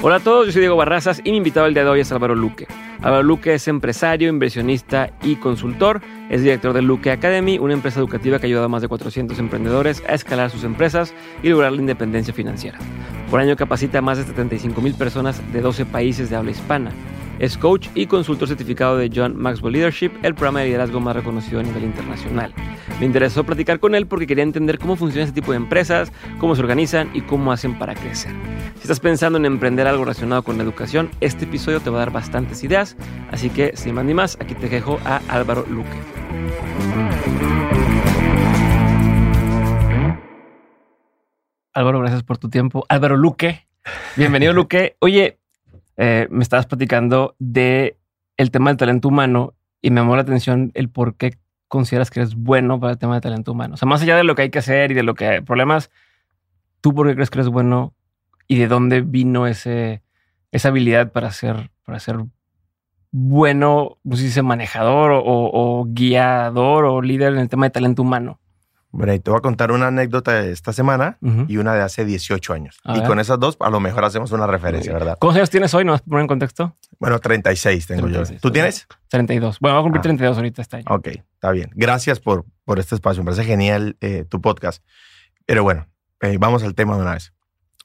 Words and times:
Hola 0.00 0.16
a 0.16 0.20
todos, 0.20 0.46
yo 0.46 0.52
soy 0.52 0.60
Diego 0.60 0.76
Barrazas 0.76 1.20
y 1.24 1.32
mi 1.32 1.38
invitado 1.38 1.66
el 1.66 1.74
día 1.74 1.82
de 1.82 1.90
hoy 1.90 2.00
es 2.00 2.12
Álvaro 2.12 2.36
Luque. 2.36 2.68
Álvaro 3.02 3.24
Luque 3.24 3.54
es 3.54 3.66
empresario, 3.66 4.28
inversionista 4.28 5.10
y 5.24 5.34
consultor. 5.34 6.00
Es 6.30 6.40
director 6.40 6.72
de 6.72 6.82
Luque 6.82 7.10
Academy, 7.10 7.58
una 7.58 7.72
empresa 7.72 7.98
educativa 7.98 8.38
que 8.38 8.46
ayuda 8.46 8.64
a 8.64 8.68
más 8.68 8.80
de 8.80 8.86
400 8.86 9.36
emprendedores 9.40 10.00
a 10.08 10.14
escalar 10.14 10.50
sus 10.50 10.62
empresas 10.62 11.12
y 11.42 11.48
lograr 11.48 11.72
la 11.72 11.80
independencia 11.80 12.32
financiera. 12.32 12.78
Por 13.28 13.40
año 13.40 13.56
capacita 13.56 13.98
a 13.98 14.02
más 14.02 14.18
de 14.18 14.24
75 14.24 14.80
mil 14.80 14.94
personas 14.94 15.42
de 15.52 15.60
12 15.60 15.84
países 15.86 16.30
de 16.30 16.36
habla 16.36 16.52
hispana. 16.52 16.92
Es 17.38 17.56
coach 17.56 17.88
y 17.94 18.06
consultor 18.06 18.48
certificado 18.48 18.96
de 18.96 19.10
John 19.14 19.36
Maxwell 19.36 19.72
Leadership, 19.72 20.10
el 20.24 20.34
programa 20.34 20.60
de 20.60 20.66
liderazgo 20.66 20.98
más 20.98 21.14
reconocido 21.14 21.60
a 21.60 21.62
nivel 21.62 21.84
internacional. 21.84 22.52
Me 22.98 23.06
interesó 23.06 23.44
platicar 23.44 23.78
con 23.78 23.94
él 23.94 24.08
porque 24.08 24.26
quería 24.26 24.42
entender 24.42 24.78
cómo 24.80 24.96
funciona 24.96 25.24
este 25.24 25.40
tipo 25.40 25.52
de 25.52 25.58
empresas, 25.58 26.12
cómo 26.40 26.56
se 26.56 26.62
organizan 26.62 27.10
y 27.14 27.20
cómo 27.20 27.52
hacen 27.52 27.78
para 27.78 27.94
crecer. 27.94 28.32
Si 28.74 28.82
estás 28.82 28.98
pensando 28.98 29.38
en 29.38 29.44
emprender 29.44 29.86
algo 29.86 30.02
relacionado 30.02 30.42
con 30.42 30.56
la 30.56 30.64
educación, 30.64 31.10
este 31.20 31.44
episodio 31.44 31.78
te 31.78 31.90
va 31.90 31.98
a 31.98 32.00
dar 32.00 32.10
bastantes 32.10 32.64
ideas, 32.64 32.96
así 33.30 33.50
que 33.50 33.76
sin 33.76 33.94
más 33.94 34.04
ni 34.04 34.14
más, 34.14 34.36
aquí 34.40 34.56
te 34.56 34.68
dejo 34.68 34.98
a 35.04 35.20
Álvaro 35.28 35.64
Luque. 35.68 35.96
Álvaro, 41.72 42.00
gracias 42.00 42.24
por 42.24 42.38
tu 42.38 42.50
tiempo. 42.50 42.84
Álvaro 42.88 43.16
Luque, 43.16 43.68
bienvenido 44.16 44.52
Luque. 44.52 44.96
Oye, 44.98 45.38
eh, 45.98 46.28
me 46.30 46.44
estabas 46.44 46.66
platicando 46.66 47.34
de 47.40 47.98
el 48.36 48.52
tema 48.52 48.70
del 48.70 48.76
talento 48.76 49.08
humano 49.08 49.54
y 49.82 49.90
me 49.90 50.00
llamó 50.00 50.14
la 50.14 50.22
atención 50.22 50.70
el 50.74 50.88
por 50.88 51.16
qué 51.16 51.36
consideras 51.66 52.10
que 52.10 52.20
eres 52.20 52.36
bueno 52.36 52.78
para 52.78 52.92
el 52.92 52.98
tema 52.98 53.14
del 53.14 53.22
talento 53.22 53.52
humano. 53.52 53.74
O 53.74 53.76
sea, 53.76 53.88
más 53.88 54.00
allá 54.00 54.16
de 54.16 54.22
lo 54.22 54.36
que 54.36 54.42
hay 54.42 54.50
que 54.50 54.60
hacer 54.60 54.92
y 54.92 54.94
de 54.94 55.02
lo 55.02 55.14
que 55.14 55.26
hay 55.26 55.40
problemas, 55.40 55.90
¿tú 56.80 56.94
por 56.94 57.08
qué 57.08 57.14
crees 57.14 57.30
que 57.30 57.38
eres 57.38 57.48
bueno 57.48 57.94
y 58.46 58.58
de 58.58 58.68
dónde 58.68 59.00
vino 59.00 59.48
ese, 59.48 60.02
esa 60.52 60.68
habilidad 60.68 61.10
para 61.10 61.32
ser, 61.32 61.72
para 61.84 61.98
ser 61.98 62.24
bueno, 63.10 63.98
pues 64.08 64.20
dice 64.20 64.42
manejador 64.42 65.10
o, 65.10 65.22
o 65.24 65.84
guiador 65.88 66.84
o 66.84 67.02
líder 67.02 67.32
en 67.32 67.40
el 67.40 67.48
tema 67.48 67.66
de 67.66 67.70
talento 67.70 68.02
humano? 68.02 68.38
Bueno, 68.90 69.12
y 69.12 69.20
te 69.20 69.30
voy 69.30 69.38
a 69.38 69.42
contar 69.42 69.70
una 69.70 69.88
anécdota 69.88 70.32
de 70.40 70.50
esta 70.50 70.72
semana 70.72 71.18
Ujú. 71.20 71.44
y 71.46 71.58
una 71.58 71.74
de 71.74 71.82
hace 71.82 72.04
18 72.06 72.52
años. 72.54 72.78
A 72.84 72.96
y 72.96 73.00
ver. 73.00 73.08
con 73.08 73.20
esas 73.20 73.38
dos, 73.38 73.56
a 73.60 73.68
lo 73.68 73.80
mejor 73.80 74.04
hacemos 74.04 74.32
una 74.32 74.46
referencia, 74.46 74.92
¿verdad? 74.94 75.18
¿Cuántos 75.20 75.36
años 75.36 75.50
tienes 75.50 75.74
hoy? 75.74 75.84
¿No 75.84 75.92
vas 75.92 76.00
a 76.00 76.04
poner 76.04 76.22
en 76.22 76.26
contexto? 76.28 76.74
Bueno, 76.98 77.18
36 77.18 77.86
tengo 77.86 78.02
36, 78.02 78.36
yo. 78.36 78.40
¿Tú 78.40 78.50
tienes? 78.50 78.86
32. 79.08 79.58
Bueno, 79.60 79.76
voy 79.76 79.80
a 79.80 79.84
cumplir 79.84 80.00
Ah. 80.00 80.02
32 80.02 80.36
ahorita 80.38 80.62
este 80.62 80.76
año. 80.78 80.86
Ok, 80.88 81.08
está 81.08 81.50
bien. 81.50 81.70
Gracias 81.74 82.18
por, 82.18 82.46
por 82.64 82.78
este 82.78 82.94
espacio. 82.94 83.22
Me 83.22 83.30
parece 83.32 83.44
genial 83.44 83.96
eh, 84.00 84.24
tu 84.28 84.40
podcast. 84.40 84.82
Pero 85.44 85.62
bueno, 85.62 85.86
eh, 86.22 86.36
vamos 86.40 86.62
al 86.62 86.74
tema 86.74 86.96
de 86.96 87.02
una 87.02 87.12
vez. 87.12 87.32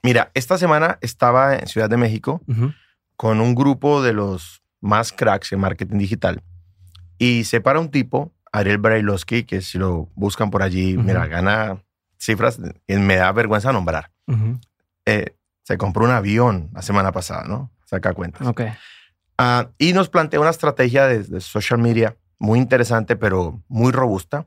Mira, 0.02 0.30
esta 0.34 0.56
semana 0.58 0.98
estaba 1.02 1.54
en 1.56 1.66
Ciudad 1.66 1.88
de 1.90 1.96
México 1.98 2.40
Ujú. 2.48 2.72
con 3.16 3.40
un 3.40 3.54
grupo 3.54 4.02
de 4.02 4.12
los 4.14 4.62
más 4.80 5.12
cracks 5.12 5.52
en 5.52 5.60
marketing 5.60 5.96
digital 5.98 6.42
y 7.16 7.44
se 7.44 7.60
para 7.62 7.80
un 7.80 7.90
tipo, 7.90 8.33
Ariel 8.54 8.78
Brailovsky, 8.78 9.44
que 9.44 9.60
si 9.60 9.78
lo 9.78 10.08
buscan 10.14 10.50
por 10.50 10.62
allí, 10.62 10.96
Ujú. 10.96 11.04
mira, 11.06 11.26
gana 11.26 11.82
cifras 12.18 12.58
que 12.86 12.98
me 12.98 13.16
da 13.16 13.32
vergüenza 13.32 13.72
nombrar. 13.72 14.10
Ujú. 14.28 14.58
Eh, 15.06 15.34
se 15.64 15.76
compró 15.76 16.04
un 16.04 16.10
avión 16.12 16.70
la 16.72 16.82
semana 16.82 17.10
pasada, 17.12 17.44
¿no? 17.48 17.70
Saca 17.84 18.12
cuentas. 18.12 18.46
Ok. 18.46 18.62
Ah, 19.38 19.68
y 19.78 19.92
nos 19.92 20.08
plantea 20.08 20.38
una 20.40 20.50
estrategia 20.50 21.06
de, 21.06 21.24
de 21.24 21.40
social 21.40 21.80
media 21.80 22.16
muy 22.38 22.58
interesante, 22.58 23.16
pero 23.16 23.62
muy 23.68 23.90
robusta. 23.92 24.46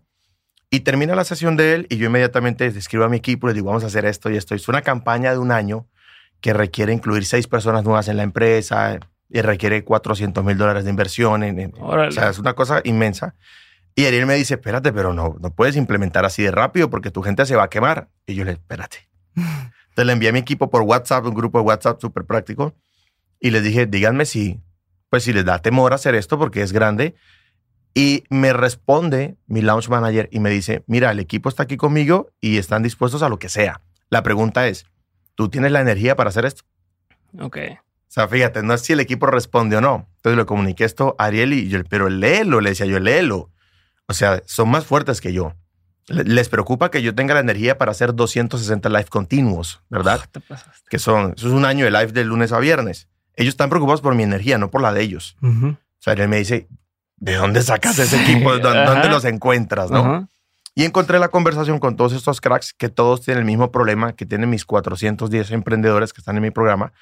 Y 0.69 0.81
termina 0.81 1.15
la 1.15 1.23
sesión 1.23 1.55
de 1.57 1.73
él 1.75 1.87
y 1.89 1.97
yo 1.97 2.07
inmediatamente 2.07 2.65
escribo 2.67 3.03
a 3.05 3.09
mi 3.09 3.17
equipo 3.17 3.47
y 3.47 3.49
les 3.49 3.55
digo, 3.55 3.67
vamos 3.67 3.83
a 3.83 3.87
hacer 3.87 4.05
esto 4.05 4.29
y 4.29 4.37
esto. 4.37 4.55
Es 4.55 4.67
una 4.67 4.81
campaña 4.81 5.31
de 5.31 5.37
un 5.37 5.51
año 5.51 5.87
que 6.41 6.53
requiere 6.53 6.93
incluir 6.93 7.25
seis 7.25 7.47
personas 7.47 7.83
nuevas 7.83 8.07
en 8.07 8.17
la 8.17 8.23
empresa 8.23 8.99
y 9.29 9.41
requiere 9.41 9.83
400 9.83 10.43
mil 10.43 10.57
dólares 10.57 10.83
de 10.85 10.89
inversión. 10.91 11.43
En, 11.43 11.59
en- 11.59 11.73
o 11.79 12.11
sea, 12.11 12.29
es 12.29 12.39
una 12.39 12.53
cosa 12.53 12.81
inmensa. 12.83 13.35
Y 13.97 14.05
Ariel 14.05 14.27
me 14.27 14.35
dice, 14.35 14.53
espérate, 14.53 14.93
pero 14.93 15.11
no, 15.11 15.37
no 15.39 15.49
puedes 15.49 15.75
implementar 15.75 16.23
así 16.23 16.43
de 16.43 16.51
rápido 16.51 16.87
porque 16.87 17.09
tu 17.09 17.23
gente 17.23 17.43
se 17.47 17.55
va 17.55 17.63
a 17.63 17.69
quemar. 17.71 18.09
Y 18.27 18.35
yo 18.35 18.45
le, 18.45 18.51
espérate. 18.51 19.09
Entonces 19.35 20.05
le 20.05 20.13
envié 20.13 20.29
a 20.29 20.31
mi 20.31 20.37
equipo 20.37 20.69
por 20.69 20.83
WhatsApp, 20.83 21.25
un 21.25 21.33
grupo 21.33 21.57
de 21.57 21.63
WhatsApp 21.63 21.99
súper 21.99 22.23
práctico, 22.25 22.75
y 23.39 23.49
les 23.49 23.63
dije, 23.63 23.87
díganme 23.87 24.25
si, 24.25 24.61
pues 25.09 25.23
si 25.23 25.33
les 25.33 25.45
da 25.45 25.63
temor 25.63 25.95
hacer 25.95 26.13
esto 26.13 26.37
porque 26.37 26.61
es 26.61 26.73
grande. 26.73 27.15
Y 27.95 28.23
me 28.29 28.53
responde 28.53 29.35
mi 29.47 29.63
launch 29.63 29.89
manager 29.89 30.29
y 30.31 30.41
me 30.41 30.51
dice, 30.51 30.83
mira, 30.85 31.09
el 31.09 31.19
equipo 31.19 31.49
está 31.49 31.63
aquí 31.63 31.75
conmigo 31.75 32.29
y 32.39 32.59
están 32.59 32.83
dispuestos 32.83 33.23
a 33.23 33.29
lo 33.29 33.39
que 33.39 33.49
sea. 33.49 33.81
La 34.11 34.21
pregunta 34.21 34.67
es, 34.67 34.85
¿tú 35.33 35.49
tienes 35.49 35.71
la 35.71 35.81
energía 35.81 36.15
para 36.15 36.29
hacer 36.29 36.45
esto? 36.45 36.61
Ok. 37.39 37.57
O 37.71 38.09
sea, 38.09 38.27
fíjate, 38.27 38.61
no 38.61 38.75
es 38.75 38.81
si 38.81 38.93
el 38.93 38.99
equipo 38.99 39.25
responde 39.25 39.75
o 39.75 39.81
no. 39.81 40.07
Entonces 40.17 40.37
le 40.37 40.45
comuniqué 40.45 40.83
esto 40.83 41.15
a 41.17 41.25
Ariel 41.25 41.53
y 41.53 41.67
yo, 41.67 41.83
pero 41.89 42.09
léelo, 42.09 42.61
le 42.61 42.69
decía 42.69 42.85
yo, 42.85 42.99
léelo. 42.99 43.49
O 44.07 44.13
sea, 44.13 44.41
son 44.45 44.69
más 44.69 44.85
fuertes 44.85 45.21
que 45.21 45.33
yo. 45.33 45.53
Le- 46.07 46.23
Les 46.23 46.47
preocupa 46.49 46.89
que 46.91 47.01
yo 47.01 47.13
tenga 47.13 47.33
la 47.33 47.41
energía 47.41 47.77
para 47.77 47.91
hacer 47.91 48.13
260 48.15 48.87
live 48.89 49.05
continuos, 49.05 49.81
¿verdad? 49.89 50.21
Te 50.31 50.39
pasaste. 50.39 50.87
Que 50.89 50.99
son, 50.99 51.33
eso 51.35 51.47
es 51.47 51.53
un 51.53 51.65
año 51.65 51.85
de 51.85 51.91
live 51.91 52.11
de 52.13 52.23
lunes 52.23 52.51
a 52.53 52.59
viernes. 52.59 53.07
Ellos 53.35 53.51
están 53.53 53.69
preocupados 53.69 54.01
por 54.01 54.15
mi 54.15 54.23
energía, 54.23 54.57
no 54.57 54.71
por 54.71 54.81
la 54.81 54.93
de 54.93 55.01
ellos. 55.01 55.35
Ujú. 55.41 55.67
O 55.69 55.77
sea, 55.99 56.13
él 56.13 56.27
me 56.29 56.37
dice, 56.37 56.67
¿de 57.17 57.35
dónde 57.35 57.61
sacas 57.61 57.99
ese 57.99 58.21
equipo? 58.21 58.57
¿Dó- 58.57 58.73
¿Dónde 58.85 59.09
los 59.09 59.25
encuentras? 59.25 59.91
¿no? 59.91 60.01
Y 60.73 60.85
encontré 60.85 61.17
la 61.19 61.27
conversación 61.29 61.79
con 61.79 61.95
todos 61.97 62.13
estos 62.13 62.39
cracks 62.39 62.71
que 62.73 62.87
todos 62.89 63.21
tienen 63.21 63.39
el 63.41 63.45
mismo 63.45 63.71
problema 63.71 64.13
que 64.13 64.25
tienen 64.27 64.49
mis 64.49 64.63
410 64.63 65.51
emprendedores 65.51 66.13
que 66.13 66.21
están 66.21 66.35
en 66.37 66.43
mi 66.43 66.51
programa 66.51 66.93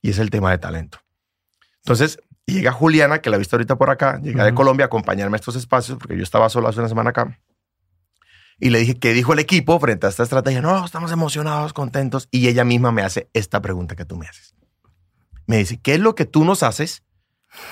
y 0.00 0.10
es 0.10 0.18
el 0.18 0.30
tema 0.30 0.50
de 0.52 0.58
talento. 0.58 1.00
Entonces, 1.84 2.20
llega 2.54 2.72
Juliana, 2.72 3.20
que 3.20 3.30
la 3.30 3.36
he 3.36 3.38
visto 3.38 3.56
ahorita 3.56 3.76
por 3.76 3.90
acá, 3.90 4.20
llega 4.22 4.44
de 4.44 4.50
Ujú. 4.50 4.56
Colombia 4.56 4.84
a 4.84 4.86
acompañarme 4.86 5.36
a 5.36 5.40
estos 5.40 5.56
espacios 5.56 5.98
porque 5.98 6.16
yo 6.16 6.22
estaba 6.22 6.48
solo 6.48 6.68
hace 6.68 6.78
una 6.80 6.88
semana 6.88 7.10
acá. 7.10 7.38
Y 8.58 8.70
le 8.70 8.78
dije, 8.78 8.94
¿qué 8.98 9.12
dijo 9.12 9.34
el 9.34 9.38
equipo 9.38 9.78
frente 9.78 10.06
a 10.06 10.08
esta 10.08 10.22
estrategia? 10.22 10.62
No, 10.62 10.82
estamos 10.84 11.12
emocionados, 11.12 11.74
contentos. 11.74 12.28
Y 12.30 12.48
ella 12.48 12.64
misma 12.64 12.90
me 12.90 13.02
hace 13.02 13.28
esta 13.34 13.60
pregunta 13.60 13.96
que 13.96 14.06
tú 14.06 14.16
me 14.16 14.26
haces. 14.26 14.54
Me 15.46 15.58
dice, 15.58 15.78
¿qué 15.82 15.94
es 15.94 16.00
lo 16.00 16.14
que 16.14 16.24
tú 16.24 16.44
nos 16.44 16.62
haces 16.62 17.02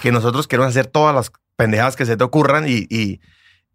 que 0.02 0.12
nosotros 0.12 0.46
queremos 0.46 0.70
hacer 0.70 0.86
todas 0.86 1.14
las 1.14 1.32
pendejadas 1.56 1.96
que 1.96 2.04
se 2.04 2.16
te 2.16 2.24
ocurran 2.24 2.68
y, 2.68 2.86
y, 2.90 3.20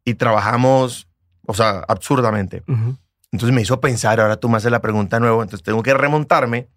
y 0.06 0.14
trabajamos, 0.16 1.08
o 1.48 1.54
sea, 1.56 1.80
absurdamente? 1.88 2.64
Ujú. 2.68 2.98
Entonces 3.32 3.56
me 3.56 3.62
hizo 3.62 3.80
pensar, 3.82 4.20
ahora 4.20 4.38
tú 4.38 4.48
me 4.50 4.58
haces 4.58 4.72
la 4.72 4.82
pregunta 4.82 5.16
de 5.18 5.22
nuevo, 5.22 5.42
entonces 5.42 5.64
tengo 5.64 5.82
que 5.82 5.94
remontarme 5.96 6.68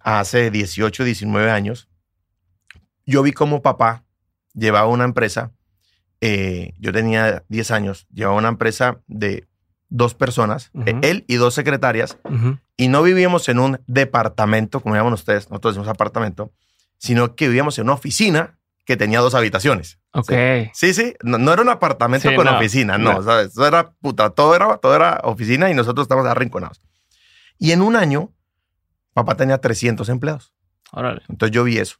a 0.00 0.20
hace 0.20 0.50
18, 0.52 1.02
19 1.04 1.50
años. 1.50 1.88
Yo 3.06 3.22
vi 3.22 3.32
cómo 3.32 3.62
papá 3.62 4.04
llevaba 4.54 4.88
una 4.88 5.04
empresa, 5.04 5.52
eh, 6.20 6.72
yo 6.78 6.92
tenía 6.92 7.44
10 7.48 7.70
años, 7.70 8.06
llevaba 8.12 8.36
una 8.36 8.48
empresa 8.48 9.00
de 9.06 9.46
dos 9.88 10.14
personas, 10.14 10.70
eh, 10.86 10.98
él 11.02 11.24
y 11.28 11.36
dos 11.36 11.54
secretarias, 11.54 12.18
y 12.76 12.88
no 12.88 13.02
vivíamos 13.02 13.48
en 13.48 13.58
un 13.58 13.80
departamento, 13.86 14.80
como 14.80 14.96
llaman 14.96 15.12
ustedes, 15.12 15.50
nosotros 15.50 15.74
decimos 15.74 15.88
apartamento, 15.88 16.52
sino 16.98 17.36
que 17.36 17.46
vivíamos 17.48 17.78
en 17.78 17.84
una 17.84 17.94
oficina 17.94 18.58
que 18.84 18.96
tenía 18.96 19.20
dos 19.20 19.34
habitaciones. 19.34 19.98
Ok. 20.12 20.32
Sí, 20.72 20.94
sí, 20.94 21.14
no, 21.22 21.38
no 21.38 21.52
era 21.52 21.62
un 21.62 21.68
apartamento 21.68 22.28
Sí, 22.28 22.36
con 22.36 22.46
no, 22.46 22.56
oficina, 22.56 22.98
no, 22.98 23.14
no. 23.14 23.22
¿sabes? 23.22 23.48
Eso 23.48 23.66
era 23.66 23.92
puta, 24.00 24.30
todo 24.30 24.54
era, 24.54 24.76
todo 24.78 24.94
era 24.94 25.20
oficina 25.24 25.70
y 25.70 25.74
nosotros 25.74 26.04
estábamos 26.04 26.30
arrinconados. 26.30 26.80
Y 27.58 27.72
en 27.72 27.82
un 27.82 27.96
año, 27.96 28.32
papá 29.12 29.36
tenía 29.36 29.58
300 29.58 30.08
empleados. 30.08 30.52
Órale. 30.92 31.22
Entonces 31.28 31.54
yo 31.54 31.64
vi 31.64 31.78
eso. 31.78 31.96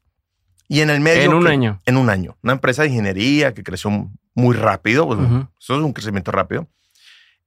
Y 0.69 0.81
en 0.81 0.91
el 0.91 1.01
medio. 1.01 1.23
En 1.23 1.35
un 1.35 1.45
que- 1.45 1.51
año. 1.51 1.81
En 1.87 1.97
un 1.97 2.09
año. 2.11 2.37
Una 2.43 2.55
empresa 2.55 2.83
de 2.83 2.89
ingeniería 2.89 3.53
que 3.55 3.63
creció 3.63 3.91
muy 4.35 4.57
rápido. 4.57 5.07
pues, 5.07 5.19
Ujú. 5.21 5.49
Eso 5.61 5.75
es 5.75 5.81
un 5.81 5.93
crecimiento 5.93 6.31
rápido. 6.33 6.69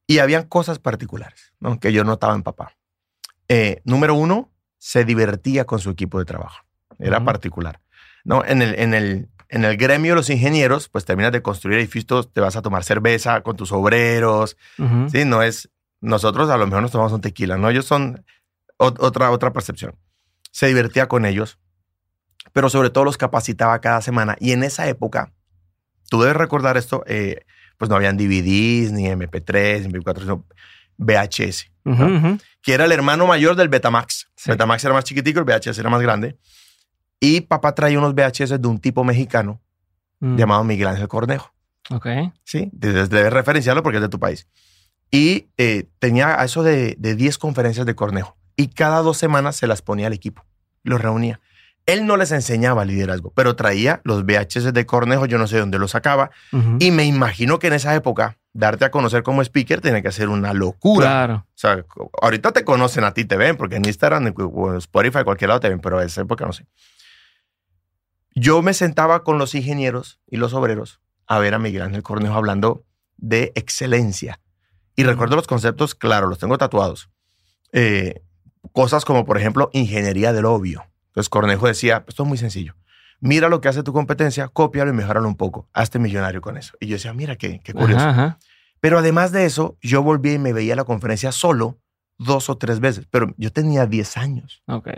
Y 0.05 0.19
habían 0.19 0.43
cosas 0.43 0.79
particulares 0.79 1.53
¿no? 1.59 1.79
que 1.79 1.91
yo 1.91 2.03
notaba 2.03 2.33
en 2.35 2.43
papá. 2.43 2.73
Eh, 3.49 3.81
número 3.85 4.13
uno, 4.15 4.51
se 4.77 5.03
divertía 5.05 5.65
con 5.65 5.79
su 5.79 5.89
equipo 5.89 6.19
de 6.19 6.25
trabajo. 6.25 6.63
Era 6.99 7.17
Ujú. 7.17 7.25
particular. 7.25 7.81
¿no? 8.23 8.43
En, 8.45 8.61
el, 8.61 8.77
en, 8.79 8.93
el, 8.93 9.29
en 9.49 9.65
el 9.65 9.77
gremio 9.77 10.11
de 10.11 10.15
los 10.17 10.29
ingenieros, 10.29 10.87
pues 10.89 11.05
terminas 11.05 11.31
de 11.31 11.41
construir 11.41 11.77
edificios, 11.79 12.31
te 12.31 12.41
vas 12.41 12.55
a 12.55 12.61
tomar 12.61 12.83
cerveza 12.83 13.41
con 13.41 13.55
tus 13.57 13.71
obreros. 13.71 14.57
Ujú. 14.77 15.09
Sí, 15.09 15.25
no 15.25 15.41
es. 15.43 15.69
Nosotros 16.01 16.49
a 16.49 16.57
lo 16.57 16.65
mejor 16.67 16.81
nos 16.83 16.91
tomamos 16.91 17.13
un 17.13 17.21
tequila, 17.21 17.57
¿no? 17.57 17.69
Ellos 17.69 17.85
son 17.85 18.23
ot- 18.77 18.97
otra, 18.99 19.31
otra 19.31 19.51
percepción. 19.53 19.95
Se 20.51 20.67
divertía 20.67 21.07
con 21.07 21.25
ellos, 21.25 21.57
pero 22.53 22.69
sobre 22.69 22.89
todo 22.89 23.03
los 23.03 23.17
capacitaba 23.17 23.79
cada 23.81 24.01
semana. 24.01 24.35
Y 24.39 24.51
en 24.51 24.63
esa 24.63 24.87
época, 24.87 25.31
tú 26.09 26.21
debes 26.21 26.35
recordar 26.37 26.77
esto, 26.77 27.03
eh, 27.07 27.45
pues 27.77 27.89
no 27.89 27.95
habían 27.95 28.17
DVDs, 28.17 28.91
ni 28.91 29.05
MP3, 29.07 29.81
ni 29.81 29.93
MP4, 29.93 30.19
sino 30.21 30.45
VHS, 30.97 31.71
que 32.61 32.73
era 32.73 32.85
el 32.85 32.91
hermano 32.91 33.27
mayor 33.27 33.55
del 33.55 33.69
Betamax. 33.69 34.27
Sí. 34.35 34.49
Betamax 34.51 34.83
era 34.83 34.93
más 34.93 35.03
chiquitico, 35.03 35.39
el 35.39 35.45
VHS 35.45 35.77
era 35.79 35.89
más 35.89 36.01
grande. 36.01 36.37
Y 37.19 37.41
papá 37.41 37.73
traía 37.75 37.97
unos 37.99 38.13
VHS 38.13 38.59
de 38.61 38.67
un 38.67 38.79
tipo 38.79 39.03
mexicano 39.03 39.61
Mm. 40.19 40.35
llamado 40.35 40.63
Miguel 40.63 40.87
Ángel 40.87 41.07
Cornejo. 41.07 41.53
Ok. 41.91 42.07
Sí, 42.43 42.69
debes, 42.73 43.09
debes 43.11 43.31
referenciarlo 43.31 43.83
porque 43.83 43.97
es 43.97 44.01
de 44.01 44.09
tu 44.09 44.19
país. 44.19 44.47
Y 45.11 45.47
eh, 45.57 45.85
tenía 45.99 46.43
eso 46.43 46.63
de, 46.63 46.95
de 46.97 47.15
10 47.15 47.37
conferencias 47.37 47.85
de 47.85 47.93
Cornejo. 47.93 48.35
Y 48.55 48.69
cada 48.69 49.01
dos 49.03 49.17
semanas 49.17 49.55
se 49.57 49.67
las 49.67 49.83
ponía 49.83 50.07
al 50.07 50.13
equipo. 50.13 50.43
Los 50.83 50.99
reunía. 50.99 51.39
Él 51.87 52.05
no 52.05 52.17
les 52.17 52.31
enseñaba 52.31 52.85
liderazgo, 52.85 53.31
pero 53.33 53.55
traía 53.55 54.01
los 54.03 54.25
VHS 54.25 54.73
de 54.73 54.85
Cornejo, 54.85 55.25
yo 55.25 55.37
no 55.37 55.47
sé 55.47 55.57
dónde 55.57 55.79
los 55.79 55.91
sacaba. 55.91 56.31
Y 56.79 56.91
me 56.91 57.05
imagino 57.05 57.59
que 57.59 57.67
en 57.67 57.73
esa 57.73 57.95
época, 57.95 58.37
darte 58.53 58.83
a 58.83 58.91
conocer 58.91 59.23
como 59.23 59.41
speaker 59.41 59.79
tiene 59.79 60.03
que 60.03 60.11
ser 60.11 60.27
una 60.27 60.53
locura. 60.53 61.07
Claro. 61.07 61.45
O 61.47 61.51
sea, 61.55 61.85
ahorita 62.21 62.51
te 62.51 62.65
conocen 62.65 63.05
a 63.05 63.13
ti, 63.13 63.23
te 63.23 63.37
ven, 63.37 63.55
porque 63.55 63.77
en 63.77 63.85
Instagram, 63.85 64.27
en 64.27 64.35
Spotify, 64.77 65.23
cualquier 65.23 65.47
lado 65.47 65.61
te 65.61 65.69
ven, 65.69 65.79
pero 65.79 66.01
en 66.01 66.07
esa 66.07 66.21
época 66.21 66.45
no 66.45 66.51
sé. 66.51 66.65
Yo 68.35 68.61
me 68.61 68.73
sentaba 68.73 69.23
con 69.23 69.37
los 69.37 69.55
ingenieros 69.55 70.19
y 70.27 70.37
los 70.37 70.53
obreros 70.53 70.99
a 71.25 71.39
ver 71.39 71.53
a 71.53 71.59
Miguel 71.59 71.83
Ángel 71.83 72.03
Cornejo 72.03 72.35
hablando 72.35 72.83
de 73.15 73.53
excelencia. 73.55 74.41
Y 74.95 75.03
recuerdo 75.03 75.37
los 75.37 75.47
conceptos, 75.47 75.95
claro, 75.95 76.27
los 76.27 76.39
tengo 76.39 76.57
tatuados. 76.57 77.09
Eh, 77.71 78.23
cosas 78.73 79.05
como, 79.05 79.25
por 79.25 79.37
ejemplo, 79.37 79.69
ingeniería 79.71 80.33
del 80.33 80.45
obvio. 80.45 80.85
Entonces 81.17 81.29
Cornejo 81.29 81.65
decía, 81.65 82.05
esto 82.07 82.21
es 82.21 82.29
muy 82.29 82.37
sencillo. 82.37 82.75
Mira 83.21 83.49
lo 83.49 83.59
que 83.59 83.67
hace 83.67 83.81
tu 83.81 83.91
competencia, 83.91 84.47
cópialo 84.49 84.91
y 84.91 84.93
mejoralo 84.93 85.27
un 85.27 85.35
poco. 85.35 85.67
Hazte 85.73 85.97
millonario 85.97 86.41
con 86.41 86.57
eso. 86.57 86.77
Y 86.79 86.85
yo 86.85 86.93
decía, 86.93 87.11
mira 87.11 87.35
qué, 87.37 87.59
qué 87.63 87.73
curioso. 87.73 88.07
Ajá, 88.07 88.09
ajá. 88.09 88.39
Pero 88.81 88.99
además 88.99 89.31
de 89.31 89.45
eso, 89.45 89.79
yo 89.81 90.03
volví 90.03 90.33
y 90.33 90.37
me 90.37 90.53
veía 90.53 90.75
la 90.75 90.83
conferencia 90.83 91.31
solo 91.31 91.79
dos 92.19 92.51
o 92.51 92.57
tres 92.59 92.79
veces, 92.79 93.07
pero 93.09 93.33
yo 93.35 93.51
tenía 93.51 93.87
10 93.87 94.15
años. 94.17 94.61
Ok. 94.67 94.89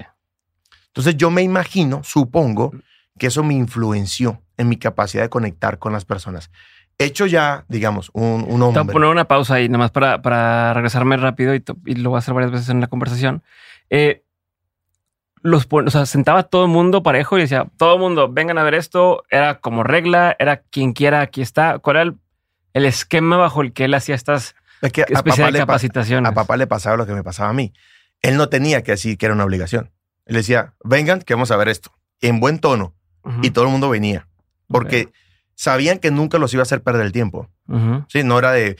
Entonces 0.87 1.15
yo 1.15 1.31
me 1.31 1.41
imagino, 1.41 2.03
supongo, 2.03 2.73
que 3.17 3.27
eso 3.27 3.41
me 3.41 3.53
influenció 3.53 4.41
en 4.57 4.67
mi 4.67 4.75
capacidad 4.75 5.23
de 5.23 5.29
conectar 5.29 5.79
con 5.79 5.93
las 5.93 6.03
personas. 6.03 6.51
Hecho 6.97 7.27
ya, 7.27 7.63
digamos, 7.69 8.11
un, 8.11 8.45
un 8.45 8.73
Te 8.73 8.79
hombre. 8.79 8.91
poner 8.93 9.07
una 9.09 9.25
pausa 9.25 9.53
ahí, 9.53 9.69
nada 9.69 9.77
más 9.85 9.91
para, 9.91 10.21
para 10.21 10.73
regresarme 10.73 11.15
rápido 11.15 11.55
y, 11.55 11.63
y 11.85 11.95
lo 11.95 12.09
voy 12.09 12.17
a 12.17 12.19
hacer 12.19 12.33
varias 12.33 12.51
veces 12.51 12.67
en 12.67 12.81
la 12.81 12.87
conversación. 12.87 13.41
Eh, 13.89 14.25
los 15.41 15.67
o 15.69 15.89
sea, 15.89 16.05
sentaba 16.05 16.43
todo 16.43 16.65
el 16.65 16.71
mundo 16.71 17.03
parejo 17.03 17.37
y 17.37 17.41
decía, 17.41 17.67
todo 17.77 17.95
el 17.95 17.99
mundo, 17.99 18.29
vengan 18.31 18.57
a 18.57 18.63
ver 18.63 18.73
esto. 18.73 19.23
Era 19.29 19.59
como 19.59 19.83
regla, 19.83 20.35
era 20.39 20.57
quien 20.57 20.93
quiera, 20.93 21.21
aquí 21.21 21.41
está. 21.41 21.79
¿Cuál 21.79 21.95
era 21.95 22.03
el, 22.03 22.15
el 22.73 22.85
esquema 22.85 23.37
bajo 23.37 23.61
el 23.61 23.73
que 23.73 23.85
él 23.85 23.93
hacía 23.93 24.15
estas 24.15 24.55
Es 24.81 24.91
que 24.91 25.03
a 25.03 25.51
capacitaciones? 25.51 26.29
a 26.29 26.33
papá 26.33 26.57
le 26.57 26.67
pasaba 26.67 26.97
lo 26.97 27.05
que 27.05 27.13
me 27.13 27.23
pasaba 27.23 27.49
a 27.49 27.53
mí. 27.53 27.73
Él 28.21 28.37
no 28.37 28.49
tenía 28.49 28.83
que 28.83 28.91
decir 28.91 29.17
que 29.17 29.25
era 29.25 29.35
una 29.35 29.45
obligación. 29.45 29.91
Él 30.25 30.35
decía, 30.35 30.73
vengan, 30.83 31.21
que 31.21 31.33
vamos 31.33 31.51
a 31.51 31.57
ver 31.57 31.69
esto. 31.69 31.91
En 32.21 32.39
buen 32.39 32.59
tono. 32.59 32.93
Y 33.41 33.51
todo 33.51 33.65
el 33.65 33.71
mundo 33.71 33.89
venía. 33.89 34.27
Porque 34.67 35.09
sabían 35.55 35.99
que 35.99 36.09
nunca 36.09 36.37
los 36.37 36.53
iba 36.53 36.61
a 36.61 36.63
hacer 36.63 36.81
perder 36.81 37.05
el 37.05 37.11
tiempo. 37.11 37.49
Sí, 38.07 38.23
no 38.23 38.39
era 38.39 38.51
de 38.51 38.77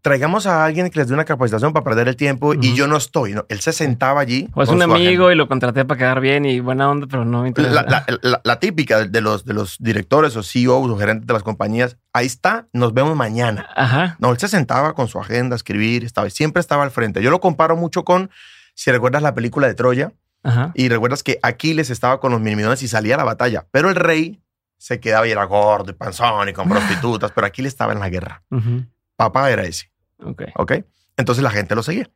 traigamos 0.00 0.46
a 0.46 0.64
alguien 0.64 0.88
que 0.90 0.98
les 0.98 1.08
dé 1.08 1.14
una 1.14 1.24
capacitación 1.26 1.72
para 1.72 1.84
perder 1.84 2.08
el 2.08 2.16
tiempo 2.16 2.54
y 2.54 2.58
Ujú. 2.68 2.74
yo 2.74 2.86
no 2.86 2.96
estoy. 2.96 3.34
¿no? 3.34 3.44
Él 3.48 3.60
se 3.60 3.72
sentaba 3.72 4.20
allí. 4.20 4.48
O 4.54 4.62
es 4.62 4.68
un 4.70 4.80
amigo 4.82 4.96
agenda. 5.26 5.32
y 5.32 5.36
lo 5.36 5.48
contraté 5.48 5.84
para 5.84 5.98
quedar 5.98 6.20
bien 6.20 6.46
y 6.46 6.60
buena 6.60 6.88
onda, 6.88 7.06
pero 7.10 7.24
no 7.24 7.42
me 7.42 7.48
interesa. 7.48 7.74
La, 7.74 7.82
la- 7.82 8.04
la- 8.22 8.40
la 8.42 8.58
típica 8.60 9.04
de 9.04 9.20
los, 9.20 9.44
de 9.44 9.52
los 9.54 9.76
directores 9.78 10.34
o 10.36 10.42
CEOs 10.42 10.90
o 10.90 10.96
gerentes 10.98 11.26
de 11.26 11.32
las 11.34 11.42
compañías, 11.42 11.96
ahí 12.12 12.26
está, 12.26 12.68
nos 12.72 12.94
vemos 12.94 13.14
mañana. 13.16 13.68
Ajá. 13.76 14.16
No, 14.18 14.30
él 14.32 14.38
se 14.38 14.48
sentaba 14.48 14.94
con 14.94 15.08
su 15.08 15.18
agenda 15.20 15.54
a 15.54 15.56
escribir, 15.56 16.04
estaba, 16.04 16.30
siempre 16.30 16.60
estaba 16.60 16.82
al 16.82 16.90
frente. 16.90 17.22
Yo 17.22 17.30
lo 17.30 17.40
comparo 17.40 17.76
mucho 17.76 18.04
con, 18.04 18.30
si 18.74 18.90
recuerdas 18.90 19.22
la 19.22 19.34
película 19.34 19.66
de 19.66 19.74
Troya, 19.74 20.12
Ajá. 20.42 20.70
y 20.74 20.88
recuerdas 20.88 21.22
que 21.22 21.38
Aquiles 21.42 21.90
estaba 21.90 22.18
con 22.20 22.32
los 22.32 22.40
mirmidones 22.40 22.82
y 22.82 22.88
salía 22.88 23.16
a 23.16 23.18
la 23.18 23.24
batalla, 23.24 23.66
pero 23.72 23.90
el 23.90 23.96
rey 23.96 24.40
se 24.78 25.00
quedaba 25.00 25.26
y 25.26 25.30
era 25.32 25.44
gordo 25.44 25.90
y 25.90 25.94
panzón 25.94 26.48
y 26.48 26.52
con 26.52 26.68
prostitutas, 26.68 27.32
pero 27.34 27.46
Aquiles 27.46 27.72
estaba 27.72 27.92
en 27.92 28.00
la 28.00 28.08
guerra. 28.08 28.42
Ujú. 28.50 28.84
Papá 29.16 29.50
era 29.50 29.64
ese. 29.64 29.90
Ok. 30.18 30.42
¿ok? 30.56 30.72
Entonces 31.16 31.42
la 31.42 31.50
gente 31.50 31.74
lo 31.74 31.82
seguía. 31.82 32.10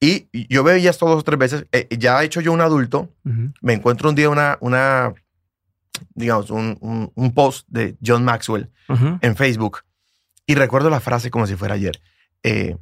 Y 0.00 0.28
yo 0.48 0.62
veía 0.64 0.88
esto 0.90 1.06
dos 1.06 1.18
o 1.20 1.22
tres 1.22 1.38
veces. 1.38 1.66
Eh, 1.72 1.86
ya 1.98 2.22
hecho 2.24 2.40
yo 2.40 2.52
un 2.52 2.60
adulto, 2.62 3.10
me 3.60 3.74
encuentro 3.74 4.08
un 4.08 4.14
día 4.14 4.30
una, 4.30 4.56
una 4.60 5.12
digamos, 6.14 6.50
un, 6.50 6.78
un- 6.80 7.12
un 7.14 7.34
post 7.34 7.66
de 7.68 7.96
John 8.04 8.24
Maxwell 8.24 8.70
en 9.20 9.36
Facebook 9.36 9.80
y 10.46 10.54
recuerdo 10.54 10.88
la 10.90 11.00
frase 11.00 11.30
como 11.30 11.46
si 11.46 11.54
fuera 11.56 11.74
ayer. 11.74 12.00
Eh, 12.42 12.76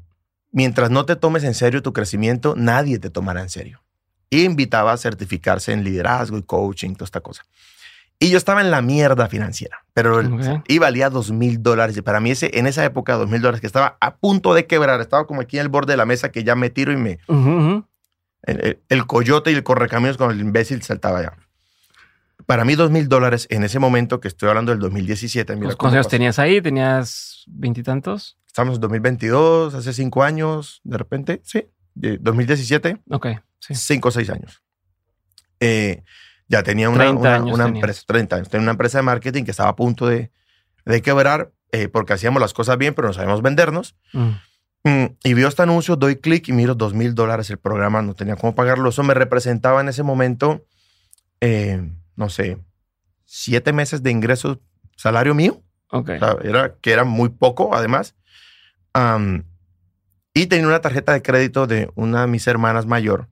Mientras 0.51 0.91
no 0.91 1.05
te 1.05 1.15
tomes 1.15 1.45
en 1.45 1.53
serio 1.53 1.83
tu 1.83 1.93
crecimiento, 1.93 2.55
nadie 2.57 2.99
te 2.99 3.11
tomará 3.11 3.43
en 3.43 3.51
serio. 3.51 3.83
Y 4.31 4.45
invitaba 4.45 4.93
a 4.93 4.97
certificarse 4.97 5.73
en 5.75 5.85
liderazgo 5.85 6.39
y 6.39 6.43
coaching, 6.43 6.95
toda 6.95 7.05
esta 7.05 7.21
cosa. 7.21 7.45
Y 8.21 8.31
yo 8.31 8.39
estaba 8.39 8.61
en 8.63 8.71
la 8.73 8.83
mierda 8.83 9.29
financiera, 9.29 9.85
pero 9.95 10.19
el- 10.21 10.33
Ok. 10.33 10.65
y 10.67 10.79
valía 10.79 11.09
dos 11.09 11.31
mil 11.31 11.63
dólares. 11.63 11.97
Y 11.97 12.03
para 12.03 12.19
mí, 12.21 12.33
ese, 12.33 12.51
en 12.59 12.67
esa 12.67 12.85
época, 12.85 13.15
dos 13.15 13.29
mil 13.31 13.41
dólares, 13.41 13.61
que 13.61 13.67
estaba 13.69 13.97
a 14.01 14.17
punto 14.17 14.55
de 14.55 14.67
quebrar, 14.67 15.01
estaba 15.01 15.27
como 15.27 15.41
aquí 15.41 15.57
en 15.59 15.63
el 15.63 15.69
borde 15.69 15.93
de 15.93 15.97
la 15.99 16.05
mesa 16.07 16.31
que 16.33 16.43
ya 16.43 16.57
me 16.57 16.69
tiro 16.71 16.91
y 16.93 16.97
me. 16.97 17.19
Ujú, 17.29 17.39
ujú. 17.51 17.87
El, 18.43 18.61
el- 18.65 18.81
el 18.89 19.07
coyote 19.07 19.53
y 19.53 19.55
el 19.55 19.63
correcaminos 19.63 20.17
con 20.17 20.31
el 20.33 20.41
imbécil 20.41 20.83
saltaba 20.83 21.23
ya. 21.23 21.33
Para 22.47 22.65
mí, 22.65 22.75
dos 22.77 22.91
mil 22.91 23.09
dólares 23.09 23.47
en 23.51 23.63
ese 23.63 23.79
momento, 23.79 24.21
que 24.21 24.29
estoy 24.29 24.49
hablando 24.49 24.73
del 24.73 24.81
2017. 24.81 25.55
Mira 25.55 25.67
¿Cuántos 25.67 25.77
cómo 25.77 25.93
años 25.93 26.09
tenías 26.09 26.39
ahí? 26.39 26.61
¿Tenías 26.63 27.45
veintitantos? 27.47 28.37
Estamos 28.47 28.77
en 28.77 28.81
2022, 28.81 29.75
hace 29.75 29.93
cinco 29.93 30.23
años, 30.25 30.81
de 30.83 30.99
repente, 30.99 31.41
sí, 31.45 31.67
de 31.95 32.17
2017, 32.19 32.99
Ok, 33.11 33.27
sí. 33.61 33.75
cinco 33.77 34.09
o 34.09 34.11
seis 34.13 34.31
años. 34.31 34.63
Eh, 35.61 36.03
ya 36.49 36.63
tenía 36.63 36.89
una, 36.91 37.05
30 37.05 37.43
una- 37.45 37.67
empresa, 37.67 38.03
30 38.07 38.37
años, 38.37 38.49
tenía 38.49 38.63
una 38.63 38.73
empresa 38.73 38.99
de 38.99 39.03
marketing 39.03 39.45
que 39.45 39.51
estaba 39.51 39.69
a 39.71 39.77
punto 39.77 40.07
de, 40.07 40.31
de 40.85 41.03
quebrar 41.03 41.53
eh, 41.73 41.89
porque 41.89 42.15
hacíamos 42.15 42.41
las 42.41 42.55
cosas 42.55 42.79
bien, 42.79 42.95
pero 42.95 43.09
no 43.09 43.15
sabíamos 43.15 43.43
vendernos. 43.43 43.95
Mm. 44.13 44.31
Mm, 44.85 45.05
y 45.25 45.35
vio 45.35 45.49
este 45.49 45.63
anuncio, 45.63 45.97
doy 45.97 46.17
clic 46.17 46.49
y 46.49 46.53
miro 46.53 46.75
dos 46.75 46.95
mil 46.95 47.15
dólares 47.15 47.51
el 47.51 47.59
programa, 47.59 48.01
no 48.01 48.15
tenía 48.15 48.37
cómo 48.37 48.55
pagarlo. 48.55 48.89
Eso 48.89 49.03
me 49.03 49.13
representaba 49.13 49.81
en 49.83 49.89
ese 49.89 50.03
momento, 50.03 50.65
eh, 51.41 51.87
no 52.17 52.31
sé, 52.31 52.59
siete 53.25 53.73
meses 53.75 54.03
de 54.03 54.11
ingresos, 54.11 54.59
salario 54.97 55.35
mío. 55.35 55.63
Ok. 55.91 56.11
O 56.17 56.19
sea, 56.19 56.37
era, 56.43 56.75
que 56.81 56.93
era 56.93 57.05
muy 57.05 57.29
poco, 57.29 57.75
además. 57.75 58.15
Am, 58.95 59.45
y 60.33 60.47
tenía 60.47 60.67
una 60.69 60.81
tarjeta 60.81 61.13
de 61.13 61.21
crédito 61.23 61.67
de 61.67 61.91
una 61.95 62.23
de 62.23 62.27
mis 62.29 62.47
hermanas 62.47 62.87
mayor 62.87 63.29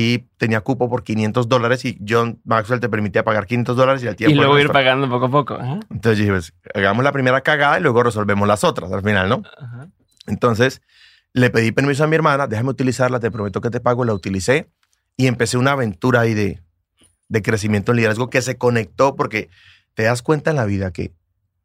y 0.00 0.28
tenía 0.36 0.60
cupo 0.60 0.88
por 0.88 1.02
500 1.02 1.48
dólares 1.48 1.84
y 1.84 1.98
John 2.08 2.40
Maxwell 2.44 2.78
te 2.78 2.88
permitía 2.88 3.24
pagar 3.24 3.46
500 3.46 3.76
dólares 3.76 4.02
y 4.04 4.06
al 4.06 4.14
Y 4.14 4.16
tiempo... 4.16 4.32
el 4.32 4.36
luego 4.38 4.58
ir 4.60 4.70
pagando 4.70 5.08
poco 5.08 5.26
a 5.26 5.30
poco. 5.30 5.58
Entonces 5.90 6.18
dije, 6.18 6.30
pues, 6.30 6.52
hagamos 6.72 7.02
la 7.02 7.10
primera 7.10 7.40
cagada 7.40 7.80
y 7.80 7.82
luego 7.82 8.04
resolvemos 8.04 8.46
las 8.46 8.62
otras 8.62 8.92
al 8.92 9.02
final, 9.02 9.28
¿no? 9.28 9.42
Ajá. 9.60 9.88
Entonces 10.28 10.82
le 11.32 11.50
pedí 11.50 11.72
permiso 11.72 12.04
a 12.04 12.06
mi 12.06 12.14
hermana, 12.14 12.46
déjame 12.46 12.70
utilizarla, 12.70 13.18
te 13.18 13.30
prometo 13.32 13.60
que 13.60 13.70
te 13.70 13.80
pago, 13.80 14.04
la 14.04 14.14
utilicé 14.14 14.70
y 15.16 15.26
empecé 15.26 15.58
una 15.58 15.72
aventura 15.72 16.20
ahí 16.20 16.34
de, 16.34 16.62
de 17.28 17.42
crecimiento 17.42 17.90
en 17.92 17.96
liderazgo 17.96 18.30
que 18.30 18.40
se 18.40 18.56
conectó 18.56 19.16
porque 19.16 19.50
te 19.94 20.04
das 20.04 20.22
cuenta 20.22 20.50
en 20.50 20.56
la 20.56 20.64
vida 20.64 20.92
que 20.92 21.12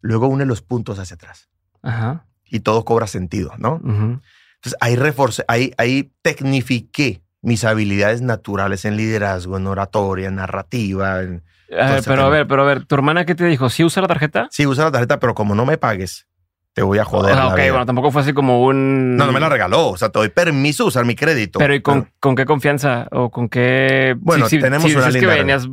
luego 0.02 0.28
une 0.28 0.46
los 0.46 0.62
puntos 0.64 0.98
hacia 0.98 1.16
atrás 1.16 1.50
Ajá. 1.84 2.26
y 2.46 2.62
todo 2.62 2.84
cobra 2.84 3.06
sentido, 3.06 3.52
¿no? 3.60 3.80
Entonces 3.84 4.76
ahí 4.80 4.96
reforcé, 4.96 5.44
ahí, 5.48 5.72
ahí 5.78 6.12
tecnifiqué 6.22 7.22
mis 7.44 7.64
habilidades 7.66 8.22
naturales 8.24 8.86
en 8.86 8.98
liderazgo, 8.98 9.58
en 9.58 9.68
oratoria, 9.68 10.30
en 10.30 10.36
narrativa. 10.36 11.22
en- 11.22 11.44
A 11.80 11.92
ver, 11.92 12.04
pero 12.06 12.24
a 12.24 12.30
ver, 12.30 12.48
pero 12.48 12.64
a 12.64 12.66
ver, 12.66 12.86
¿tu 12.86 12.96
hermana 12.96 13.26
qué 13.26 13.36
te 13.36 13.46
dijo? 13.46 13.70
¿Sí 13.70 13.84
usa 13.84 14.02
la 14.02 14.08
tarjeta? 14.08 14.48
Sí, 14.50 14.66
usa 14.66 14.86
la 14.86 14.92
tarjeta, 14.92 15.20
pero 15.20 15.36
como 15.36 15.54
no 15.54 15.66
me 15.66 15.78
pagues, 15.78 16.28
te 16.74 16.82
voy 16.82 16.98
a 17.00 17.06
joder. 17.06 17.34
O 17.34 17.36
sea, 17.36 17.46
la 17.46 17.52
ok, 17.52 17.58
vida. 17.58 17.70
bueno, 17.72 17.86
tampoco 17.86 18.12
fue 18.12 18.22
así 18.22 18.34
como 18.34 18.64
un... 18.64 19.16
No, 19.18 19.26
no 19.28 19.32
me 19.32 19.40
la 19.40 19.50
regaló. 19.50 19.90
O 19.90 19.98
sea, 19.98 20.10
te 20.10 20.20
doy 20.20 20.30
permiso 20.30 20.84
de 20.86 20.88
usar 20.88 21.06
mi 21.06 21.16
crédito. 21.16 21.60
Pero 21.60 21.76
¿y 21.76 21.82
con, 21.82 22.10
con 22.20 22.36
qué 22.36 22.46
confianza? 22.46 23.08
¿O 23.12 23.30
con 23.30 23.50
qué...? 23.50 24.16
Bueno, 24.20 24.48
tenemos 24.48 24.86
una 24.86 25.06
dices 25.08 25.14
que 25.14 25.20
linda 25.22 25.36
venías... 25.36 25.68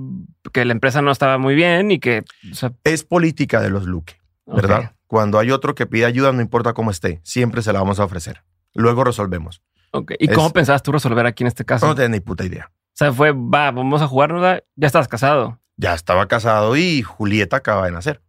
Que 0.53 0.65
la 0.65 0.73
empresa 0.73 1.01
no 1.03 1.11
estaba 1.11 1.39
muy 1.39 1.55
bien 1.55 1.91
y 1.91 2.01
que... 2.01 2.25
O 2.51 2.55
sea, 2.55 2.73
Es 2.85 3.05
política 3.05 3.61
de 3.61 3.71
los 3.71 3.85
Luque, 3.85 4.15
¿verdad? 4.47 4.93
Cuando 5.07 5.39
hay 5.39 5.51
otro 5.51 5.75
que 5.75 5.87
pide 5.87 6.07
ayuda, 6.07 6.33
no 6.33 6.41
importa 6.41 6.73
cómo 6.73 6.91
esté, 6.91 7.21
siempre 7.25 7.63
se 7.63 7.73
la 7.73 7.81
vamos 7.81 8.01
a 8.01 8.05
ofrecer. 8.05 8.43
Luego 8.75 9.05
resolvemos. 9.05 9.63
Ok. 9.93 10.13
¿Y 10.19 10.31
Es- 10.31 10.35
cómo 10.37 10.51
pensabas 10.51 10.83
tú 10.83 10.93
resolver 10.93 11.27
aquí 11.27 11.43
en 11.45 11.49
este 11.49 11.65
caso? 11.65 11.87
No 11.87 11.93
o 11.93 11.95
tenés 11.95 12.11
ni 12.11 12.21
puta 12.21 12.45
idea. 12.45 12.71
sea, 12.93 13.13
fue, 13.13 13.33
va, 13.33 13.71
vamos 13.71 14.03
a 14.03 14.07
jugarnos, 14.07 14.43
ya 14.77 14.87
estás 14.87 15.09
casado. 15.09 15.59
Ya 15.77 15.95
estaba 15.95 16.27
casado 16.29 16.77
y 16.77 17.03
Julieta 17.03 17.57
acaba 17.57 17.87
de 17.87 17.93
nacer. 17.93 18.21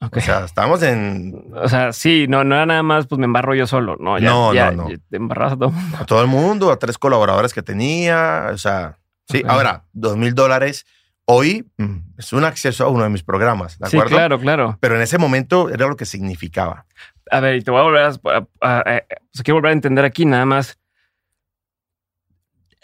Ok. 0.00 0.18
O 0.18 0.20
sea, 0.20 0.44
estamos 0.44 0.82
en 0.82 1.34
O 1.54 1.68
sea, 1.68 1.92
sí, 1.92 2.26
no, 2.28 2.44
no 2.44 2.54
era 2.54 2.66
nada 2.66 2.82
más, 2.82 3.06
pues 3.06 3.18
me 3.18 3.24
embarro 3.26 3.54
yo 3.54 3.66
solo. 3.66 3.96
No, 3.98 4.18
ya, 4.18 4.28
No, 4.30 4.54
ya, 4.54 4.70
no, 4.70 4.84
no. 4.84 4.90
ya 4.90 4.96
te 5.10 5.16
embarras 5.16 5.52
a 5.54 5.56
todo. 5.56 5.70
mundo. 5.70 5.96
a 6.00 6.04
todo 6.06 6.20
el 6.22 6.26
mundo, 6.28 6.70
a 6.70 6.78
tres 6.78 6.98
colaboradores 6.98 7.52
que 7.54 7.62
tenía. 7.62 8.48
O 8.52 8.58
sea, 8.58 8.98
sí. 9.28 9.42
Ahora, 9.46 9.84
dos 9.92 10.16
mil 10.16 10.34
dólares 10.34 10.86
hoy 11.26 11.66
mm, 11.78 11.96
es 12.18 12.32
un 12.32 12.44
acceso 12.44 12.84
a 12.84 12.88
uno 12.88 13.04
de 13.04 13.10
mis 13.10 13.22
programas, 13.22 13.78
¿de 13.78 13.88
Sí, 13.88 13.96
acuerdo? 13.96 14.16
claro, 14.16 14.38
claro. 14.38 14.78
Pero 14.80 14.96
en 14.96 15.02
ese 15.02 15.18
momento 15.18 15.68
era 15.70 15.86
lo 15.88 15.96
que 15.96 16.04
significaba. 16.06 16.86
A 17.30 17.40
ver, 17.40 17.56
y 17.56 17.62
te 17.62 17.70
voy 17.70 17.80
a 17.80 17.82
volver 17.82 18.02
a, 18.02 18.08
a- 18.08 18.46
a- 18.60 18.78
a- 18.80 19.02
o 19.02 19.32
sea, 19.32 19.42
quiero 19.44 19.56
volver 19.56 19.70
a 19.70 19.72
entender 19.72 20.04
aquí 20.04 20.24
nada 20.24 20.44
más. 20.46 20.78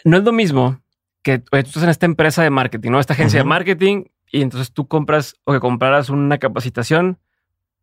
No 0.03 0.17
es 0.17 0.23
lo 0.23 0.31
mismo 0.31 0.79
que 1.21 1.39
tú 1.39 1.57
estás 1.57 1.83
en 1.83 1.89
esta 1.89 2.05
empresa 2.05 2.43
de 2.43 2.49
marketing, 2.49 2.91
¿no? 2.91 2.99
Esta 2.99 3.13
agencia 3.13 3.39
de 3.39 3.45
marketing 3.45 4.05
y 4.29 4.41
entonces 4.41 4.73
tú 4.73 4.87
compras 4.87 5.35
o 5.45 5.53
que 5.53 5.59
compraras 5.59 6.09
una 6.09 6.37
capacitación 6.37 7.19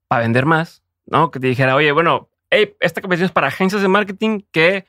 para 0.09 0.23
vender 0.23 0.47
más, 0.47 0.83
¿no? 1.07 1.31
Que 1.31 1.41
te 1.41 1.47
dijera, 1.47 1.75
oye, 1.75 1.93
bueno, 1.93 2.29
hey, 2.51 2.75
esta 2.81 3.01
capacitación 3.01 3.27
es 3.27 3.33
para 3.33 3.49
agencias 3.49 3.81
de 3.81 3.89
marketing 3.89 4.41
que 4.51 4.87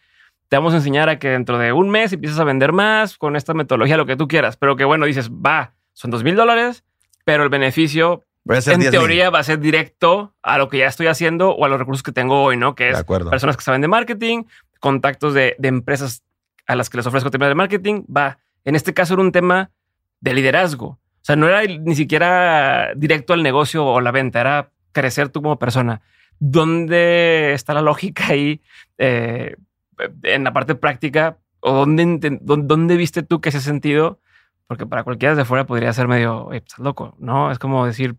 te 0.50 0.58
vamos 0.58 0.74
a 0.74 0.78
enseñar 0.78 1.08
a 1.08 1.18
que 1.18 1.30
dentro 1.30 1.58
de 1.58 1.72
un 1.72 1.90
mes 1.90 2.12
empieces 2.12 2.38
a 2.40 2.44
vender 2.44 2.74
más 2.74 3.18
con 3.18 3.38
esta 3.38 3.54
metodología, 3.54 3.96
lo 3.96 4.06
que 4.06 4.18
tú 4.18 4.28
quieras, 4.28 4.58
pero 4.58 4.76
que 4.76 4.84
bueno, 4.84 5.06
dices, 5.06 5.32
va, 5.32 5.74
son 5.94 6.12
dos 6.12 6.24
mil 6.24 6.36
dólares, 6.36 6.84
pero 7.24 7.44
el 7.44 7.50
beneficio 7.50 8.26
en 8.46 8.60
10 8.60 8.78
mil. 8.78 8.90
teoría 8.90 9.30
va 9.30 9.40
a 9.40 9.44
ser 9.44 9.60
directo 9.60 10.34
a 10.42 10.58
lo 10.58 10.68
que 10.68 10.80
ya 10.80 10.88
estoy 10.88 11.08
haciendo 11.08 11.52
o 11.52 11.64
a 11.64 11.70
los 11.70 11.80
recursos 11.80 12.04
que 12.04 12.12
tengo 12.12 12.44
hoy, 12.44 12.58
¿no? 12.58 12.76
Que 12.76 12.90
es 12.90 13.04
personas 13.04 13.56
que 13.56 13.64
saben 13.64 13.82
de 13.82 13.88
marketing, 13.88 14.44
contactos 14.80 15.34
de, 15.34 15.56
de 15.60 15.68
empresas 15.68 16.24
a 16.68 16.76
las 16.76 16.90
que 16.90 16.98
les 16.98 17.08
ofrezco 17.08 17.32
temas 17.32 17.50
de 17.50 17.56
marketing. 17.56 18.04
Va, 18.06 18.40
en 18.64 18.76
este 18.76 18.94
caso 18.94 19.14
era 19.14 19.24
un 19.24 19.32
tema 19.32 19.72
de 20.20 20.34
liderazgo. 20.34 20.88
O 20.88 21.24
sea, 21.24 21.36
no 21.36 21.48
era 21.48 21.62
ni 21.64 21.96
siquiera 21.96 22.94
directo 22.96 23.34
al 23.34 23.44
negocio 23.44 23.86
o 23.86 24.02
la 24.02 24.12
venta, 24.12 24.42
era 24.42 24.72
crecer 24.92 25.30
tú 25.30 25.42
como 25.42 25.60
persona. 25.60 26.02
¿Dónde 26.40 27.54
está 27.54 27.74
la 27.74 27.82
lógica 27.82 28.28
ahí 28.30 28.62
eh, 28.98 29.56
en 30.24 30.44
la 30.44 30.54
parte 30.54 30.76
práctica? 30.76 31.38
¿O 31.60 31.74
dónde, 31.74 32.40
dónde, 32.42 32.98
viste 32.98 33.22
tú 33.22 33.40
que 33.40 33.50
ese 33.50 33.62
sentido? 33.62 34.20
Porque 34.66 34.88
para 34.88 35.04
cualquiera 35.04 35.36
de 35.36 35.46
fuera 35.46 35.66
podría 35.66 35.94
ser 35.94 36.08
medio, 36.08 36.46
"Oye, 36.46 36.62
pues, 36.62 36.72
estás 36.72 36.80
loco, 36.80 37.16
¿no? 37.20 37.52
Es 37.52 37.60
como 37.60 37.86
decir, 37.86 38.16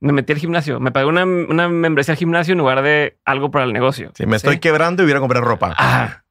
me 0.00 0.12
metí 0.12 0.32
al 0.32 0.38
gimnasio, 0.38 0.80
me 0.80 0.90
pagué 0.90 1.06
una, 1.06 1.24
una 1.24 1.68
membresía 1.68 2.12
al 2.12 2.18
gimnasio 2.18 2.52
en 2.52 2.58
lugar 2.58 2.82
de 2.82 3.16
algo 3.24 3.50
para 3.50 3.64
el 3.64 3.72
negocio. 3.72 4.10
Si 4.14 4.26
me 4.26 4.36
estoy 4.36 4.58
quebrando 4.58 5.02
y 5.02 5.04
hubiera 5.04 5.18
a 5.18 5.20
comprar 5.20 5.44
ropa. 5.44 5.74
Ah, 5.78 6.23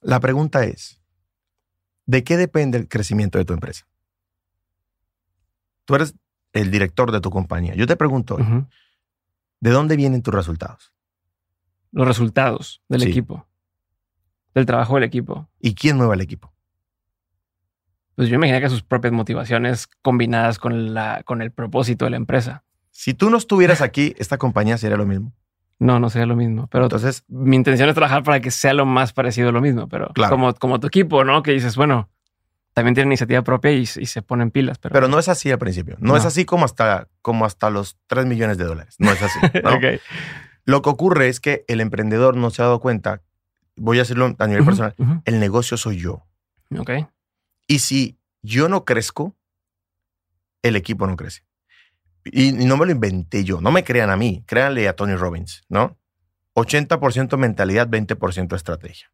La 0.00 0.20
pregunta 0.20 0.64
es, 0.64 1.00
¿de 2.06 2.24
qué 2.24 2.36
depende 2.36 2.78
el 2.78 2.88
crecimiento 2.88 3.38
de 3.38 3.44
tu 3.44 3.52
empresa? 3.52 3.86
Tú 5.84 5.94
eres 5.94 6.14
el 6.52 6.70
director 6.70 7.12
de 7.12 7.20
tu 7.20 7.30
compañía. 7.30 7.74
Yo 7.74 7.86
te 7.86 7.96
pregunto, 7.96 8.36
hoy. 8.36 8.44
¿de 9.60 9.70
dónde 9.70 9.96
vienen 9.96 10.22
tus 10.22 10.34
resultados? 10.34 10.92
los 11.92 12.06
resultados 12.06 12.80
del 12.88 13.00
Sí. 13.00 13.08
equipo, 13.08 13.48
del 14.54 14.64
trabajo 14.64 14.94
del 14.94 15.02
equipo. 15.02 15.48
¿Y 15.58 15.74
quién 15.74 15.96
mueve 15.96 16.14
el 16.14 16.20
equipo? 16.20 16.54
Pues 18.14 18.28
yo 18.28 18.36
imagino 18.36 18.60
que 18.60 18.68
sus 18.68 18.84
propias 18.84 19.12
motivaciones 19.12 19.88
combinadas 20.00 20.60
con, 20.60 20.94
la, 20.94 21.24
con 21.24 21.42
el 21.42 21.50
propósito 21.50 22.04
de 22.04 22.12
la 22.12 22.16
empresa. 22.16 22.62
Si 22.92 23.12
tú 23.12 23.28
no 23.28 23.38
estuvieras 23.38 23.80
aquí, 23.80 24.14
esta 24.18 24.38
compañía 24.38 24.78
sería 24.78 24.96
lo 24.96 25.04
mismo. 25.04 25.32
No, 25.80 25.98
no 25.98 26.08
sería 26.10 26.26
lo 26.26 26.36
mismo. 26.36 26.68
Pero 26.70 26.84
Entonces, 26.84 27.24
mi 27.26 27.56
intención 27.56 27.88
es 27.88 27.94
trabajar 27.96 28.22
para 28.22 28.40
que 28.40 28.50
sea 28.52 28.72
lo 28.74 28.86
más 28.86 29.12
parecido 29.12 29.48
a 29.48 29.52
lo 29.52 29.60
mismo. 29.60 29.88
Pero 29.88 30.10
Claro. 30.14 30.30
como, 30.30 30.54
como 30.54 30.78
tu 30.78 30.86
equipo, 30.86 31.24
¿no? 31.24 31.42
Que 31.42 31.50
dices, 31.52 31.74
bueno, 31.74 32.08
también 32.74 32.94
tiene 32.94 33.08
iniciativa 33.08 33.42
propia 33.42 33.72
y, 33.72 33.80
y 33.80 33.86
se 34.06 34.22
ponen 34.22 34.50
pilas. 34.52 34.78
Pero, 34.78 34.92
pero 34.92 35.08
no 35.08 35.18
es 35.18 35.28
así 35.28 35.50
al 35.50 35.58
principio. 35.58 35.96
No, 35.98 36.12
No. 36.12 36.16
es 36.18 36.24
así 36.26 36.44
como 36.44 36.64
hasta, 36.66 37.08
como 37.22 37.44
hasta 37.46 37.70
los 37.70 37.96
3 38.06 38.26
millones 38.26 38.58
de 38.58 38.64
dólares. 38.64 38.94
No 38.98 39.10
es 39.10 39.20
así. 39.22 39.38
Lo 40.66 40.82
que 40.82 40.90
ocurre 40.90 41.28
es 41.28 41.40
que 41.40 41.64
el 41.66 41.80
emprendedor 41.80 42.36
no 42.36 42.50
se 42.50 42.62
ha 42.62 42.66
dado 42.66 42.78
cuenta, 42.80 43.22
voy 43.76 43.96
a 43.96 44.02
decirlo 44.02 44.36
a 44.38 44.46
nivel 44.46 44.64
personal, 44.64 44.94
el 45.24 45.40
negocio 45.40 45.76
soy 45.78 45.96
yo. 45.96 46.26
Ok. 46.78 46.90
Y 47.66 47.78
si 47.80 48.18
yo 48.42 48.68
no 48.68 48.84
crezco, 48.84 49.34
el 50.62 50.76
equipo 50.76 51.06
no 51.06 51.16
crece. 51.16 51.42
Y, 52.24 52.52
no 52.52 52.76
me 52.76 52.86
lo 52.86 52.92
inventé 52.92 53.44
yo. 53.44 53.60
No 53.60 53.70
me 53.70 53.84
crean 53.84 54.10
a 54.10 54.16
mí. 54.16 54.44
Créanle 54.46 54.88
a 54.88 54.94
Tony 54.94 55.14
Robbins, 55.14 55.64
¿no? 55.68 55.98
80% 56.54 57.36
mentalidad, 57.36 57.88
20% 57.88 58.54
estrategia. 58.54 59.10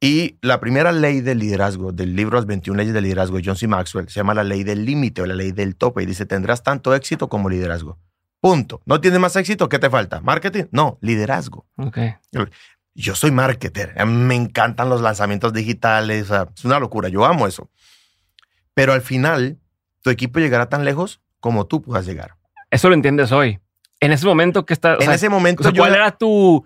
Y 0.00 0.38
la 0.42 0.60
primera 0.60 0.92
ley 0.92 1.20
del 1.20 1.38
liderazgo, 1.38 1.92
del 1.92 2.16
libro 2.16 2.36
Las 2.36 2.46
21 2.46 2.76
leyes 2.78 2.94
del 2.94 3.04
liderazgo 3.04 3.36
de 3.36 3.42
John 3.44 3.56
C. 3.56 3.68
Maxwell, 3.68 4.08
se 4.08 4.20
llama 4.20 4.34
la 4.34 4.44
ley 4.44 4.64
del 4.64 4.84
límite 4.84 5.22
o 5.22 5.26
la 5.26 5.34
ley 5.34 5.52
del 5.52 5.76
tope. 5.76 6.02
Y 6.02 6.06
dice, 6.06 6.26
tendrás 6.26 6.62
tanto 6.62 6.94
éxito 6.94 7.28
como 7.28 7.48
liderazgo. 7.48 7.98
Punto. 8.40 8.80
¿No 8.86 9.00
tienes 9.00 9.20
más 9.20 9.34
éxito? 9.36 9.68
¿Qué 9.68 9.78
te 9.78 9.90
falta? 9.90 10.20
¿Marketing? 10.20 10.64
No, 10.70 10.98
liderazgo. 11.00 11.66
Ok. 11.76 11.98
Yo 12.94 13.14
soy 13.14 13.30
marketer. 13.30 13.94
Me 14.06 14.34
encantan 14.34 14.88
los 14.88 15.00
lanzamientos 15.00 15.52
digitales. 15.52 16.24
o 16.24 16.34
sea, 16.34 16.48
es 16.54 16.64
una 16.64 16.78
locura. 16.80 17.08
Yo 17.08 17.24
amo 17.24 17.46
eso. 17.46 17.70
Pero 18.74 18.92
al 18.92 19.02
final, 19.02 19.58
tu 20.02 20.10
equipo 20.10 20.38
llegará 20.38 20.68
tan 20.68 20.84
lejos 20.84 21.20
como 21.40 21.66
tú 21.66 21.82
puedas 21.82 22.06
llegar. 22.06 22.34
Eso 22.70 22.88
lo 22.88 22.94
entiendes 22.94 23.32
hoy. 23.32 23.58
En 24.00 24.12
ese 24.12 24.26
momento 24.26 24.64
que 24.66 24.74
está. 24.74 24.94
o 24.94 25.00
en 25.00 25.06
sea, 25.06 25.14
ese 25.14 25.28
momento, 25.28 25.62
o 25.62 25.64
sea, 25.64 25.72
yo 25.72 25.82
¿cuál 25.82 25.94
era 25.94 26.12
tu, 26.12 26.64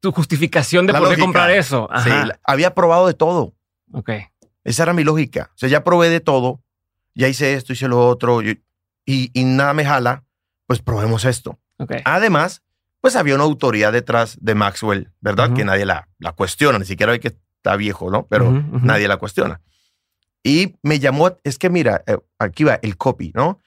tu 0.00 0.12
justificación 0.12 0.86
de 0.86 0.92
La 0.92 0.98
por 0.98 1.08
qué 1.08 1.12
lógica. 1.12 1.24
comprar 1.26 1.50
eso? 1.50 1.88
sí, 2.02 2.10
Ajá. 2.10 2.26
la- 2.26 2.40
había 2.44 2.74
probado 2.74 3.06
de 3.06 3.14
todo. 3.14 3.54
Ok. 3.92 4.10
Esa 4.64 4.82
era 4.82 4.92
mi 4.92 5.04
lógica. 5.04 5.50
O 5.54 5.58
sea, 5.58 5.68
ya 5.68 5.84
probé 5.84 6.10
de 6.10 6.20
todo. 6.20 6.60
Ya 7.14 7.28
hice 7.28 7.54
esto, 7.54 7.72
hice 7.72 7.88
lo 7.88 8.06
otro. 8.06 8.42
y, 8.42 8.62
y- 9.06 9.30
y 9.32 9.44
nada 9.44 9.72
me 9.74 9.84
jala. 9.84 10.24
Pues 10.66 10.80
probemos 10.82 11.24
esto. 11.24 11.58
Ok. 11.78 11.92
Además, 12.04 12.62
pues 13.00 13.16
había 13.16 13.34
una 13.34 13.44
autoridad 13.44 13.92
detrás 13.92 14.36
de 14.40 14.54
Maxwell, 14.54 15.10
¿verdad? 15.20 15.46
Ujú. 15.48 15.56
Que 15.56 15.64
nadie 15.64 15.86
la, 15.86 16.08
la 16.18 16.32
cuestiona. 16.32 16.78
Ni 16.78 16.84
siquiera 16.84 17.12
hay 17.12 17.18
que 17.20 17.28
está 17.28 17.74
viejo, 17.76 18.10
¿no? 18.10 18.26
Pero 18.26 18.48
Ujú, 18.50 18.76
ujú. 18.76 18.86
nadie 18.86 19.08
la 19.08 19.16
cuestiona. 19.16 19.60
Y 20.42 20.76
me 20.82 20.98
llamó, 20.98 21.36
es 21.44 21.58
que 21.58 21.70
mira, 21.70 22.02
eh, 22.06 22.18
aquí 22.38 22.64
va 22.64 22.78
el 22.82 22.96
copy, 22.96 23.32
¿no? 23.34 23.60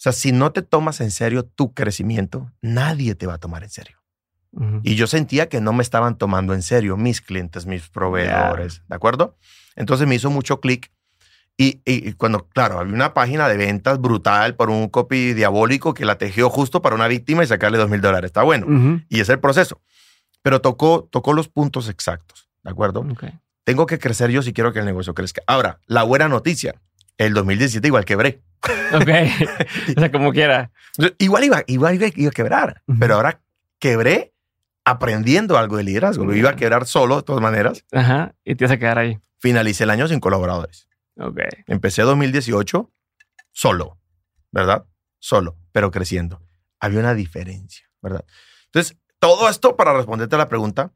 O 0.00 0.02
sea, 0.02 0.12
si 0.12 0.32
no 0.32 0.50
te 0.50 0.62
tomas 0.62 1.02
en 1.02 1.10
serio 1.10 1.44
tu 1.44 1.74
crecimiento, 1.74 2.50
nadie 2.62 3.14
te 3.14 3.26
va 3.26 3.34
a 3.34 3.38
tomar 3.38 3.62
en 3.64 3.68
serio. 3.68 3.98
Ujú. 4.52 4.80
Y 4.82 4.94
yo 4.94 5.06
sentía 5.06 5.50
que 5.50 5.60
no 5.60 5.74
me 5.74 5.82
estaban 5.82 6.16
tomando 6.16 6.54
en 6.54 6.62
serio 6.62 6.96
mis 6.96 7.20
clientes, 7.20 7.66
mis 7.66 7.86
proveedores, 7.90 8.82
¿de 8.88 8.96
acuerdo? 8.96 9.36
Entonces 9.76 10.06
me 10.08 10.14
hizo 10.14 10.30
mucho 10.30 10.58
clic. 10.58 10.90
Y, 11.58 11.82
y- 11.84 12.14
cuando, 12.14 12.48
claro, 12.48 12.78
había 12.78 12.94
una 12.94 13.12
página 13.12 13.46
de 13.46 13.58
ventas 13.58 14.00
brutal 14.00 14.54
por 14.56 14.70
un 14.70 14.88
copy 14.88 15.34
diabólico 15.34 15.92
que 15.92 16.06
la 16.06 16.16
tejió 16.16 16.48
justo 16.48 16.80
para 16.80 16.94
una 16.94 17.06
víctima 17.06 17.44
y 17.44 17.46
sacarle 17.46 17.76
dos 17.76 17.90
mil 17.90 18.00
dólares. 18.00 18.30
Está 18.30 18.42
bueno. 18.42 18.64
Ujú. 18.66 19.02
Y 19.10 19.20
es 19.20 19.28
el 19.28 19.38
proceso. 19.38 19.82
Pero 20.40 20.62
tocó, 20.62 21.06
tocó 21.12 21.34
los 21.34 21.48
puntos 21.48 21.90
exactos, 21.90 22.48
¿de 22.64 22.70
acuerdo? 22.70 23.00
Ok. 23.00 23.24
Tengo 23.64 23.84
que 23.84 23.98
crecer 23.98 24.30
yo 24.30 24.40
si 24.40 24.54
quiero 24.54 24.72
que 24.72 24.78
el 24.78 24.86
negocio 24.86 25.12
crezca. 25.12 25.42
Ahora, 25.46 25.78
la 25.86 26.02
buena 26.04 26.28
noticia, 26.28 26.80
el 27.18 27.34
2017 27.34 27.86
igual 27.86 28.06
quebré. 28.06 28.40
Ok. 28.94 29.08
o 29.96 30.00
sea, 30.00 30.10
como 30.12 30.32
quiera. 30.32 30.70
Igual 31.18 31.44
iba, 31.44 31.62
igual 31.66 31.94
iba, 31.94 32.06
iba 32.14 32.28
a 32.28 32.32
quebrar, 32.32 32.82
Ujú. 32.86 32.98
pero 32.98 33.14
ahora 33.14 33.40
quebré 33.78 34.34
aprendiendo 34.84 35.56
algo 35.58 35.76
de 35.76 35.84
liderazgo. 35.84 36.24
Me 36.24 36.36
iba 36.36 36.50
a 36.50 36.56
quebrar 36.56 36.86
solo, 36.86 37.16
de 37.16 37.22
todas 37.22 37.40
maneras. 37.42 37.84
Ajá. 37.92 38.34
Y 38.44 38.54
te 38.56 38.64
vas 38.64 38.72
a 38.72 38.78
quedar 38.78 38.98
ahí. 38.98 39.18
Finalicé 39.38 39.84
el 39.84 39.90
año 39.90 40.08
sin 40.08 40.20
colaboradores. 40.20 40.88
Ok. 41.16 41.38
Empecé 41.66 42.02
2018 42.02 42.90
solo, 43.52 43.98
¿verdad? 44.50 44.86
Solo, 45.18 45.56
pero 45.72 45.90
creciendo. 45.90 46.42
Había 46.80 47.00
una 47.00 47.14
diferencia, 47.14 47.86
¿verdad? 48.02 48.24
Entonces, 48.66 48.96
todo 49.18 49.48
esto 49.48 49.76
para 49.76 49.92
responderte 49.94 50.34
a 50.34 50.38
la 50.38 50.48
pregunta, 50.48 50.92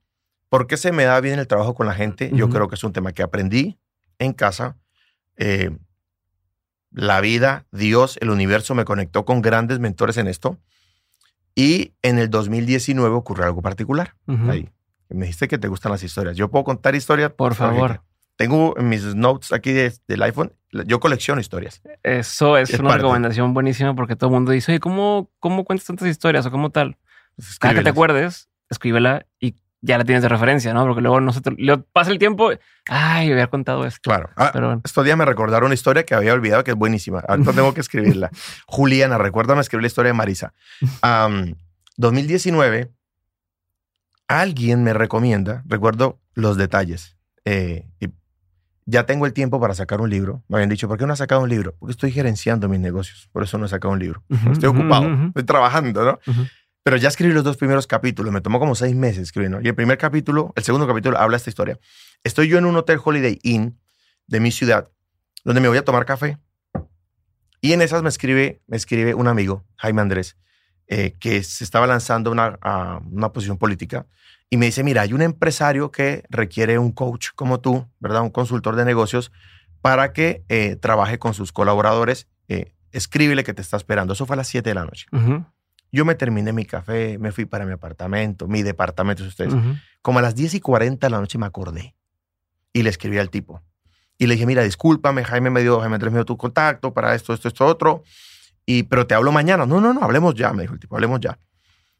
¿por 0.48 0.66
qué 0.66 0.76
se 0.76 0.92
me 0.92 1.04
da 1.04 1.20
bien 1.20 1.38
el 1.38 1.46
trabajo 1.46 1.74
con 1.74 1.86
la 1.86 1.94
gente? 1.94 2.30
Yo 2.32 2.46
Ujú. 2.46 2.54
creo 2.54 2.68
que 2.68 2.74
es 2.74 2.84
un 2.84 2.92
tema 2.92 3.12
que 3.12 3.22
aprendí 3.22 3.78
en 4.18 4.32
casa. 4.32 4.78
Eh, 5.36 5.70
la 6.96 7.20
vida, 7.20 7.66
Dios, 7.72 8.16
el 8.22 8.30
universo 8.30 8.74
me 8.74 8.84
conectó 8.84 9.24
con 9.24 9.42
grandes 9.42 9.78
mentores 9.80 10.16
en 10.16 10.28
esto. 10.28 10.58
Y 11.54 11.92
en 12.02 12.18
el 12.18 12.30
2019 12.30 13.14
ocurrió 13.14 13.44
algo 13.44 13.62
particular. 13.62 14.14
Ahí. 14.48 14.68
Me 15.08 15.26
dijiste 15.26 15.46
que 15.48 15.58
te 15.58 15.68
gustan 15.68 15.92
las 15.92 16.02
historias. 16.02 16.36
Yo 16.36 16.50
puedo 16.50 16.64
contar 16.64 16.94
historias. 16.94 17.30
Por 17.32 17.54
favor. 17.54 18.02
Tengo 18.36 18.76
en 18.78 18.88
mis 18.88 19.04
notes 19.14 19.52
aquí 19.52 19.72
de- 19.72 19.92
del 20.08 20.22
iPhone. 20.22 20.52
Yo 20.86 20.98
colecciono 20.98 21.40
historias. 21.40 21.80
Eso 22.02 22.56
es, 22.58 22.70
Es 22.70 22.80
una 22.80 22.88
parte. 22.88 23.02
recomendación 23.02 23.54
buenísima 23.54 23.94
porque 23.94 24.16
todo 24.16 24.30
el 24.30 24.34
mundo 24.34 24.50
dice, 24.50 24.72
oye, 24.72 24.80
¿cómo, 24.80 25.30
¿cómo 25.38 25.64
cuentas 25.64 25.86
tantas 25.86 26.08
historias 26.08 26.44
o 26.46 26.50
cómo 26.50 26.70
tal? 26.70 26.96
Pues, 27.36 27.58
Cada 27.60 27.74
que 27.74 27.82
te 27.82 27.90
acuerdes, 27.90 28.48
escríbela 28.70 29.26
y 29.38 29.54
ya 29.86 29.98
la 29.98 30.04
tienes 30.04 30.22
de 30.22 30.28
referencia, 30.30 30.72
¿no? 30.72 30.84
Porque 30.86 31.02
luego 31.02 31.20
no 31.20 31.32
se 31.32 31.40
te- 31.42 31.50
luego 31.58 31.84
pasa 31.92 32.10
el 32.10 32.18
tiempo, 32.18 32.50
ay, 32.88 33.30
había 33.30 33.48
contado 33.48 33.84
esto. 33.84 34.00
Claro. 34.02 34.30
Ah, 34.36 34.50
Pero 34.52 34.66
bueno. 34.68 34.82
estos 34.84 35.04
días 35.04 35.16
me 35.16 35.24
recordaron 35.26 35.66
una 35.66 35.74
historia 35.74 36.04
que 36.04 36.14
había 36.14 36.32
olvidado 36.32 36.64
que 36.64 36.70
es 36.70 36.76
buenísima. 36.76 37.20
Ahorita 37.28 37.52
tengo 37.52 37.74
que 37.74 37.80
escribirla. 37.80 38.30
Juliana, 38.66 39.18
recuérdame 39.18 39.60
escribir 39.60 39.82
la 39.82 39.86
historia 39.88 40.08
de 40.10 40.14
Marisa. 40.14 40.54
Am, 41.02 41.54
2019, 41.96 42.92
alguien 44.28 44.82
me 44.84 44.92
recomienda, 44.94 45.62
recuerdo 45.66 46.18
los 46.34 46.56
detalles. 46.56 47.16
eh, 47.44 47.86
y 48.00 48.08
ya 48.86 49.06
tengo 49.06 49.24
el 49.24 49.32
tiempo 49.32 49.58
para 49.60 49.74
sacar 49.74 50.02
un 50.02 50.10
libro. 50.10 50.42
Me 50.46 50.56
habían 50.58 50.68
dicho, 50.68 50.88
¿por 50.88 50.98
qué 50.98 51.06
no 51.06 51.12
has 51.14 51.18
sacado 51.18 51.40
un 51.40 51.48
libro? 51.48 51.74
Porque 51.78 51.92
estoy 51.92 52.12
gerenciando 52.12 52.68
mis 52.68 52.80
negocios. 52.80 53.30
Por 53.32 53.42
eso 53.42 53.56
no 53.56 53.64
he 53.64 53.68
sacado 53.70 53.92
un 53.94 53.98
libro. 53.98 54.22
Ujú, 54.28 54.50
Estoy 54.52 54.68
ujú, 54.68 54.78
ocupado. 54.80 55.06
ujú, 55.06 55.26
Estoy 55.28 55.44
trabajando, 55.44 56.04
¿no? 56.04 56.18
ujú. 56.30 56.46
Pero 56.84 56.98
ya 56.98 57.08
escribí 57.08 57.32
los 57.32 57.42
dos 57.42 57.56
primeros 57.56 57.86
capítulos. 57.86 58.32
Me 58.32 58.42
tomó 58.42 58.60
como 58.60 58.74
seis 58.74 58.94
meses 58.94 59.22
escribir, 59.22 59.50
¿no? 59.50 59.60
Y 59.60 59.66
el 59.66 59.74
primer 59.74 59.98
capítulo, 59.98 60.52
el 60.54 60.62
segundo 60.62 60.86
capítulo 60.86 61.18
habla 61.18 61.38
esta 61.38 61.48
historia. 61.50 61.78
Estoy 62.22 62.48
yo 62.48 62.58
en 62.58 62.66
un 62.66 62.76
hotel 62.76 63.00
Holiday 63.02 63.40
Inn 63.42 63.80
de 64.26 64.38
mi 64.38 64.52
ciudad, 64.52 64.90
donde 65.44 65.62
me 65.62 65.68
voy 65.68 65.78
a 65.78 65.84
tomar 65.84 66.04
café. 66.04 66.38
Y 67.62 67.72
en 67.72 67.80
esas 67.80 68.02
me 68.02 68.10
escribe, 68.10 68.60
me 68.66 68.76
escribe 68.76 69.14
un 69.14 69.26
amigo, 69.26 69.64
Jaime 69.76 70.02
Andrés, 70.02 70.36
eh, 70.86 71.14
que 71.18 71.42
se 71.42 71.64
estaba 71.64 71.86
lanzando 71.86 72.30
una, 72.30 72.58
a 72.60 73.00
una 73.10 73.32
posición 73.32 73.56
política. 73.56 74.06
Y 74.50 74.58
me 74.58 74.66
dice, 74.66 74.84
mira, 74.84 75.00
hay 75.00 75.14
un 75.14 75.22
empresario 75.22 75.90
que 75.90 76.24
requiere 76.28 76.78
un 76.78 76.92
coach 76.92 77.30
como 77.34 77.60
tú, 77.60 77.88
¿verdad? 77.98 78.20
Un 78.20 78.30
consultor 78.30 78.76
de 78.76 78.84
negocios 78.84 79.32
para 79.80 80.12
que 80.12 80.44
eh, 80.50 80.76
trabaje 80.76 81.18
con 81.18 81.32
sus 81.32 81.50
colaboradores. 81.50 82.28
Eh, 82.48 82.74
escríbele 82.92 83.42
que 83.42 83.54
te 83.54 83.62
está 83.62 83.78
esperando. 83.78 84.12
Eso 84.12 84.26
fue 84.26 84.34
a 84.34 84.36
las 84.36 84.48
7 84.48 84.68
de 84.68 84.74
la 84.74 84.84
noche. 84.84 85.06
Ujú, 85.12 85.46
Yo 85.94 86.04
me 86.04 86.16
terminé 86.16 86.52
mi 86.52 86.64
café, 86.64 87.18
me 87.18 87.30
fui 87.30 87.44
para 87.44 87.64
mi 87.64 87.72
apartamento, 87.72 88.48
mi 88.48 88.64
departamento, 88.64 89.22
si 89.22 89.28
ustedes. 89.28 89.54
Como 90.02 90.18
a 90.18 90.22
las 90.22 90.34
10 90.34 90.54
y 90.54 90.60
40 90.60 91.06
de 91.06 91.10
la 91.12 91.20
noche 91.20 91.38
me 91.38 91.46
acordé 91.46 91.94
y 92.72 92.82
le 92.82 92.90
escribí 92.90 93.18
al 93.18 93.30
tipo. 93.30 93.62
Y 94.18 94.26
le 94.26 94.34
dije, 94.34 94.44
mira, 94.44 94.64
discúlpame, 94.64 95.22
Jaime 95.22 95.50
me 95.50 95.62
dio, 95.62 95.78
Jaime 95.78 95.94
Andrés 95.94 96.12
me 96.12 96.18
dio 96.18 96.24
tu 96.24 96.36
contacto 96.36 96.92
para 96.92 97.14
esto, 97.14 97.32
esto, 97.32 97.46
esto, 97.46 97.64
otro. 97.64 98.02
Y, 98.66 98.82
pero 98.82 99.06
te 99.06 99.14
hablo 99.14 99.30
mañana. 99.30 99.66
No, 99.66 99.80
no, 99.80 99.94
no, 99.94 100.02
hablemos 100.02 100.34
ya, 100.34 100.52
me 100.52 100.62
dijo 100.62 100.74
el 100.74 100.80
tipo, 100.80 100.96
hablemos 100.96 101.20
ya. 101.20 101.38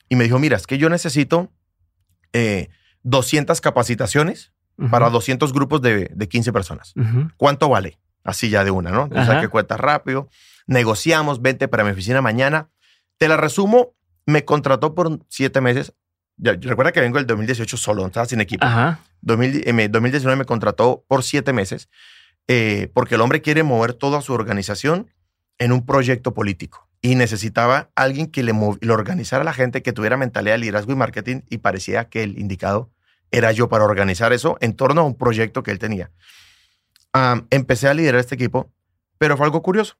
Y 0.09 0.17
me 0.17 0.25
dijo, 0.25 0.41
mira, 0.41 0.57
es 0.57 0.67
que 0.67 0.77
yo 0.77 0.89
necesito 0.89 1.53
eh, 2.33 2.71
200 3.05 3.61
capacitaciones 3.61 4.53
para 4.91 5.09
200 5.09 5.53
grupos 5.53 5.83
de, 5.83 6.11
de 6.13 6.29
15 6.29 6.53
personas. 6.53 6.95
¿Cuánto 7.37 7.69
vale? 7.69 8.01
Así 8.25 8.51
ya 8.51 8.65
de 8.65 8.73
una, 8.73 8.91
¿no? 8.91 9.05
O 9.05 9.25
sea, 9.25 9.41
que 9.41 9.47
cuenta 9.47 9.77
rápido. 9.77 10.29
Negociamos, 10.67 11.41
vente 11.41 11.69
para 11.69 11.85
mi 11.85 11.93
oficina 11.93 12.21
mañana. 12.23 12.71
Te 13.19 13.29
la 13.29 13.37
resumo, 13.37 13.95
me 14.27 14.45
contrató 14.45 14.95
por 14.95 15.21
siete 15.29 15.61
meses. 15.61 15.93
Ya, 16.37 16.53
recuerda 16.53 16.93
que 16.93 17.01
vengo 17.01 17.19
del 17.19 17.27
2018 17.27 17.77
solo, 17.77 18.07
estaba 18.07 18.27
sin 18.27 18.41
equipo. 18.41 18.65
Ajá. 18.65 19.01
2000, 19.21 19.63
eh, 19.69 19.73
me- 19.73 19.89
2019 19.89 20.37
me 20.37 20.45
contrató 20.45 21.05
por 21.09 21.23
siete 21.23 21.53
meses 21.53 21.89
eh, 22.49 22.91
porque 22.93 23.15
el 23.15 23.21
hombre 23.21 23.41
quiere 23.41 23.63
mover 23.63 23.95
toda 23.95 24.21
su 24.21 24.33
organización 24.35 25.11
en 25.59 25.73
un 25.73 25.87
proyecto 25.87 26.35
político 26.35 26.89
y 27.01 27.15
necesitaba 27.15 27.91
alguien 27.95 28.27
que 28.27 28.43
le, 28.43 28.53
le 28.81 28.93
organizara 28.93 29.43
a 29.43 29.45
la 29.45 29.53
gente, 29.55 29.83
que 29.83 29.93
tuviera 29.93 30.17
mentalidad 30.17 30.55
de 30.55 30.59
liderazgo 30.59 30.93
y 30.93 30.97
marketing 30.97 31.41
y 31.49 31.59
parecía 31.59 32.09
que 32.09 32.23
el 32.25 32.39
indicado 32.39 32.91
era 33.31 33.53
yo 33.53 33.69
para 33.69 33.85
organizar 33.85 34.33
eso 34.33 34.59
en 34.61 34.75
torno 34.75 35.03
a 35.03 35.05
un 35.05 35.15
proyecto 35.17 35.63
que 35.63 35.71
él 35.71 35.79
tenía. 35.79 36.11
Empecé 37.51 37.89
a 37.89 37.95
liderar 37.95 38.21
este 38.21 38.35
equipo, 38.35 38.73
pero 39.19 39.37
fue 39.37 39.47
algo 39.47 39.63
curioso. 39.63 39.97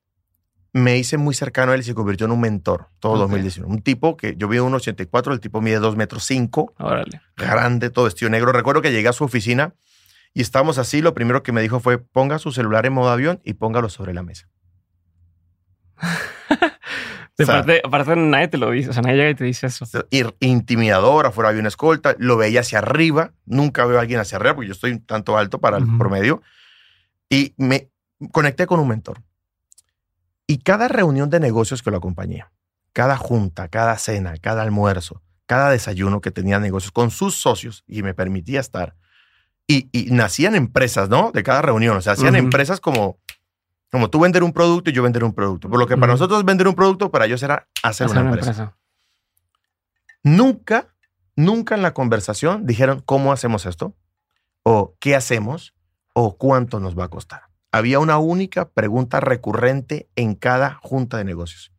Me 0.75 0.99
hice 0.99 1.17
muy 1.19 1.35
cercano 1.35 1.71
a 1.73 1.77
él 1.77 1.81
y 1.83 1.85
se 1.85 1.95
convirtió 1.95 2.27
en 2.27 2.33
un 2.33 2.41
mentor 2.41 2.89
todo 2.99 3.13
Ok. 3.15 3.21
2019. 3.31 3.73
Un 3.73 3.81
tipo 3.81 4.17
que 4.17 4.35
yo 4.37 4.49
vi 4.49 4.59
1,84, 4.59 5.33
el 5.33 5.39
tipo 5.41 5.61
mide 5.63 5.79
2 5.79 5.97
metros 5.97 6.25
5 6.25 6.75
Órale. 6.79 7.21
grande, 7.37 7.89
todo 7.91 8.05
vestido 8.07 8.29
negro. 8.31 8.51
Recuerdo 8.53 8.83
que 8.83 8.91
llegué 8.93 9.07
a 9.09 9.13
su 9.13 9.23
oficina 9.25 9.73
y 10.35 10.43
estábamos 10.43 10.79
así. 10.79 11.01
Lo 11.01 11.15
primero 11.15 11.43
que 11.45 11.53
me 11.53 11.63
dijo 11.63 11.79
fue: 11.81 11.99
ponga 11.99 12.39
su 12.41 12.51
celular 12.51 12.85
en 12.87 12.93
modo 12.93 13.11
avión 13.11 13.41
y 13.45 13.55
póngalo 13.55 13.89
sobre 13.89 14.13
la 14.15 14.23
mesa. 14.25 14.49
O 17.37 17.45
sea- 17.45 17.65
aparte, 17.83 18.15
nadie 18.15 18.47
te 18.47 18.59
lo 18.59 18.71
dice. 18.71 18.91
O 18.91 18.93
sea, 18.93 19.03
nadie 19.03 19.17
llega 19.17 19.31
y 19.31 19.35
te 19.35 19.43
dice 19.43 19.67
eso. 19.67 19.85
Ir- 20.11 20.37
Intimidador, 20.39 21.27
afuera 21.27 21.49
había 21.49 21.59
una 21.61 21.69
escolta, 21.69 22.15
lo 22.19 22.37
veía 22.37 22.61
hacia 22.61 22.79
arriba. 22.79 23.33
Nunca 23.45 23.85
veo 23.87 23.99
a 23.99 24.03
alguien 24.03 24.21
hacia 24.21 24.37
arriba 24.37 24.55
porque 24.55 24.69
yo 24.69 24.73
estoy 24.73 24.93
un 24.93 25.05
tanto 25.05 25.37
alto 25.37 25.59
para 25.61 25.79
el 25.79 25.85
promedio. 25.99 26.43
Y 27.29 27.53
me 27.57 27.91
conecté 28.31 28.67
con 28.67 28.79
un 28.79 28.87
mentor. 28.87 29.21
Y 30.47 30.59
cada 30.59 30.89
reunión 30.89 31.31
de 31.31 31.41
negocios 31.41 31.83
que 31.83 31.91
lo 31.91 31.97
acompañé, 31.97 32.45
cada 32.93 33.17
junta, 33.17 33.69
cada 33.69 33.97
cena, 33.99 34.37
cada 34.39 34.63
almuerzo, 34.63 35.23
cada 35.47 35.71
desayuno 35.71 36.21
que 36.21 36.31
tenía 36.31 36.59
negocios 36.61 36.93
con 36.93 37.11
sus 37.11 37.35
socios 37.35 37.85
y 37.87 38.03
me 38.03 38.15
permitía 38.15 38.61
estar. 38.61 38.95
Y, 39.67 39.89
y 39.93 40.11
nacían 40.11 40.55
empresas, 40.55 41.09
¿no? 41.09 41.33
De 41.33 41.43
cada 41.43 41.63
reunión. 41.63 41.97
O 41.97 42.01
sea, 42.03 42.13
hacían 42.13 42.37
empresas 42.37 42.81
como, 42.81 43.19
como 43.91 44.11
tú 44.11 44.21
vender 44.21 44.43
un 44.43 44.53
producto 44.53 44.91
y 44.91 44.93
yo 44.93 45.03
vender 45.03 45.25
un 45.25 45.33
producto. 45.33 45.71
Por 45.71 45.79
lo 45.79 45.87
que 45.87 45.97
para 45.97 46.13
nosotros 46.13 46.45
vender 46.45 46.69
un 46.69 46.75
producto, 46.75 47.11
para 47.11 47.25
ellos 47.25 47.43
era 47.43 47.67
hacer, 47.83 48.07
Hacer 48.07 48.09
una, 48.09 48.21
una 48.21 48.31
empresa. 48.31 48.51
empresa. 48.51 48.77
Nunca, 50.23 50.95
nunca 51.37 51.75
en 51.75 51.83
la 51.83 51.95
conversación 51.95 52.67
dijeron 52.67 53.03
cómo 53.05 53.33
hacemos 53.33 53.65
esto, 53.65 53.95
o 54.63 54.95
qué 55.01 55.15
hacemos, 55.17 55.75
o 56.15 56.37
cuánto 56.37 56.81
nos 56.81 56.99
va 56.99 57.05
a 57.05 57.09
costar. 57.09 57.43
Había 57.75 57.99
una 57.99 58.19
única 58.19 58.71
pregunta 58.71 59.19
recurrente 59.19 60.09
en 60.15 60.37
cada 60.37 60.75
junta 60.75 61.17
de 61.17 61.25
negocios. 61.25 61.73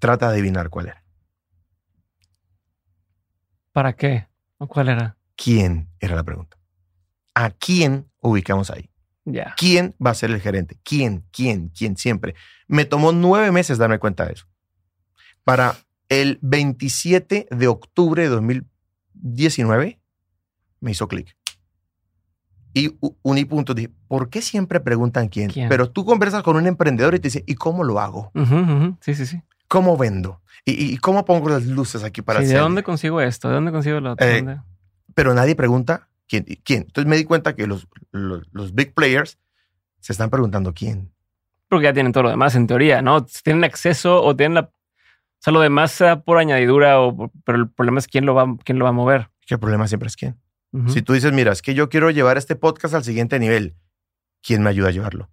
Trata 0.00 0.26
de 0.26 0.32
adivinar 0.32 0.70
cuál 0.70 0.88
era. 0.88 1.04
¿Para 3.70 3.92
qué? 3.92 4.26
¿O 4.58 4.66
cuál 4.66 4.88
era? 4.88 5.16
¿Quién 5.36 5.88
era 6.00 6.16
la 6.16 6.24
pregunta? 6.24 6.58
¿A 7.32 7.50
quién 7.50 8.10
ubicamos 8.18 8.72
ahí? 8.72 8.90
¿Quién 9.56 9.94
va 10.04 10.10
a 10.10 10.14
ser 10.14 10.32
el 10.32 10.40
gerente? 10.40 10.80
¿Quién? 10.82 11.28
¿Quién? 11.30 11.68
¿Quién? 11.68 11.96
Siempre. 11.96 12.34
Me 12.66 12.84
tomó 12.84 13.12
nueve 13.12 13.52
meses 13.52 13.78
darme 13.78 14.00
cuenta 14.00 14.26
de 14.26 14.32
eso. 14.32 14.48
Para 15.44 15.76
el 16.08 16.40
27 16.42 17.46
de 17.48 17.68
octubre 17.68 18.24
de 18.24 18.30
2019, 18.30 20.00
me 20.80 20.90
hizo 20.90 21.06
clic. 21.06 21.36
Y 22.74 22.96
u- 23.00 23.14
uní 23.22 23.44
puntos. 23.44 23.76
Dije, 23.76 23.90
¿por 24.08 24.28
qué 24.30 24.40
siempre 24.42 24.80
preguntan 24.80 25.28
quién? 25.28 25.50
¿Quién? 25.50 25.68
Pero 25.68 25.90
tú 25.90 26.04
conversas 26.04 26.42
con 26.42 26.56
un 26.56 26.66
emprendedor 26.66 27.14
y 27.14 27.18
te 27.20 27.28
dice, 27.28 27.44
¿y 27.46 27.54
cómo 27.54 27.84
lo 27.84 28.00
hago? 28.00 28.30
Ujú. 28.34 28.96
Sí, 29.00 29.14
sí, 29.14 29.26
sí. 29.26 29.42
¿Cómo 29.68 29.96
vendo? 29.96 30.40
¿Y, 30.64 30.92
y- 30.94 30.96
cómo 30.98 31.24
pongo 31.24 31.48
las 31.48 31.64
luces 31.66 32.04
aquí 32.04 32.22
para 32.22 32.40
Sí, 32.40 32.46
¿De 32.46 32.52
hacer? 32.52 32.62
dónde 32.62 32.82
consigo 32.82 33.20
esto? 33.20 33.48
¿De 33.48 33.54
dónde 33.54 33.72
consigo 33.72 34.00
lo 34.00 34.12
otro? 34.12 34.26
Eh, 34.26 34.36
¿Dónde? 34.36 34.60
Pero 35.14 35.34
nadie 35.34 35.54
pregunta 35.56 36.08
quién. 36.28 36.44
¿Quién? 36.64 36.82
Entonces 36.86 37.08
me 37.08 37.16
di 37.16 37.24
cuenta 37.24 37.54
que 37.54 37.66
los, 37.66 37.86
los, 38.10 38.46
los 38.52 38.74
big 38.74 38.94
players 38.94 39.38
se 40.00 40.12
están 40.12 40.30
preguntando 40.30 40.72
quién. 40.72 41.12
Porque 41.68 41.84
ya 41.84 41.92
tienen 41.92 42.12
todo 42.12 42.24
lo 42.24 42.30
demás, 42.30 42.54
en 42.54 42.66
teoría, 42.66 43.02
¿no? 43.02 43.24
Tienen 43.24 43.64
acceso 43.64 44.22
o 44.22 44.36
tienen 44.36 44.54
la. 44.54 44.60
O 44.62 44.70
sea, 45.44 45.52
lo 45.52 45.60
demás 45.60 46.02
por 46.24 46.38
añadidura, 46.38 47.00
o, 47.00 47.30
pero 47.44 47.58
el 47.58 47.68
problema 47.68 47.98
es 47.98 48.06
quién 48.06 48.24
lo 48.26 48.34
va, 48.34 48.46
quién 48.64 48.78
lo 48.78 48.84
va 48.84 48.90
a 48.90 48.94
mover. 48.94 49.30
Que 49.46 49.54
el 49.54 49.60
problema 49.60 49.88
siempre 49.88 50.06
es 50.06 50.16
quién. 50.16 50.36
Si 50.86 51.02
tú 51.02 51.12
dices, 51.12 51.32
mira, 51.32 51.52
es 51.52 51.60
que 51.60 51.74
yo 51.74 51.88
quiero 51.88 52.10
llevar 52.10 52.38
este 52.38 52.56
podcast 52.56 52.94
al 52.94 53.04
siguiente 53.04 53.38
nivel, 53.38 53.74
¿quién 54.42 54.62
me 54.62 54.70
ayuda 54.70 54.88
a 54.88 54.92
llevarlo? 54.92 55.28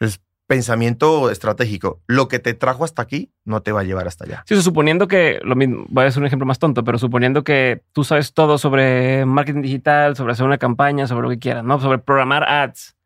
Es 0.00 0.20
pensamiento 0.48 1.30
estratégico. 1.30 2.02
Lo 2.08 2.26
que 2.26 2.40
te 2.40 2.54
trajo 2.54 2.82
hasta 2.82 3.02
aquí 3.02 3.32
no 3.44 3.62
te 3.62 3.70
va 3.70 3.82
a 3.82 3.84
llevar 3.84 4.08
hasta 4.08 4.24
allá. 4.24 4.42
Sí, 4.48 4.60
suponiendo 4.60 5.06
que, 5.06 5.38
lo 5.44 5.54
mismo, 5.54 5.84
voy 5.88 6.04
a 6.04 6.08
hacer 6.08 6.20
un 6.20 6.26
ejemplo 6.26 6.44
más 6.44 6.58
tonto, 6.58 6.82
pero 6.82 6.98
suponiendo 6.98 7.44
que 7.44 7.84
tú 7.92 8.02
sabes 8.02 8.34
todo 8.34 8.58
sobre 8.58 9.24
marketing 9.24 9.62
digital, 9.62 10.16
sobre 10.16 10.32
hacer 10.32 10.44
una 10.44 10.58
campaña, 10.58 11.06
sobre 11.06 11.22
lo 11.22 11.28
que 11.28 11.38
quieras, 11.38 11.62
¿no? 11.62 11.78
Sobre 11.78 11.98
programar 11.98 12.42
ads. 12.42 12.96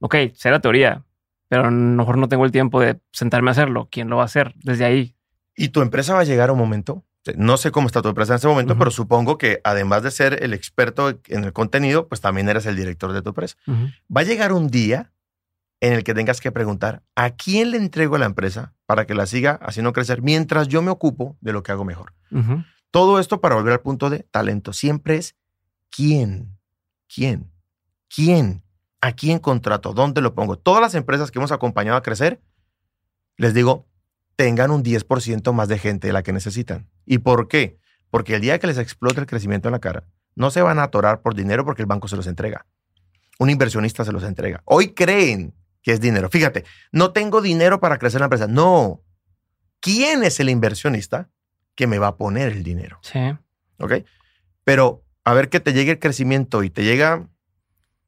Ok, 0.00 0.14
será 0.32 0.60
teoría, 0.60 1.04
pero 1.48 1.64
a 1.64 1.70
lo 1.70 1.72
mejor 1.72 2.16
no 2.16 2.28
tengo 2.28 2.46
el 2.46 2.52
tiempo 2.52 2.80
de 2.80 2.98
sentarme 3.12 3.50
a 3.50 3.52
hacerlo. 3.52 3.88
¿Quién 3.90 4.08
lo 4.08 4.16
va 4.16 4.22
a 4.22 4.26
hacer 4.26 4.54
desde 4.56 4.86
ahí? 4.86 5.14
Y 5.54 5.68
tu 5.68 5.82
empresa 5.82 6.14
va 6.14 6.20
a 6.20 6.24
llegar 6.24 6.48
a 6.48 6.52
un 6.52 6.58
momento, 6.58 7.04
no 7.36 7.56
sé 7.56 7.70
cómo 7.70 7.86
está 7.86 8.02
tu 8.02 8.08
empresa 8.08 8.32
en 8.32 8.36
ese 8.38 8.48
momento, 8.48 8.78
pero 8.78 8.90
supongo 8.90 9.38
que 9.38 9.60
además 9.64 10.02
de 10.02 10.10
ser 10.10 10.42
el 10.42 10.54
experto 10.54 11.18
en 11.26 11.44
el 11.44 11.52
contenido, 11.52 12.08
pues 12.08 12.20
también 12.20 12.48
eres 12.48 12.66
el 12.66 12.76
director 12.76 13.12
de 13.12 13.22
tu 13.22 13.30
empresa. 13.30 13.56
Va 14.14 14.20
a 14.22 14.24
llegar 14.24 14.52
un 14.52 14.68
día 14.68 15.12
en 15.80 15.92
el 15.92 16.04
que 16.04 16.14
tengas 16.14 16.40
que 16.40 16.50
preguntar, 16.52 17.02
¿a 17.14 17.30
quién 17.30 17.70
le 17.70 17.76
entrego 17.76 18.18
la 18.18 18.26
empresa 18.26 18.74
para 18.86 19.06
que 19.06 19.14
la 19.14 19.26
siga 19.26 19.58
haciendo 19.62 19.92
crecer 19.92 20.22
mientras 20.22 20.68
yo 20.68 20.82
me 20.82 20.90
ocupo 20.90 21.36
de 21.40 21.52
lo 21.52 21.62
que 21.62 21.72
hago 21.72 21.84
mejor? 21.84 22.14
Todo 22.90 23.18
esto 23.18 23.40
para 23.40 23.54
volver 23.54 23.74
al 23.74 23.80
punto 23.80 24.10
de 24.10 24.20
talento. 24.30 24.72
Siempre 24.72 25.16
es 25.16 25.36
quién, 25.90 26.58
quién, 27.12 27.50
quién, 28.08 28.62
a 29.00 29.12
quién 29.12 29.38
contrato, 29.38 29.92
dónde 29.92 30.20
lo 30.20 30.34
pongo. 30.34 30.56
Todas 30.56 30.80
las 30.80 30.94
empresas 30.94 31.30
que 31.30 31.38
hemos 31.38 31.52
acompañado 31.52 31.96
a 31.96 32.02
crecer, 32.02 32.40
les 33.36 33.54
digo, 33.54 33.87
tengan 34.38 34.70
un 34.70 34.84
10% 34.84 35.52
más 35.52 35.66
de 35.66 35.80
gente 35.80 36.06
de 36.06 36.12
la 36.12 36.22
que 36.22 36.32
necesitan. 36.32 36.88
¿Y 37.04 37.18
por 37.18 37.48
qué? 37.48 37.80
Porque 38.08 38.36
el 38.36 38.40
día 38.40 38.60
que 38.60 38.68
les 38.68 38.78
explote 38.78 39.18
el 39.18 39.26
crecimiento 39.26 39.66
en 39.66 39.72
la 39.72 39.80
cara, 39.80 40.04
no 40.36 40.52
se 40.52 40.62
van 40.62 40.78
a 40.78 40.84
atorar 40.84 41.22
por 41.22 41.34
dinero 41.34 41.64
porque 41.64 41.82
el 41.82 41.86
banco 41.86 42.06
se 42.06 42.14
los 42.14 42.28
entrega. 42.28 42.64
Un 43.40 43.50
inversionista 43.50 44.04
se 44.04 44.12
los 44.12 44.22
entrega. 44.22 44.62
Hoy 44.64 44.94
creen 44.94 45.54
que 45.82 45.90
es 45.90 46.00
dinero. 46.00 46.30
Fíjate, 46.30 46.64
no 46.92 47.10
tengo 47.10 47.42
dinero 47.42 47.80
para 47.80 47.98
crecer 47.98 48.20
la 48.20 48.26
empresa. 48.26 48.46
No. 48.46 49.02
¿Quién 49.80 50.22
es 50.22 50.38
el 50.38 50.50
inversionista 50.50 51.28
que 51.74 51.88
me 51.88 51.98
va 51.98 52.06
a 52.06 52.16
poner 52.16 52.52
el 52.52 52.62
dinero? 52.62 53.00
Sí. 53.02 53.18
¿Ok? 53.78 54.04
Pero 54.62 55.02
a 55.24 55.34
ver 55.34 55.48
que 55.48 55.58
te 55.58 55.72
llegue 55.72 55.90
el 55.90 55.98
crecimiento 55.98 56.62
y 56.62 56.70
te 56.70 56.84
llega, 56.84 57.28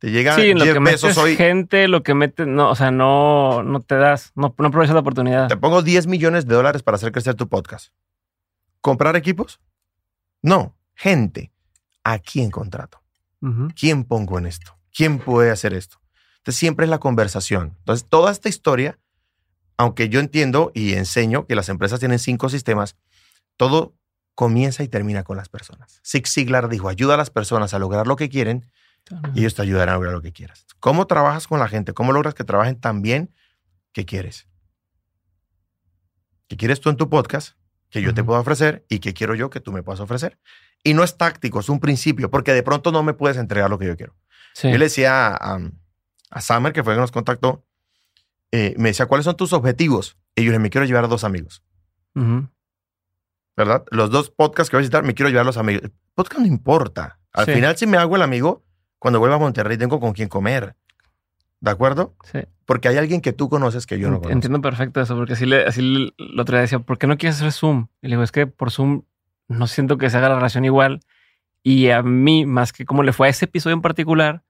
te 0.00 0.10
llega 0.10 0.34
Sí, 0.34 0.52
lo 0.54 0.64
10 0.64 0.74
que 0.74 0.80
pesos 0.80 1.16
hoy. 1.18 1.36
gente, 1.36 1.86
lo 1.86 2.02
que 2.02 2.14
metes, 2.14 2.46
no, 2.46 2.70
o 2.70 2.74
sea, 2.74 2.90
no, 2.90 3.62
no 3.62 3.80
te 3.80 3.94
das, 3.96 4.32
no, 4.34 4.52
no 4.58 4.66
aprovechas 4.68 4.94
la 4.94 5.00
oportunidad. 5.00 5.46
Te 5.48 5.56
pongo 5.56 5.82
10 5.82 6.06
millones 6.08 6.46
de 6.46 6.54
dólares 6.56 6.82
para 6.82 6.96
hacer 6.96 7.12
crecer 7.12 7.34
tu 7.36 7.48
podcast. 7.48 7.92
¿Comprar 8.80 9.14
equipos? 9.16 9.60
No. 10.42 10.74
Gente. 10.94 11.52
¿A 12.02 12.18
quién 12.18 12.50
contrato? 12.50 13.02
Ujú. 13.42 13.68
¿Quién 13.78 14.04
pongo 14.04 14.38
en 14.38 14.46
esto? 14.46 14.76
¿Quién 14.92 15.18
puede 15.18 15.50
hacer 15.50 15.74
esto? 15.74 16.00
Entonces 16.38 16.58
siempre 16.58 16.84
es 16.86 16.90
la 16.90 16.98
conversación. 16.98 17.76
Entonces 17.80 18.08
toda 18.08 18.32
esta 18.32 18.48
historia, 18.48 18.98
aunque 19.76 20.08
yo 20.08 20.18
entiendo 20.20 20.72
y 20.74 20.94
enseño 20.94 21.46
que 21.46 21.54
las 21.54 21.68
empresas 21.68 22.00
tienen 22.00 22.18
cinco 22.18 22.48
sistemas, 22.48 22.96
todo 23.58 23.94
comienza 24.34 24.82
y 24.82 24.88
termina 24.88 25.22
con 25.24 25.36
las 25.36 25.50
personas. 25.50 26.00
Zig 26.02 26.26
Ziglar 26.26 26.70
dijo, 26.70 26.88
ayuda 26.88 27.14
a 27.14 27.18
las 27.18 27.28
personas 27.30 27.74
a 27.74 27.78
lograr 27.78 28.06
lo 28.06 28.16
que 28.16 28.30
quieren 28.30 28.64
y 29.34 29.40
ellos 29.40 29.54
te 29.54 29.62
ayudarán 29.62 29.90
a 29.94 29.96
lograr 29.96 30.12
lo 30.14 30.22
que 30.22 30.32
quieras. 30.32 30.66
¿Cómo 30.78 31.06
trabajas 31.06 31.46
con 31.48 31.58
la 31.58 31.68
gente? 31.68 31.92
¿Cómo 31.94 32.12
logras 32.12 32.34
que 32.34 32.44
trabajen 32.44 32.80
tan 32.80 33.02
bien 33.02 33.34
que 33.92 34.04
quieres? 34.06 34.46
¿Qué 36.48 36.56
quieres 36.56 36.80
tú 36.80 36.90
en 36.90 36.96
tu 36.96 37.08
podcast 37.08 37.56
que 37.90 38.02
yo 38.02 38.14
te 38.14 38.20
Ujú. 38.22 38.28
pueda 38.28 38.40
ofrecer 38.40 38.84
y 38.88 38.98
qué 39.00 39.14
quiero 39.14 39.34
yo 39.34 39.50
que 39.50 39.60
tú 39.60 39.72
me 39.72 39.82
puedas 39.82 40.00
ofrecer? 40.00 40.38
Y 40.82 40.94
no 40.94 41.04
es 41.04 41.16
táctico, 41.16 41.60
es 41.60 41.68
un 41.68 41.80
principio, 41.80 42.30
porque 42.30 42.52
de 42.52 42.62
pronto 42.62 42.90
no 42.92 43.02
me 43.02 43.12
puedes 43.14 43.36
entregar 43.36 43.68
lo 43.70 43.78
que 43.78 43.86
yo 43.86 43.96
quiero. 43.96 44.16
Sí. 44.54 44.70
Yo 44.70 44.78
le 44.78 44.86
decía 44.86 45.28
a, 45.28 45.54
a, 45.56 45.60
a 46.30 46.40
Summer, 46.40 46.72
que 46.72 46.82
fue 46.82 46.94
que 46.94 47.00
nos 47.00 47.12
contactó, 47.12 47.64
eh, 48.52 48.74
me 48.78 48.88
decía, 48.88 49.06
¿cuáles 49.06 49.24
son 49.26 49.36
tus 49.36 49.52
objetivos? 49.52 50.16
Y 50.34 50.44
yo 50.44 50.52
le 50.52 50.58
me 50.58 50.70
quiero 50.70 50.86
llevar 50.86 51.04
a 51.04 51.08
dos 51.08 51.22
amigos, 51.24 51.62
Ujú. 52.14 52.48
¿verdad? 53.56 53.84
Los 53.90 54.10
dos 54.10 54.30
podcasts 54.30 54.70
que 54.70 54.76
voy 54.76 54.80
a 54.80 54.84
visitar, 54.84 55.04
me 55.04 55.14
quiero 55.14 55.28
llevar 55.28 55.42
a 55.42 55.46
los 55.46 55.56
amigos. 55.58 55.82
El 55.84 55.92
podcast 56.14 56.40
no 56.40 56.46
importa. 56.46 57.18
Al 57.32 57.44
Sí. 57.46 57.52
final, 57.52 57.76
si 57.76 57.86
me 57.86 57.96
hago 57.98 58.16
el 58.16 58.22
amigo, 58.22 58.64
cuando 59.00 59.18
vuelva 59.18 59.34
a 59.36 59.38
Monterrey 59.40 59.76
tengo 59.76 59.98
con 59.98 60.12
quién 60.12 60.28
comer. 60.28 60.76
¿De 61.60 61.70
acuerdo? 61.72 62.14
Sí. 62.30 62.38
Porque 62.64 62.86
hay 62.88 62.96
alguien 62.96 63.20
que 63.20 63.32
tú 63.32 63.48
conoces 63.48 63.84
que 63.86 63.98
yo 63.98 64.08
no 64.08 64.18
conozco. 64.18 64.32
Entiendo 64.32 64.60
perfecto 64.62 65.00
eso, 65.00 65.16
porque 65.16 65.32
así, 65.32 65.44
le, 65.44 65.64
así 65.66 65.82
le- 65.82 66.12
otro 66.40 66.54
día 66.54 66.62
decía, 66.62 66.78
¿por 66.78 66.96
qué 66.98 67.06
no 67.08 67.18
quieres 67.18 67.36
hacer 67.38 67.50
Zoom? 67.52 67.88
Y 68.00 68.06
le 68.06 68.10
digo, 68.14 68.22
es 68.22 68.30
que 68.32 68.46
por 68.46 68.70
Zoom 68.70 69.02
no 69.48 69.66
siento 69.66 69.98
que 69.98 70.08
se 70.08 70.16
haga 70.16 70.28
la 70.28 70.36
relación 70.36 70.64
igual. 70.64 71.00
Y 71.62 71.90
a 71.90 72.02
mí, 72.02 72.46
más 72.46 72.72
que 72.72 72.86
como 72.86 73.02
le 73.02 73.12
fue 73.12 73.26
a 73.26 73.30
ese 73.30 73.46
episodio 73.46 73.74
en 73.74 73.82
particular, 73.82 74.42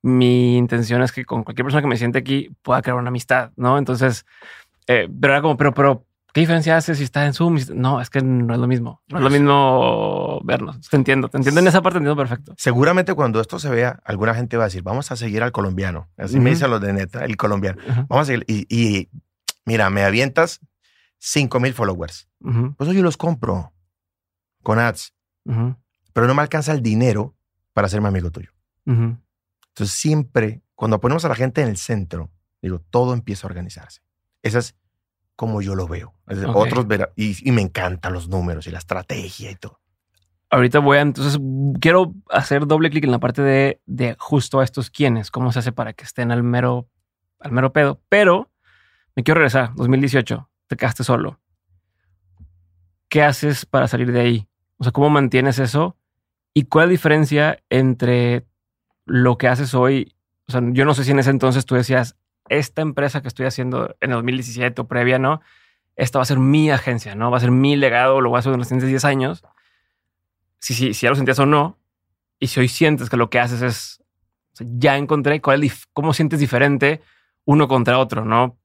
mi 0.00 0.56
intención 0.56 1.02
es 1.02 1.12
que 1.12 1.24
con 1.24 1.42
cualquier 1.44 1.64
persona 1.64 1.82
que 1.82 1.88
me 1.88 1.96
siente 1.96 2.18
aquí 2.18 2.50
pueda 2.62 2.80
crear 2.82 2.96
una 2.98 3.08
amistad, 3.08 3.50
¿no? 3.56 3.76
Entonces, 3.76 4.24
eh, 4.86 5.08
pero 5.20 5.32
era 5.34 5.42
como, 5.42 5.56
pero, 5.56 5.74
pero, 5.74 6.06
¿qué 6.34 6.40
diferencia 6.40 6.76
hace 6.76 6.94
si 6.94 7.04
está 7.04 7.24
en 7.24 7.32
Zoom? 7.32 7.58
No, 7.74 8.00
es 8.02 8.10
que 8.10 8.20
no 8.20 8.52
es 8.52 8.60
lo 8.60 8.66
mismo. 8.66 9.02
No 9.08 9.16
es 9.18 9.24
lo 9.24 9.30
mismo 9.30 10.40
vernos. 10.44 10.80
Te 10.90 10.96
entiendo, 10.96 11.28
te 11.30 11.38
entiendo 11.38 11.60
en 11.60 11.68
esa 11.68 11.80
parte, 11.80 11.94
te 11.94 12.04
entiendo 12.04 12.16
perfecto. 12.20 12.54
Seguramente 12.58 13.14
cuando 13.14 13.40
esto 13.40 13.58
se 13.58 13.70
vea, 13.70 14.00
alguna 14.04 14.34
gente 14.34 14.56
va 14.58 14.64
a 14.64 14.66
decir, 14.66 14.82
vamos 14.82 15.10
a 15.12 15.16
seguir 15.16 15.42
al 15.42 15.52
colombiano. 15.52 16.08
Así 16.18 16.34
me 16.36 16.42
Ujú. 16.42 16.50
dicen 16.50 16.70
los 16.70 16.80
de 16.82 16.92
neta, 16.92 17.24
el 17.24 17.36
colombiano. 17.38 17.80
Vamos 18.08 18.24
a 18.24 18.24
seguir. 18.26 18.44
Y, 18.48 18.66
y, 18.68 19.08
mira, 19.64 19.88
me 19.88 20.02
avientas 20.04 20.60
5 21.18 21.58
mil 21.60 21.72
followers. 21.72 22.28
ujú, 22.40 22.74
Pues 22.76 22.90
yo 22.90 23.02
los 23.02 23.16
compro 23.16 23.72
con 24.62 24.78
ads, 24.78 25.14
pero 26.12 26.26
no 26.26 26.34
me 26.34 26.42
alcanza 26.42 26.72
el 26.72 26.82
dinero 26.82 27.34
para 27.72 27.88
ser 27.88 28.00
mi 28.02 28.08
amigo 28.08 28.30
tuyo. 28.30 28.50
Entonces 28.86 29.96
siempre, 29.96 30.62
cuando 30.74 31.00
ponemos 31.00 31.24
a 31.24 31.28
la 31.28 31.34
gente 31.34 31.62
en 31.62 31.68
el 31.68 31.76
centro, 31.76 32.30
digo, 32.60 32.80
todo 32.90 33.14
empieza 33.14 33.46
a 33.46 33.50
organizarse. 33.50 34.00
Esa 34.42 34.58
es 34.58 34.74
como 35.36 35.62
yo 35.62 35.74
lo 35.74 35.86
veo. 35.88 36.14
Decir. 36.26 36.46
Otros 36.52 36.86
verán, 36.86 37.08
y, 37.16 37.48
y 37.48 37.52
me 37.52 37.62
encantan 37.62 38.12
los 38.12 38.28
números 38.28 38.66
y 38.66 38.70
la 38.70 38.78
estrategia 38.78 39.50
y 39.50 39.56
todo. 39.56 39.80
Ahorita 40.50 40.78
voy 40.78 40.98
a, 40.98 41.00
entonces, 41.00 41.40
quiero 41.80 42.14
hacer 42.30 42.66
doble 42.66 42.90
clic 42.90 43.04
en 43.04 43.10
la 43.10 43.18
parte 43.18 43.42
de, 43.42 43.80
de 43.86 44.16
justo 44.18 44.60
a 44.60 44.64
estos 44.64 44.90
quienes, 44.90 45.30
cómo 45.30 45.50
se 45.52 45.58
hace 45.58 45.72
para 45.72 45.92
que 45.92 46.04
estén 46.04 46.30
al 46.30 46.42
mero, 46.42 46.88
al 47.40 47.52
mero 47.52 47.72
pedo. 47.72 48.00
Pero 48.08 48.50
me 49.16 49.22
quiero 49.22 49.38
regresar, 49.38 49.72
2018, 49.74 50.48
te 50.68 50.76
quedaste 50.76 51.04
solo. 51.04 51.40
¿Qué 53.08 53.22
haces 53.22 53.66
para 53.66 53.88
salir 53.88 54.12
de 54.12 54.20
ahí? 54.20 54.48
O 54.78 54.84
sea, 54.84 54.92
¿cómo 54.92 55.10
mantienes 55.10 55.58
eso? 55.58 55.96
¿Y 56.52 56.64
cuál 56.64 56.84
es 56.84 56.88
la 56.88 56.92
diferencia 56.92 57.62
entre 57.68 58.46
lo 59.06 59.38
que 59.38 59.48
haces 59.48 59.74
hoy? 59.74 60.14
O 60.46 60.52
sea, 60.52 60.60
yo 60.72 60.84
no 60.84 60.94
sé 60.94 61.04
si 61.04 61.10
en 61.10 61.18
ese 61.18 61.30
entonces 61.30 61.64
tú 61.64 61.74
decías, 61.74 62.16
esta 62.48 62.82
empresa 62.82 63.22
que 63.22 63.28
estoy 63.28 63.46
haciendo 63.46 63.96
en 64.00 64.10
el 64.10 64.16
2017 64.16 64.80
o 64.82 64.88
previa, 64.88 65.18
¿no? 65.18 65.40
Esta 65.96 66.18
va 66.18 66.22
a 66.24 66.26
ser 66.26 66.38
mi 66.38 66.70
agencia, 66.70 67.14
¿no? 67.14 67.30
Va 67.30 67.38
a 67.38 67.40
ser 67.40 67.50
mi 67.50 67.76
legado, 67.76 68.20
lo 68.20 68.30
voy 68.30 68.36
a 68.36 68.40
hacer 68.40 68.52
en 68.52 68.58
los 68.58 68.68
siguientes 68.68 68.88
10 68.90 69.04
años 69.04 69.44
si, 70.64 70.72
si, 70.72 70.94
si 70.94 71.04
ya 71.04 71.10
lo 71.10 71.16
sentías 71.16 71.38
o 71.38 71.46
no, 71.46 71.78
y 72.38 72.46
si 72.46 72.58
hoy 72.58 72.68
sientes 72.68 73.10
que 73.10 73.18
lo 73.18 73.28
que 73.28 73.38
haces 73.38 73.60
es, 73.60 74.02
ya 74.58 74.96
encontré 74.96 75.42
cuál 75.42 75.70
cómo 75.92 76.14
sientes 76.14 76.40
diferente 76.40 77.02
uno 77.44 77.68
contra 77.68 77.98
otro, 77.98 78.24
¿no? 78.24 78.58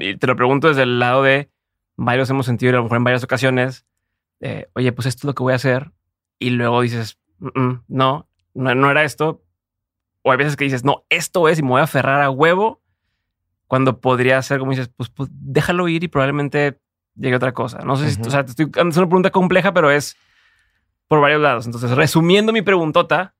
Y 0.00 0.16
te 0.16 0.26
lo 0.26 0.36
pregunto 0.36 0.68
desde 0.68 0.84
el 0.84 0.98
lado 0.98 1.22
de 1.22 1.50
varios 1.96 2.30
hemos 2.30 2.46
sentido 2.46 2.70
a 2.70 2.76
lo 2.76 2.82
mejor 2.84 2.96
en 2.96 3.04
varias 3.04 3.24
ocasiones, 3.24 3.84
oye, 4.74 4.92
pues 4.92 5.06
esto 5.06 5.20
es 5.20 5.24
lo 5.24 5.34
que 5.34 5.42
voy 5.42 5.52
a 5.52 5.56
hacer, 5.56 5.92
y 6.38 6.50
luego 6.50 6.80
dices, 6.80 7.18
"Mm, 7.38 7.60
mm, 7.60 7.84
no, 7.88 8.28
no, 8.54 8.74
no 8.74 8.90
era 8.90 9.04
esto, 9.04 9.42
o 10.22 10.32
hay 10.32 10.38
veces 10.38 10.56
que 10.56 10.64
dices, 10.64 10.84
no, 10.84 11.04
esto 11.10 11.48
es 11.48 11.58
y 11.58 11.62
me 11.62 11.68
voy 11.70 11.80
a 11.80 11.84
aferrar 11.84 12.22
a 12.22 12.30
huevo, 12.30 12.80
cuando 13.66 14.00
podría 14.00 14.40
ser 14.42 14.58
como 14.58 14.70
dices, 14.72 14.90
pues, 14.96 15.08
pues 15.10 15.28
déjalo 15.32 15.88
ir 15.88 16.04
y 16.04 16.08
probablemente 16.08 16.80
llegue 17.16 17.36
otra 17.36 17.52
cosa. 17.52 17.78
No 17.78 17.96
sé 17.96 18.10
si, 18.10 18.20
o 18.20 18.30
sea, 18.30 18.44
te 18.44 18.50
estoy, 18.50 18.66
es 18.74 18.96
una 18.96 19.06
pregunta 19.06 19.30
compleja, 19.30 19.72
pero 19.72 19.90
es 19.90 20.16
por 21.08 21.20
varios 21.20 21.40
lados. 21.40 21.66
Entonces, 21.66 21.90
resumiendo 21.92 22.52
mi 22.52 22.62
preguntota, 22.62 23.34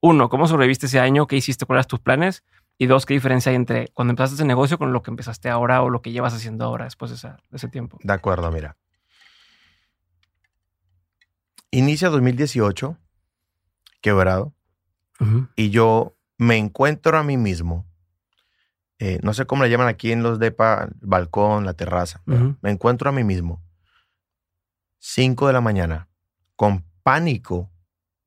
uno, 0.00 0.28
¿cómo 0.28 0.46
sobreviviste 0.46 0.86
ese 0.86 1.00
año? 1.00 1.26
¿Qué 1.26 1.36
hiciste? 1.36 1.64
¿Cuáles 1.66 1.82
eran 1.82 1.88
tus 1.88 2.00
planes? 2.00 2.44
Y 2.78 2.86
dos, 2.86 3.06
¿qué 3.06 3.14
diferencia 3.14 3.50
hay 3.50 3.56
entre 3.56 3.88
cuando 3.94 4.12
empezaste 4.12 4.34
ese 4.34 4.44
negocio 4.44 4.76
con 4.76 4.92
lo 4.92 5.02
que 5.02 5.10
empezaste 5.10 5.48
ahora 5.48 5.82
o 5.82 5.88
lo 5.88 6.02
que 6.02 6.12
llevas 6.12 6.34
haciendo 6.34 6.64
ahora 6.66 6.84
después 6.84 7.10
de, 7.10 7.16
esa- 7.16 7.38
de 7.50 7.56
ese 7.56 7.68
tiempo? 7.68 7.98
De 8.02 8.12
acuerdo, 8.12 8.50
mira. 8.52 8.76
Inicia 11.70 12.08
2018, 12.10 12.96
quebrado, 14.00 14.52
y 15.56 15.70
yo 15.70 16.14
me 16.38 16.56
encuentro 16.58 17.16
a 17.18 17.22
mí 17.22 17.36
mismo. 17.36 17.86
Eh, 18.98 19.18
no 19.22 19.34
sé 19.34 19.46
cómo 19.46 19.62
le 19.62 19.70
llaman 19.70 19.88
aquí 19.88 20.12
en 20.12 20.22
los 20.22 20.38
depa, 20.38 20.88
balcón, 21.00 21.64
la 21.66 21.74
terraza. 21.74 22.22
Me 22.60 22.70
encuentro 22.70 23.10
a 23.10 23.12
mí 23.12 23.24
mismo. 23.24 23.62
5 24.98 25.46
de 25.46 25.52
la 25.52 25.60
mañana, 25.60 26.08
con 26.56 26.84
pánico 27.02 27.70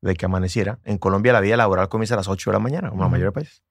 de 0.00 0.14
que 0.14 0.24
amaneciera. 0.24 0.78
En 0.84 0.98
Colombia 0.98 1.32
la 1.32 1.40
vida 1.40 1.56
laboral 1.56 1.88
comienza 1.88 2.14
a 2.14 2.16
las 2.16 2.28
8 2.28 2.50
de 2.50 2.54
la 2.54 2.60
mañana, 2.60 2.88
como 2.88 3.02
la 3.02 3.06
Ujú. 3.06 3.12
mayoría 3.12 3.26
de 3.28 3.32
países. 3.32 3.62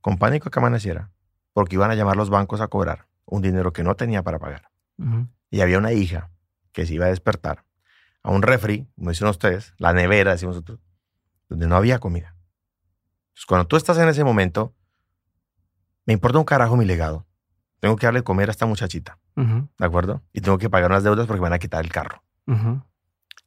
Con 0.00 0.18
pánico 0.18 0.46
de 0.46 0.50
que 0.50 0.58
amaneciera, 0.58 1.10
porque 1.52 1.76
iban 1.76 1.90
a 1.90 1.94
llamar 1.94 2.16
los 2.16 2.30
bancos 2.30 2.60
a 2.60 2.68
cobrar 2.68 3.06
un 3.26 3.42
dinero 3.42 3.72
que 3.72 3.82
no 3.82 3.94
tenía 3.94 4.22
para 4.22 4.38
pagar. 4.38 4.70
Y 5.50 5.60
había 5.60 5.78
una 5.78 5.92
hija 5.92 6.30
que 6.72 6.86
se 6.86 6.94
iba 6.94 7.06
a 7.06 7.08
despertar 7.08 7.64
a 8.22 8.30
un 8.30 8.42
refri, 8.42 8.88
como 8.96 9.10
dicen 9.10 9.28
ustedes, 9.28 9.74
la 9.78 9.92
nevera, 9.92 10.32
decimos 10.32 10.56
nosotros, 10.56 10.80
donde 11.48 11.66
no 11.66 11.76
había 11.76 11.98
comida. 12.00 12.34
Entonces, 13.28 13.46
cuando 13.46 13.66
tú 13.66 13.76
estás 13.76 13.98
en 13.98 14.08
ese 14.08 14.24
momento, 14.24 14.74
me 16.06 16.12
importa 16.12 16.38
un 16.38 16.44
carajo 16.44 16.76
mi 16.76 16.84
legado. 16.84 17.26
Tengo 17.80 17.96
que 17.96 18.06
darle 18.06 18.20
de 18.20 18.24
comer 18.24 18.48
a 18.48 18.52
esta 18.52 18.66
muchachita. 18.66 19.18
¿de 19.78 19.86
acuerdo? 19.86 20.22
Y 20.32 20.40
tengo 20.40 20.58
que 20.58 20.70
pagar 20.70 20.90
unas 20.90 21.02
deudas 21.04 21.26
porque 21.26 21.40
me 21.40 21.44
van 21.44 21.52
a 21.54 21.58
quitar 21.58 21.84
el 21.84 21.90
carro. 21.90 22.22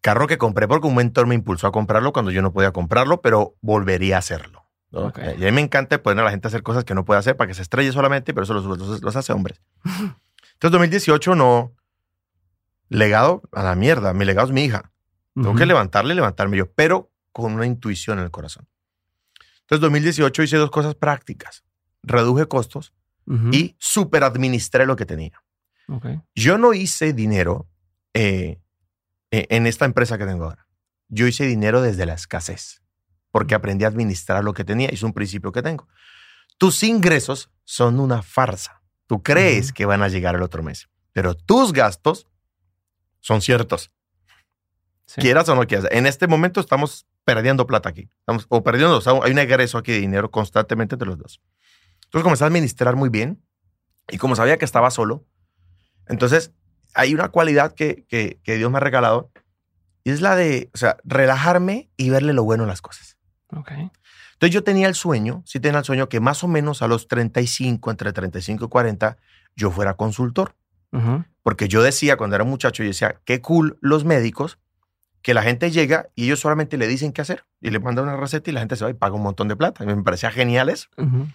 Carro 0.02 0.28
que 0.28 0.38
compré 0.38 0.68
porque 0.68 0.88
un 0.88 0.96
mentor 0.96 1.28
me 1.28 1.36
impulsó 1.36 1.68
a 1.68 1.72
comprarlo 1.72 2.14
cuando 2.14 2.32
yo 2.32 2.42
no 2.42 2.52
podía 2.54 2.72
comprarlo, 2.72 3.22
pero 3.22 3.56
volvería 3.62 4.16
a 4.18 4.20
hacerlo. 4.20 4.66
¿no? 4.92 5.08
Y 5.38 5.44
a 5.44 5.46
mí 5.48 5.52
me 5.52 5.62
encanta 5.62 6.02
poner 6.02 6.22
a 6.22 6.26
la 6.26 6.32
gente 6.32 6.48
a 6.48 6.50
hacer 6.50 6.64
cosas 6.64 6.84
que 6.86 6.94
no 6.94 7.04
puede 7.04 7.20
hacer 7.20 7.36
para 7.36 7.48
que 7.48 7.54
se 7.54 7.62
estrelle 7.62 7.92
solamente, 7.92 8.34
pero 8.34 8.44
eso 8.44 8.54
los, 8.54 8.66
los- 8.66 9.02
los 9.02 9.16
hace 9.16 9.34
hombres. 9.34 9.62
Entonces, 9.84 10.72
2018 10.72 11.36
no. 11.36 11.74
Legado 12.90 13.42
a 13.52 13.64
la 13.64 13.76
mierda. 13.76 14.14
Mi 14.14 14.24
legado 14.26 14.48
es 14.48 14.54
mi 14.54 14.64
hija. 14.64 14.92
Tengo 15.36 15.56
que 15.56 15.66
levantarle 15.66 16.14
y 16.14 16.16
levantarme 16.16 16.58
yo, 16.58 16.72
pero 16.72 17.12
con 17.32 17.54
una 17.54 17.66
intuición 17.66 18.18
en 18.20 18.26
el 18.26 18.32
corazón. 18.32 18.68
Entonces, 19.62 19.82
2018 19.82 20.44
hice 20.44 20.58
dos 20.58 20.72
cosas 20.72 20.96
prácticas. 20.96 21.64
Reduje 22.08 22.48
costos 22.48 22.94
Ujú. 23.26 23.50
y 23.52 23.76
super 23.78 24.24
administré 24.24 24.86
lo 24.86 24.96
que 24.96 25.06
tenía. 25.06 25.44
Yo 26.36 26.58
no 26.58 26.74
hice 26.74 27.14
dinero 27.14 27.68
eh, 28.14 28.60
eh, 29.32 29.48
en 29.50 29.68
esta 29.68 29.86
empresa 29.86 30.18
que 30.18 30.26
tengo 30.26 30.46
ahora. 30.46 30.68
Yo 31.08 31.28
hice 31.28 31.46
dinero 31.46 31.82
desde 31.82 32.06
la 32.06 32.14
escasez, 32.14 32.82
porque 33.32 33.56
aprendí 33.56 33.86
a 33.86 33.88
administrar 33.88 34.44
lo 34.44 34.54
que 34.54 34.66
tenía. 34.66 34.90
Es 34.90 35.04
un 35.04 35.14
principio 35.14 35.52
que 35.52 35.62
tengo. 35.62 35.88
Tus 36.58 36.84
ingresos 36.84 37.50
son 37.64 38.00
una 38.00 38.22
farsa. 38.22 38.82
Tú 39.06 39.24
crees 39.24 39.72
que 39.72 39.86
van 39.86 40.02
a 40.02 40.10
llegar 40.10 40.36
el 40.36 40.42
otro 40.42 40.64
mes, 40.64 40.90
pero 41.14 41.34
tus 41.36 41.72
gastos 41.72 42.28
son 43.22 43.42
ciertos. 43.42 43.92
Sí. 45.06 45.22
Quieras 45.22 45.48
o 45.48 45.56
no 45.56 45.66
quieras. 45.66 45.88
En 45.92 46.06
este 46.06 46.28
momento 46.28 46.60
estamos 46.60 47.06
perdiendo 47.24 47.66
plata 47.66 47.88
aquí. 47.88 48.10
Estamos, 48.20 48.46
o 48.50 48.62
perdiendo, 48.64 48.98
o 48.98 49.02
sea, 49.02 49.14
hay 49.24 49.32
un 49.32 49.40
egreso 49.40 49.78
aquí 49.78 49.94
de 49.94 50.00
dinero 50.00 50.30
constantemente 50.32 50.96
entre 50.96 51.08
los 51.08 51.18
dos. 51.18 51.42
Entonces 52.08 52.24
comencé 52.24 52.44
a 52.44 52.48
administrar 52.48 52.96
muy 52.96 53.10
bien 53.10 53.42
y 54.10 54.18
como 54.18 54.36
sabía 54.36 54.58
que 54.58 54.66
estaba 54.66 54.90
solo, 54.92 55.26
entonces 56.08 56.54
hay 56.94 57.14
una 57.14 57.30
cualidad 57.30 57.74
que, 57.74 58.06
que, 58.08 58.40
que 58.44 58.56
Dios 58.56 58.72
me 58.72 58.78
ha 58.78 58.82
regalado 58.82 59.32
y 60.04 60.12
es 60.12 60.22
la 60.22 60.36
de, 60.36 60.70
o 60.74 60.78
sea, 60.78 60.98
relajarme 61.04 61.90
y 61.98 62.10
verle 62.10 62.32
lo 62.32 62.44
bueno 62.44 62.64
a 62.64 62.68
las 62.68 62.82
cosas. 62.82 63.18
Ok. 63.54 63.72
Entonces 64.38 64.54
yo 64.54 64.64
tenía 64.64 64.88
el 64.88 64.96
sueño, 64.96 65.44
sí 65.46 65.60
tenía 65.60 65.80
el 65.80 65.86
sueño 65.86 66.08
que 66.10 66.20
más 66.20 66.44
o 66.44 66.48
menos 66.48 66.82
a 66.82 66.88
los 66.88 67.08
35, 67.08 67.92
entre 67.92 68.14
35 68.14 68.66
y 68.66 68.68
40, 68.70 69.18
yo 69.56 69.72
fuera 69.72 69.96
consultor. 69.96 70.56
Porque 71.44 71.68
yo 71.68 71.84
decía 71.84 72.18
cuando 72.18 72.36
era 72.36 72.46
muchacho, 72.46 72.84
yo 72.84 72.88
decía, 72.88 73.20
qué 73.26 73.42
cool 73.42 73.78
los 73.82 74.06
médicos, 74.06 74.60
que 75.22 75.34
la 75.34 75.44
gente 75.44 75.72
llega 75.72 76.08
y 76.16 76.26
ellos 76.26 76.40
solamente 76.40 76.78
le 76.78 76.88
dicen 76.88 77.12
qué 77.12 77.22
hacer 77.22 77.44
y 77.60 77.70
le 77.70 77.80
mandan 77.80 78.06
una 78.06 78.16
receta 78.16 78.50
y 78.50 78.54
la 78.54 78.62
gente 78.62 78.78
se 78.78 78.86
va 78.86 78.90
y 78.90 78.94
paga 78.94 79.16
un 79.16 79.24
montón 79.24 79.48
de 79.48 79.56
plata. 79.56 79.84
Y 79.84 79.88
me 79.88 80.02
parecía 80.04 80.32
genial 80.32 80.70
eso. 80.70 80.88
Ujú. 80.98 81.28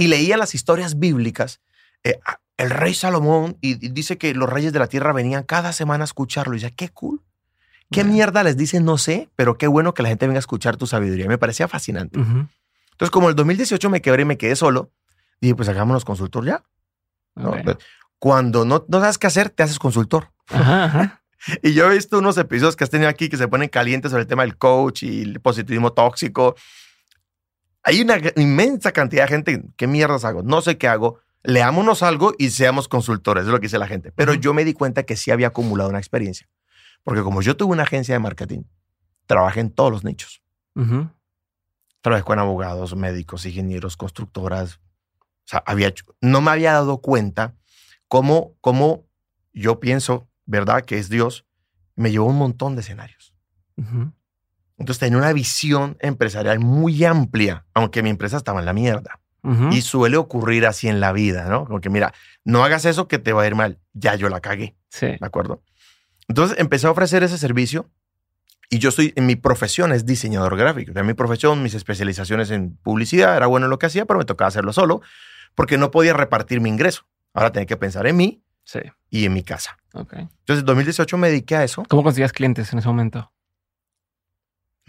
Y 0.00 0.08
leía 0.08 0.36
las 0.36 0.54
historias 0.54 0.98
bíblicas. 0.98 1.60
eh, 2.04 2.18
el 2.56 2.70
rey 2.70 2.92
Salomón 2.94 3.56
y, 3.62 3.84
y 3.84 3.88
dice 3.90 4.18
que 4.18 4.34
los 4.34 4.48
reyes 4.50 4.72
de 4.74 4.78
la 4.78 4.86
tierra 4.86 5.12
venían 5.14 5.44
cada 5.44 5.72
semana 5.72 6.04
a 6.04 6.06
escucharlo. 6.06 6.54
Y 6.54 6.56
decía, 6.60 6.74
qué 6.76 6.88
cool. 6.90 7.22
¿Qué 7.90 8.00
Ya. 8.00 8.04
mierda 8.04 8.42
les 8.42 8.56
dicen? 8.56 8.84
No 8.84 8.98
sé, 8.98 9.30
pero 9.34 9.56
qué 9.56 9.66
bueno 9.66 9.94
que 9.94 10.02
la 10.02 10.10
gente 10.10 10.26
venga 10.26 10.38
a 10.38 10.40
escuchar 10.40 10.76
tu 10.76 10.86
sabiduría. 10.86 11.26
Me 11.26 11.38
parecía 11.38 11.68
fascinante. 11.68 12.18
Ujú. 12.20 12.46
Entonces, 12.92 13.10
como 13.10 13.28
el 13.30 13.34
2018 13.34 13.88
me 13.88 14.02
quebré 14.02 14.22
y 14.22 14.24
me 14.26 14.36
quedé 14.36 14.56
solo, 14.56 14.90
dije, 15.40 15.54
pues 15.54 15.68
hagámonos 15.70 16.04
consultor 16.04 16.44
ya. 16.44 16.62
¿no? 17.34 17.54
Cuando 18.18 18.64
no, 18.66 18.84
no 18.88 19.00
sabes 19.00 19.16
qué 19.18 19.26
hacer, 19.26 19.48
te 19.50 19.62
haces 19.62 19.78
consultor. 19.78 20.30
Ajá, 20.48 20.84
ajá. 20.84 21.22
Y 21.62 21.72
yo 21.72 21.90
he 21.90 21.94
visto 21.94 22.18
unos 22.18 22.36
episodios 22.36 22.76
que 22.76 22.84
has 22.84 22.90
tenido 22.90 23.08
aquí 23.08 23.30
que 23.30 23.38
se 23.38 23.48
ponen 23.48 23.70
calientes 23.70 24.10
sobre 24.10 24.22
el 24.24 24.28
tema 24.28 24.42
del 24.42 24.58
coach 24.58 25.04
y 25.04 25.22
el 25.22 25.40
positivismo 25.40 25.94
tóxico. 25.94 26.54
Hay 27.82 28.00
una 28.02 28.18
inmensa 28.36 28.92
cantidad 28.92 29.24
de 29.24 29.28
gente. 29.28 29.62
¿Qué 29.76 29.86
mierdas 29.86 30.24
hago? 30.24 30.42
No 30.42 30.60
sé 30.60 30.76
qué 30.78 30.88
hago. 30.88 31.18
Leámonos 31.42 32.02
algo 32.02 32.34
y 32.38 32.50
seamos 32.50 32.86
consultores, 32.88 33.44
es 33.44 33.48
lo 33.50 33.58
que 33.58 33.66
dice 33.66 33.78
la 33.78 33.86
gente. 33.86 34.12
Pero 34.12 34.34
yo 34.34 34.52
me 34.52 34.64
di 34.64 34.74
cuenta 34.74 35.04
que 35.04 35.16
sí 35.16 35.30
había 35.30 35.46
acumulado 35.48 35.88
una 35.88 35.98
experiencia. 35.98 36.48
Porque 37.02 37.22
como 37.22 37.40
yo 37.40 37.56
tuve 37.56 37.72
una 37.72 37.84
agencia 37.84 38.14
de 38.14 38.18
marketing, 38.18 38.64
trabajé 39.26 39.60
en 39.60 39.70
todos 39.70 39.90
los 39.90 40.04
nichos. 40.04 40.42
Trabajé 42.02 42.24
con 42.24 42.38
abogados, 42.38 42.94
médicos, 42.94 43.46
ingenieros, 43.46 43.96
constructoras, 43.96 44.80
sea, 45.44 45.62
había 45.66 45.88
hecho- 45.88 46.04
no 46.20 46.40
me 46.42 46.50
había 46.50 46.72
dado 46.74 46.98
cuenta 46.98 47.54
cómo, 48.08 48.54
cómo 48.60 49.06
yo 49.52 49.80
pienso, 49.80 50.28
¿verdad? 50.46 50.84
Que 50.84 50.98
es 50.98 51.08
Dios, 51.08 51.46
me 51.96 52.10
llevó 52.10 52.26
a 52.26 52.30
un 52.30 52.38
montón 52.38 52.74
de 52.74 52.82
escenarios. 52.82 53.34
Ujú. 53.76 54.12
Entonces 54.80 54.98
tenía 54.98 55.18
una 55.18 55.32
visión 55.32 55.96
empresarial 56.00 56.58
muy 56.58 57.04
amplia, 57.04 57.64
aunque 57.74 58.02
mi 58.02 58.10
empresa 58.10 58.36
estaba 58.38 58.58
en 58.60 58.66
la 58.66 58.72
mierda. 58.72 59.20
Ujú. 59.42 59.68
Y 59.70 59.82
suele 59.82 60.16
ocurrir 60.16 60.66
así 60.66 60.88
en 60.88 61.00
la 61.00 61.12
vida, 61.12 61.44
¿no? 61.48 61.66
Como 61.66 61.80
que 61.80 61.88
mira, 61.90 62.12
no 62.44 62.64
hagas 62.64 62.84
eso 62.86 63.06
que 63.06 63.18
te 63.18 63.32
va 63.32 63.42
a 63.42 63.46
ir 63.46 63.54
mal. 63.54 63.78
Ya 63.92 64.14
yo 64.16 64.28
la 64.28 64.40
cagué, 64.40 64.74
Sí. 64.88 65.06
¿de 65.06 65.18
acuerdo? 65.20 65.62
Entonces 66.28 66.58
empecé 66.58 66.86
a 66.86 66.90
ofrecer 66.90 67.22
ese 67.22 67.38
servicio 67.38 67.90
y 68.70 68.78
yo 68.78 68.90
soy, 68.90 69.12
en 69.16 69.26
mi 69.26 69.36
profesión 69.36 69.92
es 69.92 70.06
diseñador 70.06 70.56
gráfico. 70.56 70.92
En 70.98 71.06
mi 71.06 71.14
profesión, 71.14 71.62
mis 71.62 71.74
especializaciones 71.74 72.50
en 72.50 72.76
publicidad, 72.76 73.36
era 73.36 73.46
bueno 73.46 73.66
en 73.66 73.70
lo 73.70 73.78
que 73.78 73.86
hacía, 73.86 74.04
pero 74.06 74.18
me 74.18 74.24
tocaba 74.24 74.48
hacerlo 74.48 74.72
solo 74.72 75.00
porque 75.54 75.76
no 75.78 75.90
podía 75.90 76.12
repartir 76.14 76.60
mi 76.60 76.68
ingreso. 76.68 77.02
Ahora 77.34 77.52
tenía 77.52 77.66
que 77.66 77.76
pensar 77.76 78.06
en 78.06 78.16
mí 78.16 78.42
Sí. 78.64 78.80
y 79.10 79.24
en 79.26 79.32
mi 79.32 79.42
casa. 79.42 79.76
Ok. 79.94 80.12
Entonces, 80.14 80.60
en 80.60 80.66
2018 80.66 81.18
me 81.18 81.28
dediqué 81.28 81.56
a 81.56 81.64
eso. 81.64 81.82
¿Cómo 81.88 82.02
conseguías 82.02 82.32
clientes 82.32 82.72
en 82.72 82.78
ese 82.78 82.88
momento? 82.88 83.32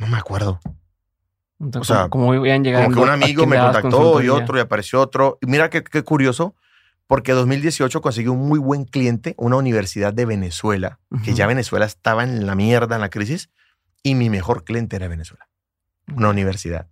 No 0.01 0.07
me 0.07 0.17
acuerdo. 0.17 0.59
Entonces, 1.59 1.91
O 1.91 1.93
sea, 1.93 2.09
¿cómo, 2.09 2.25
cómo 2.25 2.45
iban 2.45 2.63
llegando? 2.63 2.85
Como 2.87 2.95
que 2.95 3.03
un 3.03 3.09
¿A 3.09 3.13
amigo 3.13 3.45
me 3.45 3.59
contactó 3.59 4.21
y 4.23 4.29
otro 4.29 4.57
y 4.57 4.61
apareció 4.61 4.99
otro. 4.99 5.37
Y 5.41 5.45
mira 5.45 5.69
qué, 5.69 5.83
qué 5.83 6.01
curioso, 6.01 6.55
porque 7.05 7.33
2018 7.33 8.01
conseguí 8.01 8.27
un 8.27 8.39
muy 8.39 8.57
buen 8.57 8.85
cliente, 8.85 9.35
una 9.37 9.57
universidad 9.57 10.11
de 10.11 10.25
Venezuela, 10.25 10.99
que 11.23 11.29
Ujú. 11.29 11.37
ya 11.37 11.45
Venezuela 11.45 11.85
estaba 11.85 12.23
en 12.23 12.47
la 12.47 12.55
mierda, 12.55 12.95
en 12.95 13.01
la 13.01 13.09
crisis, 13.09 13.51
y 14.01 14.15
mi 14.15 14.31
mejor 14.31 14.63
cliente 14.63 14.95
era 14.95 15.07
Venezuela, 15.07 15.47
una 16.15 16.29
universidad. 16.29 16.87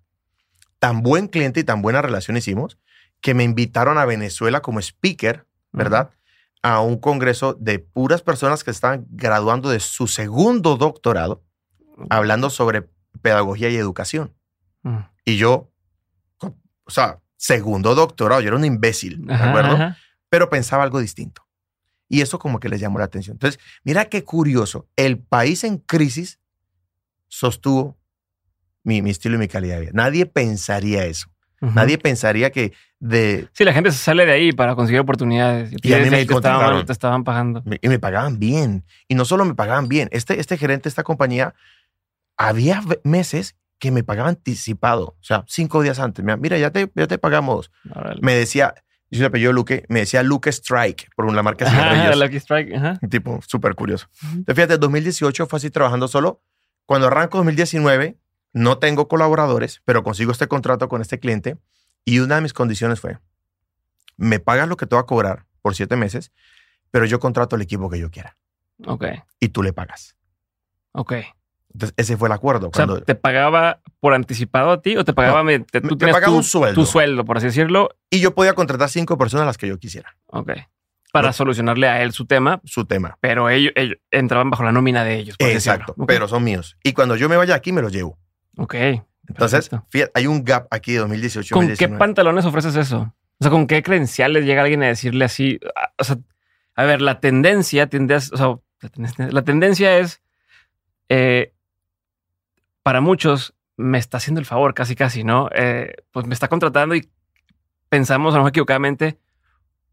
Tan 0.77 1.01
buen 1.01 1.29
cliente 1.29 1.61
y 1.61 1.63
tan 1.63 1.81
buena 1.81 2.03
relación 2.03 2.37
hicimos 2.37 2.77
que 3.21 3.33
me 3.33 3.43
invitaron 3.43 3.97
a 3.97 4.05
Venezuela 4.05 4.61
como 4.61 4.79
speaker, 4.79 5.47
¿verdad? 5.71 6.11
A 6.61 6.81
un 6.81 6.99
congreso 6.99 7.55
de 7.59 7.79
puras 7.79 8.21
personas 8.21 8.63
que 8.63 8.69
estaban 8.69 9.07
graduando 9.09 9.71
de 9.71 9.79
su 9.79 10.05
segundo 10.05 10.77
doctorado, 10.77 11.41
hablando 12.09 12.49
sobre 12.51 12.87
pedagogía 13.21 13.69
y 13.69 13.75
educación. 13.75 14.33
Ujú. 14.83 15.03
Y 15.25 15.37
yo, 15.37 15.71
o 16.39 16.91
sea, 16.91 17.19
segundo 17.37 17.95
doctorado, 17.95 18.41
yo 18.41 18.47
era 18.47 18.57
un 18.57 18.65
imbécil, 18.65 19.25
¿de 19.25 19.33
acuerdo? 19.33 19.75
ajá. 19.75 19.97
Pero 20.29 20.49
pensaba 20.49 20.83
algo 20.83 20.99
distinto. 20.99 21.43
Y 22.07 22.21
eso 22.21 22.39
como 22.39 22.59
que 22.59 22.69
les 22.69 22.79
llamó 22.79 22.99
la 22.99 23.05
atención. 23.05 23.35
Entonces, 23.35 23.59
mira 23.83 24.05
qué 24.05 24.23
curioso. 24.23 24.87
El 24.95 25.19
país 25.19 25.63
en 25.63 25.77
crisis 25.77 26.39
sostuvo 27.27 27.97
mi, 28.83 29.01
mi 29.01 29.11
estilo 29.11 29.35
y 29.35 29.39
mi 29.39 29.47
calidad 29.47 29.75
de 29.75 29.81
vida. 29.81 29.91
Nadie 29.93 30.25
pensaría 30.25 31.05
eso. 31.05 31.29
Nadie 31.61 31.97
pensaría 31.97 32.51
que 32.51 32.71
de... 32.99 33.49
Sí, 33.51 33.65
la 33.65 33.73
gente 33.73 33.91
se 33.91 33.97
sale 33.97 34.25
de 34.25 34.31
ahí 34.31 34.53
para 34.53 34.75
conseguir 34.75 35.01
oportunidades. 35.01 35.73
Y 35.83 35.93
a 35.93 35.97
mí 35.97 36.09
me 36.09 36.25
te 36.25 36.33
estaban, 36.33 36.85
te 36.85 36.91
estaban 36.93 37.23
pagando. 37.25 37.63
Y 37.81 37.89
me 37.89 37.99
pagaban 37.99 38.39
bien. 38.39 38.85
Y 39.09 39.15
no 39.15 39.25
solo 39.25 39.43
me 39.43 39.55
pagaban 39.55 39.89
bien. 39.89 40.07
Este, 40.11 40.39
este 40.39 40.57
gerente 40.57 40.83
de 40.83 40.89
esta 40.89 41.03
compañía, 41.03 41.53
había 42.39 42.81
meses 43.03 43.55
que 43.77 43.91
me 43.91 44.03
pagaba 44.03 44.29
anticipado. 44.29 45.15
O 45.19 45.23
sea, 45.23 45.43
cinco 45.47 45.81
días 45.83 45.99
antes. 45.99 46.23
Mira, 46.25 46.37
Mira, 46.37 46.57
ya 46.57 46.71
te, 46.71 46.91
ya 46.95 47.05
te 47.05 47.17
pagamos. 47.17 47.69
Me 48.21 48.33
decía, 48.33 48.73
yo 49.11 49.19
el 49.21 49.25
apellido 49.27 49.53
Luque, 49.53 49.85
me 49.89 49.99
decía 49.99 50.23
Luque 50.23 50.49
Strike 50.49 51.09
por 51.15 51.25
una 51.25 51.43
marca 51.43 51.65
de. 51.69 52.15
Lucky 52.15 52.37
Strike. 52.37 52.73
Ajá. 52.75 52.99
Un 53.01 53.09
tipo 53.09 53.39
súper 53.45 53.75
curioso. 53.75 54.07
Entonces, 54.23 54.55
fíjate, 54.55 54.77
2018 54.77 55.45
fue 55.47 55.57
así 55.57 55.69
trabajando 55.69 56.07
solo. 56.07 56.41
Cuando 56.85 57.07
arranco 57.07 57.37
2019, 57.37 58.17
no 58.53 58.79
tengo 58.79 59.07
colaboradores, 59.07 59.81
pero 59.85 60.03
consigo 60.03 60.31
este 60.31 60.47
contrato 60.47 60.89
con 60.89 61.01
este 61.01 61.19
cliente 61.19 61.57
y 62.03 62.19
una 62.19 62.35
de 62.35 62.41
mis 62.41 62.53
condiciones 62.53 62.99
fue, 62.99 63.19
me 64.17 64.39
pagas 64.39 64.67
lo 64.67 64.75
que 64.77 64.87
te 64.87 64.95
va 64.95 65.01
a 65.01 65.05
cobrar 65.05 65.45
por 65.61 65.75
siete 65.75 65.95
meses, 65.97 66.31
pero 66.89 67.05
yo 67.05 67.19
contrato 67.19 67.55
el 67.57 67.61
equipo 67.61 67.89
que 67.91 67.99
yo 67.99 68.09
quiera 68.09 68.37
Ok, 68.87 69.05
y 69.39 69.49
tú 69.49 69.61
le 69.61 69.71
pagas. 69.73 70.15
ok. 70.93 71.13
Entonces, 71.73 71.93
ese 71.97 72.17
fue 72.17 72.27
el 72.27 72.33
acuerdo. 72.33 72.69
O 72.73 72.75
sea, 72.75 72.87
¿te 73.05 73.13
mediante 73.15 73.79
por 73.99 74.13
anticipado 74.13 74.71
a 74.71 74.81
ti 74.81 74.97
o 74.97 75.05
te 75.05 75.13
pagaba 75.13 75.43
No, 75.81 75.89
tú 75.89 75.95
me 75.95 75.97
tenías 75.99 76.15
pagaba 76.15 76.31
tu, 76.33 76.37
un 76.37 76.43
sueldo. 76.43 76.75
tu 76.81 76.85
sueldo, 76.85 77.25
por 77.25 77.37
así 77.37 77.45
decirlo? 77.47 77.89
y 78.09 78.19
yo 78.19 78.33
podía 78.33 78.53
contratar 78.53 78.89
cinco 78.89 79.17
personas 79.17 79.45
las 79.45 79.57
que 79.57 79.67
yo 79.67 79.77
quisiera, 79.77 80.15
Ok. 80.27 80.51
Para 81.11 81.27
No. 81.29 81.33
solucionarle 81.33 81.87
a 81.87 82.03
él 82.03 82.11
su 82.11 82.25
tema, 82.27 82.61
su 82.65 82.85
tema. 82.85 83.17
pero 83.19 83.49
ellos, 83.49 83.71
ellos 83.75 83.97
entraban 84.11 84.51
bajo 84.51 84.63
la 84.63 84.71
nómina 84.71 85.03
de 85.03 85.15
ellos. 85.17 85.37
por 85.37 85.49
Exacto, 85.49 85.95
pero 86.07 86.27
son 86.27 86.43
míos. 86.43 86.77
Y 86.83 86.93
cuando 86.93 87.15
yo 87.15 87.27
me 87.29 87.35
vaya 87.35 87.55
aquí, 87.55 87.71
me 87.71 87.81
los 87.81 87.91
llevo. 87.91 88.19
Ok. 88.57 88.75
Entonces, 89.27 89.69
fíjate, 89.89 90.11
hay 90.15 90.27
un 90.27 90.43
gap 90.43 90.67
aquí 90.71 90.93
de 90.93 90.99
2018 90.99 91.53
¿Con 91.53 91.61
qué 91.65 91.69
2019. 91.71 91.97
pantalones 91.99 92.45
ofreces 92.45 92.75
eso? 92.75 93.13
O 93.39 93.43
sea, 93.43 93.49
¿con 93.51 93.65
qué 93.67 93.81
credenciales 93.83 94.45
llega 94.45 94.61
alguien 94.63 94.83
a 94.83 94.87
decirle 94.87 95.25
así? 95.25 95.59
Ah, 95.75 95.91
O 95.97 96.03
sea, 96.03 96.17
a 96.75 96.83
ver, 96.83 97.01
la 97.01 97.19
tendencia 97.19 97.87
tiende 97.87 98.13
a, 98.15 98.17
o 98.17 98.21
sea, 98.21 98.55
la 98.81 98.89
tendencia, 98.89 99.27
la 99.31 99.41
tendencia 99.43 99.97
es, 99.97 100.21
eh, 101.09 101.53
para 102.83 103.01
muchos, 103.01 103.53
me 103.77 103.97
está 103.97 104.17
haciendo 104.17 104.39
el 104.39 104.45
favor 104.45 104.73
casi, 104.73 104.95
casi, 104.95 105.23
¿no? 105.23 105.49
Eh, 105.53 105.93
pues 106.11 106.25
me 106.25 106.33
está 106.33 106.47
contratando 106.47 106.95
y 106.95 107.09
pensamos, 107.89 108.33
a 108.33 108.37
lo 108.37 108.43
mejor 108.43 108.49
equivocadamente, 108.49 109.17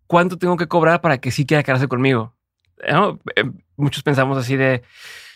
¿cuánto 0.06 0.38
tengo 0.38 0.56
que 0.56 0.68
cobrar 0.68 1.00
para 1.00 1.18
que 1.18 1.30
sí 1.30 1.46
quiera 1.46 1.62
quedarse 1.62 1.88
conmigo? 1.88 2.34
¿No? 2.90 3.20
Eh, 3.36 3.44
muchos 3.76 4.02
pensamos 4.02 4.36
así 4.38 4.56
de, 4.56 4.82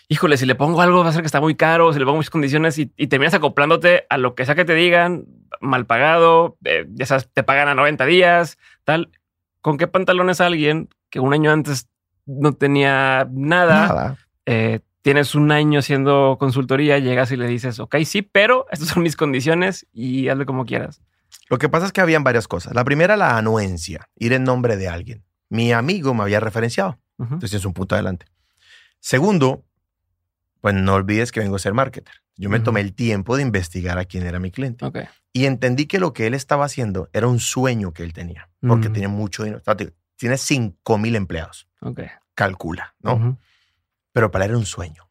híjole, 0.09 0.37
si 0.37 0.47
le 0.47 0.55
pongo 0.55 0.81
algo 0.83 1.03
va 1.03 1.11
a 1.11 1.13
ser 1.13 1.23
que 1.23 1.27
está 1.27 1.41
muy 1.41 1.55
caro, 1.55 1.93
si 1.93 1.99
le 1.99 2.05
pongo 2.05 2.17
muchas 2.17 2.31
condiciones 2.31 2.79
y, 2.79 2.93
y 2.97 3.07
terminas 3.07 3.35
acoplándote 3.35 4.07
a 4.11 4.19
lo 4.19 4.35
que 4.35 4.45
sea 4.45 4.55
que 4.55 4.65
te 4.65 4.75
digan, 4.75 5.25
mal 5.61 5.87
pagado, 5.87 6.59
eh, 6.65 6.87
ya 6.91 7.07
sabes, 7.07 7.29
te 7.33 7.43
pagan 7.43 7.69
a 7.69 7.75
90 7.75 8.05
días, 8.07 8.59
tal. 8.85 9.11
¿Con 9.61 9.77
qué 9.77 9.87
pantalones 9.87 10.41
alguien 10.41 10.89
que 11.11 11.21
un 11.21 11.33
año 11.35 11.51
antes 11.53 11.89
no 12.27 12.53
tenía 12.53 13.27
nada, 13.31 13.87
Nada. 13.89 14.17
eh, 14.47 14.81
tienes 15.03 15.35
un 15.35 15.51
año 15.53 15.79
haciendo 15.81 16.37
consultoría, 16.39 16.99
llegas 16.99 17.31
y 17.33 17.37
le 17.37 17.47
dices, 17.47 17.79
ok, 17.81 17.97
sí, 18.05 18.23
pero 18.23 18.67
estas 18.71 18.89
son 18.89 19.03
mis 19.03 19.17
condiciones 19.17 19.87
y 19.93 20.29
hazle 20.29 20.47
como 20.47 20.65
quieras? 20.67 21.01
Lo 21.49 21.59
que 21.59 21.69
pasa 21.69 21.87
es 21.87 21.93
que 21.93 22.01
habían 22.01 22.25
varias 22.25 22.49
cosas. 22.49 22.75
La 22.75 22.85
primera, 22.85 23.17
la 23.17 23.37
anuencia, 23.37 24.09
ir 24.17 24.33
en 24.33 24.45
nombre 24.45 24.77
de 24.77 24.89
alguien. 24.89 25.25
Mi 25.49 25.73
amigo 25.73 26.15
me 26.15 26.23
había 26.23 26.41
referenciado. 26.41 26.99
Entonces 27.19 27.55
es 27.55 27.65
un 27.65 27.73
punto 27.75 27.95
adelante. 27.95 28.27
Segundo, 29.01 29.65
pues 30.61 30.75
no 30.75 30.95
olvides 30.95 31.33
que 31.33 31.41
vengo 31.41 31.57
a 31.57 31.59
ser 31.59 31.75
marketer. 31.75 32.15
Yo 32.37 32.49
me 32.49 32.61
tomé 32.61 32.81
el 32.81 32.95
tiempo 32.95 33.37
de 33.37 33.43
investigar 33.43 33.99
a 33.99 34.05
quién 34.07 34.25
era 34.27 34.39
mi 34.39 34.51
cliente. 34.51 34.85
Ok. 34.87 34.99
Y 35.33 35.45
entendí 35.45 35.87
que 35.87 35.99
lo 36.01 36.13
que 36.15 36.27
él 36.27 36.35
estaba 36.35 36.65
haciendo 36.65 37.11
era 37.13 37.27
un 37.29 37.39
sueño 37.39 37.93
que 37.93 38.03
él 38.03 38.13
tenía. 38.15 38.49
Porque 38.67 38.89
Mm. 38.89 38.93
tenía 38.93 39.09
mucho 39.09 39.43
dinero. 39.45 39.61
O 39.61 39.65
sea, 39.65 39.77
te- 39.77 39.93
Tiene 40.17 40.37
5 40.37 40.99
mil 40.99 41.17
empleados. 41.17 41.67
Ok. 41.81 42.01
Calcula, 42.35 42.95
¿no? 43.01 43.39
Pero 44.21 44.31
para 44.31 44.45
él 44.45 44.51
era 44.51 44.59
un 44.59 44.67
sueño. 44.67 45.09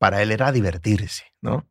Para 0.00 0.22
él 0.22 0.32
era 0.32 0.50
divertirse, 0.50 1.22
¿no? 1.40 1.68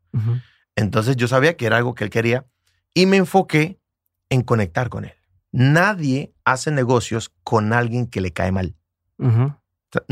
Entonces 0.77 1.17
yo 1.17 1.27
sabía 1.27 1.57
que 1.57 1.65
era 1.65 1.75
algo 1.75 1.93
que 1.93 2.05
él 2.05 2.09
quería 2.09 2.45
y 2.93 3.05
me 3.05 3.17
enfoqué 3.17 3.81
en 4.29 4.43
conectar 4.43 4.87
con 4.87 5.03
él. 5.03 5.13
Nadie 5.51 6.33
hace 6.45 6.71
negocios 6.71 7.33
con 7.43 7.73
alguien 7.73 8.07
que 8.07 8.21
le 8.21 8.31
cae 8.31 8.53
mal. 8.53 8.77
O 9.19 9.57
sea, 9.91 10.03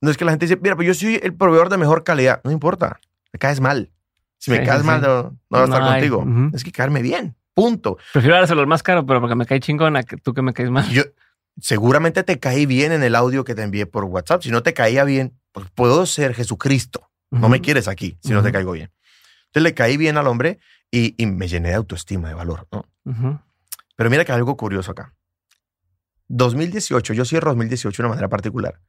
no 0.00 0.10
es 0.10 0.16
que 0.16 0.24
la 0.24 0.30
gente 0.32 0.46
dice, 0.46 0.58
mira, 0.62 0.74
pues 0.74 0.88
yo 0.88 0.94
soy 0.94 1.20
el 1.22 1.34
proveedor 1.34 1.68
de 1.68 1.76
mejor 1.76 2.02
calidad. 2.02 2.40
No 2.44 2.50
importa, 2.50 2.98
me 3.30 3.38
caes 3.38 3.60
mal. 3.60 3.90
Si 4.38 4.50
me 4.50 4.60
Sí, 4.60 4.64
caes 4.64 4.80
sí, 4.80 4.86
mal, 4.86 5.02
no, 5.02 5.22
no 5.22 5.38
voy 5.50 5.60
a 5.60 5.64
estar 5.64 5.82
No 5.82 5.88
contigo. 5.88 6.24
Es 6.54 6.64
que 6.64 6.72
caerme 6.72 7.02
bien. 7.02 7.36
Punto. 7.52 7.98
Prefiero 8.14 8.36
dárselo 8.36 8.62
al 8.62 8.66
más 8.66 8.82
caro, 8.82 9.04
pero 9.04 9.20
porque 9.20 9.34
me 9.34 9.44
cae 9.44 9.60
chingón 9.60 9.96
a 9.96 10.02
que 10.02 10.16
tú 10.16 10.32
que 10.32 10.40
me 10.40 10.54
caes 10.54 10.70
mal. 10.70 10.88
Yo 10.88 11.02
seguramente 11.60 12.22
te 12.22 12.38
caí 12.38 12.64
bien 12.64 12.92
en 12.92 13.02
el 13.02 13.14
audio 13.14 13.44
que 13.44 13.54
te 13.54 13.62
envié 13.62 13.84
por 13.84 14.04
WhatsApp. 14.04 14.40
Si 14.42 14.50
no 14.50 14.62
te 14.62 14.72
caía 14.72 15.04
bien, 15.04 15.38
puedo 15.74 16.06
ser 16.06 16.34
Jesucristo. 16.34 17.10
No 17.30 17.48
me 17.48 17.60
quieres 17.60 17.88
aquí 17.88 18.16
si 18.22 18.32
no 18.32 18.42
te 18.42 18.52
caigo 18.52 18.72
bien. 18.72 18.92
Entonces 19.46 19.62
le 19.64 19.74
caí 19.74 19.96
bien 19.96 20.16
al 20.16 20.26
hombre 20.28 20.60
y, 20.90 21.14
y 21.20 21.26
me 21.26 21.48
llené 21.48 21.70
de 21.70 21.74
autoestima, 21.74 22.28
de 22.28 22.34
valor. 22.34 22.68
¿no? 22.70 22.84
Pero 23.96 24.10
mira 24.10 24.24
que 24.24 24.32
hay 24.32 24.38
algo 24.38 24.56
curioso 24.56 24.92
acá. 24.92 25.14
2018, 26.28 27.12
yo 27.12 27.24
cierro 27.24 27.50
2018 27.50 28.02
de 28.02 28.06
una 28.06 28.10
manera 28.10 28.28
particular, 28.28 28.80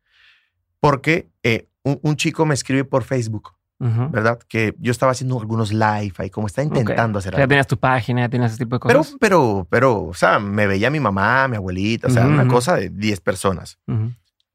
porque 0.79 1.29
eh, 1.43 1.67
un, 1.83 1.99
un 2.01 2.15
chico 2.15 2.45
me 2.45 2.53
escribe 2.53 2.85
por 2.85 3.03
Facebook. 3.03 3.53
¿verdad? 3.77 4.39
Que 4.47 4.73
yo 4.79 4.91
estaba 4.91 5.11
haciendo 5.11 5.37
algunos 5.39 5.71
live 5.73 6.13
ahí, 6.17 6.29
como 6.29 6.47
está 6.47 6.63
intentando 6.63 7.19
hacer 7.19 7.35
Ya 7.35 7.45
tenías 7.45 7.67
tu 7.67 7.77
página, 7.77 8.21
ya 8.21 8.29
tenías 8.29 8.53
ese 8.53 8.63
tipo 8.63 8.77
de 8.77 8.87
Pero, 8.87 8.99
cosas. 8.99 9.15
pero, 9.19 9.67
pero, 9.69 10.03
o 10.05 10.13
sea, 10.13 10.39
me 10.39 10.65
veía 10.65 10.89
mi 10.89 10.99
mamá, 11.01 11.47
mi 11.49 11.57
abuelita, 11.57 12.07
o 12.07 12.09
sea, 12.09 12.25
una 12.25 12.47
cosa 12.47 12.77
de 12.77 12.89
10 12.89 13.19
personas. 13.19 13.77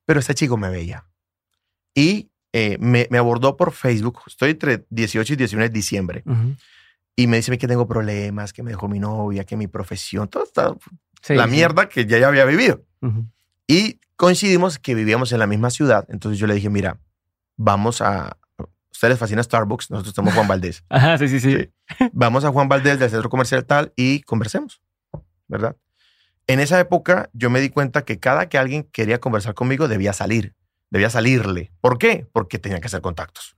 Pero 0.06 0.20
ese 0.20 0.34
chico 0.34 0.56
me 0.56 0.70
veía. 0.70 1.04
Y 1.94 2.30
eh, 2.52 2.76
me, 2.80 3.06
me 3.10 3.18
abordó 3.18 3.56
por 3.56 3.72
Facebook, 3.72 4.20
estoy 4.26 4.50
entre 4.50 4.84
18 4.90 5.32
y 5.32 5.36
19 5.36 5.68
de 5.68 5.72
diciembre, 5.72 6.24
y 7.16 7.26
me 7.26 7.36
dice 7.36 7.56
que 7.58 7.68
tengo 7.68 7.86
problemas, 7.86 8.52
que 8.52 8.62
me 8.62 8.70
dejó 8.70 8.88
mi 8.88 8.98
novia, 8.98 9.44
que 9.44 9.56
mi 9.56 9.66
profesión, 9.66 10.28
todo 10.28 10.44
está 10.44 10.74
Sí, 11.22 11.34
la 11.34 11.44
sí. 11.44 11.50
mierda 11.50 11.88
que 11.88 12.06
ya, 12.06 12.18
ya 12.18 12.28
había 12.28 12.46
vivido. 12.46 12.82
Y 13.66 14.00
coincidimos 14.16 14.78
que 14.78 14.94
vivíamos 14.94 15.32
en 15.32 15.38
la 15.38 15.46
misma 15.46 15.68
ciudad. 15.70 16.06
Entonces 16.08 16.38
yo 16.38 16.46
le 16.46 16.54
dije, 16.54 16.70
mira, 16.70 16.98
vamos 17.56 18.00
a... 18.00 18.28
¿A 18.58 18.64
ustedes 18.90 19.12
les 19.12 19.18
fascina 19.18 19.42
Starbucks? 19.42 19.90
Nosotros 19.90 20.14
somos 20.14 20.32
Juan 20.34 20.48
Valdés. 20.48 20.82
Ajá, 20.88 21.18
sí, 21.18 21.28
sí, 21.28 21.40
sí. 21.40 21.56
Sí. 21.98 22.04
Vamos 22.12 22.44
a 22.44 22.50
Juan 22.52 22.68
Valdés 22.68 22.98
del 22.98 23.10
centro 23.10 23.28
comercial 23.30 23.64
tal 23.66 23.92
y 23.96 24.20
conversemos, 24.22 24.80
¿verdad? 25.46 25.76
En 26.46 26.58
esa 26.60 26.80
época 26.80 27.28
yo 27.32 27.50
me 27.50 27.60
di 27.60 27.68
cuenta 27.70 28.04
que 28.04 28.18
cada 28.18 28.48
que 28.48 28.56
alguien 28.58 28.84
quería 28.84 29.20
conversar 29.20 29.54
conmigo 29.54 29.88
debía 29.88 30.12
salir, 30.12 30.54
debía 30.90 31.10
salirle. 31.10 31.72
¿Por 31.80 31.98
qué? 31.98 32.28
Porque 32.32 32.58
tenía 32.58 32.80
que 32.80 32.86
hacer 32.86 33.00
contactos. 33.00 33.56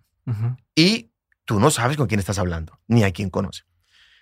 Y 0.74 1.10
tú 1.44 1.58
no 1.58 1.70
sabes 1.70 1.96
con 1.96 2.06
quién 2.06 2.20
estás 2.20 2.38
hablando, 2.38 2.78
ni 2.86 3.02
a 3.02 3.10
quién 3.12 3.30
conoce. 3.30 3.64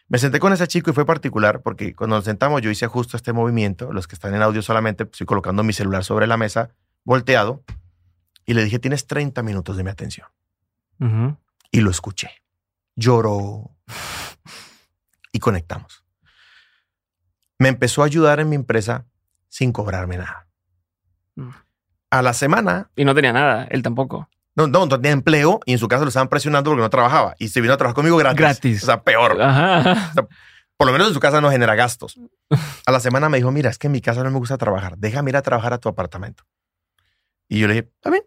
Me 0.08 0.18
senté 0.18 0.40
con 0.40 0.52
ese 0.52 0.66
chico 0.66 0.90
y 0.90 0.94
fue 0.94 1.06
particular 1.06 1.62
porque 1.62 1.94
cuando 1.94 2.16
nos 2.16 2.24
sentamos 2.24 2.62
yo 2.62 2.70
hice 2.70 2.86
justo 2.86 3.16
este 3.16 3.32
movimiento, 3.32 3.92
los 3.92 4.08
que 4.08 4.16
están 4.16 4.34
en 4.34 4.42
audio 4.42 4.62
solamente, 4.62 5.04
estoy 5.04 5.26
colocando 5.26 5.62
mi 5.62 5.72
celular 5.72 6.04
sobre 6.04 6.26
la 6.26 6.36
mesa, 6.36 6.70
volteado, 7.04 7.62
y 8.44 8.54
le 8.54 8.64
dije, 8.64 8.78
tienes 8.78 9.06
30 9.06 9.42
minutos 9.42 9.76
de 9.76 9.84
mi 9.84 9.90
atención. 9.90 10.26
Y 11.70 11.80
lo 11.80 11.90
escuché. 11.90 12.30
Lloró. 12.96 13.76
Y 15.32 15.38
conectamos. 15.38 16.04
Me 17.58 17.68
empezó 17.68 18.02
a 18.02 18.06
ayudar 18.06 18.40
en 18.40 18.48
mi 18.48 18.56
empresa 18.56 19.06
sin 19.48 19.70
cobrarme 19.70 20.16
nada. 20.16 20.48
Mm. 21.36 21.50
A 22.10 22.22
la 22.22 22.32
semana, 22.32 22.90
Y 22.96 23.04
no 23.04 23.14
tenía 23.14 23.32
nada, 23.32 23.66
él 23.70 23.82
tampoco. 23.82 24.28
no, 24.56 24.66
no, 24.66 24.80
no 24.86 24.88
tenía 24.88 25.12
empleo 25.12 25.60
y 25.64 25.72
en 25.72 25.78
su 25.78 25.86
casa 25.88 26.02
lo 26.02 26.08
estaban 26.08 26.28
presionando 26.28 26.70
porque 26.70 26.82
no 26.82 26.90
trabajaba. 26.90 27.34
Y 27.38 27.48
se 27.48 27.60
vino 27.60 27.72
a 27.72 27.76
trabajar 27.76 27.94
conmigo 27.94 28.16
gratis. 28.16 28.38
Gratis. 28.40 28.82
O 28.82 28.86
sea, 28.86 29.02
peor. 29.02 29.40
Ajá. 29.40 30.10
Por 30.76 30.86
lo 30.86 30.92
menos 30.92 31.08
en 31.08 31.14
su 31.14 31.20
casa 31.20 31.40
no 31.40 31.50
genera 31.50 31.74
gastos. 31.74 32.18
A 32.86 32.90
la 32.92 33.00
semana 33.00 33.28
me 33.28 33.36
dijo, 33.38 33.50
mira, 33.52 33.70
es 33.70 33.78
que 33.78 33.86
en 33.86 33.92
mi 33.92 34.00
casa 34.00 34.24
no 34.24 34.30
me 34.30 34.38
gusta 34.38 34.58
trabajar. 34.58 34.94
Déjame 34.98 35.30
ir 35.30 35.36
a 35.36 35.42
trabajar 35.42 35.72
a 35.72 35.78
tu 35.78 35.88
apartamento. 35.88 36.44
Y 37.48 37.60
yo 37.60 37.68
le 37.68 37.74
dije, 37.74 37.88
está 37.96 38.10
bien. 38.10 38.24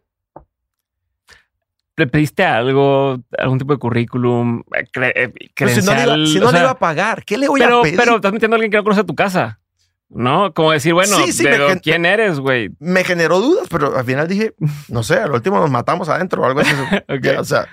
¿Le 1.96 2.08
pediste 2.08 2.44
algo, 2.44 3.20
algún 3.38 3.60
tipo 3.60 3.74
de 3.74 3.80
currículum, 3.80 4.64
eh, 4.76 4.86
cre- 4.92 5.12
eh, 5.16 5.32
Pero 5.56 5.70
si 5.72 5.82
no, 5.86 5.94
le 5.94 6.02
iba, 6.04 6.14
credencial? 6.14 6.28
si 6.28 6.40
no 6.40 6.48
O 6.48 6.52
le 6.52 6.58
sea, 6.58 6.62
iba 6.62 6.72
a 6.72 6.80
pagar, 6.80 7.24
¿qué 7.24 7.38
le 7.38 7.48
voy 7.48 7.60
pero, 7.60 7.80
a 7.80 7.82
pedir? 7.84 8.00
pero 8.00 8.16
estás 8.16 8.34
metiendo 8.34 8.56
a 8.56 8.58
alguien 8.58 8.72
que 8.72 8.78
no 8.78 8.84
conoce 8.84 9.04
tu 9.04 9.14
casa. 9.14 9.60
¿No? 10.14 10.54
Como 10.54 10.72
decir, 10.72 10.94
bueno, 10.94 11.18
Sí, 11.18 11.32
sí, 11.32 11.44
pero 11.44 11.68
¿quién 11.82 12.06
eres, 12.06 12.40
güey? 12.40 12.70
me 12.80 13.04
generó 13.04 13.40
dudas, 13.40 13.68
pero 13.70 13.98
al 13.98 14.06
final 14.06 14.28
dije, 14.28 14.54
no 14.88 15.02
sé, 15.04 15.16
al 15.16 15.32
último 15.32 15.60
nos 15.60 15.72
matamos 15.72 16.08
adentro 16.10 16.42
o 16.42 16.46
algo 16.46 16.60
así. 16.60 16.72
Ok. 17.10 17.22
Ya, 17.22 17.40
O 17.40 17.44
sea, 17.44 17.68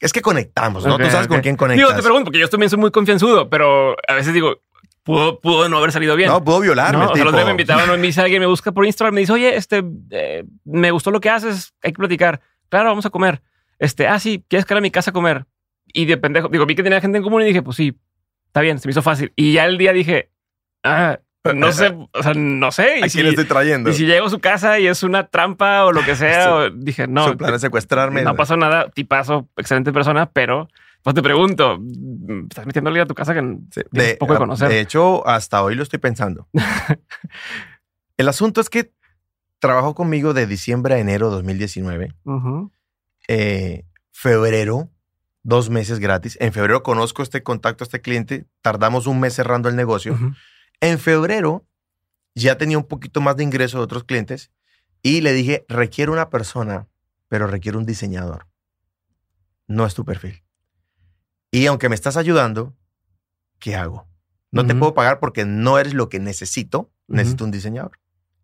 es 0.00 0.12
que 0.12 0.20
conectamos, 0.20 0.84
¿no? 0.84 0.96
Ok, 0.96 1.02
Tú 1.04 1.10
sabes 1.10 1.28
con 1.28 1.40
quién 1.40 1.56
conectas. 1.56 1.88
Digo, 1.88 1.96
te 1.96 2.02
pregunto, 2.02 2.24
porque 2.26 2.40
yo 2.40 2.48
también 2.48 2.68
soy 2.70 2.78
muy 2.78 2.90
confianzudo, 2.90 3.48
pero 3.48 3.96
a 4.08 4.14
veces 4.14 4.34
digo, 4.34 4.60
pudo, 5.04 5.40
pudo 5.40 5.68
no 5.68 5.78
haber 5.78 5.92
salido 5.92 6.16
bien. 6.16 6.28
no, 6.30 6.42
puedo 6.42 6.60
violarme. 6.60 6.98
No, 6.98 7.04
o 7.04 7.06
sea, 7.08 7.14
tipo, 7.14 7.28
otro 7.28 7.38
día 7.38 7.44
me 7.46 7.52
invitaron, 7.52 8.00
me 8.00 8.06
dice 8.06 8.20
alguien, 8.20 8.40
me 8.40 8.46
busca 8.46 8.72
por 8.72 8.84
Instagram, 8.84 9.14
me 9.14 9.20
dice, 9.20 9.32
oye, 9.32 9.56
este, 9.56 9.84
eh, 10.10 10.44
me 10.64 10.90
gustó 10.90 11.10
lo 11.10 11.20
que 11.20 11.30
haces, 11.30 11.72
hay 11.82 11.92
que 11.92 11.98
platicar. 11.98 12.40
Claro, 12.68 12.88
vamos 12.88 13.06
a 13.06 13.10
comer. 13.10 13.40
Este, 13.78 14.08
ah, 14.08 14.18
sí, 14.18 14.44
¿quieres 14.48 14.66
caer 14.66 14.78
a 14.78 14.80
mi 14.80 14.90
casa 14.90 15.10
a 15.10 15.14
comer? 15.14 15.46
Y 15.92 16.06
de 16.06 16.16
pendejo, 16.16 16.48
digo, 16.48 16.66
vi 16.66 16.74
que 16.74 16.82
tenía 16.82 17.00
gente 17.00 17.18
en 17.18 17.24
común 17.24 17.42
y 17.42 17.46
dije, 17.46 17.62
pues 17.62 17.76
sí, 17.76 17.96
está 18.46 18.60
bien, 18.62 18.78
se 18.78 18.88
me 18.88 18.92
hizo 18.92 19.02
fácil. 19.02 19.32
Y 19.36 19.52
ya 19.52 19.64
el 19.66 19.78
día 19.78 19.92
dije, 19.92 20.30
ah, 20.82 21.18
no 21.52 21.72
sé, 21.72 21.94
o 22.12 22.22
sea, 22.22 22.32
no 22.34 22.72
sé. 22.72 23.00
¿A 23.02 23.06
Y 23.06 23.10
si, 23.10 23.18
quién 23.18 23.24
le 23.26 23.30
estoy 23.30 23.44
trayendo? 23.44 23.90
y 23.90 23.94
si 23.94 24.06
llego 24.06 24.26
a 24.26 24.30
su 24.30 24.38
casa 24.38 24.78
y 24.78 24.86
es 24.86 25.02
una 25.02 25.26
trampa 25.26 25.84
o 25.84 25.92
lo 25.92 26.02
que 26.04 26.16
sea, 26.16 26.54
o- 26.54 26.70
dije, 26.70 27.06
no, 27.06 27.28
Su 27.28 27.36
plan 27.36 27.52
es 27.54 27.60
secuestrarme. 27.60 28.22
no 28.22 28.34
pasó 28.34 28.56
nada, 28.56 28.88
tipazo, 28.90 29.48
excelente 29.56 29.92
persona, 29.92 30.30
pero 30.30 30.68
pues 31.02 31.14
te 31.14 31.22
pregunto, 31.22 31.78
¿estás 32.48 32.64
metiendo 32.66 32.88
a 32.88 32.90
alguien 32.90 33.04
a 33.04 33.06
tu 33.06 33.14
casa 33.14 33.34
que 33.34 33.40
Sí, 33.72 33.82
De, 33.90 34.16
poco 34.16 34.32
de 34.32 34.38
conocer? 34.38 34.68
de 34.70 34.80
hecho, 34.80 35.26
hasta 35.28 35.62
hoy 35.62 35.74
lo 35.74 35.82
estoy 35.82 35.98
pensando. 35.98 36.48
El 38.16 38.28
asunto 38.28 38.60
es 38.60 38.70
que 38.70 38.92
trabajó 39.58 39.94
conmigo 39.94 40.34
de 40.34 40.46
diciembre 40.46 40.94
a 40.94 40.98
enero 40.98 41.28
de 41.28 41.36
2019. 41.36 42.14
Ujú. 42.24 42.72
eh, 43.28 43.84
febrero, 44.12 44.88
dos 45.42 45.68
meses 45.68 45.98
gratis. 45.98 46.38
En 46.40 46.52
febrero 46.52 46.82
conozco 46.82 47.22
este 47.22 47.42
contacto 47.42 47.82
a 47.84 47.86
este 47.86 48.00
cliente. 48.00 48.46
Tardamos 48.62 49.06
un 49.06 49.20
mes 49.20 49.34
cerrando 49.34 49.68
el 49.68 49.76
negocio. 49.76 50.16
En 50.80 50.98
febrero 50.98 51.66
ya 52.34 52.58
tenía 52.58 52.78
un 52.78 52.84
poquito 52.84 53.20
más 53.20 53.36
de 53.36 53.44
ingreso 53.44 53.78
de 53.78 53.84
otros 53.84 54.04
clientes 54.04 54.50
y 55.02 55.20
le 55.20 55.32
dije, 55.32 55.64
requiere 55.68 56.10
una 56.10 56.30
persona, 56.30 56.88
pero 57.28 57.46
requiere 57.46 57.78
un 57.78 57.86
diseñador. 57.86 58.46
No 59.66 59.86
es 59.86 59.94
tu 59.94 60.04
perfil. 60.04 60.42
Y 61.50 61.66
aunque 61.66 61.88
me 61.88 61.94
estás 61.94 62.16
ayudando, 62.16 62.74
¿qué 63.58 63.76
hago? 63.76 64.08
No 64.50 64.66
te 64.66 64.74
puedo 64.74 64.94
pagar 64.94 65.18
porque 65.18 65.44
no 65.44 65.78
eres 65.78 65.94
lo 65.94 66.08
que 66.08 66.20
necesito. 66.20 66.92
Necesito 67.08 67.44
un 67.44 67.50
diseñador. 67.50 67.98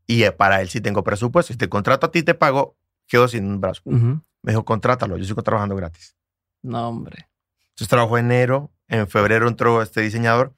Y 0.07 0.25
eh, 0.25 0.33
para 0.33 0.61
él 0.61 0.69
sí 0.69 0.81
tengo 0.81 1.05
presupuesto. 1.05 1.53
Si 1.53 1.57
te 1.57 1.69
contrato 1.69 2.07
a 2.07 2.11
ti, 2.11 2.25
te 2.25 2.35
pago, 2.35 2.77
quedo 3.07 3.29
sin 3.29 3.47
un 3.47 3.61
brazo. 3.61 3.83
Ujú. 3.85 4.23
Me 4.43 4.53
dijo, 4.53 4.65
contrátalo, 4.65 5.17
yo 5.17 5.25
sigo 5.25 5.43
trabajando 5.43 5.77
gratis. 5.77 6.17
No, 6.63 6.89
hombre. 6.89 7.29
Entonces 7.71 7.89
trabajó 7.89 8.19
enero, 8.19 8.73
en 8.89 9.07
febrero 9.09 9.47
entró 9.47 9.83
este 9.83 10.01
diseñador. 10.01 10.55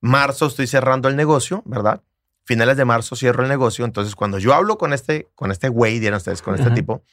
Marzo 0.00 0.46
estoy 0.46 0.66
cerrando 0.66 1.08
el 1.08 1.16
negocio, 1.16 1.62
¿verdad? 1.66 2.02
Finales 2.44 2.76
de 2.76 2.84
marzo 2.84 3.16
cierro 3.16 3.42
el 3.42 3.48
negocio. 3.48 3.84
Entonces, 3.84 4.14
cuando 4.14 4.38
yo 4.38 4.54
hablo 4.54 4.78
con 4.78 4.92
este, 4.92 5.28
con 5.34 5.50
este 5.52 5.68
güey, 5.68 5.98
dieron 5.98 6.16
ustedes, 6.16 6.42
con 6.42 6.54
este 6.54 6.66
Ajá. 6.66 6.74
tipo, 6.74 7.04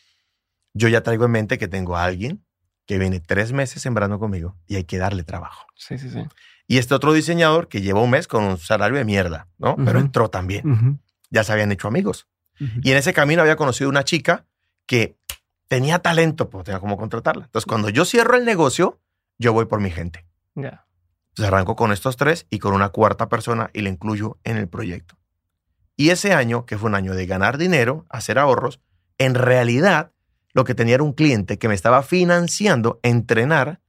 yo 0.74 0.88
ya 0.88 1.02
traigo 1.02 1.26
en 1.26 1.32
mente 1.32 1.58
que 1.58 1.68
tengo 1.68 1.98
a 1.98 2.06
alguien 2.06 2.44
que 2.86 2.98
viene 2.98 3.20
tres 3.20 3.52
meses 3.52 3.82
sembrando 3.82 4.18
conmigo 4.18 4.56
y 4.66 4.78
hay 4.78 4.86
que 4.86 4.98
darle 4.98 5.24
trabajo. 5.24 5.68
Sí, 5.76 5.98
sí, 5.98 6.10
sí. 6.10 6.24
Y 6.68 6.78
este 6.78 6.96
otro 6.96 7.14
diseñador 7.14 7.68
que 7.68 7.82
lleva 7.82 8.02
un 8.02 8.10
mes 8.10 8.28
con 8.28 8.44
un 8.44 8.58
salario 8.58 8.98
de 8.98 9.06
mierda, 9.06 9.48
¿no? 9.58 9.76
Pero 9.76 10.00
entró 10.00 10.30
también. 10.30 11.00
Ya 11.30 11.44
se 11.44 11.52
habían 11.52 11.72
hecho 11.72 11.88
amigos. 11.88 12.28
Y 12.82 12.92
en 12.92 12.98
ese 12.98 13.14
camino 13.14 13.42
había 13.42 13.56
conocido 13.56 13.90
una 13.90 14.04
chica 14.04 14.46
que 14.86 15.18
tenía 15.68 16.00
talento, 16.00 16.50
pues 16.50 16.64
tenía 16.64 16.80
cómo 16.80 16.98
contratarla. 16.98 17.46
Entonces, 17.46 17.66
cuando 17.68 17.90
yo 17.90 18.06
cierro 18.06 18.36
el 18.36 18.46
negocio, 18.46 19.00
yo 19.38 19.54
voy 19.54 19.66
por 19.66 19.80
mi 19.80 19.92
gente. 19.92 20.26
Ya. 20.56 20.87
Entonces 21.38 21.54
arranco 21.54 21.76
con 21.76 21.92
estos 21.92 22.18
tres 22.18 22.48
y 22.50 22.58
con 22.58 22.74
una 22.74 22.90
cuarta 22.90 23.30
persona 23.30 23.70
y 23.72 23.82
la 23.82 23.90
incluyo 23.90 24.40
en 24.44 24.58
el 24.58 24.68
proyecto. 24.68 25.20
Y 25.96 26.10
ese 26.10 26.34
año, 26.34 26.66
que 26.66 26.80
fue 26.80 26.90
un 26.90 26.96
año 26.96 27.14
de 27.14 27.28
ganar 27.28 27.60
dinero, 27.60 28.08
hacer 28.10 28.40
ahorros, 28.40 28.80
en 29.20 29.36
realidad 29.36 30.12
lo 30.54 30.64
que 30.64 30.74
tenía 30.74 30.96
era 30.96 31.04
un 31.04 31.14
cliente 31.14 31.60
que 31.60 31.68
me 31.68 31.76
estaba 31.76 32.02
financiando 32.02 33.00
entrenar 33.04 33.82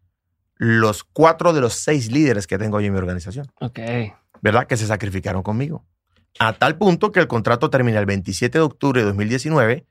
los 0.57 1.05
cuatro 1.05 1.55
de 1.55 1.63
los 1.63 1.73
seis 1.73 2.13
líderes 2.13 2.47
que 2.47 2.59
tengo 2.59 2.77
hoy 2.77 2.87
en 2.87 2.93
mi 2.93 2.99
organización, 2.99 3.47
Ok. 3.61 3.79
¿verdad? 4.43 4.67
Que 4.67 4.77
se 4.77 4.87
sacrificaron 4.87 5.43
conmigo. 5.43 5.87
A 6.41 6.53
tal 6.53 6.77
punto 6.77 7.13
que 7.13 7.21
el 7.21 7.29
contrato 7.29 7.71
termina 7.71 7.99
el 7.99 8.05
27 8.07 8.59
de 8.59 8.63
octubre 8.63 9.01
de 9.01 9.07
2019, 9.07 9.87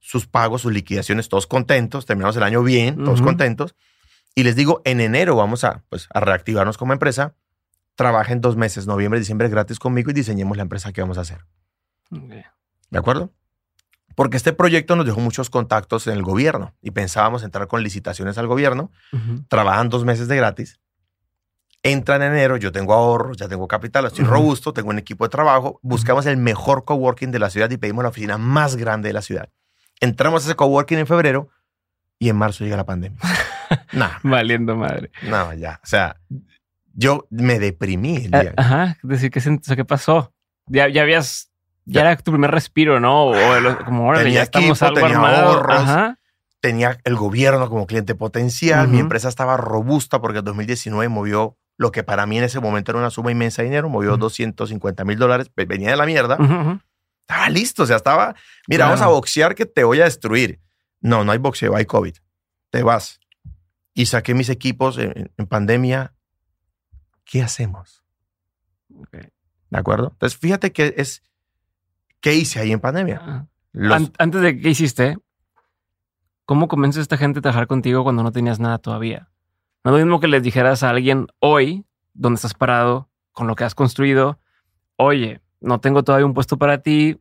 sus 0.00 0.26
pagos, 0.26 0.62
sus 0.62 0.72
liquidaciones, 0.72 1.28
todos 1.28 1.46
contentos, 1.46 2.04
terminamos 2.04 2.36
el 2.36 2.42
año 2.42 2.64
bien, 2.64 2.96
todos 3.04 3.22
contentos. 3.22 3.76
Y 4.34 4.44
les 4.44 4.56
digo, 4.56 4.80
en 4.84 5.00
enero 5.00 5.36
vamos 5.36 5.64
a, 5.64 5.82
pues, 5.88 6.08
a 6.12 6.20
reactivarnos 6.20 6.78
como 6.78 6.92
empresa. 6.92 7.34
Trabajen 7.96 8.40
dos 8.40 8.56
meses, 8.56 8.86
noviembre, 8.86 9.18
diciembre 9.20 9.48
gratis 9.48 9.78
conmigo 9.78 10.10
y 10.10 10.14
diseñemos 10.14 10.56
la 10.56 10.62
empresa 10.62 10.92
que 10.92 11.00
vamos 11.00 11.18
a 11.18 11.22
hacer. 11.22 11.44
¿De 12.10 12.98
acuerdo? 12.98 13.32
Porque 14.14 14.36
este 14.36 14.52
proyecto 14.52 14.96
nos 14.96 15.06
dejó 15.06 15.20
muchos 15.20 15.50
contactos 15.50 16.06
en 16.06 16.14
el 16.14 16.22
gobierno 16.22 16.74
y 16.82 16.90
pensábamos 16.90 17.42
entrar 17.42 17.68
con 17.68 17.82
licitaciones 17.82 18.38
al 18.38 18.46
gobierno. 18.46 18.90
Trabajan 19.48 19.88
dos 19.88 20.04
meses 20.04 20.28
de 20.28 20.36
gratis. 20.36 20.80
Entra 21.82 22.16
en 22.16 22.22
enero, 22.22 22.56
yo 22.58 22.72
tengo 22.72 22.92
ahorros, 22.92 23.38
ya 23.38 23.48
tengo 23.48 23.66
capital, 23.66 24.04
estoy 24.04 24.24
Ujú. 24.24 24.34
robusto, 24.34 24.72
tengo 24.74 24.90
un 24.90 24.98
equipo 24.98 25.24
de 25.24 25.30
trabajo. 25.30 25.78
Buscamos 25.82 26.26
el 26.26 26.36
mejor 26.36 26.84
coworking 26.84 27.30
de 27.30 27.38
la 27.38 27.48
ciudad 27.48 27.70
y 27.70 27.78
pedimos 27.78 28.02
la 28.02 28.10
oficina 28.10 28.36
más 28.36 28.76
grande 28.76 29.08
de 29.08 29.12
la 29.14 29.22
ciudad. 29.22 29.48
Entramos 30.00 30.42
a 30.44 30.46
ese 30.48 30.56
coworking 30.56 30.98
en 30.98 31.06
febrero 31.06 31.48
y 32.18 32.28
en 32.28 32.36
marzo 32.36 32.64
llega 32.64 32.76
la 32.76 32.84
pandemia. 32.86 33.18
no, 33.92 34.08
Valiendo 34.22 34.76
madre. 34.76 35.10
no, 35.22 35.52
ya. 35.54 35.80
O 35.82 35.86
sea, 35.86 36.16
yo 36.94 37.26
me 37.30 37.58
deprimí 37.58 38.16
el 38.16 38.34
Ah, 38.34 38.40
día. 38.40 38.54
Ajá. 38.56 38.96
Decir, 39.02 39.30
¿qué, 39.30 39.40
sent- 39.40 39.60
o 39.60 39.64
sea, 39.64 39.76
¿qué 39.76 39.84
pasó? 39.84 40.32
Ya, 40.66 40.88
ya 40.88 41.02
habías. 41.02 41.50
Ya, 41.86 42.02
Ya. 42.02 42.10
era 42.12 42.16
tu 42.18 42.30
primer 42.32 42.50
respiro, 42.50 43.00
¿no? 43.00 43.28
O, 43.28 43.34
como, 43.84 44.08
órale, 44.08 44.24
Tenía 44.24 44.40
ya 44.40 44.42
estamos 44.44 44.80
equipo, 44.82 44.86
algo 44.86 45.00
tenía 45.00 45.16
armado. 45.16 45.48
ahorros. 45.52 45.76
Ajá. 45.80 46.18
Tenía 46.60 46.98
el 47.04 47.16
gobierno 47.16 47.68
como 47.70 47.86
cliente 47.86 48.14
potencial. 48.14 48.86
Mi 48.88 48.98
empresa 48.98 49.28
estaba 49.28 49.56
robusta 49.56 50.20
porque 50.20 50.40
en 50.40 50.44
2019 50.44 51.08
movió 51.08 51.56
lo 51.78 51.90
que 51.90 52.02
para 52.02 52.26
mí 52.26 52.36
en 52.36 52.44
ese 52.44 52.60
momento 52.60 52.92
era 52.92 52.98
una 52.98 53.08
suma 53.08 53.32
inmensa 53.32 53.62
de 53.62 53.68
dinero. 53.68 53.88
Movió 53.88 54.10
Ujú. 54.10 54.18
250 54.20 55.04
mil 55.04 55.18
dólares. 55.18 55.50
Ve- 55.56 55.64
Venía 55.64 55.90
de 55.90 55.96
la 55.96 56.04
mierda. 56.04 56.36
Estaba 57.22 57.48
listo. 57.48 57.84
O 57.84 57.86
sea, 57.86 57.96
estaba, 57.96 58.34
mira, 58.68 58.84
Claro. 58.84 58.90
vamos 58.90 59.00
a 59.00 59.08
boxear 59.08 59.54
que 59.54 59.64
te 59.64 59.84
voy 59.84 60.00
a 60.02 60.04
destruir. 60.04 60.60
No, 61.00 61.24
no 61.24 61.32
hay 61.32 61.38
boxeo, 61.38 61.74
hay 61.74 61.86
COVID. 61.86 62.14
Te 62.70 62.82
vas. 62.82 63.19
Y 64.00 64.06
saqué 64.06 64.32
mis 64.34 64.48
equipos 64.48 64.96
en, 64.98 65.30
en 65.36 65.46
pandemia. 65.46 66.14
¿Qué 67.24 67.42
hacemos? 67.42 68.02
¿De 69.68 69.78
acuerdo? 69.78 70.08
Entonces, 70.12 70.38
fíjate 70.38 70.72
que 70.72 70.94
es, 70.96 71.22
¿qué 72.20 72.34
hice 72.34 72.60
ahí 72.60 72.72
en 72.72 72.80
pandemia? 72.80 73.46
Los- 73.72 73.94
An- 73.94 74.12
antes 74.18 74.40
de 74.40 74.58
que 74.58 74.70
hiciste, 74.70 75.18
¿cómo 76.46 76.66
a 77.00 77.02
esta 77.02 77.16
gente 77.18 77.38
a 77.40 77.42
trabajar 77.42 77.66
contigo 77.66 78.02
cuando 78.02 78.22
no 78.22 78.32
tenías 78.32 78.58
nada 78.58 78.78
todavía? 78.78 79.28
No 79.84 79.90
es 79.90 80.00
lo 80.00 80.06
mismo 80.06 80.18
que 80.20 80.28
les 80.28 80.42
dijeras 80.42 80.82
a 80.82 80.90
alguien 80.90 81.26
hoy, 81.38 81.84
donde 82.14 82.36
estás 82.36 82.54
parado, 82.54 83.10
con 83.32 83.46
lo 83.46 83.54
que 83.54 83.64
has 83.64 83.74
construido, 83.74 84.40
oye, 84.96 85.40
no 85.60 85.78
tengo 85.80 86.02
todavía 86.04 86.26
un 86.26 86.34
puesto 86.34 86.58
para 86.58 86.82
ti, 86.82 87.20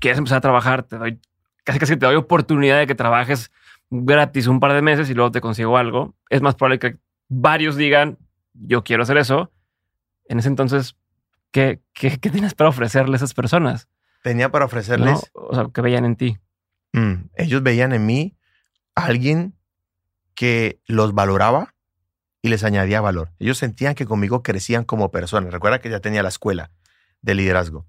quieres 0.00 0.18
empezar 0.18 0.38
a 0.38 0.42
trabajar, 0.42 0.84
te 0.84 0.96
doy, 0.96 1.20
casi 1.64 1.78
casi 1.80 1.96
te 1.96 2.06
doy 2.06 2.14
oportunidad 2.16 2.78
de 2.78 2.86
que 2.86 2.94
trabajes 2.94 3.50
gratis 3.90 4.46
un 4.46 4.60
par 4.60 4.72
de 4.72 4.82
meses 4.82 5.08
y 5.10 5.14
luego 5.14 5.30
te 5.30 5.40
consigo 5.40 5.76
algo. 5.76 6.14
Es 6.30 6.42
más 6.42 6.54
probable 6.54 6.78
que 6.78 6.96
varios 7.28 7.76
digan, 7.76 8.18
yo 8.54 8.84
quiero 8.84 9.02
hacer 9.02 9.16
eso. 9.18 9.52
En 10.28 10.38
ese 10.38 10.48
entonces, 10.48 10.96
¿qué, 11.50 11.80
qué, 11.92 12.18
qué 12.18 12.30
tienes 12.30 12.54
para 12.54 12.70
ofrecerle 12.70 13.14
a 13.14 13.16
esas 13.16 13.34
personas? 13.34 13.88
Tenía 14.22 14.50
para 14.50 14.64
¿no? 14.64 14.66
ofrecerles, 14.66 15.30
O 15.34 15.54
sea, 15.54 15.66
que 15.72 15.80
veían 15.80 16.04
en 16.04 16.16
ti. 16.16 16.38
mm, 16.92 17.30
ellos 17.36 17.62
veían 17.62 17.92
en 17.92 18.06
mí 18.06 18.36
a 18.94 19.06
alguien 19.06 19.54
que 20.34 20.80
los 20.86 21.14
valoraba 21.14 21.74
y 22.42 22.48
les 22.48 22.64
añadía 22.64 23.00
valor. 23.00 23.32
Ellos 23.38 23.58
sentían 23.58 23.94
que 23.94 24.06
conmigo 24.06 24.42
crecían 24.42 24.84
como 24.84 25.10
personas. 25.10 25.52
Recuerda 25.52 25.80
que 25.80 25.90
ya 25.90 26.00
tenía 26.00 26.22
la 26.22 26.28
escuela 26.28 26.70
de 27.22 27.34
liderazgo 27.34 27.86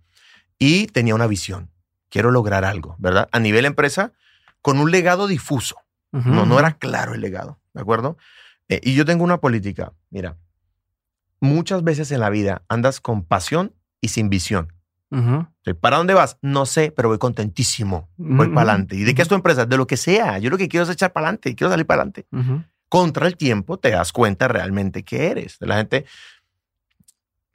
y 0.59 0.87
tenía 0.87 1.15
una 1.15 1.27
visión. 1.27 1.71
Quiero 2.09 2.31
lograr 2.31 2.65
algo, 2.65 2.95
¿verdad? 2.99 3.27
A 3.31 3.39
nivel 3.39 3.65
empresa, 3.65 4.13
con 4.61 4.79
un 4.79 4.91
legado 4.91 5.27
difuso. 5.27 5.75
No, 6.25 6.45
no 6.45 6.59
era 6.59 6.73
claro 6.73 7.13
el 7.13 7.21
legado, 7.21 7.59
¿de 7.73 7.81
acuerdo? 7.81 8.17
Eh, 8.69 8.81
y 8.83 8.95
yo 8.95 9.05
tengo 9.05 9.23
una 9.23 9.37
política, 9.39 9.93
mira, 10.09 10.37
muchas 11.39 11.83
veces 11.83 12.11
en 12.11 12.19
la 12.19 12.29
vida 12.29 12.63
andas 12.67 12.99
con 12.99 13.23
pasión 13.23 13.73
y 14.01 14.09
sin 14.09 14.29
visión. 14.29 14.73
¿Para 15.79 15.97
dónde 15.97 16.13
vas? 16.13 16.37
No 16.41 16.65
sé, 16.65 16.91
pero 16.91 17.09
voy 17.09 17.17
contentísimo. 17.17 18.09
Voy 18.17 18.49
para 18.49 18.71
adelante. 18.71 18.95
¿Y 18.95 19.03
de 19.03 19.15
qué 19.15 19.21
es 19.21 19.27
tu 19.27 19.35
empresa? 19.35 19.65
De 19.65 19.77
lo 19.77 19.87
que 19.87 19.97
sea. 19.97 20.37
Yo 20.37 20.49
lo 20.49 20.57
que 20.57 20.67
quiero 20.67 20.83
es 20.83 20.89
echar 20.89 21.13
para 21.13 21.27
adelante. 21.27 21.55
Quiero 21.55 21.71
salir 21.71 21.85
para 21.85 22.01
adelante. 22.01 22.27
Contra 22.89 23.27
el 23.27 23.37
tiempo 23.37 23.77
te 23.77 23.91
das 23.91 24.11
cuenta 24.11 24.47
realmente 24.47 25.03
que 25.03 25.27
eres. 25.27 25.57
La 25.59 25.77
gente, 25.77 26.05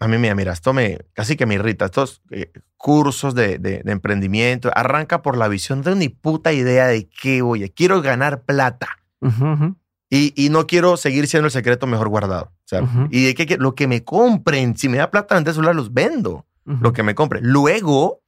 a 0.02 0.08
mí, 0.08 0.18
mira, 0.18 0.34
mira, 0.34 0.52
esto 0.52 0.72
me, 0.72 0.98
casi 1.14 1.36
que 1.36 1.46
me 1.46 1.54
irrita. 1.54 1.84
Estos 1.86 2.22
eh, 2.30 2.50
cursos 2.76 3.34
de, 3.34 3.58
de- 3.58 3.82
de 3.82 3.92
emprendimiento, 3.92 4.70
arranca 4.74 5.22
por 5.22 5.36
la 5.36 5.48
visión. 5.48 5.78
No 5.78 5.84
tengo 5.84 5.96
ni 5.96 6.08
puta 6.08 6.52
idea 6.52 6.86
de 6.86 7.08
qué 7.08 7.42
voy. 7.42 7.64
a- 7.64 7.68
Quiero 7.68 8.02
ganar 8.02 8.42
plata. 8.42 8.88
Ujú, 9.20 9.52
ujú. 9.52 9.76
Y, 10.10 10.32
y 10.36 10.50
no 10.50 10.66
quiero 10.66 10.96
seguir 10.96 11.26
siendo 11.26 11.46
el 11.46 11.52
secreto 11.52 11.86
mejor 11.86 12.08
guardado. 12.08 12.52
O 12.52 12.66
sea, 12.66 12.82
Ujú. 12.82 13.08
y 13.10 13.24
de 13.24 13.34
qué 13.34 13.46
que 13.46 13.56
lo 13.56 13.74
que 13.74 13.86
me 13.86 14.04
compren, 14.04 14.76
si 14.76 14.88
me 14.88 14.98
da 14.98 15.10
plata 15.10 15.34
vender 15.36 15.54
celular, 15.54 15.74
los 15.74 15.92
vendo. 15.94 16.46
Ujú. 16.66 16.78
Lo 16.82 16.92
que 16.92 17.02
me 17.02 17.14
compren. 17.14 17.44
Luego 17.50 18.20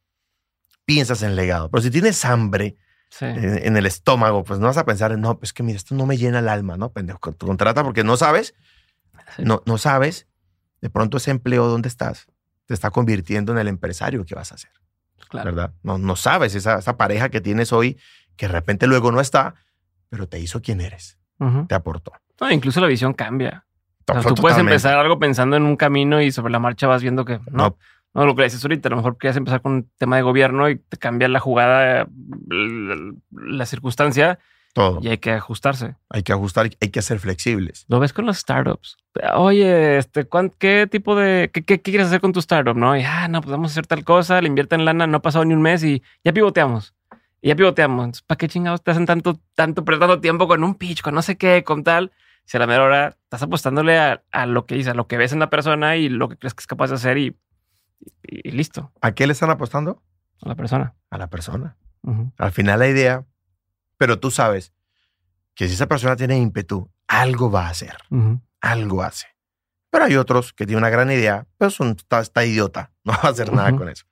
piensas 0.85 1.23
en 1.23 1.37
legado. 1.37 1.71
Pero 1.71 1.83
si 1.83 1.91
tienes 1.91 2.25
hambre 2.25 2.77
Sí. 3.11 3.27
en, 3.27 3.65
en 3.67 3.77
el 3.77 3.87
estómago, 3.87 4.43
pues 4.45 4.59
no 4.59 4.67
vas 4.67 4.77
a 4.77 4.85
pensar, 4.85 5.13
en, 5.13 5.21
no, 5.21 5.39
pues 5.39 5.53
que 5.53 5.63
mira, 5.63 5.77
esto 5.77 5.95
no 5.95 6.05
me 6.05 6.17
llena 6.17 6.41
el 6.41 6.49
alma, 6.49 6.77
¿no? 6.77 6.91
Pendejo, 6.91 7.21
con- 7.21 7.35
contrata 7.35 7.85
porque 7.85 8.03
no 8.03 8.17
sabes, 8.17 8.55
Sí. 9.37 9.43
no, 9.45 9.63
no 9.67 9.79
sabes, 9.79 10.27
de 10.85 10.91
pronto 10.91 11.17
ese 11.17 11.31
empleo 11.31 11.67
donde 11.67 11.89
estás 11.89 12.27
te 12.67 12.75
está 12.75 12.91
convirtiendo 12.91 13.53
en 13.53 13.59
el 13.59 13.69
empresario 13.69 14.27
que 14.27 14.35
vas 14.35 14.53
a 14.53 14.59
ser, 14.59 14.71
claro. 15.31 15.47
¿verdad? 15.51 15.73
No, 15.83 15.97
no 15.97 16.15
sabes 16.15 16.55
esa, 16.55 16.79
esa 16.79 16.99
pareja 16.99 17.31
que 17.31 17.41
tienes 17.41 17.73
hoy, 17.73 17.99
que 18.37 18.49
de 18.49 18.53
repente 18.53 18.87
luego 18.87 19.11
no 19.11 19.23
está, 19.23 19.55
pero 20.11 20.29
te 20.29 20.39
hizo 20.41 20.61
quien 20.61 20.83
eres, 20.83 21.19
te 21.69 21.75
aportó. 21.75 22.13
No, 22.39 22.51
incluso 22.51 22.83
la 22.83 22.87
visión 22.87 23.15
cambia. 23.15 23.65
O 24.07 24.21
sea, 24.21 24.35
tú 24.35 24.43
puedes 24.43 24.59
empezar 24.59 24.99
algo 24.99 25.19
pensando 25.19 25.57
en 25.57 25.63
un 25.63 25.77
camino 25.77 26.21
y 26.21 26.31
sobre 26.31 26.53
la 26.53 26.59
marcha 26.59 26.87
vas 26.87 27.01
viendo 27.01 27.25
que 27.25 27.39
no. 27.51 27.51
No. 27.51 27.79
No, 28.13 28.27
lo 28.27 28.37
que 28.37 28.45
dices 28.45 28.63
ahorita, 28.63 28.89
a 28.89 28.91
lo 28.91 28.97
mejor 28.97 29.17
quieres 29.17 29.39
empezar 29.39 29.63
con 29.63 29.73
un 29.73 29.91
tema 29.97 30.17
de 30.17 30.23
gobierno 30.23 30.69
y 30.69 30.77
te 30.77 30.99
cambia 30.99 31.29
la 31.29 31.41
jugada, 31.41 32.07
la, 32.47 33.15
la 33.31 33.67
circunstancia 33.67 34.39
Todo. 34.75 34.99
y 35.01 35.09
hay 35.09 35.19
que 35.19 35.31
ajustarse. 35.31 35.95
Hay 36.11 36.23
que 36.25 36.33
ajustar, 36.33 36.69
hay 36.81 36.89
que 36.91 37.01
ser 37.01 37.19
flexibles. 37.21 37.87
Lo 37.89 38.01
ves 38.01 38.13
con 38.13 38.27
los 38.27 38.37
startups. 38.39 38.97
Oye, 39.37 39.97
este, 39.99 40.25
¿cuán- 40.25 40.51
¿qué 40.59 40.87
tipo 40.91 41.15
de, 41.17 41.49
qué, 41.55 41.63
qué- 41.63 41.81
qué 41.81 41.91
quieres 41.93 42.09
hacer 42.09 42.21
con 42.21 42.33
tu 42.33 42.41
startup? 42.41 42.77
No, 42.77 42.97
y, 42.97 43.03
ah, 43.05 43.29
no, 43.29 43.41
pues 43.41 43.53
vamos 43.53 43.71
a 43.71 43.73
hacer 43.73 43.87
tal 43.87 44.05
cosa, 44.05 44.41
le 44.43 44.49
invierten 44.49 44.85
lana, 44.85 45.07
no 45.07 45.19
ha 45.19 45.23
pasado 45.23 45.45
ni 45.45 45.55
un 45.55 45.63
mes 45.63 45.83
y 45.85 46.03
ya 46.25 46.33
pivoteamos. 46.33 46.93
Y 47.41 47.49
ya 47.49 47.57
pivoteamos. 47.57 48.23
¿para 48.23 48.37
qué 48.37 48.49
chingados 48.49 48.83
te 48.83 48.91
hacen 48.91 49.07
tanto, 49.07 49.39
tanto, 49.55 49.85
pero 49.85 49.99
tanto 50.01 50.21
tiempo 50.21 50.49
con 50.49 50.65
un 50.65 50.75
pitch, 50.75 51.03
con 51.03 51.15
no 51.15 51.23
sé 51.23 51.37
qué, 51.37 51.63
con 51.63 51.85
tal? 51.85 52.11
Si 52.45 52.57
a 52.57 52.61
la 52.61 52.67
mera 52.67 52.83
hora 52.83 53.09
estás 53.23 53.43
apostándole 53.43 53.97
a, 53.99 54.23
a 54.33 54.47
lo 54.47 54.67
que 54.67 54.75
dice, 54.75 54.91
a 54.91 54.95
lo 54.95 55.07
que 55.07 55.17
ves 55.19 55.33
en 55.33 55.39
la 55.39 55.51
persona 55.51 55.97
y 55.97 56.09
lo 56.09 56.29
que 56.29 56.37
crees 56.37 56.53
que 56.55 56.61
es 56.63 56.67
capaz 56.67 56.89
de 56.89 56.97
hacer 56.97 57.17
y, 57.19 57.37
y- 58.23 58.49
y 58.49 58.51
listo, 58.51 58.91
¿A 59.01 59.13
qué 59.13 59.27
le 59.29 59.33
están 59.35 59.51
apostando? 59.51 60.03
a 60.43 60.49
la 60.49 60.57
persona. 60.57 60.95
A 61.11 61.17
la 61.19 61.29
persona. 61.31 61.77
Al 62.39 62.51
final 62.53 62.81
la 62.81 62.89
idea, 62.89 63.25
pero 63.97 64.19
tú 64.19 64.31
sabes 64.31 64.73
que 65.55 65.69
si 65.69 65.75
esa 65.75 65.87
persona 65.87 66.17
tiene 66.17 66.37
ímpetu, 66.39 66.91
algo 67.07 67.51
va 67.51 67.67
a 67.67 67.71
hacer. 67.71 67.97
Algo 68.61 69.03
hace. 69.03 69.27
Pero 69.91 70.05
hay 70.07 70.17
otros 70.17 70.53
que 70.53 70.67
tienen 70.67 70.83
una 70.83 70.91
gran 70.91 71.11
idea, 71.11 71.47
pero 71.59 71.71
son, 71.71 71.91
está, 71.97 72.21
está 72.21 72.45
idiota, 72.45 72.93
no 73.05 73.13
va 73.13 73.21
a 73.23 73.29
hacer 73.29 73.53
nada 73.53 73.77
con 73.77 73.89
eso. 73.89 74.05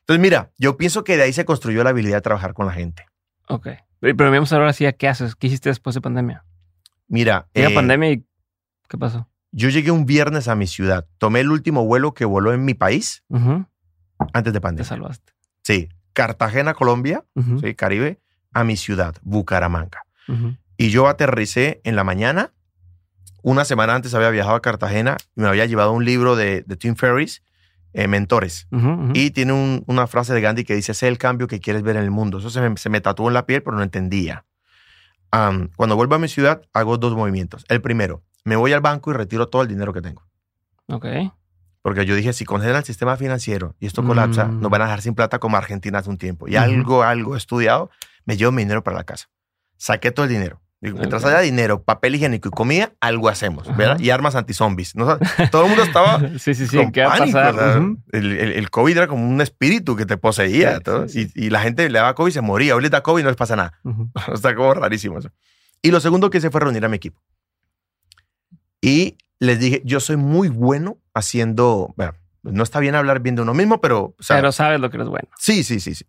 Entonces, 0.00 0.20
mira, 0.20 0.52
yo 0.58 0.76
pienso 0.76 1.02
que 1.02 1.16
de 1.16 1.24
ahí 1.24 1.32
se 1.32 1.44
construyó 1.44 1.82
la 1.82 1.90
habilidad 1.90 2.18
de 2.18 2.22
trabajar 2.22 2.52
con 2.54 2.66
la 2.66 2.72
gente. 2.72 3.06
Ok. 3.48 3.68
Pero 4.00 4.30
vamos 4.30 4.52
ahora 4.52 4.72
sí 4.74 4.84
a 4.86 4.92
qué 4.92 5.08
haces, 5.08 5.34
qué 5.34 5.46
hiciste 5.46 5.70
después 5.70 5.94
de 5.94 6.00
pandemia. 6.02 6.44
Mira, 7.08 7.48
Llega 7.54 7.70
eh, 7.70 7.74
pandemia 7.74 8.10
y 8.12 8.26
¿qué 8.88 8.98
pasó? 8.98 9.28
yo 9.50 9.68
llegué 9.70 9.90
un 9.92 10.04
viernes 10.04 10.48
a 10.48 10.54
mi 10.56 10.66
ciudad, 10.66 11.06
tomé 11.18 11.40
el 11.40 11.50
último 11.50 11.84
vuelo 11.86 12.12
que 12.12 12.24
voló 12.24 12.52
en 12.52 12.64
mi 12.64 12.74
país 12.74 13.24
antes 14.32 14.52
de 14.52 14.58
Te 14.58 14.60
pandemia. 14.60 14.84
salvaste. 14.88 15.32
Sí, 15.62 15.88
Cartagena, 16.12 16.74
Colombia, 16.74 17.24
sí, 17.60 17.74
Caribe, 17.74 18.20
a 18.54 18.64
mi 18.64 18.76
ciudad, 18.76 19.14
Bucaramanga. 19.22 20.04
Y 20.76 20.90
yo 20.90 21.06
aterricé 21.08 21.80
en 21.84 21.96
la 21.96 22.04
mañana. 22.04 22.52
Una 23.42 23.64
semana 23.66 23.94
antes 23.94 24.14
había 24.14 24.30
viajado 24.30 24.56
a 24.56 24.62
Cartagena 24.62 25.16
y 25.36 25.40
me 25.42 25.48
había 25.48 25.66
llevado 25.66 25.92
un 25.92 26.04
libro 26.04 26.34
de, 26.34 26.62
de 26.66 26.76
Tim 26.76 26.96
Ferriss, 26.96 27.42
eh, 27.92 28.08
Mentores. 28.08 28.66
Y 29.12 29.30
tiene 29.32 29.52
un- 29.52 29.84
una 29.86 30.06
frase 30.06 30.32
de 30.32 30.40
Gandhi 30.40 30.64
que 30.64 30.74
dice, 30.74 30.94
sé 30.94 31.08
el 31.08 31.18
cambio 31.18 31.46
que 31.46 31.60
quieres 31.60 31.82
ver 31.82 31.96
en 31.96 32.02
el 32.04 32.10
mundo. 32.10 32.38
Eso 32.38 32.48
se 32.50 32.60
me, 32.66 32.76
se 32.78 32.88
me 32.88 33.00
tatuó 33.02 33.28
en 33.28 33.34
la 33.34 33.44
piel, 33.44 33.62
pero 33.62 33.76
no 33.76 33.82
entendía. 33.82 34.44
Am, 35.30 35.68
cuando 35.76 35.96
vuelvo 35.96 36.14
a 36.14 36.18
mi 36.18 36.28
ciudad, 36.28 36.62
hago 36.72 36.96
dos 36.96 37.14
movimientos. 37.14 37.64
El 37.68 37.80
primero, 37.82 38.22
me 38.44 38.56
voy 38.56 38.72
al 38.72 38.80
banco 38.80 39.10
y 39.10 39.14
retiro 39.14 39.48
todo 39.48 39.62
el 39.62 39.68
dinero 39.68 39.92
que 39.92 40.00
tengo. 40.00 40.22
Ok. 40.86 41.06
Porque 41.82 42.06
yo 42.06 42.14
dije, 42.14 42.32
si 42.32 42.44
congelan 42.46 42.76
el 42.76 42.84
sistema 42.84 43.16
financiero 43.16 43.74
y 43.78 43.86
esto 43.86 44.02
colapsa, 44.04 44.46
Mm. 44.46 44.60
nos 44.60 44.70
van 44.70 44.80
a 44.82 44.84
dejar 44.84 45.02
sin 45.02 45.14
plata 45.14 45.38
como 45.38 45.56
Argentina 45.58 45.98
hace 45.98 46.08
un 46.08 46.16
tiempo. 46.18 46.48
Y 46.48 46.52
Ujú. 46.56 46.64
algo, 46.64 47.02
algo 47.02 47.34
he 47.34 47.38
estudiado, 47.38 47.90
me 48.24 48.36
llevo 48.36 48.52
mi 48.52 48.62
dinero 48.62 48.82
para 48.84 48.96
la 48.96 49.04
casa. 49.04 49.26
Saqué 49.76 50.10
todo 50.10 50.24
el 50.26 50.32
dinero. 50.32 50.60
Digo, 50.80 50.98
mientras 50.98 51.22
Ok. 51.24 51.30
haya 51.30 51.40
dinero, 51.40 51.82
papel 51.82 52.14
higiénico 52.14 52.48
y 52.48 52.50
comida, 52.50 52.92
algo 53.00 53.30
hacemos, 53.30 53.66
¿verdad? 53.74 53.94
Ajá. 53.94 54.02
Y 54.04 54.10
armas 54.10 54.34
anti-zombies. 54.34 54.94
¿no? 54.96 55.18
Todo 55.50 55.62
el 55.62 55.68
mundo 55.68 55.82
estaba 55.82 56.18
sí, 56.38 56.54
sí, 56.54 56.66
sí. 56.66 56.76
con 56.76 56.92
¿Qué 56.92 57.02
va 57.02 57.14
a 57.14 57.18
pasar? 57.18 57.54
o 57.54 57.58
sea, 57.58 57.78
Ujú. 57.80 57.98
el, 58.12 58.32
el- 58.32 58.52
el 58.52 58.70
COVID 58.70 58.96
era 58.96 59.06
como 59.06 59.26
un 59.26 59.40
espíritu 59.40 59.96
que 59.96 60.04
te 60.04 60.18
poseía. 60.18 60.76
Sí, 60.76 60.82
todo, 60.82 61.08
sí, 61.08 61.30
Y, 61.34 61.46
y 61.46 61.50
la 61.50 61.60
gente 61.62 61.88
le 61.88 61.98
daba 61.98 62.14
COVID 62.14 62.28
y 62.28 62.32
se 62.32 62.40
moría. 62.42 62.76
Hoy 62.76 62.82
les 62.82 62.90
da 62.90 63.02
COVID 63.02 63.20
y 63.20 63.24
no 63.24 63.30
les 63.30 63.36
pasa 63.36 63.56
nada. 63.56 63.78
Ujú. 63.84 64.10
Está 64.34 64.54
como 64.54 64.74
rarísimo 64.74 65.18
eso. 65.18 65.30
Y 65.80 65.90
lo 65.90 66.00
segundo 66.00 66.28
que 66.28 66.36
hice 66.38 66.50
fue 66.50 66.60
reunir 66.60 66.84
a 66.84 66.88
mi 66.90 66.96
equipo. 66.96 67.18
Y 68.80 69.16
les 69.38 69.58
dije, 69.58 69.82
yo 69.84 70.00
soy 70.00 70.16
muy 70.16 70.48
bueno 70.48 70.98
haciendo, 71.14 71.94
bueno, 71.96 72.14
no 72.42 72.62
está 72.62 72.80
bien 72.80 72.94
hablar 72.94 73.20
bien 73.20 73.36
de 73.36 73.42
uno 73.42 73.54
mismo, 73.54 73.80
pero, 73.80 74.14
o 74.18 74.22
sea, 74.22 74.36
Pero 74.36 74.52
sabes 74.52 74.80
lo 74.80 74.90
que 74.90 74.98
eres 74.98 75.08
bueno. 75.08 75.28
sí, 75.38 75.64
sí, 75.64 75.80
sí, 75.80 75.94
sí. 75.94 76.04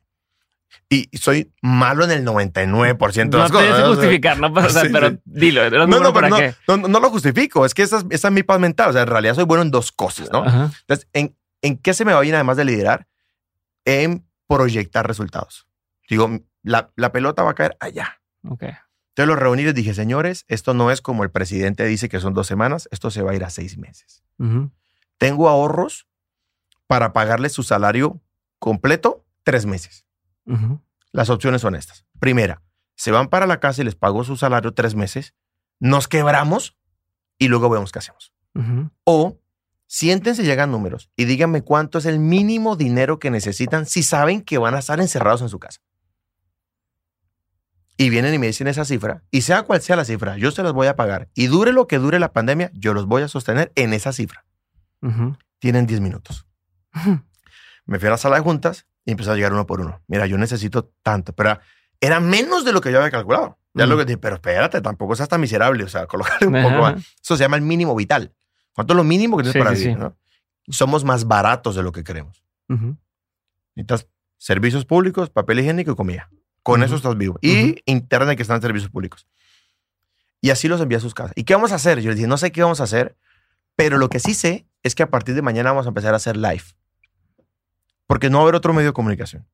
Y 0.89 1.09
soy 1.17 1.51
malo 1.61 2.03
en 2.05 2.11
el 2.11 2.23
99% 2.25 3.13
de 3.13 3.25
No 3.25 3.37
las 3.39 3.51
cosas. 3.51 3.51
tienes 3.51 3.51
que 3.51 3.57
¿no? 3.67 3.71
O 3.71 3.75
sea, 3.77 3.87
justificar, 3.95 4.39
no 4.39 4.53
pasa, 4.53 4.67
o 4.67 4.69
sea, 4.69 4.81
sí, 4.83 4.89
pero 4.91 5.09
sí. 5.09 5.17
dilo. 5.25 5.69
No, 5.87 5.99
no, 5.99 6.13
pero 6.13 6.29
no, 6.29 6.37
qué. 6.37 6.53
no, 6.67 6.77
no 6.77 6.99
lo 6.99 7.09
justifico. 7.09 7.65
Es 7.65 7.73
que 7.73 7.81
esa 7.83 7.97
es, 7.97 8.05
esa 8.11 8.27
es 8.27 8.33
mi 8.33 8.43
paz 8.43 8.59
mental. 8.59 8.91
O 8.91 8.93
sea, 8.93 9.01
en 9.01 9.07
realidad 9.07 9.33
soy 9.33 9.45
bueno 9.45 9.63
en 9.63 9.71
dos 9.71 9.91
cosas, 9.91 10.31
¿no? 10.31 10.43
Ajá. 10.43 10.71
Entonces, 10.81 11.07
¿en, 11.13 11.35
¿en 11.61 11.77
qué 11.77 11.93
se 11.95 12.05
me 12.05 12.13
va 12.13 12.21
bien 12.21 12.35
además 12.35 12.57
de 12.57 12.65
liderar? 12.65 13.07
En 13.83 14.25
proyectar 14.47 15.07
resultados. 15.07 15.67
Digo, 16.07 16.29
la, 16.61 16.91
la 16.95 17.11
pelota 17.11 17.41
va 17.43 17.51
a 17.51 17.55
caer 17.55 17.77
allá. 17.79 18.21
Ok. 18.47 18.63
Entonces 18.63 19.27
los 19.27 19.39
reuní 19.39 19.61
y 19.63 19.65
les 19.65 19.73
dije, 19.75 19.93
señores, 19.93 20.45
esto 20.49 20.73
no 20.73 20.91
es 20.91 21.01
como 21.01 21.23
el 21.23 21.31
presidente 21.31 21.85
dice 21.85 22.09
que 22.09 22.19
son 22.19 22.33
dos 22.33 22.47
semanas, 22.47 22.87
esto 22.91 23.09
se 23.09 23.21
va 23.21 23.31
a 23.31 23.35
ir 23.35 23.43
a 23.43 23.49
seis 23.49 23.77
meses. 23.77 24.23
Ujú. 24.37 24.71
Tengo 25.17 25.47
ahorros 25.49 26.05
para 26.85 27.13
pagarles 27.13 27.53
su 27.53 27.63
salario 27.63 28.21
completo 28.59 29.25
tres 29.43 29.65
meses. 29.65 30.04
Las 31.11 31.29
opciones 31.29 31.61
son 31.61 31.75
estas. 31.75 32.05
Primera, 32.19 32.61
se 32.95 33.11
van 33.11 33.27
para 33.29 33.47
la 33.47 33.59
casa 33.59 33.81
y 33.81 33.85
les 33.85 33.95
pago 33.95 34.23
su 34.23 34.37
salario 34.37 34.73
tres 34.73 34.95
meses, 34.95 35.33
nos 35.79 36.07
quebramos 36.07 36.77
y 37.37 37.47
luego 37.47 37.69
vemos 37.69 37.91
qué 37.91 37.99
hacemos. 37.99 38.33
O 39.03 39.39
siéntense 39.87 40.43
y 40.43 40.51
hagan 40.51 40.71
números 40.71 41.11
y 41.15 41.25
díganme 41.25 41.61
cuánto 41.61 41.97
es 41.97 42.05
el 42.05 42.19
mínimo 42.19 42.75
dinero 42.75 43.19
que 43.19 43.31
necesitan 43.31 43.85
si 43.85 44.03
saben 44.03 44.41
que 44.41 44.57
van 44.57 44.75
a 44.75 44.79
estar 44.79 44.99
encerrados 44.99 45.41
en 45.41 45.49
su 45.49 45.59
casa. 45.59 45.81
Y 47.97 48.09
vienen 48.09 48.33
y 48.33 48.39
me 48.39 48.47
dicen 48.47 48.67
esa 48.67 48.83
cifra, 48.83 49.23
y 49.31 49.41
sea 49.41 49.63
cual 49.63 49.81
sea 49.81 49.95
la 49.95 50.03
cifra, 50.03 50.37
yo 50.37 50.51
se 50.51 50.63
las 50.63 50.73
voy 50.73 50.87
a 50.87 50.97
pagar. 50.97 51.29
Y 51.33 51.47
dure 51.47 51.71
lo 51.71 51.87
que 51.87 51.97
dure 51.97 52.19
la 52.19 52.33
pandemia, 52.33 52.69
yo 52.73 52.93
los 52.93 53.05
voy 53.05 53.21
a 53.21 53.29
sostener 53.29 53.71
en 53.75 53.93
esa 53.93 54.11
cifra. 54.11 54.45
Tienen 55.59 55.85
10 55.85 56.01
minutos. 56.01 56.45
Me 57.85 57.99
fui 57.99 58.07
a 58.07 58.11
la 58.11 58.17
sala 58.17 58.35
de 58.35 58.41
juntas 58.41 58.85
y 59.05 59.11
empezó 59.11 59.31
a 59.31 59.35
llegar 59.35 59.53
uno 59.53 59.65
por 59.67 59.81
uno. 59.81 60.01
Mira, 60.07 60.25
yo 60.25 60.37
necesito 60.37 60.91
tanto, 61.03 61.33
pero 61.33 61.59
era, 62.01 62.19
menos 62.19 62.65
de 62.65 62.73
lo 62.73 62.81
que 62.81 62.91
yo 62.91 62.97
había 62.99 63.11
calculado. 63.11 63.57
Ya 63.73 63.85
Mm. 63.85 63.89
lo 63.89 63.97
que 63.97 64.05
dije, 64.05 64.17
pero 64.17 64.35
espérate, 64.35 64.81
tampoco 64.81 65.15
seas 65.15 65.29
tan 65.29 65.41
miserable, 65.41 65.83
o 65.83 65.87
sea, 65.89 66.07
colocarle 66.41 66.47
un 66.47 66.55
Ajá. 66.55 66.69
poco 66.69 66.81
más. 66.81 66.95
Eso 67.21 67.35
se 67.37 67.43
llama 67.43 67.55
el 67.57 67.61
mínimo 67.61 67.95
vital. 67.95 68.33
¿Cuánto 68.73 68.93
es 68.93 68.97
lo 68.97 69.03
mínimo 69.03 69.37
que 69.37 69.43
tienes 69.43 69.53
Sí, 69.53 69.59
para 69.59 69.75
sí, 69.75 69.81
vivir? 69.83 69.95
sí. 69.97 70.01
no? 70.03 70.17
Somos 70.69 71.03
más 71.03 71.25
baratos 71.25 71.75
de 71.75 71.83
lo 71.83 71.91
que 71.91 72.03
creemos. 72.03 72.43
Ujú. 72.69 72.97
Necesitas 73.75 74.07
servicios 74.37 74.85
públicos, 74.85 75.29
papel 75.29 75.59
higiénico 75.59 75.91
y 75.91 75.95
comida. 75.95 76.29
Con 76.63 76.81
eso 76.83 76.95
estás 76.95 77.15
vivo. 77.17 77.37
Y 77.41 77.71
Ujú. 77.71 77.75
internet 77.85 78.35
que 78.37 78.41
están 78.41 78.61
servicios 78.61 78.89
públicos. 78.91 79.27
Y 80.41 80.49
así 80.49 80.67
los 80.67 80.81
envié 80.81 80.97
a 80.97 81.01
sus 81.01 81.13
casas. 81.13 81.33
¿Y 81.35 81.43
qué 81.43 81.53
vamos 81.53 81.71
a 81.71 81.75
hacer? 81.75 81.99
Yo 82.01 82.09
les 82.09 82.15
dije, 82.17 82.27
no 82.27 82.37
sé 82.37 82.51
qué 82.51 82.61
vamos 82.63 82.81
a 82.81 82.85
hacer, 82.85 83.15
pero 83.75 83.97
lo 83.97 84.09
que 84.09 84.19
sí 84.19 84.33
sé 84.33 84.67
es 84.83 84.95
que 84.95 85.03
a 85.03 85.09
partir 85.09 85.35
de 85.35 85.41
mañana 85.41 85.71
vamos 85.71 85.85
a 85.85 85.89
empezar 85.89 86.13
a 86.13 86.17
hacer 86.17 86.37
live. 86.37 86.63
Porque 88.07 88.29
no 88.29 88.37
va 88.37 88.41
a 88.41 88.45
haber 88.45 88.55
otro 88.55 88.73
medio 88.73 88.89
de 88.89 88.93
comunicación. 88.93 89.47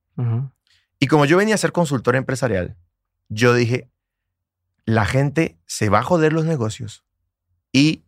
Y 0.99 1.07
como 1.07 1.25
yo 1.25 1.37
venía 1.37 1.55
a 1.55 1.57
ser 1.57 1.71
consultor 1.71 2.15
empresarial, 2.15 2.77
yo 3.29 3.53
dije, 3.53 3.89
la 4.85 5.05
gente 5.05 5.57
se 5.65 5.89
va 5.89 5.99
a 5.99 6.03
joder 6.03 6.33
los 6.33 6.45
negocios 6.45 7.03
y 7.71 8.03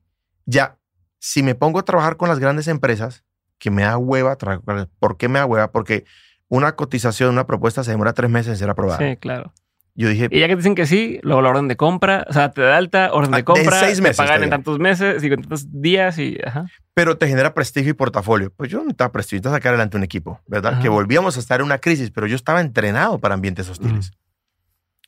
ya, 0.46 0.78
si 1.20 1.42
me 1.42 1.56
pongo 1.56 1.80
a 1.80 1.86
trabajar 1.86 2.18
con 2.18 2.30
las 2.30 2.40
grandes 2.40 2.68
empresas, 2.68 3.24
que 3.58 3.72
me 3.72 3.84
da 3.84 3.98
hueva, 3.98 4.38
¿por 4.38 5.18
qué 5.18 5.30
me 5.30 5.40
da 5.40 5.46
hueva? 5.46 5.72
Porque 5.72 6.06
una 6.50 6.76
cotización, 6.76 7.30
una 7.30 7.48
propuesta 7.48 7.84
se 7.84 7.92
demora 7.92 8.14
tres 8.14 8.30
meses 8.30 8.52
en 8.52 8.58
ser 8.58 8.70
aprobada. 8.70 9.00
Sí, 9.00 9.16
claro. 9.18 9.54
Yo 9.96 10.10
dije, 10.10 10.28
Y 10.32 10.40
ya 10.40 10.48
que 10.48 10.54
te 10.54 10.58
dicen 10.58 10.74
que 10.74 10.88
sí, 10.88 11.20
luego 11.22 11.42
la 11.44 11.50
orden 11.50 11.68
de 11.68 11.78
compra, 11.78 12.26
o 12.28 12.34
sea, 12.34 12.52
te 12.52 12.62
da 12.62 12.78
alta, 12.78 13.14
orden 13.14 13.34
Ah, 13.34 13.38
de 13.38 13.44
compra, 13.44 13.80
seis 13.80 14.02
meses 14.02 14.18
te 14.18 14.24
pagan 14.24 14.44
en 14.44 14.50
tantos 14.50 14.80
meses 14.80 15.24
y 15.24 15.28
en 15.28 15.42
tantos 15.42 15.68
días 15.72 16.18
y... 16.18 16.40
Ajá. 16.44 16.66
pero 16.96 17.18
te 17.18 17.28
genera 17.28 17.54
prestigio 17.54 17.92
y 17.92 17.94
portafolio. 17.94 18.52
Pues 18.56 18.72
yo 18.72 18.80
no 18.80 18.86
necesitaba 18.86 19.12
prestigio, 19.12 19.38
necesitaba 19.38 19.58
sacar 19.58 19.74
adelante 19.74 19.98
un 19.98 20.04
equipo, 20.04 20.42
¿verdad? 20.48 20.74
Ajá. 20.74 20.82
Que 20.82 20.90
volvíamos 20.90 21.38
a 21.38 21.40
estar 21.40 21.60
en 21.60 21.68
una 21.68 21.78
crisis, 21.78 22.10
pero 22.10 22.26
yo 22.26 22.36
estaba 22.36 22.60
entrenado 22.60 23.20
para 23.20 23.36
ambientes 23.36 23.70
hostiles. 23.70 24.12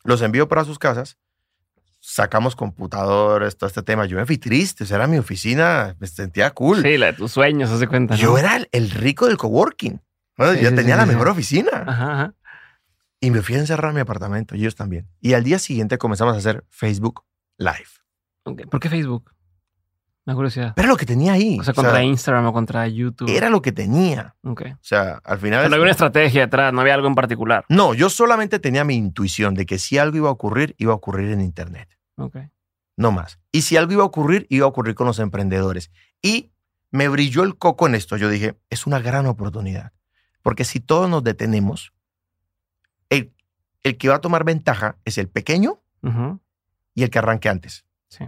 Los 0.04 0.22
envío 0.22 0.48
para 0.48 0.64
sus 0.64 0.78
casas, 0.78 1.18
sacamos 2.06 2.56
computadores, 2.56 3.58
todo 3.58 3.68
este 3.68 3.82
tema. 3.82 4.06
Yo 4.06 4.18
me 4.18 4.26
fui 4.28 4.38
triste, 4.38 4.84
o 4.84 4.88
sea, 4.88 4.98
era 4.98 5.08
mi 5.08 5.18
oficina, 5.18 5.96
me 6.00 6.06
sentía 6.06 6.52
cool. 6.52 6.84
Sí, 6.84 6.98
la 6.98 7.08
de 7.08 7.14
tus 7.14 7.32
sueños, 7.32 7.72
haz 7.72 7.80
de 7.80 7.88
cuenta. 7.88 8.14
¿no? 8.14 8.22
Yo 8.22 8.38
era 8.38 8.60
el, 8.72 8.92
rico 8.92 9.26
del 9.26 9.38
coworking. 9.38 10.00
¿no? 10.38 10.54
Sí, 10.54 10.60
yo 10.62 10.70
sí, 10.70 10.76
tenía 10.76 10.94
sí, 10.94 11.00
la 11.00 11.06
mejor 11.08 11.30
oficina. 11.30 11.84
Ajá, 11.88 12.14
ajá. 12.14 12.34
Y 13.26 13.32
me 13.32 13.42
fui 13.42 13.56
a 13.56 13.60
encerrar 13.60 13.90
en 13.90 13.96
mi 13.96 14.02
apartamento, 14.02 14.56
y 14.56 14.60
ellos 14.60 14.76
también. 14.76 15.08
Y 15.20 15.34
al 15.34 15.44
día 15.44 15.58
siguiente 15.58 15.98
comenzamos 15.98 16.36
a 16.36 16.38
hacer 16.38 16.64
Facebook 16.70 17.24
Live. 17.58 17.88
¿Por 18.44 18.80
qué 18.80 18.88
Facebook? 18.88 19.32
Da 20.28 20.36
curiosidad. 20.36 20.74
Pero 20.76 20.86
era 20.86 20.94
lo 20.94 20.98
que 20.98 21.08
tenía 21.08 21.34
ahí. 21.34 21.58
O 21.60 21.64
sea, 21.64 21.72
o 21.72 21.74
sea, 21.74 21.84
contra 21.84 22.04
Instagram 22.04 22.46
o 22.46 22.54
contra 22.54 22.88
YouTube. 22.88 23.30
era 23.30 23.50
lo 23.50 23.64
que 23.64 23.72
tenía. 23.72 24.36
Ok. 24.44 24.62
O 24.74 24.78
sea, 24.82 25.22
al 25.24 25.38
O 25.38 25.42
final... 25.42 25.62
sea, 25.62 25.70
no 25.70 25.76
había 25.76 25.84
una 25.84 25.92
estrategia 25.92 26.42
detrás, 26.42 26.72
no 26.72 26.82
había 26.82 26.94
algo 26.94 27.08
en 27.08 27.16
particular. 27.16 27.66
No, 27.68 27.96
yo 27.96 28.12
solamente 28.12 28.60
tenía 28.60 28.84
mi 28.84 28.94
intuición 28.94 29.56
de 29.56 29.66
que 29.66 29.80
si 29.80 29.98
algo 29.98 30.18
iba 30.18 30.30
a 30.30 30.32
ocurrir, 30.32 30.76
iba 30.78 30.94
a 30.94 30.96
ocurrir 30.96 31.32
en 31.32 31.42
Internet. 31.42 31.90
Ok. 32.18 32.38
No 32.96 33.12
más. 33.12 33.40
Y 33.52 33.64
si 33.64 33.76
algo 33.76 33.94
iba 33.94 34.04
a 34.04 34.06
ocurrir, 34.06 34.46
iba 34.52 34.66
a 34.66 34.70
ocurrir 34.70 34.94
con 34.94 35.08
los 35.08 35.18
emprendedores. 35.18 35.90
Y 36.22 36.52
me 36.92 37.08
brilló 37.08 37.42
el 37.42 37.58
coco 37.58 37.88
en 37.88 37.96
esto. 37.96 38.18
Yo 38.18 38.30
dije, 38.30 38.56
es 38.70 38.86
una 38.86 39.00
gran 39.00 39.26
oportunidad. 39.26 39.94
Porque 40.44 40.64
si 40.64 40.80
todos 40.80 41.10
nos 41.10 41.24
detenemos, 41.24 41.92
el 43.86 43.98
que 43.98 44.10
va 44.10 44.16
a 44.16 44.22
tomar 44.22 44.44
ventaja 44.44 44.98
es 45.06 45.20
el 45.20 45.30
pequeño 45.30 45.80
y 46.96 47.04
el 47.04 47.10
que 47.12 47.20
arranque 47.20 47.50
antes. 47.50 47.86
Sí. 48.10 48.28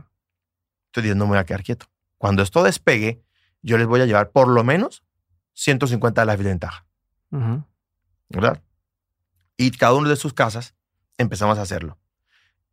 Entonces 0.87 1.15
no 1.15 1.25
me 1.25 1.31
voy 1.31 1.39
a 1.39 1.45
quedar 1.45 1.63
quieto. 1.63 1.87
Cuando 2.19 2.43
esto 2.43 2.63
despegue, 2.63 3.23
yo 3.63 3.79
les 3.79 3.87
voy 3.87 4.01
a 4.01 4.05
llevar 4.05 4.29
por 4.29 4.47
lo 4.47 4.63
menos 4.63 5.03
150 5.53 6.23
lives 6.25 6.43
de 6.43 6.49
ventaja. 6.49 6.85
¿verdad? 8.29 8.61
Y 9.57 9.71
cada 9.71 9.95
uno 9.95 10.09
de 10.09 10.15
sus 10.15 10.33
casas 10.33 10.75
empezamos 11.17 11.57
a 11.57 11.63
hacerlo. 11.63 11.97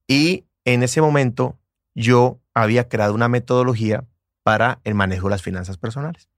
Y 0.07 0.45
en 0.67 0.83
ese 0.83 1.01
momento 1.01 1.59
yo 1.95 2.39
había 2.53 2.91
creado 2.91 3.15
una 3.15 3.29
metodología 3.29 4.05
para 4.43 4.81
el 4.85 4.95
manejo 4.95 5.29
de 5.29 5.31
las 5.31 5.43
finanzas 5.43 5.79
personales. 5.79 6.29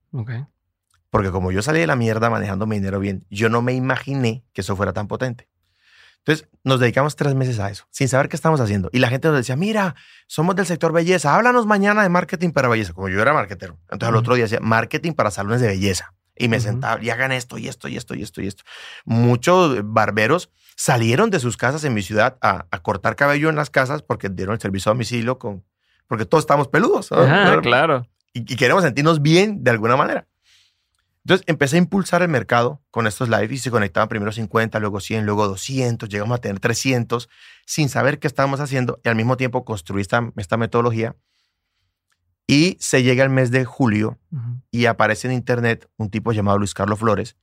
Porque 1.09 1.31
como 1.31 1.51
yo 1.51 1.61
salí 1.61 1.81
de 1.81 1.87
la 1.87 1.97
mierda 1.97 2.29
manejando 2.29 2.67
mi 2.67 2.77
dinero 2.77 2.99
bien, 2.99 3.25
yo 3.29 3.49
no 3.49 3.61
me 3.61 3.73
imaginé 3.73 4.45
que 4.53 4.61
eso 4.61 4.77
fuera 4.77 4.93
tan 4.93 5.09
potente. 5.09 5.49
Entonces 6.27 6.49
nos 6.65 6.81
dedicamos 6.81 7.15
tres 7.15 7.35
meses 7.35 7.57
a 7.59 7.69
eso, 7.69 7.85
sin 7.89 8.09
saber 8.09 8.27
qué 8.27 8.35
estamos 8.35 8.59
haciendo. 8.59 8.89
Y 8.91 8.99
la 8.99 9.07
gente 9.07 9.29
nos 9.29 9.37
decía, 9.37 9.55
mira, 9.55 9.95
somos 10.27 10.57
del 10.57 10.65
sector 10.65 10.91
belleza, 10.91 11.33
háblanos 11.33 11.65
mañana 11.65 12.03
de 12.03 12.09
marketing 12.09 12.49
para 12.51 12.67
belleza, 12.67 12.91
como 12.91 13.07
yo 13.07 13.21
era 13.21 13.33
marketero. 13.33 13.77
Entonces 13.83 14.09
al 14.09 14.15
Ujú. 14.15 14.19
otro 14.19 14.35
día 14.35 14.43
decía, 14.43 14.59
marketing 14.61 15.13
para 15.13 15.31
salones 15.31 15.61
de 15.61 15.67
belleza. 15.67 16.13
Y 16.35 16.49
me 16.49 16.57
Ujú. 16.57 16.65
sentaba, 16.65 17.01
y 17.01 17.09
hagan 17.09 17.31
esto, 17.31 17.57
y 17.57 17.69
esto, 17.69 17.87
y 17.87 17.95
esto, 17.95 18.13
y 18.13 18.23
esto, 18.23 18.41
y 18.41 18.47
esto. 18.47 18.63
Muchos 19.05 19.79
barberos 19.85 20.51
salieron 20.75 21.29
de 21.29 21.39
sus 21.39 21.55
casas 21.55 21.83
en 21.85 21.93
mi 21.93 22.01
ciudad 22.01 22.37
a, 22.41 22.65
a 22.69 22.79
cortar 22.83 23.15
cabello 23.15 23.49
en 23.49 23.55
las 23.55 23.69
casas 23.69 24.01
porque 24.03 24.27
dieron 24.29 24.53
el 24.53 24.59
servicio 24.61 24.89
a 24.91 24.93
domicilio 24.93 25.39
con... 25.39 25.63
Porque 26.07 26.25
todos 26.25 26.43
estamos 26.43 26.67
peludos. 26.67 27.09
¿no? 27.11 27.21
Ajá, 27.21 27.61
claro. 27.61 28.05
y, 28.33 28.39
y 28.41 28.55
queremos 28.57 28.83
sentirnos 28.83 29.21
bien 29.21 29.63
de 29.63 29.71
alguna 29.71 29.95
manera. 29.95 30.27
Entonces 31.27 31.43
empecé 31.49 31.75
a 31.75 31.79
impulsar 31.79 32.21
el 32.21 32.29
mercado 32.29 32.81
con 32.89 33.05
estos 33.05 33.27
live 33.27 33.53
y 33.53 33.57
se 33.57 33.69
conectaban 33.69 34.07
primero 34.07 34.31
50, 34.31 34.79
luego 34.79 35.01
100, 35.01 35.25
luego 35.25 35.45
200, 35.45 36.07
llegamos 36.07 36.37
a 36.37 36.39
tener 36.39 36.61
300 36.61 37.27
sin 37.65 37.89
saber 37.89 38.19
qué 38.19 38.27
estábamos 38.27 38.61
haciendo 38.61 39.01
y 39.03 39.09
al 39.09 39.17
mismo 39.17 39.35
tiempo 39.35 39.65
construí 39.65 39.99
esta, 39.99 40.31
esta 40.37 40.55
metodología. 40.55 41.17
Y 42.47 42.77
se 42.79 43.03
llega 43.03 43.25
el 43.25 43.29
mes 43.29 43.51
de 43.51 43.65
julio 43.65 44.17
y 44.71 44.85
aparece 44.85 45.27
en 45.27 45.33
internet 45.33 45.89
un 45.97 46.09
tipo 46.09 46.31
llamado 46.31 46.59
Luis 46.59 46.73
Carlos 46.73 46.97
Flores 46.97 47.35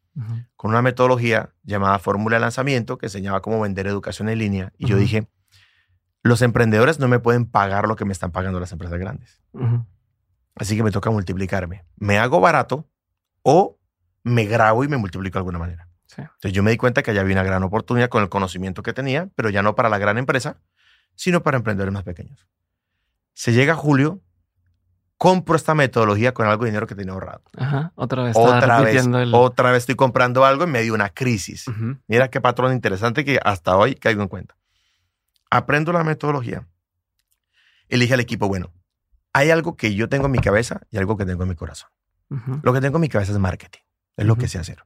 con 0.56 0.70
una 0.70 0.80
metodología 0.80 1.52
llamada 1.62 1.98
fórmula 1.98 2.36
de 2.36 2.40
lanzamiento 2.40 2.96
que 2.96 3.04
enseñaba 3.04 3.42
cómo 3.42 3.60
vender 3.60 3.86
educación 3.86 4.30
en 4.30 4.38
línea. 4.38 4.72
Y 4.78 4.86
yo 4.86 4.96
dije, 4.96 5.28
los 6.22 6.40
emprendedores 6.40 6.98
no 7.00 7.08
me 7.08 7.18
pueden 7.18 7.44
pagar 7.44 7.86
lo 7.86 7.96
que 7.96 8.06
me 8.06 8.14
están 8.14 8.32
pagando 8.32 8.60
las 8.60 8.72
empresas 8.72 8.98
grandes. 8.98 9.42
Así 10.54 10.74
que 10.74 10.82
me 10.82 10.90
toca 10.90 11.10
multiplicarme. 11.10 11.84
Me 11.96 12.16
hago 12.16 12.40
barato 12.40 12.88
o 13.44 13.78
me 14.24 14.46
grabo 14.46 14.82
y 14.82 14.88
me 14.88 14.96
multiplico 14.96 15.34
de 15.34 15.40
alguna 15.40 15.58
manera. 15.58 15.86
Sí. 16.06 16.22
Entonces 16.22 16.52
yo 16.52 16.62
me 16.62 16.70
di 16.72 16.76
cuenta 16.76 17.02
que 17.02 17.10
allá 17.12 17.20
había 17.20 17.34
una 17.34 17.42
gran 17.44 17.62
oportunidad 17.62 18.08
con 18.08 18.22
el 18.22 18.28
conocimiento 18.28 18.82
que 18.82 18.92
tenía, 18.92 19.28
pero 19.36 19.50
ya 19.50 19.62
no 19.62 19.74
para 19.76 19.88
la 19.88 19.98
gran 19.98 20.18
empresa, 20.18 20.56
sino 21.14 21.42
para 21.42 21.56
emprendedores 21.58 21.92
más 21.92 22.04
pequeños. 22.04 22.46
Se 23.34 23.52
llega 23.52 23.74
julio, 23.74 24.20
compro 25.18 25.56
esta 25.56 25.74
metodología 25.74 26.32
con 26.34 26.46
algo 26.46 26.64
de 26.64 26.70
dinero 26.70 26.86
que 26.86 26.94
tenía 26.94 27.12
ahorrado. 27.12 27.42
Ajá. 27.56 27.92
Otra 27.96 28.22
vez. 28.24 28.36
Otra 28.36 28.60
vez, 28.78 28.78
repitiendo 28.86 29.18
el- 29.20 29.34
otra 29.34 29.70
vez 29.72 29.78
estoy 29.82 29.94
comprando 29.96 30.44
algo 30.44 30.64
en 30.64 30.70
medio 30.70 30.86
de 30.86 30.92
una 30.92 31.10
crisis. 31.10 31.66
Mira 32.08 32.28
qué 32.28 32.40
patrón 32.40 32.72
interesante 32.72 33.24
que 33.24 33.38
hasta 33.44 33.76
hoy 33.76 33.94
caigo 33.94 34.22
en 34.22 34.28
cuenta. 34.28 34.56
Aprendo 35.50 35.92
la 35.92 36.02
metodología. 36.04 36.66
Elige 37.88 38.14
al 38.14 38.20
equipo 38.20 38.48
bueno. 38.48 38.72
Hay 39.32 39.50
algo 39.50 39.76
que 39.76 39.94
yo 39.94 40.08
tengo 40.08 40.26
en 40.26 40.32
mi 40.32 40.38
cabeza 40.38 40.80
y 40.90 40.96
algo 40.98 41.16
que 41.16 41.26
tengo 41.26 41.42
en 41.42 41.48
mi 41.50 41.54
corazón. 41.56 41.90
Lo 42.62 42.72
que 42.72 42.80
tengo 42.80 42.96
en 42.96 43.00
mi 43.02 43.08
cabeza 43.08 43.32
es 43.32 43.38
marketing. 43.38 43.80
Es 44.16 44.26
lo 44.26 44.36
que 44.36 44.48
sé 44.48 44.58
hacer. 44.58 44.84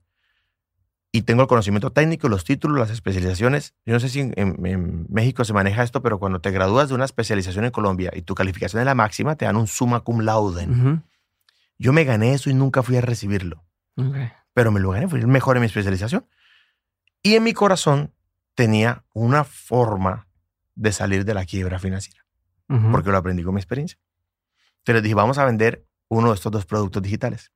Y 1.10 1.22
tengo 1.22 1.42
el 1.42 1.48
conocimiento 1.48 1.90
técnico, 1.90 2.28
los 2.28 2.44
títulos, 2.44 2.78
las 2.78 2.90
especializaciones. 2.90 3.74
Yo 3.86 3.94
no 3.94 4.00
sé 4.00 4.08
si 4.10 4.20
en, 4.20 4.34
en- 4.36 4.64
en 4.66 5.06
México 5.08 5.44
se 5.44 5.54
maneja 5.54 5.82
esto, 5.82 6.02
pero 6.02 6.18
cuando 6.18 6.40
te 6.40 6.50
gradúas 6.50 6.90
de 6.90 6.94
una 6.94 7.06
especialización 7.06 7.64
en 7.64 7.70
Colombia 7.70 8.10
y 8.14 8.22
tu 8.22 8.34
calificación 8.34 8.80
es 8.80 8.86
la 8.86 8.94
máxima, 8.94 9.34
te 9.36 9.46
dan 9.46 9.56
un 9.56 9.66
summa 9.66 10.00
cum 10.00 10.20
laude. 10.20 10.66
Yo 11.78 11.92
me 11.92 12.04
gané 12.04 12.34
eso 12.34 12.50
y 12.50 12.54
nunca 12.54 12.82
fui 12.82 12.96
a 12.96 13.00
recibirlo. 13.00 13.64
Pero 14.52 14.70
me 14.70 14.80
lo 14.80 14.90
gané, 14.90 15.08
fui 15.08 15.24
mejor 15.24 15.56
en 15.56 15.60
mi 15.62 15.66
especialización. 15.66 16.26
Y 17.22 17.34
en 17.36 17.42
mi 17.44 17.52
corazón 17.54 18.12
tenía 18.54 19.04
una 19.14 19.44
forma 19.44 20.26
de 20.74 20.92
salir 20.92 21.24
de 21.24 21.34
la 21.34 21.44
quiebra 21.46 21.78
financiera, 21.78 22.24
porque 22.92 23.10
lo 23.10 23.16
aprendí 23.16 23.42
con 23.42 23.54
mi 23.54 23.60
experiencia. 23.60 23.98
Entonces 24.80 24.94
les 24.96 25.02
dije, 25.04 25.14
vamos 25.14 25.38
a 25.38 25.44
vender 25.44 25.86
uno 26.08 26.28
de 26.28 26.34
estos 26.34 26.52
dos 26.52 26.66
productos 26.66 27.02
digitales. 27.02 27.52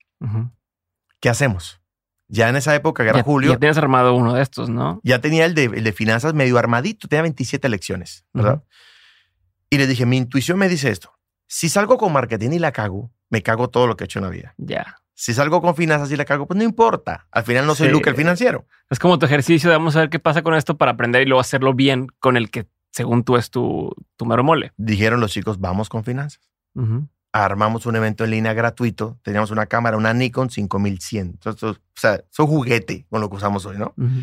¿Qué 1.21 1.29
hacemos? 1.29 1.81
Ya 2.29 2.49
en 2.49 2.57
esa 2.57 2.75
época, 2.75 3.03
que 3.03 3.11
era 3.11 3.19
Ya- 3.19 3.25
julio, 3.25 3.53
Ya 3.53 3.59
tienes 3.59 3.77
armado 3.77 4.15
uno 4.15 4.35
de 4.35 4.43
estos, 4.43 4.69
¿no? 4.71 5.01
ya 5.05 5.21
tenía 5.21 5.45
el 5.45 5.55
de, 5.55 5.65
el 5.65 5.85
de 5.85 5.93
finanzas 5.93 6.33
medio 6.35 6.57
armadito, 6.59 7.09
tenía 7.09 7.23
27 7.23 7.69
lecciones, 7.69 8.25
¿verdad? 8.33 8.63
Y 9.71 9.79
les 9.79 9.89
dije, 9.89 10.07
mi 10.07 10.17
intuición 10.17 10.59
me 10.59 10.69
dice 10.69 10.91
esto. 10.91 11.13
Si 11.47 11.69
salgo 11.69 11.99
con 11.99 12.13
marketing 12.13 12.51
y 12.53 12.59
la 12.59 12.73
cago, 12.73 13.13
me 13.29 13.43
cago 13.43 13.69
todo 13.69 13.87
lo 13.87 13.97
que 13.97 14.05
he 14.05 14.07
hecho 14.07 14.19
en 14.19 14.25
la 14.25 14.31
vida. 14.31 14.55
Ya. 14.57 14.97
Si 15.15 15.35
salgo 15.35 15.61
con 15.61 15.77
finanzas 15.77 16.11
y 16.11 16.17
la 16.17 16.25
cago, 16.25 16.47
pues 16.47 16.57
no 16.57 16.65
importa. 16.65 17.27
Al 17.31 17.45
final 17.45 17.67
no 17.67 17.75
soy 17.75 17.89
Sí. 17.89 17.93
Luke 17.93 18.09
el 18.09 18.17
financiero. 18.17 18.67
Es 18.91 18.99
como 18.99 19.19
tu 19.19 19.27
ejercicio 19.27 19.69
de 19.71 19.77
vamos 19.77 19.95
a 19.97 20.01
ver 20.01 20.11
qué 20.11 20.19
pasa 20.19 20.43
con 20.43 20.55
esto 20.55 20.77
para 20.79 20.93
aprender 20.93 21.23
y 21.23 21.27
luego 21.27 21.41
hacerlo 21.41 21.75
bien 21.75 22.07
con 22.19 22.37
el 22.39 22.51
que 22.51 22.67
según 22.91 23.23
tú 23.25 23.37
es 23.37 23.51
tu, 23.51 23.95
tu 24.17 24.25
mero 24.27 24.43
mole. 24.43 24.73
Dijeron 24.77 25.21
los 25.21 25.33
chicos, 25.33 25.61
vamos 25.61 25.89
con 25.91 26.05
finanzas. 26.05 26.51
Armamos 27.33 27.87
un 27.87 27.97
evento 27.97 28.25
en 28.25 28.31
línea 28.31 28.53
gratuito. 28.53 29.19
Teníamos 29.23 29.51
una 29.51 29.67
cámara, 29.67 29.97
una 29.97 30.13
Nikon 30.13 30.51
5100. 30.51 31.27
Entonces, 31.27 31.63
o 31.63 31.77
sea, 31.95 32.15
es 32.15 32.39
un 32.39 32.47
juguete 32.47 33.07
con 33.09 33.21
lo 33.21 33.31
que 33.31 33.37
usamos 33.37 33.65
hoy, 33.67 33.79
¿no? 33.79 33.95
Ujú. 33.97 34.21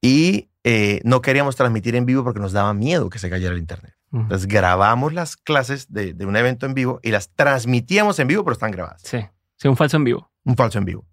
Y 0.00 0.48
eh, 0.62 1.00
no 1.04 1.20
queríamos 1.20 1.56
transmitir 1.56 1.96
en 1.96 2.06
vivo 2.06 2.22
porque 2.22 2.40
nos 2.40 2.52
daba 2.52 2.72
miedo 2.74 3.10
que 3.10 3.18
se 3.18 3.28
cayera 3.28 3.52
el 3.52 3.58
internet. 3.58 3.94
Ujú. 4.10 4.22
Entonces 4.22 4.46
grabamos 4.46 5.12
las 5.12 5.36
clases 5.36 5.92
de, 5.92 6.14
de 6.14 6.26
un 6.26 6.36
evento 6.36 6.66
en 6.66 6.74
vivo 6.74 7.00
y 7.02 7.10
las 7.10 7.30
transmitíamos 7.30 8.18
en 8.18 8.28
vivo, 8.28 8.44
pero 8.44 8.52
están 8.52 8.70
grabadas. 8.70 9.02
Sí. 9.04 9.26
Sí, 9.56 9.66
un 9.66 9.76
falso 9.76 9.96
en 9.96 10.04
vivo. 10.04 10.30
Un 10.44 10.56
falso 10.56 10.78
en 10.78 10.84
vivo. 10.84 11.06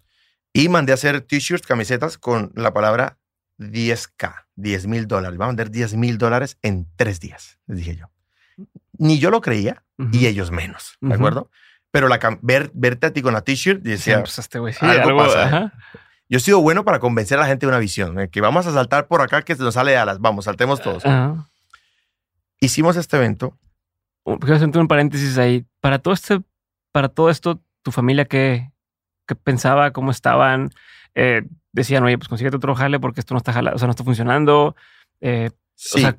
Y 0.54 0.70
mandé 0.70 0.94
a 0.94 0.96
hacer 0.96 1.22
t-shirts, 1.22 1.66
camisetas 1.66 2.18
con 2.18 2.52
la 2.56 2.74
palabra 2.74 3.18
10K, 3.58 4.46
10 4.56 4.88
mil 4.88 5.08
dólares. 5.08 5.38
Vamos 5.38 5.54
a 5.54 5.56
vender 5.58 5.72
10 5.72 5.96
mil 5.96 6.18
dólares 6.18 6.58
en 6.62 6.88
tres 6.96 7.20
días, 7.20 7.60
les 7.66 7.80
dije 7.80 7.96
yo. 7.96 8.10
Ni 8.98 9.20
yo 9.20 9.30
lo 9.32 9.42
creía 9.42 9.84
y 10.12 10.28
ellos 10.28 10.52
menos, 10.52 10.98
¿de 11.02 11.14
acuerdo? 11.14 11.50
Pero 11.92 12.08
la, 12.08 12.20
ver, 12.42 12.72
verte 12.74 13.08
a 13.08 13.14
ti 13.14 13.22
con 13.22 13.34
la 13.34 13.42
t-shirt 13.42 13.80
y 13.80 13.84
Sí, 13.84 13.90
decía, 13.92 14.20
pues 14.20 14.38
este 14.40 14.60
güey 14.60 14.74
sí, 14.74 14.86
algo 14.86 15.10
algo, 15.10 15.20
pasa, 15.20 15.58
¿eh? 15.58 15.72
yo 16.28 16.38
he 16.38 16.42
sido 16.42 16.60
bueno 16.62 16.84
para 16.84 17.00
convencer 17.00 17.38
a 17.38 17.42
la 17.42 17.48
gente 17.48 17.66
de 17.66 17.70
una 17.70 17.80
visión, 17.80 18.20
¿eh? 18.20 18.30
que 18.30 18.42
vamos 18.42 18.68
a 18.68 18.74
saltar 18.74 19.08
por 19.08 19.22
acá 19.22 19.44
que 19.44 19.56
se 19.56 19.64
nos 19.64 19.76
sale 19.76 19.92
de 19.92 19.98
alas, 19.98 20.20
vamos, 20.20 20.46
saltemos 20.46 20.82
todos. 20.82 21.04
Hicimos 22.60 22.96
este 22.98 23.18
evento, 23.18 23.58
Uh, 24.28 24.40
Quiero 24.40 24.56
hacer 24.56 24.76
un 24.78 24.88
paréntesis 24.88 25.38
ahí. 25.38 25.66
Para 25.82 26.00
todo 26.00 26.14
este, 26.16 26.42
para 26.92 27.10
todo 27.10 27.30
esto, 27.30 27.62
tu 27.84 27.92
familia 27.92 28.26
qué, 28.26 28.72
qué 29.28 29.36
pensaba, 29.36 29.92
cómo 29.92 30.10
estaban. 30.10 30.72
Eh, 31.14 31.44
decían, 31.72 32.04
oye, 32.04 32.18
pues 32.18 32.28
consíguete 32.28 32.58
otro 32.58 32.74
jale 32.74 33.00
porque 33.00 33.20
esto 33.20 33.36
no 33.36 33.38
está 33.38 33.54
jalado, 33.54 33.76
o 33.76 33.78
sea, 33.80 33.86
no 33.86 33.92
está 33.92 34.04
funcionando. 34.04 34.76
Eh, 35.22 35.52
Sí. 35.78 36.00
O 36.00 36.02
sea, 36.02 36.18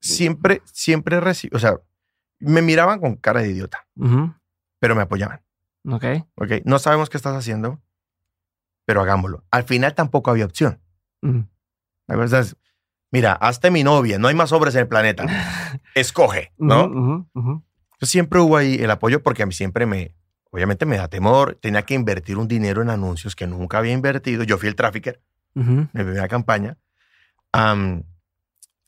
siempre, 0.00 0.62
siempre 0.64 1.18
recibí, 1.20 1.54
o 1.54 1.58
sea, 1.58 1.74
me 2.38 2.62
miraban 2.62 3.00
con 3.00 3.16
cara 3.16 3.40
de 3.40 3.50
idiota, 3.50 3.86
pero 4.78 4.94
me 4.94 5.02
apoyaban. 5.02 5.42
ok. 5.88 6.04
¿Ok? 6.36 6.50
No 6.64 6.78
sabemos 6.78 7.08
qué 7.10 7.16
estás 7.16 7.34
haciendo, 7.34 7.80
pero 8.84 9.00
hagámoslo. 9.02 9.44
Al 9.50 9.64
final 9.64 9.94
tampoco 9.94 10.30
había 10.30 10.44
opción. 10.44 10.80
ujú. 11.22 11.46
A 12.08 12.14
veces, 12.14 12.56
mira, 13.10 13.32
hasta 13.32 13.68
mi 13.70 13.82
novia, 13.82 14.16
no 14.18 14.28
hay 14.28 14.34
más 14.36 14.52
hombres 14.52 14.74
en 14.76 14.82
el 14.82 14.88
planeta. 14.88 15.24
Escoge, 15.94 16.52
¿no? 16.56 16.84
Entonces, 17.34 18.10
siempre 18.10 18.38
hubo 18.38 18.56
ahí 18.56 18.76
el 18.76 18.90
apoyo 18.92 19.22
porque 19.24 19.42
a 19.42 19.46
mí 19.46 19.52
siempre 19.52 19.86
me, 19.86 20.14
obviamente 20.50 20.86
me 20.86 20.96
da 20.98 21.08
temor. 21.08 21.58
Tenía 21.60 21.82
que 21.82 21.94
invertir 21.94 22.38
un 22.38 22.46
dinero 22.46 22.80
en 22.82 22.90
anuncios 22.90 23.34
que 23.34 23.46
nunca 23.48 23.78
había 23.78 23.92
invertido. 23.92 24.44
Yo 24.44 24.56
fui 24.58 24.68
el 24.68 24.76
trafficker 24.76 25.20
en 25.54 25.90
mi 25.92 26.04
primera 26.04 26.28
campaña. 26.28 26.78
Am, 27.52 28.04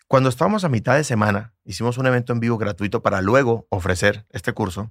cuando 0.07 0.29
estábamos 0.29 0.63
a 0.65 0.69
mitad 0.69 0.95
de 0.95 1.03
semana, 1.05 1.55
hicimos 1.69 1.99
un 1.99 2.07
evento 2.07 2.33
en 2.33 2.41
vivo 2.41 2.57
gratuito 2.57 3.03
para 3.03 3.21
luego 3.21 3.67
ofrecer 3.69 4.27
este 4.31 4.55
curso. 4.55 4.91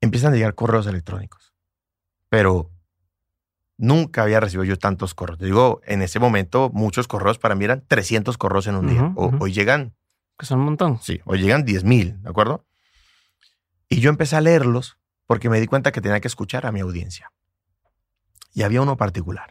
Empiezan 0.00 0.32
a 0.32 0.36
llegar 0.36 0.54
correos 0.54 0.86
electrónicos, 0.86 1.52
pero 2.28 2.70
nunca 3.76 4.22
había 4.22 4.38
recibido 4.38 4.62
yo 4.62 4.78
tantos 4.78 5.14
correos. 5.14 5.40
Digo, 5.40 5.80
en 5.84 6.02
ese 6.02 6.20
momento 6.20 6.70
muchos 6.72 7.08
correos 7.08 7.38
para 7.38 7.56
mí 7.56 7.64
eran 7.64 7.84
300 7.86 8.38
correos 8.38 8.68
en 8.68 8.76
un 8.76 8.86
día. 8.86 9.12
Hoy 9.16 9.52
llegan 9.52 9.96
Que 10.38 10.46
son 10.46 10.60
un 10.60 10.66
montón. 10.66 11.00
Sí, 11.02 11.20
o 11.24 11.34
llegan 11.34 11.64
10 11.64 11.82
mil, 11.82 12.22
¿de 12.22 12.30
acuerdo? 12.30 12.64
Y 13.88 14.00
yo 14.00 14.10
empecé 14.10 14.36
a 14.36 14.40
leerlos 14.40 14.96
porque 15.26 15.50
me 15.50 15.60
di 15.60 15.66
cuenta 15.66 15.90
que 15.90 16.00
tenía 16.00 16.20
que 16.20 16.28
escuchar 16.28 16.66
a 16.66 16.72
mi 16.72 16.78
audiencia. 16.80 17.32
Y 18.54 18.62
había 18.62 18.80
uno 18.80 18.96
particular. 18.96 19.50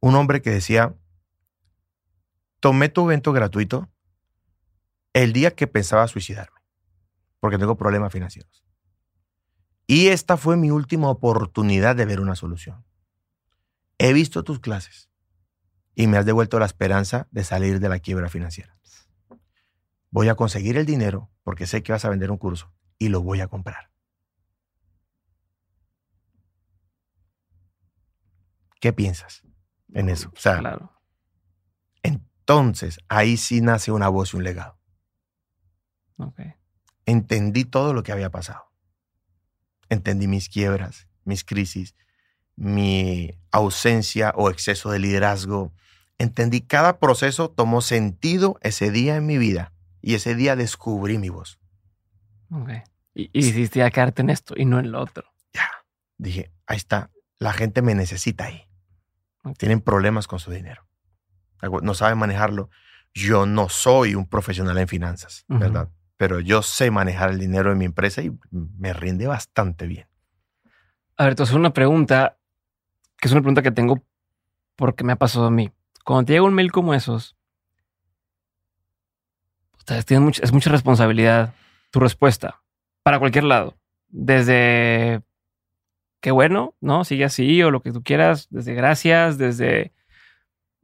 Un 0.00 0.16
hombre 0.16 0.42
que 0.42 0.50
decía, 0.50 0.96
tomé 2.58 2.88
tu 2.88 3.04
evento 3.04 3.32
gratuito 3.32 3.88
el 5.24 5.32
día 5.32 5.50
que 5.50 5.66
pensaba 5.66 6.06
suicidarme, 6.08 6.60
porque 7.40 7.58
tengo 7.58 7.76
problemas 7.76 8.12
financieros. 8.12 8.64
Y 9.86 10.08
esta 10.08 10.36
fue 10.36 10.56
mi 10.56 10.70
última 10.70 11.08
oportunidad 11.08 11.96
de 11.96 12.06
ver 12.06 12.20
una 12.20 12.34
solución. 12.34 12.84
He 13.98 14.12
visto 14.12 14.44
tus 14.44 14.60
clases 14.60 15.08
y 15.94 16.06
me 16.06 16.18
has 16.18 16.26
devuelto 16.26 16.58
la 16.58 16.66
esperanza 16.66 17.28
de 17.30 17.44
salir 17.44 17.80
de 17.80 17.88
la 17.88 17.98
quiebra 17.98 18.28
financiera 18.28 18.76
voy 20.16 20.30
a 20.30 20.34
conseguir 20.34 20.78
el 20.78 20.86
dinero 20.86 21.30
porque 21.42 21.66
sé 21.66 21.82
que 21.82 21.92
vas 21.92 22.06
a 22.06 22.08
vender 22.08 22.30
un 22.30 22.38
curso 22.38 22.72
y 22.98 23.10
lo 23.10 23.22
voy 23.22 23.42
a 23.42 23.48
comprar. 23.48 23.90
¿Qué 28.80 28.94
piensas 28.94 29.42
en 29.92 30.08
eso? 30.08 30.30
O 30.34 30.40
sea, 30.40 30.58
Claro. 30.60 30.90
entonces 32.02 32.98
ahí 33.08 33.36
sí 33.36 33.60
nace 33.60 33.92
una 33.92 34.08
voz 34.08 34.32
y 34.32 34.38
un 34.38 34.44
legado. 34.44 34.78
Ok. 36.18 36.40
Entendí 37.04 37.64
todo 37.64 37.92
lo 37.92 38.02
que 38.02 38.12
había 38.12 38.30
pasado. 38.30 38.70
Entendí 39.88 40.26
mis 40.26 40.48
quiebras, 40.48 41.08
mis 41.24 41.44
crisis, 41.44 41.94
mi 42.56 43.38
ausencia 43.50 44.32
o 44.36 44.50
exceso 44.50 44.90
de 44.90 44.98
liderazgo. 44.98 45.72
Entendí 46.18 46.62
cada 46.62 46.98
proceso 46.98 47.50
tomó 47.50 47.80
sentido 47.80 48.58
ese 48.62 48.90
día 48.90 49.16
en 49.16 49.26
mi 49.26 49.38
vida 49.38 49.72
y 50.00 50.14
ese 50.14 50.34
día 50.34 50.56
descubrí 50.56 51.18
mi 51.18 51.28
voz. 51.28 51.58
Ok. 52.50 52.70
Y, 53.14 53.30
y 53.32 53.46
decidiste 53.46 53.78
ya 53.80 53.90
quedarte 53.90 54.22
en 54.22 54.30
esto 54.30 54.54
y 54.56 54.64
no 54.64 54.78
en 54.78 54.92
lo 54.92 55.00
otro. 55.00 55.24
ya, 55.52 55.68
dije, 56.18 56.50
ahí 56.66 56.76
está, 56.76 57.10
la 57.38 57.52
gente 57.52 57.82
me 57.82 57.94
necesita 57.94 58.44
ahí. 58.44 58.66
Tienen 59.58 59.80
problemas 59.80 60.26
con 60.26 60.38
su 60.40 60.50
dinero. 60.50 60.86
No 61.82 61.94
saben 61.94 62.18
manejarlo. 62.18 62.68
Yo 63.14 63.46
no 63.46 63.68
soy 63.68 64.14
un 64.14 64.26
profesional 64.26 64.76
en 64.78 64.88
finanzas. 64.88 65.44
¿verdad? 65.48 65.88
Pero 66.16 66.40
yo 66.40 66.62
sé 66.62 66.90
manejar 66.90 67.30
el 67.30 67.38
dinero 67.38 67.70
de 67.70 67.76
mi 67.76 67.84
empresa 67.84 68.22
y 68.22 68.32
me 68.50 68.92
rinde 68.92 69.26
bastante 69.26 69.86
bien. 69.86 70.06
A 71.16 71.24
ver, 71.24 71.40
hacer 71.40 71.56
una 71.56 71.72
pregunta, 71.72 72.38
que 73.18 73.28
es 73.28 73.32
una 73.32 73.40
pregunta 73.42 73.62
que 73.62 73.70
tengo 73.70 74.02
porque 74.76 75.04
me 75.04 75.12
ha 75.12 75.16
pasado 75.16 75.46
a 75.46 75.50
mí. 75.50 75.70
Cuando 76.04 76.26
te 76.26 76.32
llega 76.34 76.44
un 76.44 76.54
mail 76.54 76.72
como 76.72 76.94
esos, 76.94 77.36
mucha- 80.20 80.42
es 80.42 80.52
mucha 80.52 80.70
responsabilidad 80.70 81.54
tu 81.90 82.00
respuesta 82.00 82.62
para 83.02 83.18
cualquier 83.18 83.44
lado. 83.44 83.76
Desde 84.08 85.22
qué 86.20 86.30
bueno, 86.30 86.74
¿no? 86.80 87.04
Sigue 87.04 87.24
así 87.24 87.62
o 87.62 87.70
lo 87.70 87.82
que 87.82 87.92
tú 87.92 88.02
quieras, 88.02 88.48
desde 88.50 88.74
gracias, 88.74 89.38
desde 89.38 89.92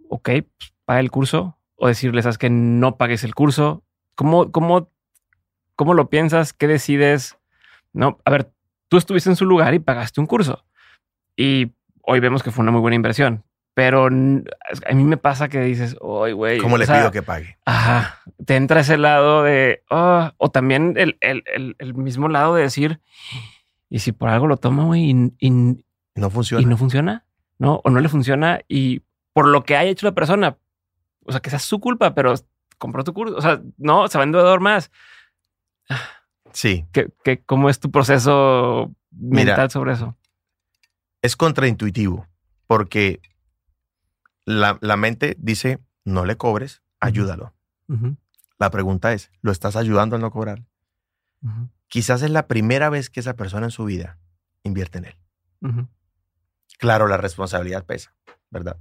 ok, 0.08 0.28
pues, 0.58 0.74
paga 0.84 1.00
el 1.00 1.10
curso, 1.10 1.58
o 1.76 1.88
decirles, 1.88 2.24
sabes 2.24 2.38
que 2.38 2.50
no 2.50 2.96
pagues 2.96 3.24
el 3.24 3.34
curso. 3.34 3.82
¿Cómo, 4.14 4.52
cómo, 4.52 4.90
cómo 5.76 5.94
lo 5.94 6.08
piensas? 6.10 6.52
¿Qué 6.52 6.66
decides? 6.66 7.38
No, 7.92 8.18
a 8.24 8.30
ver, 8.30 8.50
tú 8.88 8.96
estuviste 8.96 9.30
en 9.30 9.36
su 9.36 9.44
lugar 9.46 9.74
y 9.74 9.78
pagaste 9.78 10.20
un 10.20 10.26
curso. 10.26 10.64
Y 11.36 11.72
hoy 12.02 12.20
vemos 12.20 12.42
que 12.42 12.50
fue 12.50 12.62
una 12.62 12.72
muy 12.72 12.80
buena 12.80 12.96
inversión. 12.96 13.44
Pero 13.74 14.06
a 14.06 14.10
mí 14.10 15.04
me 15.04 15.16
pasa 15.16 15.48
que 15.48 15.60
dices, 15.62 15.96
oye, 16.00 16.34
güey. 16.34 16.58
¿Cómo 16.58 16.76
le 16.76 16.84
sea, 16.84 16.98
pido 16.98 17.10
que 17.10 17.22
pague? 17.22 17.56
Ajá, 17.64 18.20
te 18.44 18.56
entra 18.56 18.80
ese 18.80 18.98
lado 18.98 19.42
de, 19.44 19.82
"Ah", 19.90 20.34
o 20.36 20.50
también 20.50 20.92
el, 20.98 21.16
el- 21.22 21.42
el- 21.54 21.76
el 21.78 21.94
mismo 21.94 22.28
lado 22.28 22.54
de 22.54 22.62
decir, 22.64 23.00
y 23.88 24.00
si 24.00 24.12
por 24.12 24.28
algo 24.28 24.46
lo 24.46 24.58
toma, 24.58 24.84
güey, 24.84 25.10
y, 25.10 25.32
y- 25.38 25.84
No 26.16 26.28
funciona. 26.28 26.62
y 26.62 26.66
no 26.66 26.76
funciona, 26.76 27.24
¿no? 27.58 27.80
O 27.82 27.88
no 27.88 28.00
le 28.00 28.10
funciona 28.10 28.60
y 28.68 29.00
por 29.32 29.46
lo 29.48 29.64
que 29.64 29.74
haya 29.76 29.90
hecho 29.90 30.04
la 30.04 30.12
persona, 30.12 30.58
o 31.24 31.32
sea, 31.32 31.40
que 31.40 31.48
sea 31.48 31.58
su 31.58 31.80
culpa, 31.80 32.12
pero 32.14 32.34
compró 32.76 33.04
tu 33.04 33.14
curso, 33.14 33.36
o 33.36 33.40
sea, 33.40 33.62
no, 33.78 34.06
se 34.08 34.18
va 34.18 34.24
en 34.24 34.32
deudor 34.32 34.60
más. 34.60 34.90
Sí, 36.52 36.86
¿Qué, 36.92 37.10
qué, 37.24 37.42
¿Cómo 37.42 37.70
es 37.70 37.80
tu 37.80 37.90
proceso 37.90 38.94
Mira. 39.10 39.44
mental 39.44 39.70
sobre 39.70 39.92
eso? 39.92 40.16
es 41.22 41.36
contraintuitivo 41.36 42.26
porque 42.66 43.20
la, 44.44 44.78
la 44.80 44.96
mente 44.96 45.36
dice, 45.38 45.78
no 46.04 46.24
le 46.24 46.36
cobres, 46.36 46.82
ayúdalo. 47.00 47.54
La 48.58 48.70
pregunta 48.70 49.12
es, 49.12 49.30
¿lo 49.40 49.52
estás 49.52 49.76
ayudando 49.76 50.16
a 50.16 50.18
no 50.18 50.30
cobrar? 50.30 50.64
Quizás 51.88 52.22
es 52.22 52.30
la 52.30 52.48
primera 52.48 52.90
vez 52.90 53.10
que 53.10 53.20
esa 53.20 53.34
persona 53.34 53.66
en 53.66 53.70
su 53.70 53.84
vida 53.84 54.18
invierte 54.62 54.98
en 54.98 55.04
él. 55.06 55.88
Claro, 56.78 57.06
la 57.06 57.18
responsabilidad 57.18 57.84
pesa, 57.84 58.14
¿verdad? 58.50 58.78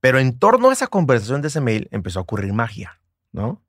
Pero 0.00 0.18
en 0.18 0.38
torno 0.38 0.70
a 0.70 0.72
esa 0.72 0.88
conversación 0.88 1.40
de 1.40 1.48
ese 1.48 1.60
mail 1.60 1.88
empezó 1.90 2.18
a 2.18 2.22
ocurrir 2.22 2.52
magia, 2.52 3.00
¿no? 3.30 3.62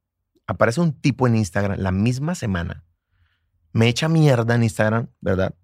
Aparece 0.48 0.82
un 0.82 0.94
tipo 1.00 1.28
en 1.28 1.36
Instagram 1.36 1.80
la 1.80 1.92
misma 1.92 2.36
semana, 2.36 2.84
me 3.72 3.88
echa 3.88 4.08
mierda 4.10 4.56
en 4.56 4.64
Instagram, 4.64 5.08
¿verdad? 5.22 5.56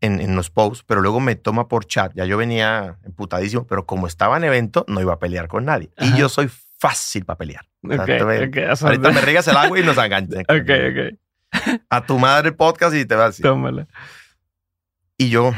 En, 0.00 0.20
en 0.20 0.36
los 0.36 0.50
posts, 0.50 0.84
pero 0.86 1.00
luego 1.00 1.20
me 1.20 1.36
toma 1.36 1.68
por 1.68 1.86
chat. 1.86 2.12
Ya 2.14 2.24
yo 2.26 2.36
venía 2.36 2.98
emputadísimo, 3.04 3.66
pero 3.66 3.86
como 3.86 4.06
estaba 4.06 4.36
en 4.36 4.44
evento, 4.44 4.84
no 4.88 5.00
iba 5.00 5.14
a 5.14 5.18
pelear 5.18 5.48
con 5.48 5.64
nadie. 5.64 5.90
Ajá. 5.96 6.14
Y 6.14 6.18
yo 6.18 6.28
soy 6.28 6.50
fácil 6.78 7.24
para 7.24 7.38
pelear. 7.38 7.66
sea, 7.82 8.00
Ok, 8.00 8.04
te 8.06 8.24
ve- 8.24 8.46
ok, 8.48 8.72
o 8.72 8.76
sea, 8.76 8.88
Ahorita 8.88 9.10
me 9.12 9.20
regas 9.22 9.48
el 9.48 9.56
agua 9.56 9.78
y 9.80 9.82
nos 9.82 9.96
enganchan. 9.96 10.40
Ok, 10.48 10.70
ok, 10.90 11.80
A 11.88 12.04
tu 12.04 12.18
madre 12.18 12.48
el 12.50 12.56
podcast 12.56 12.94
y 12.94 13.06
te 13.06 13.14
vas 13.14 13.30
así. 13.30 13.42
tómala. 13.42 13.86
Y 15.16 15.30
yo 15.30 15.54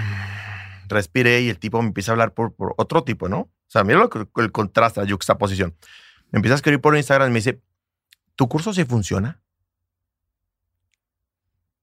respiré 0.89 1.41
y 1.41 1.49
el 1.51 1.59
tipo 1.59 1.81
me 1.83 1.89
empieza 1.89 2.13
a 2.13 2.15
hablar 2.15 2.33
por, 2.33 2.55
por 2.55 2.75
otro 2.79 3.03
tipo, 3.03 3.29
¿no? 3.29 3.39
O 3.41 3.51
sea, 3.67 3.83
mira 3.85 3.99
lo 3.99 4.09
el 4.43 4.53
contraste, 4.53 5.03
la 5.03 5.11
juxtaposición. 5.11 5.75
Me 6.31 6.39
empieza 6.39 6.55
a 6.55 6.57
escribir 6.57 6.81
por 6.81 6.97
Instagram 6.97 7.29
y 7.29 7.33
me 7.33 7.39
dice, 7.41 7.61
¿tu 8.39 8.49
curso 8.49 8.73
sí 8.73 8.85
funciona? 8.85 9.43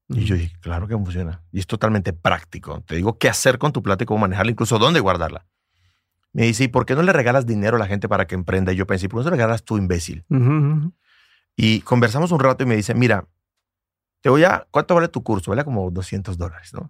Y 0.07 0.23
yo 0.23 0.35
dije, 0.35 0.55
claro 0.61 0.87
que 0.87 0.93
funciona. 0.93 1.43
Y 1.51 1.59
es 1.59 1.67
totalmente 1.67 2.13
práctico. 2.13 2.79
Te 2.81 2.95
digo 2.95 3.17
qué 3.17 3.27
hacer 3.27 3.57
con 3.57 3.73
tu 3.73 3.83
plata 3.83 4.05
y 4.05 4.07
cómo 4.07 4.19
manejarla, 4.19 4.53
incluso 4.53 4.79
dónde 4.79 5.01
guardarla. 5.01 5.45
Me 6.31 6.43
dice, 6.43 6.63
¿y 6.63 6.67
por 6.69 6.85
qué 6.85 6.95
no 6.95 7.01
le 7.01 7.11
regalas 7.11 7.45
dinero 7.45 7.75
a 7.75 7.79
la 7.79 7.87
gente 7.87 8.07
para 8.07 8.25
que 8.25 8.35
emprenda? 8.35 8.71
Y 8.71 8.77
yo 8.77 8.87
pensé, 8.87 9.09
¿por 9.09 9.19
qué 9.19 9.25
no 9.25 9.31
le 9.31 9.37
regalas 9.37 9.63
tú, 9.63 9.77
imbécil? 9.77 10.23
Y 11.57 11.81
conversamos 11.81 12.31
un 12.31 12.39
rato 12.39 12.63
y 12.63 12.67
me 12.67 12.77
dice, 12.77 12.93
mira, 12.93 13.27
te 14.21 14.29
voy 14.29 14.45
a, 14.45 14.65
¿cuánto 14.71 14.95
vale 14.95 15.09
tu 15.09 15.23
curso? 15.23 15.51
Vale 15.51 15.65
como 15.65 15.91
200 15.91 16.37
dólares, 16.37 16.73
¿no? 16.73 16.89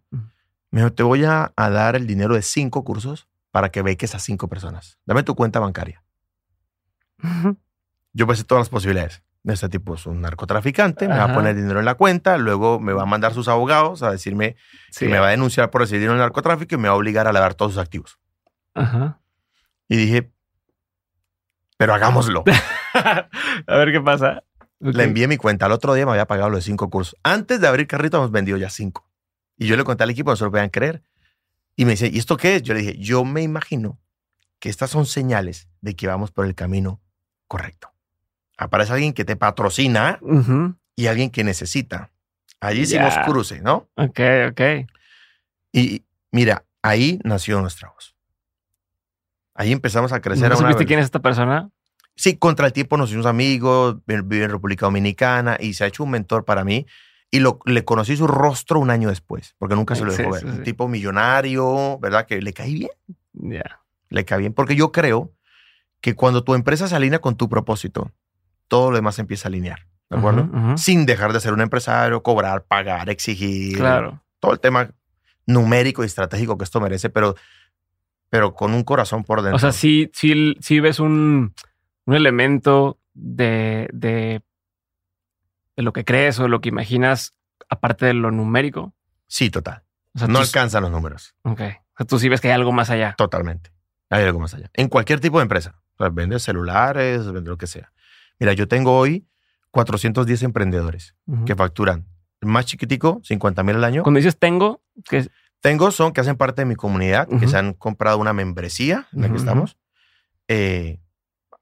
Me 0.70 0.82
dijo, 0.82 0.94
te 0.94 1.02
voy 1.02 1.26
a, 1.26 1.54
a 1.56 1.70
dar 1.72 1.96
el 1.96 2.06
dinero 2.06 2.36
de 2.36 2.44
cinco 2.44 2.84
cursos 2.84 3.28
para 3.50 3.70
que 3.70 3.82
beques 3.82 4.14
a 4.14 4.20
cinco 4.20 4.48
personas. 4.48 5.00
Dame 5.06 5.24
tu 5.24 5.34
cuenta 5.34 5.60
bancaria. 5.60 6.04
Yo 8.14 8.28
pensé 8.28 8.44
todas 8.44 8.62
las 8.62 8.70
posibilidades. 8.70 9.24
Este 9.48 9.70
tipo 9.70 9.94
es 9.94 10.06
un 10.08 10.22
narcotraficante, 10.22 11.08
me 11.08 11.16
va 11.18 11.26
a 11.26 11.34
poner 11.34 11.56
dinero 11.56 11.78
en 11.80 11.86
la 11.86 11.94
cuenta, 11.96 12.38
luego 12.38 12.80
me 12.80 12.94
va 12.94 13.04
a 13.04 13.06
mandar 13.06 13.34
sus 13.34 13.48
abogados 13.48 14.02
a 14.02 14.10
decirme 14.12 14.56
Sí. 14.90 15.06
que 15.06 15.12
me 15.12 15.20
va 15.20 15.28
a 15.28 15.32
denunciar 15.32 15.70
por 15.70 15.82
recibir 15.82 16.02
dinero 16.02 16.14
en 16.16 16.20
narcotráfico 16.20 16.74
y 16.74 16.78
me 16.80 16.88
va 16.88 16.96
a 16.96 16.98
obligar 16.98 17.28
a 17.28 17.34
lavar 17.34 17.54
todos 17.54 17.74
sus 17.74 17.82
activos. 17.82 18.18
Ajá. 18.74 19.20
Y 19.88 19.98
dije, 19.98 20.32
pero 21.78 21.94
hagámoslo. 21.94 22.44
a 22.94 23.76
ver 23.76 23.92
qué 23.92 24.02
pasa. 24.02 24.44
Le 24.80 25.04
envié 25.04 25.28
mi 25.28 25.38
cuenta. 25.38 25.66
Al 25.68 25.72
otro 25.74 25.94
día 25.94 26.06
me 26.06 26.12
había 26.12 26.26
pagado 26.26 26.50
los 26.50 26.64
cinco 26.64 26.90
cursos. 26.90 27.16
Antes 27.24 27.62
de 27.62 27.68
abrir 27.68 27.88
carrito, 27.88 28.18
hemos 28.18 28.32
vendido 28.32 28.58
ya 28.58 28.70
cinco. 28.70 29.08
Y 29.58 29.68
yo 29.68 29.78
le 29.78 29.84
conté 29.84 30.04
al 30.04 30.10
equipo, 30.10 30.32
no 30.32 30.36
se 30.36 30.44
lo 30.44 30.52
podían 30.52 30.70
creer. 30.70 31.04
Y 31.76 31.86
me 31.86 31.92
dice, 31.92 32.10
¿y 32.12 32.18
esto 32.18 32.36
qué 32.38 32.56
es? 32.56 32.64
Yo 32.64 32.74
le 32.74 32.82
dije, 32.82 32.98
yo 32.98 33.24
me 33.26 33.42
imagino 33.42 34.00
que 34.60 34.70
estas 34.70 34.90
son 34.90 35.06
señales 35.06 35.70
de 35.82 35.96
que 35.96 36.08
vamos 36.08 36.32
por 36.32 36.46
el 36.46 36.56
camino 36.56 37.02
correcto. 37.48 37.92
Aparece 38.58 38.94
alguien 38.94 39.14
que 39.14 39.26
te 39.26 39.36
patrocina 39.36 40.18
Ujú. 40.22 40.76
y 40.96 41.08
alguien 41.08 41.30
que 41.30 41.44
necesita. 41.44 42.12
Allí 42.62 42.82
hicimos 42.82 43.14
Ya. 43.14 43.26
cruce, 43.26 43.62
¿no? 43.62 43.90
Ok, 43.96 44.20
ok. 44.52 44.62
Y 45.74 46.04
mira, 46.32 46.64
ahí 46.82 47.20
nació 47.24 47.60
nuestra 47.62 47.90
voz. 47.90 48.16
Ahí 49.54 49.72
empezamos 49.72 50.12
a 50.12 50.22
crecer 50.22 50.50
¿No 50.50 50.56
a 50.56 50.58
una 50.58 50.68
supiste 50.70 50.80
vez- 50.84 50.88
quién 50.88 51.00
es 51.00 51.06
esta 51.06 51.20
persona? 51.20 51.70
Sí, 52.16 52.38
contra 52.38 52.66
el 52.68 52.74
tiempo 52.74 52.98
nos 52.98 53.10
hicimos 53.10 53.26
amigos, 53.26 53.98
vi- 54.06 54.22
vive 54.24 54.46
en 54.46 54.52
República 54.52 54.86
Dominicana 54.86 55.58
y 55.60 55.74
se 55.74 55.84
ha 55.84 55.88
hecho 55.88 56.04
un 56.04 56.12
mentor 56.12 56.46
para 56.46 56.64
mí. 56.64 56.86
Y 57.32 57.40
lo, 57.40 57.60
le 57.66 57.84
conocí 57.84 58.16
su 58.16 58.28
rostro 58.28 58.80
un 58.80 58.90
año 58.90 59.10
después, 59.10 59.56
porque 59.58 59.76
nunca 59.76 59.96
se 59.96 60.06
lo 60.06 60.14
dejó 60.14 60.34
sí, 60.38 60.46
ver. 60.46 60.54
Un 60.54 60.58
sí. 60.60 60.64
tipo 60.64 60.88
millonario, 60.88 62.00
¿verdad? 62.00 62.26
Que 62.26 62.42
le 62.42 62.54
caí 62.54 62.74
bien, 62.76 62.92
Ya. 63.34 63.82
le 64.10 64.24
cae 64.24 64.40
bien. 64.40 64.54
Porque 64.54 64.76
yo 64.76 64.92
creo 64.94 65.34
que 66.00 66.16
cuando 66.16 66.44
tu 66.44 66.54
empresa 66.54 66.88
se 66.88 66.96
alinea 66.96 67.20
con 67.20 67.36
tu 67.36 67.50
propósito, 67.50 68.12
todo 68.68 68.92
lo 68.92 68.96
demás 68.98 69.16
se 69.16 69.22
empieza 69.22 69.48
a 69.48 69.50
alinear, 69.50 69.88
¿de 70.10 70.18
acuerdo? 70.18 70.78
Sin 70.78 71.06
dejar 71.06 71.34
de 71.34 71.40
ser 71.40 71.54
un 71.54 71.62
empresario, 71.62 72.22
cobrar, 72.24 72.64
pagar, 72.66 73.10
exigir. 73.10 73.78
Claro. 73.78 74.22
Todo 74.40 74.54
el 74.54 74.60
tema 74.60 74.90
numérico 75.48 76.04
y 76.04 76.08
estratégico 76.08 76.58
que 76.58 76.64
esto 76.64 76.82
merece, 76.82 77.10
pero, 77.10 77.36
pero 78.30 78.54
con 78.54 78.74
un 78.74 78.84
corazón 78.84 79.24
por 79.24 79.42
dentro. 79.42 79.56
O 79.56 79.60
sea, 79.60 79.72
sí, 79.72 80.10
sí, 80.14 80.56
sí 80.60 80.80
ves 80.80 81.00
un, 81.00 81.54
un 82.06 82.16
elemento 82.16 83.00
de, 83.14 83.88
de, 83.94 84.42
de 85.76 85.84
lo 85.84 85.94
que 85.94 86.04
crees 86.06 86.40
o 86.40 86.44
de 86.44 86.50
lo 86.50 86.62
que 86.62 86.70
imaginas, 86.70 87.34
aparte 87.70 88.06
de 88.08 88.14
lo 88.14 88.32
numérico. 88.32 88.94
Sí, 89.28 89.50
total. 89.50 89.84
O 90.16 90.20
sea, 90.20 90.28
No 90.28 90.40
alcanzan 90.40 90.84
los 90.84 90.92
números. 90.92 91.36
ok. 91.44 91.62
O 91.62 91.98
sea, 91.98 92.06
tú 92.08 92.20
sí 92.20 92.28
ves 92.30 92.42
que 92.42 92.48
hay 92.50 92.54
algo 92.56 92.72
más 92.72 92.90
allá. 92.90 93.16
Totalmente. 93.18 93.72
Hay 94.10 94.24
algo 94.24 94.40
más 94.40 94.54
allá. 94.54 94.70
En 94.74 94.88
cualquier 94.90 95.20
tipo 95.20 95.40
de 95.40 95.44
empresa. 95.44 95.82
O 95.98 96.04
sea, 96.04 96.10
vende 96.10 96.40
celulares, 96.40 97.26
vende 97.32 97.50
lo 97.50 97.58
que 97.58 97.68
sea. 97.68 97.92
Mira, 98.40 98.54
yo 98.54 98.68
tengo 98.68 98.98
hoy 98.98 99.28
410 99.72 100.44
emprendedores 100.44 101.16
que 101.46 101.56
facturan. 101.56 102.06
El 102.42 102.50
más 102.50 102.66
chiquitico, 102.66 103.22
50 103.24 103.64
mil 103.64 103.76
al 103.76 103.84
año. 103.84 104.04
Cuando 104.04 104.20
dices 104.20 104.38
tengo, 104.38 104.82
que 105.10 105.28
Tengo 105.62 105.90
son 105.92 106.12
que 106.14 106.22
hacen 106.22 106.36
parte 106.36 106.62
de 106.62 106.66
mi 106.66 106.76
comunidad, 106.76 107.28
que 107.28 107.48
se 107.48 107.58
han 107.58 107.74
comprado 107.74 108.18
una 108.20 108.34
membresía 108.34 109.08
en 109.14 109.22
la 109.22 109.30
que 109.30 109.38
estamos, 109.38 109.78
eh, 110.48 111.00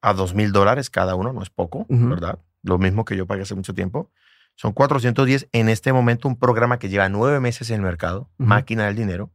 a 0.02 0.14
2 0.14 0.34
mil 0.34 0.52
dólares 0.52 0.90
cada 0.90 1.16
uno, 1.16 1.32
no 1.32 1.42
es 1.42 1.50
poco. 1.50 1.86
¿verdad? 1.90 2.40
Lo 2.64 2.78
mismo 2.78 3.06
que 3.06 3.16
yo 3.16 3.26
pagué 3.26 3.44
hace 3.44 3.56
mucho 3.56 3.74
tiempo. 3.74 4.12
Son 4.56 4.74
410 4.74 5.48
en 5.52 5.70
este 5.70 5.94
momento, 5.94 6.28
un 6.28 6.38
programa 6.38 6.78
que 6.80 6.90
lleva 6.90 7.10
nueve 7.10 7.40
meses 7.40 7.70
en 7.70 7.78
el 7.78 7.82
mercado, 7.82 8.30
máquina 8.38 8.86
del 8.86 8.96
dinero, 8.96 9.32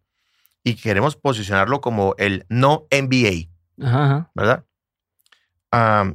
y 0.63 0.75
queremos 0.75 1.17
posicionarlo 1.17 1.81
como 1.81 2.15
el 2.19 2.45
no 2.49 2.87
MBA. 2.93 3.49
¿verdad? 4.35 4.65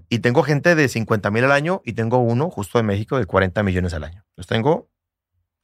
Y 0.10 0.20
tengo 0.20 0.44
gente 0.44 0.76
de 0.76 0.88
50 0.88 1.30
mil 1.32 1.44
al 1.44 1.52
año 1.52 1.82
y 1.86 1.94
tengo 1.94 2.18
uno 2.18 2.50
justo 2.50 2.80
de 2.80 2.84
México 2.84 3.18
de 3.18 3.26
40 3.26 3.62
millones 3.64 3.94
al 3.94 4.04
año. 4.04 4.26
Entonces 4.30 4.48
tengo 4.48 4.90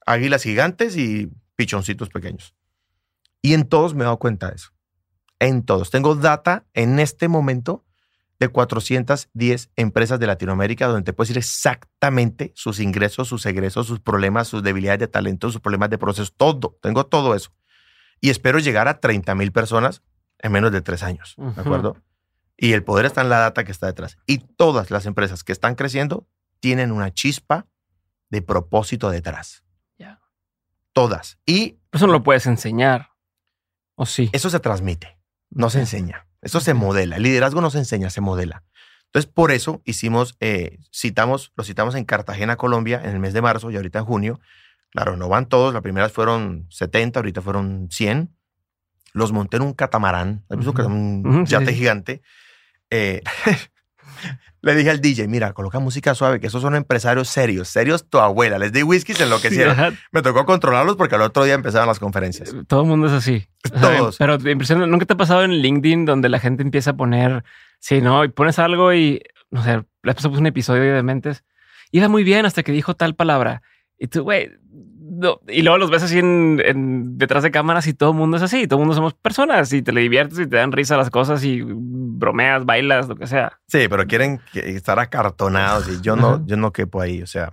águilas 0.06 0.42
gigantes 0.42 0.96
y 0.96 1.30
pichoncitos 1.56 2.08
pequeños. 2.08 2.54
Y 3.42 3.54
en 3.54 3.68
todos 3.68 3.94
me 3.94 4.02
he 4.02 4.04
dado 4.04 4.18
cuenta 4.18 4.48
de 4.48 4.56
eso. 4.56 4.70
En 5.38 5.64
todos. 5.64 5.90
Tengo 5.90 6.14
data 6.14 6.66
en 6.74 6.98
este 6.98 7.28
momento 7.28 7.84
de 8.38 8.48
410 8.48 9.70
empresas 9.76 10.18
de 10.18 10.26
Latinoamérica 10.26 10.86
donde 10.86 11.02
te 11.02 11.12
puedes 11.12 11.28
decir 11.28 11.38
exactamente 11.38 12.52
sus 12.54 12.80
ingresos, 12.80 13.28
sus 13.28 13.44
egresos, 13.44 13.86
sus 13.86 14.00
problemas, 14.00 14.48
sus 14.48 14.62
debilidades 14.62 15.00
de 15.00 15.08
talento, 15.08 15.50
sus 15.50 15.60
problemas 15.60 15.90
de 15.90 15.98
proceso, 15.98 16.32
todo. 16.36 16.78
Tengo 16.80 17.06
todo 17.06 17.34
eso. 17.34 17.50
Y 18.20 18.30
espero 18.30 18.58
llegar 18.58 18.88
a 18.88 19.00
30 19.00 19.34
mil 19.34 19.52
personas 19.52 20.02
en 20.38 20.52
menos 20.52 20.72
de 20.72 20.80
tres 20.80 21.02
años. 21.02 21.34
¿De 21.36 21.60
acuerdo? 21.60 21.96
Y 22.62 22.74
el 22.74 22.84
poder 22.84 23.06
está 23.06 23.22
en 23.22 23.30
la 23.30 23.38
data 23.38 23.64
que 23.64 23.72
está 23.72 23.86
detrás. 23.86 24.18
Y 24.26 24.38
todas 24.38 24.90
las 24.90 25.06
empresas 25.06 25.42
que 25.44 25.52
están 25.52 25.76
creciendo 25.76 26.28
tienen 26.60 26.92
una 26.92 27.10
chispa 27.10 27.66
de 28.28 28.42
propósito 28.42 29.10
detrás. 29.10 29.64
Todas. 30.92 31.38
Y 31.46 31.78
Eso 31.92 32.08
no 32.08 32.12
lo 32.12 32.24
puedes 32.24 32.46
enseñar. 32.46 33.10
¿O 33.94 34.06
sí? 34.06 34.28
eso 34.32 34.50
se 34.50 34.58
transmite, 34.58 35.18
no 35.48 35.70
se 35.70 35.78
enseña. 35.78 36.26
Eso 36.42 36.58
se 36.58 36.74
modela. 36.74 37.16
El 37.16 37.22
liderazgo 37.22 37.60
no 37.60 37.70
se 37.70 37.78
enseña, 37.78 38.10
se 38.10 38.20
modela. 38.20 38.64
Entonces, 39.06 39.30
por 39.30 39.52
eso 39.52 39.82
hicimos, 39.84 40.36
eh, 40.40 40.80
citamos, 40.92 41.52
lo 41.54 41.62
citamos 41.62 41.94
en 41.94 42.04
Cartagena, 42.04 42.56
Colombia, 42.56 43.00
en 43.04 43.10
el 43.10 43.20
mes 43.20 43.34
de 43.34 43.40
marzo 43.40 43.70
y 43.70 43.76
ahorita 43.76 44.00
en 44.00 44.04
junio. 44.04 44.40
Claro, 44.90 45.16
no 45.16 45.28
van 45.28 45.46
todos. 45.46 45.72
Las 45.72 45.82
primeras 45.82 46.12
fueron 46.12 46.66
70, 46.70 47.20
ahorita 47.20 47.40
fueron 47.40 47.88
100. 47.90 48.34
Los 49.12 49.32
monté 49.32 49.58
en 49.58 49.62
un 49.62 49.74
catamarán, 49.74 50.44
¿has 50.50 50.58
visto? 50.58 50.72
Ujú. 50.72 50.90
un 50.90 51.46
yate 51.46 51.66
sí. 51.66 51.74
gigante. 51.74 52.22
Eh, 52.90 53.22
le 54.62 54.74
dije 54.74 54.90
al 54.90 55.00
DJ, 55.00 55.28
mira, 55.28 55.52
coloca 55.52 55.78
música 55.78 56.14
suave, 56.14 56.40
que 56.40 56.48
esos 56.48 56.60
son 56.60 56.74
empresarios 56.74 57.28
serios, 57.28 57.68
serios 57.68 58.08
tu 58.08 58.18
abuela. 58.18 58.58
Les 58.58 58.72
di 58.72 58.82
whisky, 58.82 59.14
se 59.14 59.24
enloquecieron. 59.24 59.72
Ajá. 59.72 59.92
Me 60.12 60.22
tocó 60.22 60.44
controlarlos 60.44 60.96
porque 60.96 61.14
al 61.14 61.22
otro 61.22 61.44
día 61.44 61.54
empezaban 61.54 61.88
las 61.88 61.98
conferencias. 61.98 62.54
Todo 62.66 62.82
el 62.82 62.88
mundo 62.88 63.06
es 63.06 63.12
así. 63.12 63.46
Todos. 63.80 64.18
Pero 64.18 64.34
impresiona, 64.34 64.86
¿nunca 64.86 65.06
te 65.06 65.14
ha 65.14 65.16
pasado 65.16 65.44
en 65.44 65.52
LinkedIn 65.52 66.04
donde 66.04 66.28
la 66.28 66.38
gente 66.38 66.62
empieza 66.62 66.90
a 66.90 66.96
poner, 66.96 67.44
sí, 67.78 68.00
no, 68.00 68.24
y 68.24 68.28
pones 68.28 68.58
algo 68.58 68.92
y, 68.92 69.22
no 69.50 69.62
sé, 69.62 69.82
le 70.02 70.14
puse 70.14 70.28
un 70.28 70.46
episodio 70.46 70.94
de 70.94 71.02
Mentes, 71.02 71.44
iba 71.90 72.08
muy 72.08 72.24
bien 72.24 72.46
hasta 72.46 72.62
que 72.62 72.72
dijo 72.72 72.94
tal 72.94 73.14
palabra. 73.14 73.62
Y 73.98 74.08
tú, 74.08 74.22
güey, 74.22 74.50
no. 75.10 75.40
Y 75.48 75.62
luego 75.62 75.78
los 75.78 75.90
ves 75.90 76.02
así 76.02 76.18
en, 76.18 76.60
en- 76.64 77.18
detrás 77.18 77.42
de 77.42 77.50
cámaras 77.50 77.86
y 77.86 77.94
todo 77.94 78.10
el 78.12 78.16
mundo 78.16 78.36
es 78.36 78.42
así. 78.42 78.66
Todo 78.66 78.78
el 78.78 78.86
mundo 78.86 78.94
somos 78.94 79.14
personas 79.14 79.72
y 79.72 79.82
te 79.82 79.92
le 79.92 80.00
diviertes 80.02 80.38
y 80.38 80.46
te 80.46 80.56
dan 80.56 80.72
risa 80.72 80.96
las 80.96 81.10
cosas 81.10 81.42
y 81.44 81.62
bromeas, 81.62 82.64
bailas, 82.64 83.08
lo 83.08 83.16
que 83.16 83.26
sea. 83.26 83.60
Sí, 83.68 83.86
pero 83.88 84.06
quieren 84.06 84.40
que- 84.52 84.70
estar 84.70 84.98
acartonados 84.98 85.88
y 85.88 86.00
yo 86.00 86.16
no, 86.16 86.28
Ajá. 86.34 86.42
yo 86.46 86.56
no 86.56 86.72
quepo 86.72 87.00
ahí. 87.00 87.22
O 87.22 87.26
sea, 87.26 87.52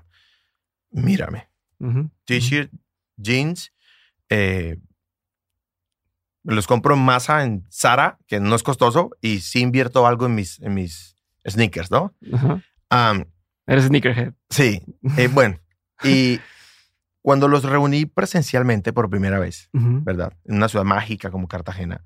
mírame. 0.91 1.47
T-shirt, 2.25 2.71
jeans, 3.17 3.71
eh, 4.29 4.77
los 6.43 6.65
compro 6.67 6.95
en 6.95 7.01
masa 7.01 7.43
en 7.43 7.65
Zara, 7.71 8.17
que 8.27 8.39
no 8.39 8.55
es 8.55 8.63
costoso, 8.63 9.11
y 9.21 9.39
sí 9.39 9.59
invierto 9.59 10.07
algo 10.07 10.25
en 10.27 10.35
mis, 10.35 10.59
en 10.61 10.73
mis 10.73 11.15
sneakers, 11.45 11.91
¿no? 11.91 12.13
Eres 13.67 13.85
sneakerhead. 13.85 14.33
sí, 14.49 14.81
eh, 15.17 15.27
bueno. 15.27 15.59
Y 16.03 16.39
cuando 17.27 17.49
los 17.49 17.63
reuní 17.63 18.05
presencialmente 18.05 18.93
por 18.93 19.09
primera 19.09 19.37
vez. 19.37 19.69
¿verdad? 19.73 20.31
En 20.45 20.55
una 20.55 20.69
ciudad 20.69 20.85
mágica 20.85 21.29
como 21.29 21.49
Cartagena, 21.49 22.05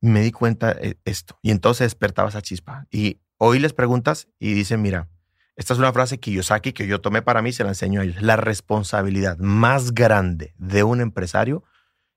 me 0.00 0.20
di 0.20 0.32
cuenta 0.32 0.74
de 0.74 0.98
esto. 1.04 1.38
Y 1.42 1.52
entonces 1.52 1.84
despertaba 1.84 2.28
esa 2.28 2.42
chispa. 2.42 2.88
Y 2.90 3.20
hoy 3.38 3.60
les 3.60 3.72
preguntas 3.72 4.26
y 4.40 4.54
dicen, 4.54 4.82
mira, 4.82 5.08
esta 5.54 5.74
es 5.74 5.78
una 5.78 5.92
frase 5.92 6.16
que 6.16 6.32
Kiyosaki 6.32 6.72
que 6.72 6.88
yo 6.88 7.00
tomé 7.00 7.22
para 7.22 7.40
mí, 7.40 7.52
se 7.52 7.62
la 7.62 7.68
enseño 7.68 8.00
a 8.00 8.04
ellos. 8.04 8.20
La 8.20 8.34
responsabilidad 8.34 9.38
más 9.38 9.94
grande 9.94 10.54
de 10.58 10.82
un 10.82 11.00
empresario 11.00 11.62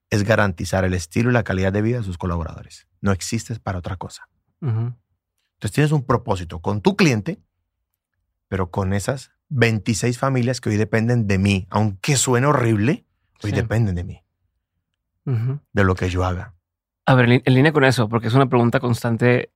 es 0.09 0.23
garantizar 0.23 0.83
el 0.83 0.95
estilo 0.95 1.29
y 1.29 1.33
la 1.33 1.43
calidad 1.43 1.73
de 1.73 1.83
vida 1.83 1.99
de 1.99 2.05
sus 2.05 2.17
colaboradores. 2.17 2.87
No 3.01 3.11
existes 3.11 3.59
para 3.59 3.77
otra 3.77 3.97
cosa. 3.97 4.27
Ujú. 4.61 4.95
Entonces 5.53 5.71
tienes 5.73 5.91
un 5.91 6.03
propósito 6.03 6.59
con 6.59 6.81
tu 6.81 6.95
cliente, 6.95 7.39
pero 8.47 8.71
con 8.71 8.93
esas 8.93 9.34
26 9.57 10.17
familias 10.19 10.59
que 10.59 10.69
hoy 10.69 10.75
dependen 10.77 11.27
de 11.27 11.37
mí. 11.37 11.67
Aunque 11.69 12.17
suene 12.17 12.45
horrible, 12.47 13.05
hoy 13.43 13.51
Sí. 13.51 13.55
dependen 13.55 13.95
de 13.95 14.03
mí, 14.03 14.21
de 15.25 15.83
lo 15.83 15.95
que 15.95 16.09
yo 16.09 16.23
haga. 16.25 16.53
A 17.05 17.15
ver, 17.15 17.29
en 17.45 17.53
línea 17.53 17.71
con 17.71 17.83
eso, 17.85 18.09
porque 18.09 18.27
es 18.27 18.33
una 18.33 18.47
pregunta 18.49 18.79
constante 18.79 19.51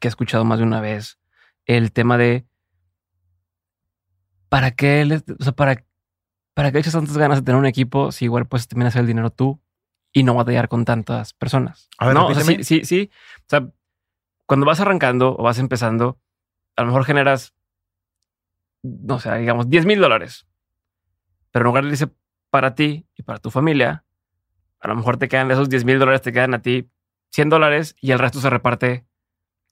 que 0.00 0.06
he 0.06 0.10
escuchado 0.10 0.44
más 0.44 0.58
de 0.58 0.64
una 0.64 0.80
vez, 0.80 1.18
el 1.64 1.90
tema 1.92 2.16
de 2.18 2.46
¿para 4.48 4.70
qué, 4.70 5.04
le- 5.04 5.16
o 5.38 5.42
sea, 5.42 5.52
para, 5.52 5.84
para 6.54 6.70
qué 6.70 6.78
echas 6.78 6.92
tantas 6.92 7.18
ganas 7.18 7.38
de 7.38 7.42
tener 7.44 7.58
un 7.58 7.66
equipo 7.66 8.12
si 8.12 8.26
igual 8.26 8.46
puedes 8.46 8.68
también 8.68 8.86
hacer 8.86 9.00
el 9.00 9.06
dinero 9.08 9.30
tú 9.30 9.60
y 10.12 10.22
no 10.22 10.34
batallar 10.34 10.68
con 10.68 10.84
tantas 10.84 11.34
personas? 11.34 11.88
A 11.98 12.06
ver, 12.06 12.14
no, 12.14 12.28
o 12.28 12.34
sea, 12.34 12.44
sí, 12.44 12.62
sí, 12.62 12.84
sí. 12.84 13.10
O 13.40 13.44
sea, 13.48 13.68
cuando 14.46 14.64
vas 14.66 14.78
arrancando 14.80 15.36
o 15.36 15.42
vas 15.42 15.58
empezando, 15.58 16.20
a 16.76 16.82
lo 16.82 16.86
mejor 16.88 17.04
generas, 17.04 17.54
no 18.86 19.18
sé, 19.20 19.36
digamos, 19.38 19.68
10 19.68 19.86
mil 19.86 20.00
dólares. 20.00 20.46
Pero 21.50 21.62
en 21.64 21.66
lugar 21.66 21.84
de 21.84 21.90
irse 21.90 22.08
para 22.50 22.74
ti 22.74 23.06
y 23.14 23.22
para 23.22 23.38
tu 23.38 23.50
familia, 23.50 24.04
a 24.80 24.88
lo 24.88 24.94
mejor 24.96 25.16
te 25.16 25.28
quedan 25.28 25.48
de 25.48 25.54
esos 25.54 25.68
10 25.68 25.84
mil 25.84 25.98
dólares, 25.98 26.22
te 26.22 26.32
quedan 26.32 26.54
a 26.54 26.62
ti 26.62 26.88
100 27.32 27.48
dólares 27.48 27.96
y 28.00 28.10
el 28.12 28.18
resto 28.18 28.40
se 28.40 28.50
reparte 28.50 29.06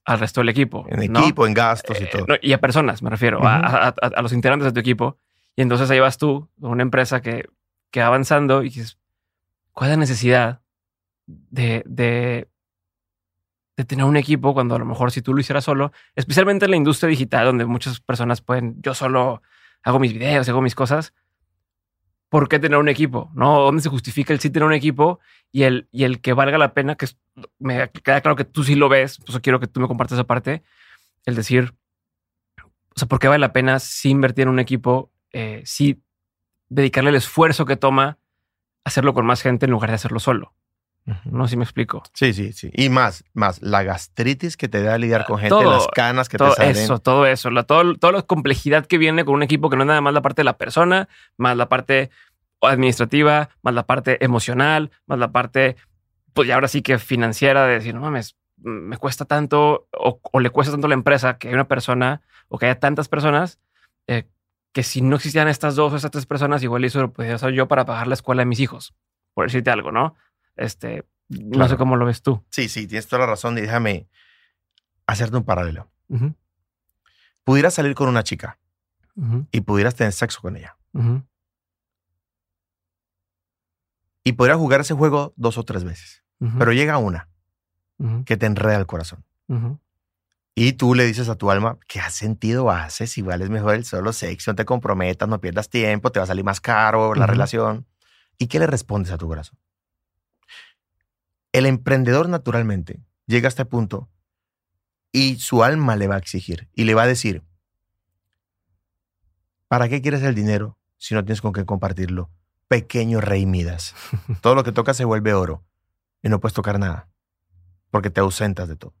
al 0.05 0.19
resto 0.19 0.41
del 0.41 0.49
equipo. 0.49 0.85
En 0.89 1.11
¿no? 1.11 1.19
equipo, 1.19 1.47
en 1.47 1.53
gastos 1.53 1.99
y 1.99 2.03
Eh, 2.03 2.07
todo. 2.11 2.25
no, 2.27 2.35
y 2.41 2.53
a 2.53 2.59
personas, 2.59 3.01
me 3.01 3.09
refiero, 3.09 3.45
a- 3.45 3.57
Ujú. 3.57 3.65
a, 3.65 3.87
a- 3.87 3.93
a 4.17 4.21
los 4.21 4.33
integrantes 4.33 4.65
de 4.67 4.71
tu 4.73 4.79
equipo. 4.79 5.19
Y 5.55 5.61
entonces 5.61 5.89
ahí 5.89 5.99
vas 5.99 6.17
tú, 6.17 6.49
con 6.59 6.71
una 6.71 6.83
empresa 6.83 7.21
que, 7.21 7.47
que 7.91 8.01
va 8.01 8.07
avanzando 8.07 8.61
y 8.61 8.65
dices, 8.65 8.99
¿cuál 9.71 9.89
es 9.91 9.97
la 9.97 9.99
necesidad 10.01 10.61
de, 11.27 11.81
de, 11.87 12.49
de 13.77 13.83
tener 13.83 14.05
un 14.05 14.17
equipo 14.17 14.53
cuando 14.53 14.75
a 14.75 14.79
lo 14.79 14.85
mejor 14.85 15.11
si 15.11 15.21
tú 15.21 15.33
lo 15.33 15.39
hicieras 15.39 15.65
solo, 15.65 15.91
especialmente 16.15 16.65
en 16.65 16.71
la 16.71 16.77
industria 16.77 17.09
digital, 17.09 17.45
donde 17.45 17.65
muchas 17.65 17.99
personas 17.99 18.41
pueden, 18.41 18.81
yo 18.81 18.93
solo 18.93 19.41
hago 19.83 19.99
mis 19.99 20.13
videos, 20.13 20.47
hago 20.47 20.61
mis 20.61 20.75
cosas, 20.75 21.13
¿por 22.29 22.47
qué 22.47 22.59
tener 22.59 22.77
un 22.77 22.89
equipo? 22.89 23.31
¿No? 23.33 23.59
¿Dónde 23.59 23.81
se 23.81 23.89
justifica 23.89 24.33
el 24.33 24.39
sí 24.39 24.49
tener 24.49 24.67
un 24.67 24.73
equipo 24.73 25.19
y 25.51 25.63
el, 25.63 25.87
y 25.91 26.03
el 26.03 26.21
que 26.21 26.33
valga 26.33 26.57
la 26.57 26.73
pena? 26.73 26.95
Que 26.95 27.07
me 27.59 27.89
queda 27.89 28.21
claro 28.21 28.35
que 28.35 28.45
tú 28.45 28.63
sí 28.63 28.75
lo 28.75 28.89
ves, 28.89 29.17
por 29.17 29.29
eso 29.29 29.41
quiero 29.41 29.59
que 29.59 29.67
tú 29.67 29.79
me 29.79 29.87
compartas 29.87 30.17
esa 30.17 30.27
parte. 30.27 30.63
El 31.25 31.35
decir, 31.35 31.73
o 32.57 32.99
sea, 32.99 33.07
¿por 33.07 33.19
qué 33.19 33.27
vale 33.27 33.39
la 33.39 33.53
pena 33.53 33.79
sí 33.79 34.09
invertir 34.09 34.43
en 34.43 34.49
un 34.49 34.59
equipo, 34.59 35.11
eh, 35.31 35.61
sí 35.65 36.01
dedicarle 36.69 37.09
el 37.09 37.15
esfuerzo 37.17 37.65
que 37.65 37.75
toma 37.75 38.17
hacerlo 38.83 39.13
con 39.13 39.25
más 39.25 39.41
gente 39.41 39.65
en 39.65 39.71
lugar 39.71 39.89
de 39.89 39.95
hacerlo 39.95 40.19
solo? 40.19 40.53
No 41.25 41.45
sé 41.45 41.51
si 41.51 41.57
me 41.57 41.63
explico. 41.63 42.01
Sí, 42.13 42.33
sí, 42.33 42.51
sí. 42.51 42.71
Y 42.73 42.89
más, 42.89 43.23
más, 43.33 43.61
la 43.61 43.83
gastritis 43.83 44.57
que 44.57 44.67
te 44.67 44.81
da 44.81 44.97
lidiar 44.97 45.25
con 45.25 45.37
gente, 45.37 45.63
las 45.63 45.87
canas 45.89 46.29
que 46.29 46.37
todo 46.37 46.49
te 46.49 46.55
salen. 46.55 46.75
Eso, 46.75 46.97
todo 46.97 47.27
eso. 47.27 47.51
La, 47.51 47.63
todo, 47.63 47.95
toda 47.95 48.13
la 48.13 48.21
complejidad 48.23 48.87
que 48.87 48.97
viene 48.97 49.23
con 49.23 49.35
un 49.35 49.43
equipo 49.43 49.69
que 49.69 49.77
no 49.77 49.83
es 49.83 49.87
nada 49.87 50.01
más 50.01 50.15
la 50.15 50.23
parte 50.23 50.41
de 50.41 50.45
la 50.45 50.57
persona, 50.57 51.07
más 51.37 51.55
la 51.55 51.69
parte 51.69 52.09
administrativa, 52.61 53.49
más 53.61 53.73
la 53.75 53.85
parte 53.85 54.23
emocional, 54.25 54.89
más 55.05 55.19
la 55.19 55.31
parte, 55.31 55.75
pues 56.33 56.47
ya 56.47 56.55
ahora 56.55 56.67
sí 56.67 56.81
que 56.81 56.97
financiera, 56.97 57.67
de 57.67 57.75
decir, 57.75 57.93
no 57.93 58.01
mames, 58.01 58.35
me 58.57 58.97
cuesta 58.97 59.25
tanto 59.25 59.87
o, 59.91 60.39
le 60.39 60.49
cuesta 60.49 60.71
tanto 60.71 60.87
a 60.87 60.89
la 60.89 60.95
empresa 60.95 61.37
que 61.37 61.49
hay 61.49 61.53
una 61.53 61.67
persona 61.67 62.21
o 62.47 62.57
que 62.57 62.65
haya 62.65 62.79
tantas 62.79 63.09
personas 63.09 63.59
eh, 64.07 64.27
que 64.71 64.81
si 64.81 65.01
no 65.01 65.17
existían 65.17 65.47
estas 65.47 65.75
dos 65.75 65.93
o 65.93 65.95
estas 65.95 66.11
tres 66.11 66.25
personas, 66.25 66.63
igual 66.63 66.83
eso 66.83 66.99
lo 66.99 67.13
podría 67.13 67.35
hacer 67.35 67.53
yo 67.53 67.67
para 67.67 67.85
pagar 67.85 68.07
la 68.07 68.15
escuela 68.15 68.41
de 68.41 68.47
mis 68.47 68.59
hijos, 68.59 68.95
por 69.33 69.45
decirte 69.45 69.69
algo, 69.69 69.91
¿no? 69.91 70.15
Este, 70.55 71.05
no 71.27 71.67
sé 71.67 71.77
cómo 71.77 71.95
lo 71.95 72.05
ves 72.05 72.21
tú. 72.21 72.43
Sí, 72.49 72.69
sí, 72.69 72.87
tienes 72.87 73.07
toda 73.07 73.21
la 73.21 73.25
razón 73.27 73.57
y 73.57 73.61
déjame 73.61 74.07
hacerte 75.07 75.37
un 75.37 75.43
paralelo. 75.43 75.89
Pudieras 77.43 77.73
salir 77.73 77.95
con 77.95 78.07
una 78.09 78.23
chica 78.23 78.59
y 79.51 79.61
pudieras 79.61 79.95
tener 79.95 80.13
sexo 80.13 80.41
con 80.41 80.57
ella. 80.57 80.77
Y 84.23 84.33
podrías 84.33 84.57
jugar 84.57 84.81
ese 84.81 84.93
juego 84.93 85.33
dos 85.35 85.57
o 85.57 85.63
tres 85.63 85.83
veces. 85.83 86.23
Pero 86.57 86.73
llega 86.73 86.97
una 86.97 87.29
que 88.25 88.37
te 88.37 88.45
enreda 88.45 88.77
el 88.77 88.85
corazón. 88.85 89.23
Y 90.57 90.73
tú 90.73 90.95
le 90.95 91.05
dices 91.05 91.27
a 91.27 91.35
tu 91.35 91.51
alma, 91.51 91.77
¿qué 91.87 91.99
sentido 92.09 92.71
haces? 92.71 93.17
Igual 93.17 93.41
es 93.41 93.49
mejor 93.49 93.75
el 93.75 93.83
solo 93.83 94.13
sexo, 94.13 94.51
no 94.51 94.55
te 94.55 94.63
comprometas, 94.65 95.27
no 95.27 95.41
pierdas 95.41 95.69
tiempo, 95.69 96.11
te 96.11 96.19
va 96.19 96.23
a 96.23 96.27
salir 96.27 96.45
más 96.45 96.61
caro 96.61 97.13
la 97.13 97.27
relación. 97.27 97.85
¿Y 98.37 98.47
qué 98.47 98.59
le 98.59 98.67
respondes 98.67 99.11
a 99.11 99.17
tu 99.17 99.27
corazón? 99.27 99.57
El 101.55 101.65
emprendedor 101.67 102.27
naturalmente 102.27 103.01
llega 103.27 103.47
a 103.47 103.49
este 103.49 103.63
punto 103.63 104.09
y 105.13 105.37
su 105.37 105.63
alma 105.63 105.95
le 105.95 106.09
va 106.09 106.15
a 106.15 106.17
exigir 106.17 106.67
y 106.73 106.83
le 106.83 106.95
va 106.95 107.03
a 107.03 107.07
decir, 107.07 107.45
¿para 109.69 109.87
qué 109.87 110.01
quieres 110.01 110.21
el 110.23 110.35
dinero 110.35 110.77
si 110.97 111.13
no 111.15 111.23
tienes 111.23 111.39
con 111.39 111.53
qué 111.53 111.63
compartirlo? 111.63 112.29
Pequeño 112.67 113.21
rey 113.21 113.45
Midas. 113.45 113.95
Todo 114.41 114.53
lo 114.53 114.65
que 114.65 114.73
tocas 114.73 114.97
se 114.97 115.05
vuelve 115.05 115.33
oro 115.33 115.63
y 116.21 116.27
no 116.27 116.41
puedes 116.41 116.53
tocar 116.53 116.77
nada 116.77 117.07
porque 117.89 118.09
te 118.09 118.19
ausentas 118.19 118.67
de 118.67 118.75
todo. 118.75 118.93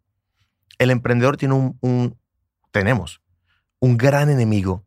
El 0.77 0.91
emprendedor 0.91 1.35
tiene 1.35 1.55
un, 1.55 1.77
un 1.81 2.17
tenemos 2.71 3.21
un 3.79 3.97
gran 3.97 4.29
enemigo 4.29 4.85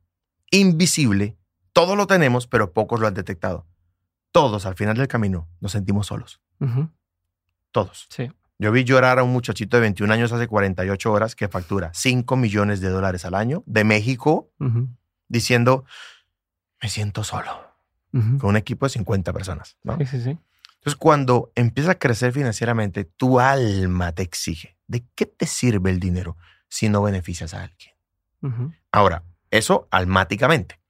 invisible. 0.51 1.37
Todo 1.75 1.97
lo 1.97 2.07
tenemos, 2.07 2.47
pero 2.47 2.73
pocos 2.73 2.99
lo 2.99 3.07
han 3.07 3.13
detectado. 3.13 3.67
Todos 4.33 4.65
al 4.65 4.75
final 4.75 4.97
del 4.97 5.09
camino 5.09 5.51
nos 5.61 5.73
sentimos 5.73 6.07
solos. 6.07 6.41
Todos. 7.71 8.07
Sí. 8.11 8.31
Yo 8.59 8.73
vi 8.73 8.83
llorar 8.85 9.19
a 9.21 9.23
un 9.23 9.33
muchachito 9.33 9.77
de 9.77 9.83
21 9.83 10.13
años 10.13 10.33
hace 10.33 10.49
48 10.49 11.13
horas 11.13 11.37
que 11.37 11.47
factura 11.47 11.93
5 11.95 12.37
millones 12.37 12.81
de 12.81 12.89
dólares 12.89 13.25
al 13.25 13.35
año 13.35 13.63
de 13.67 13.85
México 13.85 14.51
diciendo, 15.29 15.85
me 16.83 16.89
siento 16.89 17.23
solo, 17.23 17.53
con 18.11 18.51
un 18.51 18.57
equipo 18.57 18.87
de 18.87 18.91
50 18.91 19.33
personas. 19.33 19.77
Sí, 19.99 20.07
sí, 20.07 20.21
sí. 20.23 20.39
Entonces, 20.79 20.97
cuando 20.97 21.53
empieza 21.55 21.93
a 21.93 21.95
crecer 21.97 22.33
financieramente, 22.33 23.05
tu 23.05 23.39
alma 23.39 24.13
te 24.13 24.23
exige, 24.23 24.77
¿de 24.87 25.05
qué 25.15 25.27
te 25.27 25.47
sirve 25.47 25.91
el 25.91 26.01
dinero 26.01 26.37
si 26.69 26.89
no 26.89 27.03
beneficias 27.03 27.55
a 27.55 27.63
alguien? 27.63 27.95
Ahora, 28.91 29.25
eso 29.51 29.87
almáticamente. 29.91 30.81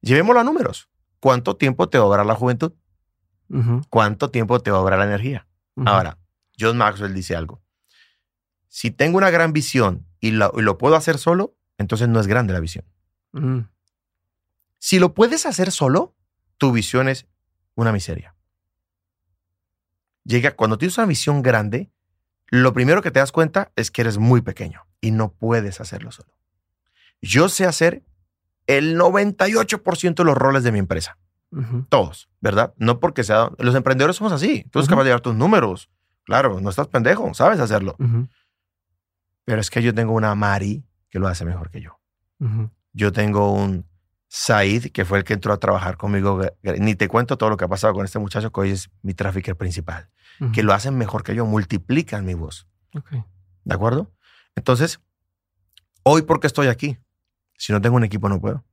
Llevémoslo 0.00 0.40
a 0.40 0.44
números. 0.44 0.88
¿Cuánto 1.20 1.56
tiempo 1.56 1.88
te 1.88 1.98
va 1.98 2.04
a 2.04 2.08
obrar 2.08 2.26
la 2.26 2.34
juventud? 2.34 2.72
¿Cuánto 3.88 4.30
tiempo 4.30 4.58
te 4.60 4.70
va 4.70 4.78
a 4.78 4.80
obrar 4.80 4.98
la 4.98 5.04
energía? 5.04 5.46
Ahora, 5.76 6.18
John 6.58 6.76
Maxwell 6.76 7.14
dice 7.14 7.36
algo. 7.36 7.62
Si 8.68 8.90
tengo 8.90 9.18
una 9.18 9.30
gran 9.30 9.52
visión 9.52 10.06
y 10.20 10.32
lo, 10.32 10.78
puedo 10.78 10.96
hacer 10.96 11.18
solo, 11.18 11.56
entonces 11.78 12.08
no 12.08 12.20
es 12.20 12.26
grande 12.26 12.52
la 12.52 12.60
visión. 12.60 12.84
Si 14.78 14.98
lo 14.98 15.14
puedes 15.14 15.46
hacer 15.46 15.70
solo, 15.70 16.14
tu 16.58 16.72
visión 16.72 17.08
es 17.08 17.26
una 17.74 17.92
miseria. 17.92 18.34
Llega, 20.24 20.52
cuando 20.56 20.78
tienes 20.78 20.96
una 20.98 21.06
visión 21.06 21.42
grande, 21.42 21.90
lo 22.46 22.72
primero 22.72 23.02
que 23.02 23.10
te 23.10 23.18
das 23.18 23.32
cuenta 23.32 23.72
es 23.76 23.90
que 23.90 24.02
eres 24.02 24.18
muy 24.18 24.40
pequeño 24.40 24.86
y 25.00 25.10
no 25.10 25.32
puedes 25.32 25.80
hacerlo 25.80 26.12
solo. 26.12 26.32
Yo 27.20 27.48
sé 27.48 27.66
hacer 27.66 28.04
el 28.66 28.96
98% 28.98 30.14
de 30.14 30.24
los 30.24 30.36
roles 30.36 30.62
de 30.62 30.72
mi 30.72 30.78
empresa. 30.78 31.18
Todos, 31.88 32.28
¿verdad? 32.40 32.74
No 32.76 33.00
porque 33.00 33.22
sea... 33.22 33.50
Los 33.58 33.74
emprendedores 33.74 34.16
somos 34.16 34.32
así. 34.32 34.64
Tú 34.70 34.78
eres 34.78 34.88
capaz 34.88 35.02
de 35.02 35.10
llevar 35.10 35.20
tus 35.20 35.34
números. 35.34 35.90
Claro, 36.24 36.60
no 36.60 36.70
estás 36.70 36.88
pendejo, 36.88 37.32
sabes 37.34 37.60
hacerlo. 37.60 37.96
Pero 39.44 39.60
es 39.60 39.70
que 39.70 39.82
yo 39.82 39.94
tengo 39.94 40.12
una 40.14 40.34
Mari 40.34 40.84
que 41.10 41.18
lo 41.18 41.28
hace 41.28 41.44
mejor 41.44 41.70
que 41.70 41.80
yo. 41.80 42.00
Yo 42.92 43.12
tengo 43.12 43.52
un 43.52 43.86
Said, 44.28 44.90
que 44.90 45.04
fue 45.04 45.18
el 45.18 45.24
que 45.24 45.34
entró 45.34 45.52
a 45.52 45.58
trabajar 45.58 45.96
conmigo. 45.96 46.40
Ni 46.62 46.96
te 46.96 47.06
cuento 47.06 47.38
todo 47.38 47.50
lo 47.50 47.56
que 47.56 47.66
ha 47.66 47.68
pasado 47.68 47.94
con 47.94 48.04
este 48.04 48.18
muchacho, 48.18 48.50
que 48.50 48.60
hoy 48.60 48.70
es 48.70 48.90
mi 49.02 49.14
trafficker 49.14 49.56
principal. 49.56 50.10
Que 50.52 50.64
lo 50.64 50.72
hacen 50.72 50.98
mejor 50.98 51.22
que 51.22 51.36
yo, 51.36 51.46
multiplican 51.46 52.24
mi 52.24 52.34
voz. 52.34 52.66
¿De 53.62 53.74
acuerdo? 53.74 54.12
Entonces, 54.56 55.00
hoy, 56.02 56.22
¿por 56.22 56.40
qué 56.40 56.48
estoy 56.48 56.66
aquí? 56.66 56.98
Si 57.56 57.72
no 57.72 57.80
tengo 57.80 57.96
un 57.96 58.04
equipo, 58.04 58.28
no 58.28 58.40
puedo. 58.40 58.64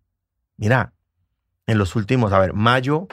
Mira, 0.57 0.93
en 1.67 1.77
los 1.77 1.95
últimos, 1.95 2.33
a 2.33 2.39
ver, 2.39 2.53
mayo, 2.53 3.07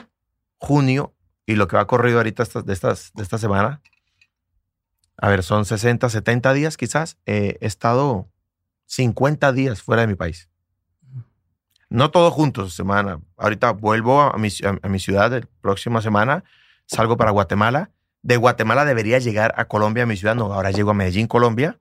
junio 0.57 1.13
y 1.45 1.55
lo 1.55 1.67
que 1.67 1.77
va 1.77 1.87
corrido 1.87 2.17
ahorita 2.17 2.43
de, 2.63 2.73
estas, 2.73 3.11
de 3.13 3.23
esta 3.23 3.37
semana, 3.37 3.81
a 5.17 5.29
ver, 5.29 5.43
son 5.43 5.65
60, 5.65 6.09
70 6.09 6.53
días 6.53 6.77
quizás, 6.77 7.17
he 7.25 7.57
estado 7.61 8.29
50 8.85 9.51
días 9.51 9.81
fuera 9.81 10.01
de 10.03 10.07
mi 10.07 10.15
país. 10.15 10.49
No 11.89 12.11
todos 12.11 12.31
juntos, 12.33 12.73
semana. 12.73 13.19
Ahorita 13.35 13.71
vuelvo 13.71 14.21
a 14.21 14.37
mi, 14.37 14.49
a, 14.81 14.87
mi 14.87 14.99
ciudad, 14.99 15.31
la 15.31 15.41
próxima 15.61 16.01
semana 16.01 16.43
salgo 16.85 17.17
para 17.17 17.31
Guatemala. 17.31 17.91
De 18.21 18.37
Guatemala 18.37 18.85
debería 18.85 19.17
llegar 19.17 19.53
a 19.57 19.65
Colombia, 19.65 20.03
a 20.03 20.05
mi 20.05 20.15
ciudad. 20.15 20.35
No, 20.35 20.53
ahora 20.53 20.71
llego 20.71 20.91
a 20.91 20.93
Medellín, 20.93 21.27
Colombia. 21.27 21.79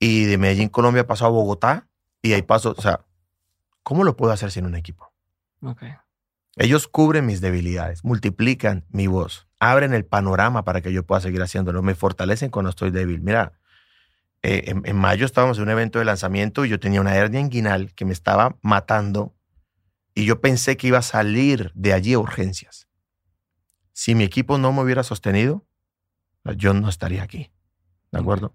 Y 0.00 0.24
de 0.24 0.38
Medellín, 0.38 0.68
Colombia 0.68 1.06
paso 1.06 1.26
a 1.26 1.28
Bogotá. 1.28 1.86
Y 2.20 2.32
ahí 2.32 2.42
paso, 2.42 2.74
o 2.76 2.82
sea, 2.82 3.00
¿cómo 3.82 4.02
lo 4.02 4.16
puedo 4.16 4.32
hacer 4.32 4.50
sin 4.50 4.66
un 4.66 4.74
equipo? 4.74 5.12
Ellos 6.56 6.88
cubren 6.88 7.26
mis 7.26 7.40
debilidades, 7.40 8.04
multiplican 8.04 8.84
mi 8.88 9.06
voz, 9.06 9.46
abren 9.60 9.94
el 9.94 10.04
panorama 10.04 10.64
para 10.64 10.80
que 10.80 10.92
yo 10.92 11.04
pueda 11.04 11.20
seguir 11.20 11.40
haciéndolo, 11.42 11.82
me 11.82 11.94
fortalecen 11.94 12.50
cuando 12.50 12.70
estoy 12.70 12.90
débil. 12.90 13.20
Mira, 13.20 13.52
eh, 14.42 14.74
en, 14.84 14.96
mayo 14.96 15.24
estábamos 15.24 15.58
en 15.58 15.64
un 15.64 15.70
evento 15.70 15.98
de 15.98 16.04
lanzamiento 16.04 16.64
y 16.64 16.68
yo 16.68 16.80
tenía 16.80 17.00
una 17.00 17.14
hernia 17.14 17.40
inguinal 17.40 17.94
que 17.94 18.04
me 18.04 18.12
estaba 18.12 18.56
matando 18.62 19.34
y 20.14 20.24
yo 20.24 20.40
pensé 20.40 20.76
que 20.76 20.88
iba 20.88 20.98
a 20.98 21.02
salir 21.02 21.70
de 21.74 21.92
allí 21.92 22.14
a 22.14 22.18
urgencias. 22.18 22.88
Si 23.92 24.14
mi 24.14 24.24
equipo 24.24 24.58
no 24.58 24.72
me 24.72 24.82
hubiera 24.82 25.02
sostenido, 25.02 25.64
yo 26.56 26.74
no 26.74 26.88
estaría 26.88 27.22
aquí. 27.22 27.52
¿De 28.10 28.18
acuerdo? 28.18 28.54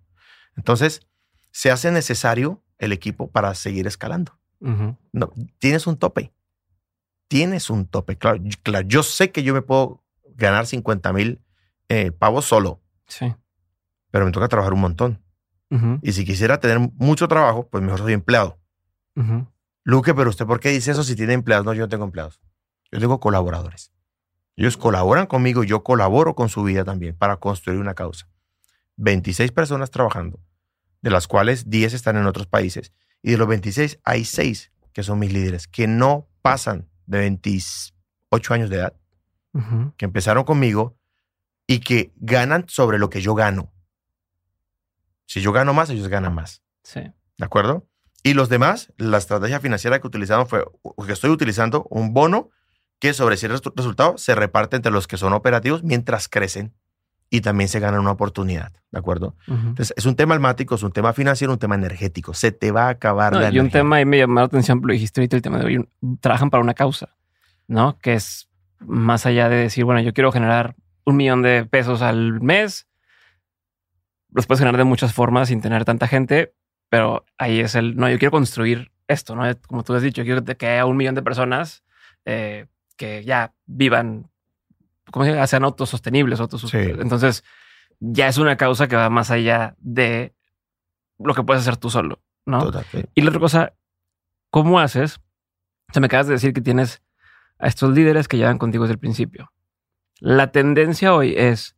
Entonces, 0.57 1.07
se 1.51 1.71
hace 1.71 1.91
necesario 1.91 2.63
el 2.79 2.91
equipo 2.91 3.29
para 3.31 3.53
seguir 3.55 3.87
escalando. 3.87 4.37
no, 4.59 5.31
tienes 5.59 5.87
un 5.87 5.97
tope 5.97 6.33
tienes 7.33 7.71
un 7.71 7.87
tope. 7.87 8.15
Claro, 8.15 8.39
claro, 8.61 8.87
yo 8.87 9.01
sé 9.01 9.31
que 9.31 9.41
yo 9.41 9.55
me 9.55 9.63
puedo 9.63 10.03
ganar 10.35 10.67
50 10.67 11.11
mil 11.13 11.41
eh, 11.89 12.11
pavos 12.11 12.45
solo. 12.45 12.79
Sí. 13.07 13.33
Pero 14.11 14.25
me 14.25 14.31
toca 14.31 14.47
trabajar 14.47 14.73
un 14.73 14.81
montón. 14.81 15.19
Y 16.03 16.11
si 16.11 16.23
quisiera 16.23 16.59
tener 16.59 16.77
mucho 16.77 17.27
trabajo, 17.27 17.67
pues 17.67 17.83
mejor 17.83 18.01
soy 18.01 18.13
empleado. 18.13 18.59
Luque, 19.83 20.13
pero 20.13 20.29
usted, 20.29 20.45
¿por 20.45 20.59
qué 20.59 20.69
dice 20.69 20.91
eso 20.91 21.03
si 21.03 21.15
tiene 21.15 21.33
empleados? 21.33 21.65
No, 21.65 21.73
yo 21.73 21.81
no 21.81 21.89
tengo 21.89 22.05
empleados. 22.05 22.39
Yo 22.91 22.99
tengo 22.99 23.19
colaboradores. 23.19 23.91
Ellos 24.55 24.77
colaboran 24.77 25.25
conmigo, 25.25 25.63
yo 25.63 25.83
colaboro 25.83 26.35
con 26.35 26.49
su 26.49 26.61
vida 26.61 26.83
también 26.83 27.17
para 27.17 27.37
construir 27.37 27.79
una 27.79 27.95
causa. 27.95 28.29
26 28.97 29.51
personas 29.51 29.89
trabajando, 29.89 30.39
de 31.01 31.09
las 31.09 31.27
cuales 31.27 31.71
10 31.71 31.93
están 31.93 32.17
en 32.17 32.27
otros 32.27 32.45
países. 32.45 32.93
Y 33.23 33.31
de 33.31 33.37
los 33.37 33.47
26 33.47 34.01
hay 34.03 34.23
6 34.23 34.71
que 34.93 35.01
son 35.01 35.17
mis 35.17 35.33
líderes, 35.33 35.67
que 35.67 35.87
no 35.87 36.27
pasan 36.43 36.92
de 37.05 37.19
28 37.19 38.53
años 38.53 38.69
de 38.69 38.77
edad, 38.77 38.93
que 39.97 40.05
empezaron 40.05 40.43
conmigo 40.43 40.97
y 41.67 41.79
que 41.79 42.11
ganan 42.17 42.65
sobre 42.67 42.97
lo 42.99 43.09
que 43.09 43.21
yo 43.21 43.35
gano. 43.35 43.71
Si 45.25 45.41
yo 45.41 45.51
gano 45.51 45.73
más, 45.73 45.89
ellos 45.89 46.07
ganan 46.07 46.33
más. 46.35 46.61
Sí. 46.83 46.99
¿De 47.37 47.45
acuerdo? 47.45 47.87
Y 48.23 48.33
los 48.33 48.49
demás, 48.49 48.91
la 48.97 49.17
estrategia 49.17 49.59
financiera 49.59 49.99
que 49.99 50.07
utilizamos 50.07 50.47
fue, 50.49 50.65
que 51.05 51.13
estoy 51.13 51.29
utilizando 51.29 51.85
un 51.89 52.13
bono 52.13 52.49
que 52.99 53.13
sobre 53.13 53.35
ese 53.35 53.49
resu- 53.49 53.73
resultado 53.75 54.17
se 54.17 54.33
reparte 54.35 54.75
entre 54.75 54.91
los 54.91 55.07
que 55.07 55.17
son 55.17 55.33
operativos 55.33 55.83
mientras 55.83 56.29
crecen 56.29 56.73
y 57.35 57.41
también 57.41 57.67
se 57.67 57.79
ganan 57.79 57.99
una 58.01 58.11
oportunidad, 58.11 58.71
¿de 58.91 58.99
acuerdo? 58.99 59.35
Ujú. 59.47 59.57
Entonces, 59.69 59.91
es 59.97 60.05
un 60.05 60.15
tema 60.15 60.35
almático, 60.35 60.75
es 60.75 60.83
un 60.83 60.91
tema 60.91 61.13
financiero, 61.13 61.51
un 61.51 61.57
tema 61.57 61.73
energético. 61.73 62.35
Se 62.35 62.51
te 62.51 62.71
va 62.71 62.85
a 62.85 62.89
acabar 62.89 63.33
No, 63.33 63.39
la 63.39 63.47
y 63.47 63.53
un 63.53 63.61
energía. 63.61 63.79
tema 63.79 63.95
ahí 63.95 64.05
me 64.05 64.19
llamó 64.19 64.35
la 64.35 64.45
atención, 64.45 64.81
lo 64.83 64.93
dijiste 64.93 65.19
ahorita, 65.19 65.35
el 65.37 65.41
tema 65.41 65.57
de 65.57 65.65
hoy, 65.65 65.89
trabajan 66.21 66.51
para 66.51 66.61
una 66.61 66.75
causa, 66.75 67.15
¿no? 67.67 67.97
Que 67.97 68.13
es 68.13 68.49
más 68.79 69.25
allá 69.25 69.49
de 69.49 69.55
decir, 69.55 69.83
bueno, 69.83 69.99
yo 70.01 70.13
quiero 70.13 70.31
generar 70.31 70.75
un 71.05 71.15
millón 71.15 71.41
de 71.41 71.65
pesos 71.65 72.03
al 72.03 72.39
mes, 72.39 72.87
los 74.31 74.45
puedes 74.45 74.59
generar 74.59 74.77
de 74.77 74.83
muchas 74.83 75.11
formas 75.11 75.47
sin 75.47 75.59
tener 75.59 75.85
tanta 75.85 76.07
gente, 76.07 76.53
pero 76.89 77.25
ahí 77.39 77.61
es 77.61 77.73
el, 77.73 77.95
no, 77.95 78.09
yo 78.09 78.19
quiero 78.19 78.31
construir 78.31 78.91
esto, 79.07 79.35
¿no? 79.35 79.43
Como 79.67 79.83
tú 79.83 79.95
has 79.95 80.03
dicho, 80.03 80.21
quiero 80.23 80.43
que 80.45 80.67
haya 80.67 80.85
un 80.85 80.97
millón 80.97 81.15
de 81.15 81.23
personas 81.23 81.83
eh, 82.25 82.67
que 82.95 83.23
ya 83.23 83.53
vivan, 83.65 84.29
¿cómo 85.13 85.25
se 85.25 85.31
llama? 85.31 85.45
Sean 85.45 85.63
autosostenibles, 85.63 86.39
autosus- 86.41 86.71
Sí. 86.71 86.77
Entonces, 86.99 87.43
ya 87.99 88.27
es 88.27 88.39
una 88.39 88.57
causa 88.57 88.87
que 88.87 88.95
va 88.95 89.11
más 89.11 89.29
allá 89.29 89.75
de 89.77 90.33
lo 91.19 91.35
que 91.35 91.43
puedes 91.43 91.61
hacer 91.61 91.77
tú 91.77 91.91
solo, 91.91 92.19
¿no? 92.47 92.63
Total, 92.63 92.83
sí. 92.91 93.03
Y 93.13 93.21
la 93.21 93.29
otra 93.29 93.39
cosa, 93.39 93.73
¿cómo 94.49 94.79
haces? 94.79 95.19
O 95.89 95.93
sea, 95.93 96.01
me 96.01 96.07
acabas 96.07 96.25
de 96.25 96.33
decir 96.33 96.51
que 96.53 96.61
tienes 96.61 97.03
a 97.59 97.67
estos 97.67 97.93
líderes 97.93 98.27
que 98.27 98.37
llevan 98.37 98.57
contigo 98.57 98.85
desde 98.85 98.93
el 98.93 98.99
principio. 98.99 99.51
La 100.19 100.51
tendencia 100.51 101.13
hoy 101.13 101.35
es. 101.37 101.75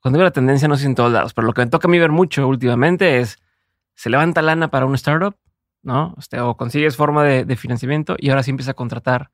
Cuando 0.00 0.16
digo 0.18 0.24
la 0.24 0.30
tendencia, 0.32 0.68
no 0.68 0.76
sé 0.76 0.86
en 0.86 0.94
todos 0.94 1.12
lados, 1.12 1.34
pero 1.34 1.46
lo 1.46 1.52
que 1.52 1.60
me 1.62 1.66
toca 1.70 1.86
a 1.88 1.90
mí 1.90 1.98
ver 1.98 2.10
mucho 2.12 2.46
últimamente 2.48 3.18
es 3.18 3.38
se 3.94 4.08
levanta 4.08 4.40
lana 4.42 4.68
para 4.70 4.86
un 4.86 4.94
startup, 4.94 5.36
¿no? 5.82 6.14
Este, 6.18 6.40
o 6.40 6.56
consigues 6.56 6.96
forma 6.96 7.24
de, 7.24 7.44
de 7.44 7.56
financiamiento 7.56 8.16
y 8.18 8.30
ahora 8.30 8.42
sí 8.42 8.50
empieza 8.50 8.70
a 8.72 8.74
contratar 8.74 9.30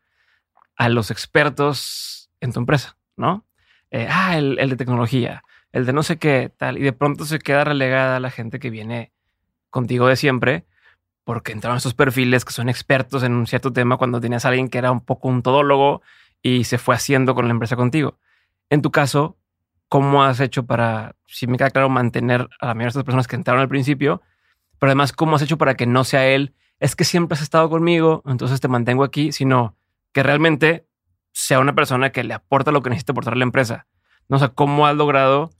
a 0.76 0.88
los 0.88 1.10
expertos 1.10 2.30
en 2.40 2.52
tu 2.52 2.60
empresa, 2.60 2.96
¿no? 3.16 3.46
Eh, 3.90 4.08
ah, 4.10 4.38
el, 4.38 4.56
de 4.56 4.76
tecnología, 4.76 5.42
el 5.70 5.84
de 5.86 5.92
no 5.92 6.02
sé 6.02 6.18
qué, 6.18 6.52
tal. 6.56 6.78
Y 6.78 6.82
de 6.82 6.92
pronto 6.92 7.24
se 7.24 7.38
queda 7.38 7.64
relegada 7.64 8.20
la 8.20 8.30
gente 8.30 8.58
que 8.58 8.70
viene 8.70 9.12
contigo 9.70 10.06
de 10.06 10.16
siempre, 10.16 10.66
porque 11.24 11.52
entraron 11.52 11.76
estos 11.76 11.94
perfiles 11.94 12.44
que 12.44 12.52
son 12.52 12.68
expertos 12.68 13.22
en 13.22 13.34
un 13.34 13.46
cierto 13.46 13.72
tema 13.72 13.96
cuando 13.96 14.20
tenías 14.20 14.44
a 14.44 14.48
alguien 14.48 14.68
que 14.68 14.78
era 14.78 14.90
un 14.90 15.00
poco 15.00 15.28
un 15.28 15.42
todólogo 15.42 16.02
y 16.42 16.64
se 16.64 16.78
fue 16.78 16.94
haciendo 16.94 17.34
con 17.34 17.46
la 17.46 17.52
empresa 17.52 17.76
contigo. 17.76 18.18
En 18.70 18.82
tu 18.82 18.90
caso, 18.90 19.36
¿cómo 19.88 20.24
has 20.24 20.40
hecho 20.40 20.64
para, 20.64 21.14
si 21.26 21.46
me 21.46 21.58
queda 21.58 21.70
claro, 21.70 21.88
mantener 21.88 22.48
a 22.60 22.66
la 22.66 22.74
mayoría 22.74 22.86
de 22.86 22.88
estas 22.88 23.04
personas 23.04 23.28
que 23.28 23.36
entraron 23.36 23.60
al 23.60 23.68
principio? 23.68 24.22
Pero 24.78 24.90
además, 24.90 25.12
¿cómo 25.12 25.36
has 25.36 25.42
hecho 25.42 25.58
para 25.58 25.74
que 25.74 25.86
no 25.86 26.02
sea 26.04 26.26
él? 26.26 26.54
Es 26.80 26.96
que 26.96 27.04
siempre 27.04 27.34
has 27.34 27.42
estado 27.42 27.68
conmigo, 27.70 28.22
entonces 28.26 28.60
te 28.60 28.68
mantengo 28.68 29.04
aquí, 29.04 29.30
sino 29.30 29.76
que 30.12 30.22
realmente 30.22 30.86
sea 31.32 31.60
una 31.60 31.74
persona 31.74 32.10
que 32.10 32.24
le 32.24 32.34
aporta 32.34 32.72
lo 32.72 32.82
que 32.82 32.90
necesita 32.90 33.12
aportar 33.12 33.34
a 33.34 33.36
la 33.36 33.44
empresa. 33.44 33.86
No 34.28 34.38
sea, 34.38 34.48
¿cómo 34.48 34.86
has 34.86 34.96
logrado 34.96 35.50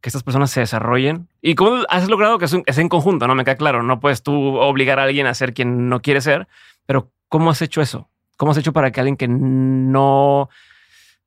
que 0.00 0.08
estas 0.08 0.22
personas 0.22 0.50
se 0.50 0.60
desarrollen? 0.60 1.28
¿Y 1.40 1.54
cómo 1.54 1.82
has 1.88 2.08
logrado 2.08 2.38
que 2.38 2.44
es, 2.44 2.78
en 2.78 2.88
conjunto? 2.88 3.26
No 3.26 3.34
me 3.34 3.44
queda 3.44 3.56
claro. 3.56 3.82
No 3.82 4.00
puedes 4.00 4.22
tú 4.22 4.56
obligar 4.56 4.98
a 4.98 5.04
alguien 5.04 5.26
a 5.26 5.34
ser 5.34 5.54
quien 5.54 5.88
no 5.88 6.02
quiere 6.02 6.20
ser, 6.20 6.48
pero 6.86 7.12
¿cómo 7.28 7.50
has 7.50 7.62
hecho 7.62 7.80
eso? 7.80 8.10
¿Cómo 8.36 8.52
has 8.52 8.58
hecho 8.58 8.72
para 8.72 8.90
que 8.90 9.00
alguien 9.00 9.16
que 9.16 9.28
no 9.28 10.48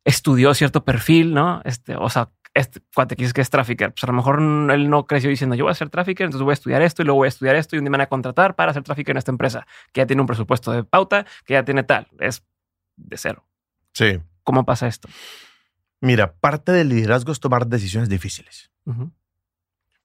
estudió 0.04 0.54
cierto 0.54 0.84
perfil, 0.84 1.34
no? 1.34 1.62
Este, 1.66 1.96
o 1.96 2.10
sea, 2.10 2.30
este 2.54 2.82
cuate 2.94 3.16
que 3.16 3.32
que 3.32 3.42
es 3.42 3.50
trafficker, 3.50 3.92
pues 3.92 4.04
a 4.04 4.08
lo 4.08 4.14
mejor 4.14 4.40
él 4.40 4.90
no 4.90 5.06
creció 5.06 5.30
diciendo 5.30 5.56
yo 5.56 5.66
voy 5.66 5.72
a 5.72 5.76
ser 5.76 5.90
trafficker, 5.90 6.26
entonces 6.26 6.44
voy 6.44 6.52
a 6.52 6.54
estudiar 6.54 6.82
esto 6.82 7.02
y 7.02 7.06
luego 7.06 7.18
voy 7.18 7.28
a 7.28 7.30
estudiar 7.30 7.56
esto 7.56 7.76
y 7.76 7.80
un 7.80 7.86
día 7.86 7.92
me 7.92 7.98
van 7.98 8.06
a 8.06 8.10
contratar 8.10 8.56
para 8.56 8.74
ser 8.74 8.84
trafficker 8.84 9.14
en 9.14 9.18
esta 9.18 9.32
empresa 9.32 9.68
que 9.92 10.02
ya 10.02 10.08
tiene 10.08 10.22
un 10.22 10.28
presupuesto 10.28 10.72
de 10.72 10.84
pauta, 10.84 11.26
que 11.46 11.54
ya 11.54 11.64
tiene 11.64 11.84
tal. 11.84 12.08
Es 12.20 12.44
de 13.00 13.18
cero. 13.18 13.46
Sí. 13.94 14.20
¿Cómo 14.44 14.66
pasa 14.66 14.88
esto? 14.88 15.10
Mira, 16.02 16.34
parte 16.34 16.72
del 16.72 16.90
liderazgo 16.90 17.32
es 17.32 17.40
tomar 17.40 17.68
decisiones 17.68 18.10
difíciles. 18.10 18.72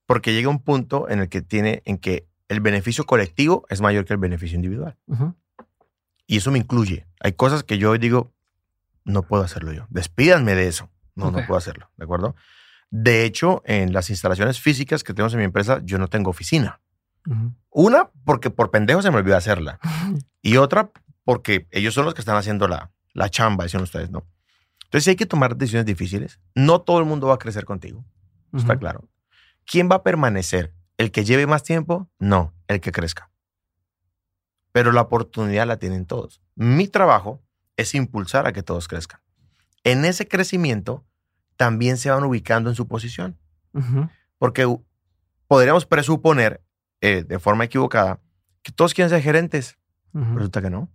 Porque 0.06 0.32
llega 0.32 0.48
un 0.48 0.62
punto 0.62 1.08
en 1.08 1.20
el 1.20 1.28
que 1.28 1.40
tiene, 1.40 1.82
en 1.86 1.98
que 1.98 2.28
el 2.48 2.60
beneficio 2.60 3.06
colectivo 3.06 3.64
es 3.70 3.80
mayor 3.80 4.04
que 4.04 4.12
el 4.12 4.18
beneficio 4.18 4.56
individual. 4.56 4.96
Y 6.26 6.38
eso 6.38 6.50
me 6.50 6.58
incluye. 6.58 7.06
Hay 7.20 7.32
cosas 7.32 7.62
que 7.62 7.78
yo 7.78 7.96
digo, 7.96 8.32
no 9.04 9.22
puedo 9.22 9.42
hacerlo 9.42 9.72
yo. 9.72 9.86
Despídanme 9.90 10.54
de 10.54 10.68
eso. 10.68 10.90
No, 11.14 11.30
no 11.30 11.46
puedo 11.46 11.56
hacerlo. 11.56 11.90
¿De 11.96 12.04
acuerdo? 12.04 12.34
De 12.90 13.24
hecho, 13.24 13.62
en 13.64 13.92
las 13.92 14.10
instalaciones 14.10 14.60
físicas 14.60 15.04
que 15.04 15.14
tenemos 15.14 15.32
en 15.34 15.38
mi 15.38 15.44
empresa, 15.44 15.80
yo 15.84 15.98
no 15.98 16.08
tengo 16.08 16.30
oficina. 16.30 16.80
Una, 17.70 18.10
porque 18.24 18.50
por 18.50 18.70
pendejo 18.70 19.00
se 19.00 19.10
me 19.10 19.18
olvidó 19.18 19.36
hacerla. 19.36 19.78
Y 20.46 20.58
otra, 20.58 20.90
porque 21.24 21.66
ellos 21.70 21.94
son 21.94 22.04
los 22.04 22.14
que 22.14 22.20
están 22.20 22.36
haciendo 22.36 22.68
la, 22.68 22.92
la 23.12 23.28
chamba, 23.28 23.64
dicen 23.64 23.80
ustedes, 23.82 24.10
¿no? 24.10 24.26
Entonces, 24.84 25.04
sí 25.04 25.10
hay 25.10 25.16
que 25.16 25.26
tomar 25.26 25.56
decisiones 25.56 25.86
difíciles. 25.86 26.38
No 26.54 26.80
todo 26.82 27.00
el 27.00 27.04
mundo 27.04 27.26
va 27.26 27.34
a 27.34 27.38
crecer 27.38 27.64
contigo. 27.64 28.04
Está 28.52 28.78
claro. 28.78 29.08
¿Quién 29.66 29.90
va 29.90 29.96
a 29.96 30.02
permanecer? 30.04 30.72
¿El 30.98 31.10
que 31.10 31.24
lleve 31.24 31.48
más 31.48 31.64
tiempo? 31.64 32.08
No, 32.20 32.54
el 32.68 32.80
que 32.80 32.92
crezca. 32.92 33.32
Pero 34.70 34.92
la 34.92 35.00
oportunidad 35.00 35.66
la 35.66 35.78
tienen 35.78 36.06
todos. 36.06 36.40
Mi 36.54 36.86
trabajo 36.86 37.42
es 37.76 37.94
impulsar 37.96 38.46
a 38.46 38.52
que 38.52 38.62
todos 38.62 38.86
crezcan. 38.86 39.20
En 39.82 40.04
ese 40.04 40.28
crecimiento 40.28 41.04
también 41.56 41.96
se 41.96 42.10
van 42.10 42.22
ubicando 42.22 42.70
en 42.70 42.76
su 42.76 42.86
posición. 42.86 43.36
Porque 44.38 44.72
podríamos 45.48 45.86
presuponer 45.86 46.62
eh, 47.00 47.24
de 47.24 47.38
forma 47.40 47.64
equivocada 47.64 48.20
que 48.62 48.70
todos 48.70 48.94
quieren 48.94 49.10
ser 49.10 49.22
gerentes. 49.22 49.76
Resulta 50.12 50.62
que 50.62 50.70
no. 50.70 50.88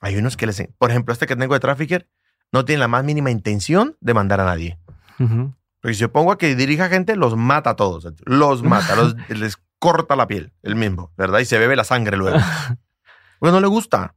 Hay 0.00 0.16
unos 0.16 0.36
que 0.36 0.46
les... 0.46 0.62
Por 0.78 0.90
ejemplo, 0.90 1.12
este 1.12 1.26
que 1.26 1.36
tengo 1.36 1.54
de 1.54 1.60
trafficker 1.60 2.08
no 2.52 2.64
tiene 2.64 2.80
la 2.80 2.88
más 2.88 3.04
mínima 3.04 3.30
intención 3.30 3.96
de 4.00 4.14
mandar 4.14 4.40
a 4.40 4.44
nadie. 4.44 4.78
Ujú. 5.18 5.54
Porque 5.80 5.94
si 5.94 6.00
yo 6.00 6.12
pongo 6.12 6.32
a 6.32 6.38
que 6.38 6.54
dirija 6.54 6.88
gente, 6.88 7.16
los 7.16 7.36
mata 7.36 7.70
a 7.70 7.76
todos. 7.76 8.06
Los 8.24 8.62
mata, 8.62 8.94
los- 8.96 9.14
les 9.28 9.56
corta 9.78 10.16
la 10.16 10.26
piel, 10.26 10.52
el 10.62 10.74
mismo, 10.76 11.12
¿verdad? 11.16 11.38
Y 11.40 11.44
se 11.44 11.58
bebe 11.58 11.76
la 11.76 11.84
sangre 11.84 12.16
luego. 12.16 12.38
Pues 13.40 13.52
no 13.52 13.60
le 13.60 13.68
gusta. 13.68 14.16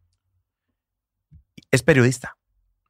Es 1.69 1.83
periodista 1.83 2.37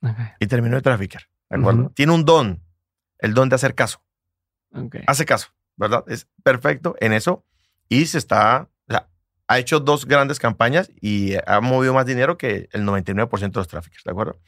Ok. 0.01 0.17
y 0.39 0.47
terminó 0.47 0.77
de 0.77 0.81
trafficker, 0.81 1.29
¿de 1.49 1.57
acuerdo? 1.57 1.91
Tiene 1.93 2.13
un 2.13 2.23
don, 2.25 2.63
el 3.19 3.33
don 3.33 3.49
de 3.49 3.55
hacer 3.55 3.75
caso. 3.75 4.01
Ok. 4.73 4.95
Hace 5.07 5.25
caso, 5.25 5.49
¿verdad? 5.75 6.05
Es 6.07 6.27
perfecto 6.43 6.95
en 7.01 7.11
eso 7.13 7.45
y 7.89 8.05
se 8.05 8.17
está, 8.17 8.69
ha 9.51 9.59
hecho 9.59 9.79
dos 9.79 10.05
grandes 10.05 10.39
campañas 10.39 10.91
y 11.01 11.33
ha 11.45 11.59
movido 11.61 11.93
más 11.93 12.05
dinero 12.05 12.37
que 12.37 12.69
el 12.71 12.83
99% 12.85 13.39
de 13.51 13.59
los 13.59 13.67
traffickers, 13.67 14.03
¿de 14.03 14.11
acuerdo? 14.11 14.39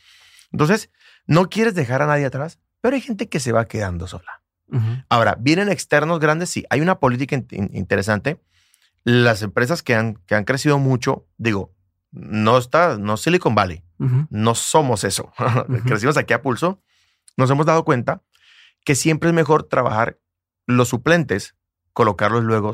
Entonces, 0.51 0.89
no 1.27 1.49
quieres 1.49 1.75
dejar 1.75 2.01
a 2.01 2.07
nadie 2.07 2.25
atrás, 2.25 2.59
pero 2.81 2.95
hay 2.95 3.01
gente 3.01 3.27
que 3.27 3.39
se 3.39 3.51
va 3.51 3.65
quedando 3.67 4.07
sola. 4.07 4.41
Ahora, 5.09 5.35
vienen 5.39 5.69
externos 5.69 6.19
grandes, 6.19 6.49
sí. 6.49 6.65
Hay 6.69 6.81
una 6.81 6.99
política 6.99 7.35
in- 7.35 7.47
in- 7.51 7.69
interesante. 7.73 8.41
Las 9.03 9.41
empresas 9.41 9.83
que 9.83 9.93
han, 9.95 10.15
que 10.25 10.35
han 10.35 10.45
crecido 10.45 10.79
mucho, 10.79 11.27
digo, 11.37 11.73
no 12.11 12.57
está, 12.57 12.97
no 12.97 13.17
Silicon 13.17 13.55
Valley, 13.55 13.83
no 14.29 14.55
somos 14.55 15.03
eso. 15.03 15.31
Crecimos 15.85 16.17
aquí 16.17 16.33
a 16.33 16.41
pulso. 16.41 16.81
Nos 17.37 17.49
hemos 17.51 17.65
dado 17.65 17.83
cuenta 17.83 18.21
que 18.85 18.95
siempre 18.95 19.29
es 19.29 19.35
mejor 19.35 19.63
trabajar 19.63 20.19
los 20.65 20.89
suplentes, 20.89 21.55
colocarlos 21.93 22.43
luego, 22.43 22.73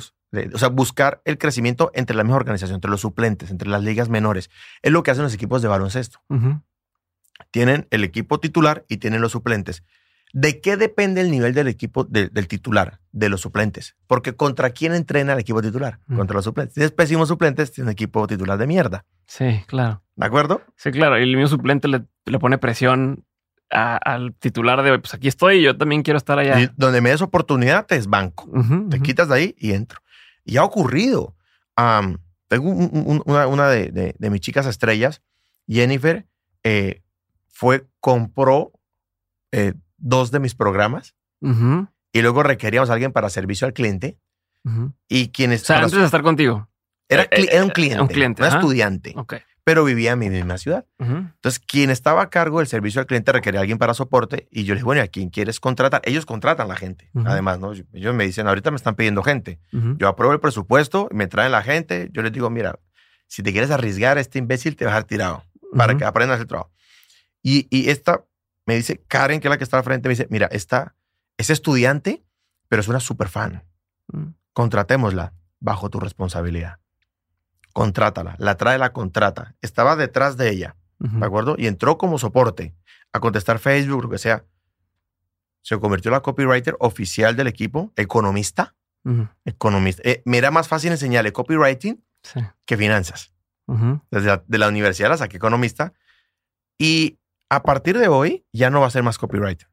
o 0.54 0.58
sea, 0.58 0.70
buscar 0.70 1.22
el 1.26 1.38
crecimiento 1.38 1.92
entre 1.94 2.16
la 2.16 2.24
misma 2.24 2.38
organización, 2.38 2.76
entre 2.76 2.92
los 2.92 3.02
suplentes, 3.02 3.50
entre 3.52 3.68
las 3.70 3.84
ligas 3.84 4.10
menores. 4.10 4.50
Es 4.82 4.92
lo 4.92 5.02
que 5.04 5.12
hacen 5.12 5.24
los 5.24 5.34
equipos 5.34 5.62
de 5.62 5.68
baloncesto 5.68 6.20
tienen 7.52 7.88
el 7.90 8.04
equipo 8.04 8.40
titular 8.40 8.86
y 8.88 8.98
tienen 8.98 9.22
los 9.22 9.32
suplentes. 9.32 9.84
¿De 10.32 10.62
qué 10.62 10.78
depende 10.78 11.22
el 11.22 11.32
nivel 11.32 11.56
del 11.56 11.68
equipo 11.68 12.04
de- 12.04 12.28
del 12.30 12.48
titular, 12.48 13.00
de 13.12 13.30
los 13.30 13.42
suplentes? 13.42 13.96
Porque 14.06 14.36
contra 14.36 14.70
quién 14.70 14.94
entrena 14.94 15.34
el 15.34 15.40
equipo 15.40 15.62
titular? 15.62 16.00
Mm. 16.06 16.18
Contra 16.18 16.36
los 16.36 16.46
suplentes. 16.46 16.74
Si 16.74 16.80
tienes 16.82 16.92
pésimos 16.92 17.28
suplentes, 17.30 17.72
tienes 17.72 17.88
un 17.88 17.92
equipo 17.94 18.28
titular 18.28 18.58
de 18.60 18.68
mierda. 18.68 19.06
Sí, 19.26 19.62
claro. 19.66 20.04
¿De 20.16 20.26
acuerdo? 20.28 20.62
Sí, 20.76 20.92
claro. 20.92 21.18
Y 21.18 21.24
el 21.24 21.36
mismo 21.36 21.48
suplente 21.48 21.88
le, 21.88 22.04
le 22.26 22.38
pone 22.40 22.60
presión 22.60 23.26
a- 23.72 23.98
al 23.98 24.36
titular 24.36 24.84
de 24.84 25.00
pues 25.00 25.14
aquí 25.16 25.28
estoy, 25.28 25.64
yo 25.64 25.76
también 25.78 26.04
quiero 26.04 26.18
estar 26.18 26.38
allá. 26.38 26.60
Y 26.62 26.70
donde 26.76 27.02
me 27.02 27.10
des 27.10 27.22
oportunidad, 27.24 27.88
te 27.88 27.96
desbanco. 27.96 28.48
Te 28.90 29.00
quitas 29.00 29.30
de 29.30 29.36
ahí 29.36 29.56
y 29.58 29.72
entro. 29.72 30.00
Y 30.50 30.58
ha 30.58 30.64
ocurrido. 30.64 31.36
Am, 31.76 32.18
tengo 32.48 32.70
un- 32.70 32.90
un- 33.06 33.22
una, 33.26 33.48
una 33.48 33.68
de, 33.70 33.92
de- 33.92 34.16
de 34.18 34.30
mis 34.30 34.42
chicas 34.42 34.66
estrellas, 34.66 35.22
Jennifer, 35.68 36.26
eh, 36.64 37.04
fue, 37.48 37.88
compró 38.00 38.72
eh, 39.52 39.74
dos 39.98 40.32
de 40.32 40.40
mis 40.40 40.56
programas 40.56 41.16
y 42.12 42.22
luego 42.22 42.44
requeríamos 42.44 42.90
a 42.90 42.94
alguien 42.94 43.12
para 43.12 43.30
servicio 43.30 43.66
al 43.68 43.74
cliente. 43.74 44.18
Y 45.08 45.30
quienes 45.30 45.62
O 45.64 45.66
sea, 45.66 45.76
para 45.78 45.86
antes 45.86 46.00
de 46.00 46.06
estar 46.06 46.22
contigo. 46.22 46.68
Era, 47.08 47.24
Eh, 47.24 47.30
cli- 47.32 47.44
eh, 47.46 47.50
era 47.54 47.64
un 47.64 47.70
cliente, 47.72 48.02
un 48.02 48.08
cliente, 48.08 48.42
un 48.44 48.48
ajá. 48.48 48.58
estudiante. 48.60 49.14
Pero 49.70 49.84
vivía 49.84 50.14
en 50.14 50.20
mi 50.20 50.32
misma 50.32 50.58
ciudad. 50.58 50.88
Ujú, 50.98 51.12
Entonces, 51.18 51.60
quien 51.60 51.92
estaba 51.92 52.24
a 52.24 52.30
cargo 52.32 52.58
del 52.58 52.66
servicio 52.68 53.00
al 53.02 53.06
cliente 53.06 53.32
requería 53.32 53.60
a 53.60 53.62
alguien 53.62 53.78
para 53.78 53.94
soporte 53.94 54.48
y 54.50 54.64
yo 54.64 54.74
le 54.74 54.80
dije, 54.80 54.86
bueno, 54.86 55.00
¿y 55.00 55.04
¿a 55.04 55.08
quién 55.10 55.30
quieres 55.30 55.60
contratar? 55.60 56.02
Ellos 56.06 56.26
contratan 56.26 56.68
la 56.68 56.76
gente, 56.76 57.12
Ujú. 57.14 57.28
además, 57.28 57.60
¿no? 57.60 57.74
Ellos 57.94 58.16
me 58.16 58.26
dicen, 58.26 58.48
ahorita 58.48 58.72
me 58.72 58.78
están 58.78 58.96
pidiendo 58.96 59.22
gente. 59.22 59.60
ujú. 59.72 59.96
Yo 60.00 60.08
apruebo 60.08 60.34
el 60.34 60.40
presupuesto, 60.40 61.08
me 61.12 61.28
traen 61.28 61.52
la 61.52 61.62
gente, 61.62 62.10
yo 62.14 62.24
les 62.24 62.32
digo, 62.32 62.50
mira, 62.50 62.80
si 63.28 63.44
te 63.44 63.52
quieres 63.52 63.70
arriesgar, 63.70 64.18
este 64.18 64.40
imbécil 64.40 64.76
te 64.76 64.86
va 64.86 64.90
a 64.90 64.94
dejar 64.96 65.04
tirado. 65.04 65.44
para 65.78 65.96
que 65.96 66.04
aprendan 66.04 66.32
a 66.32 66.34
hacer 66.38 66.46
el 66.46 66.48
trabajo. 66.48 66.72
Y, 67.44 67.68
y 67.70 67.92
esta 67.92 68.26
me 68.66 68.76
dice, 68.76 69.04
Karen, 69.08 69.40
que 69.40 69.50
es 69.50 69.52
la 69.52 69.60
que 69.60 69.64
está 69.66 69.78
al 69.78 69.84
frente, 69.84 70.10
me 70.10 70.14
dice, 70.16 70.26
mira, 70.32 70.48
esta 70.52 70.96
es 71.38 71.52
estudiante, 71.52 72.24
pero 72.70 72.80
es 72.80 72.88
una 72.88 73.00
super 73.00 73.28
fan. 73.30 73.64
Contratémosla 74.54 75.34
bajo 75.60 75.92
tu 75.92 76.00
responsabilidad. 76.00 76.80
Contrátala, 77.80 78.36
la 78.40 78.58
trae, 78.58 78.78
la 78.78 78.92
contrata. 78.92 79.56
Estaba 79.62 79.96
detrás 79.96 80.36
de 80.36 80.50
ella. 80.50 80.76
¿de 81.00 81.26
acuerdo? 81.26 81.56
Y 81.58 81.68
entró 81.68 81.98
como 81.98 82.18
soporte 82.20 82.76
a 83.14 83.22
contestar 83.22 83.58
Facebook, 83.58 84.04
lo 84.04 84.10
que 84.10 84.18
sea. 84.18 84.44
Se 85.62 85.80
convirtió 85.80 86.10
en 86.10 86.16
la 86.16 86.20
copywriter 86.20 86.76
oficial 86.82 87.38
del 87.38 87.48
equipo, 87.48 87.94
economista. 87.96 88.76
Economista. 89.46 90.02
Eh, 90.04 90.22
me 90.26 90.40
era 90.40 90.52
más 90.52 90.68
fácil 90.68 90.92
enseñarle 90.92 91.32
copywriting 91.32 92.04
Sí. 92.22 92.42
que 92.66 92.76
finanzas. 92.76 93.32
Desde 94.12 94.28
la, 94.28 94.44
de 94.46 94.58
la 94.58 94.68
universidad 94.68 95.08
la 95.08 95.16
saqué 95.18 95.38
economista. 95.38 95.94
Y 96.78 97.18
a 97.50 97.64
partir 97.64 97.98
de 97.98 98.10
hoy 98.10 98.46
ya 98.52 98.70
no 98.70 98.82
va 98.82 98.88
a 98.88 98.92
ser 98.92 99.04
más 99.04 99.18
copywriter. 99.18 99.70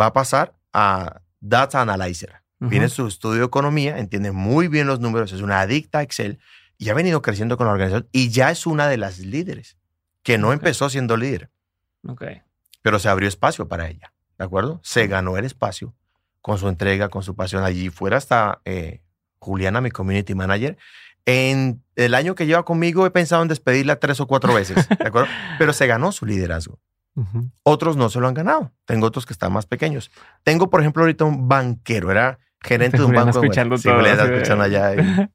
Va 0.00 0.06
a 0.06 0.12
pasar 0.12 0.54
a 0.72 1.20
data 1.40 1.80
analyzer. 1.80 2.44
Tiene 2.70 2.88
su 2.88 3.08
estudio 3.08 3.40
de 3.40 3.46
economía, 3.46 3.98
entiende 3.98 4.30
muy 4.30 4.68
bien 4.68 4.86
los 4.86 5.00
números, 5.00 5.32
es 5.32 5.40
una 5.42 5.60
adicta 5.60 5.98
a 5.98 6.02
Excel 6.02 6.38
y 6.84 6.90
ha 6.90 6.94
venido 6.94 7.22
creciendo 7.22 7.56
con 7.56 7.66
la 7.66 7.72
organización 7.72 8.08
y 8.12 8.28
ya 8.28 8.50
es 8.50 8.66
una 8.66 8.88
de 8.88 8.96
las 8.98 9.18
líderes, 9.18 9.76
que 10.22 10.36
no 10.38 10.48
Ok. 10.48 10.54
empezó 10.54 10.90
siendo 10.90 11.16
líder, 11.16 11.50
Ok. 12.06 12.24
pero 12.82 12.98
se 12.98 13.08
abrió 13.08 13.28
espacio 13.28 13.68
para 13.68 13.88
ella, 13.88 14.12
¿de 14.38 14.44
acuerdo? 14.44 14.80
Se 14.82 15.06
ganó 15.06 15.36
el 15.38 15.44
espacio 15.46 15.94
con 16.42 16.58
su 16.58 16.68
entrega, 16.68 17.08
con 17.08 17.22
su 17.22 17.34
pasión. 17.34 17.64
Allí 17.64 17.88
fuera 17.88 18.18
está 18.18 18.60
eh, 18.66 19.00
Juliana, 19.38 19.80
mi 19.80 19.90
community 19.90 20.34
manager. 20.34 20.76
En 21.24 21.82
el 21.96 22.14
año 22.14 22.34
que 22.34 22.44
lleva 22.46 22.64
conmigo 22.66 23.06
he 23.06 23.10
pensado 23.10 23.40
en 23.40 23.48
despedirla 23.48 23.96
tres 23.98 24.20
o 24.20 24.26
cuatro 24.26 24.52
veces, 24.52 24.86
¿de 24.88 25.06
acuerdo? 25.08 25.28
Pero 25.58 25.72
se 25.72 25.86
ganó 25.86 26.12
su 26.12 26.26
liderazgo. 26.26 26.78
Ujú. 27.14 27.50
Otros 27.62 27.96
no 27.96 28.10
se 28.10 28.20
lo 28.20 28.28
han 28.28 28.34
ganado. 28.34 28.72
Tengo 28.84 29.06
otros 29.06 29.24
que 29.24 29.32
están 29.32 29.52
más 29.54 29.64
pequeños. 29.64 30.10
Tengo, 30.42 30.68
por 30.68 30.80
ejemplo, 30.80 31.02
ahorita 31.04 31.24
un 31.24 31.48
banquero, 31.48 32.10
era 32.10 32.38
gerente 32.60 32.98
de 32.98 33.04
un 33.04 33.12
banco. 33.14 33.30
escuchando 33.40 33.78
Sí, 33.78 33.84
todo, 33.88 34.02
de- 34.02 34.34
escuchando 34.34 34.64
allá. 34.64 34.94
y- 34.94 35.30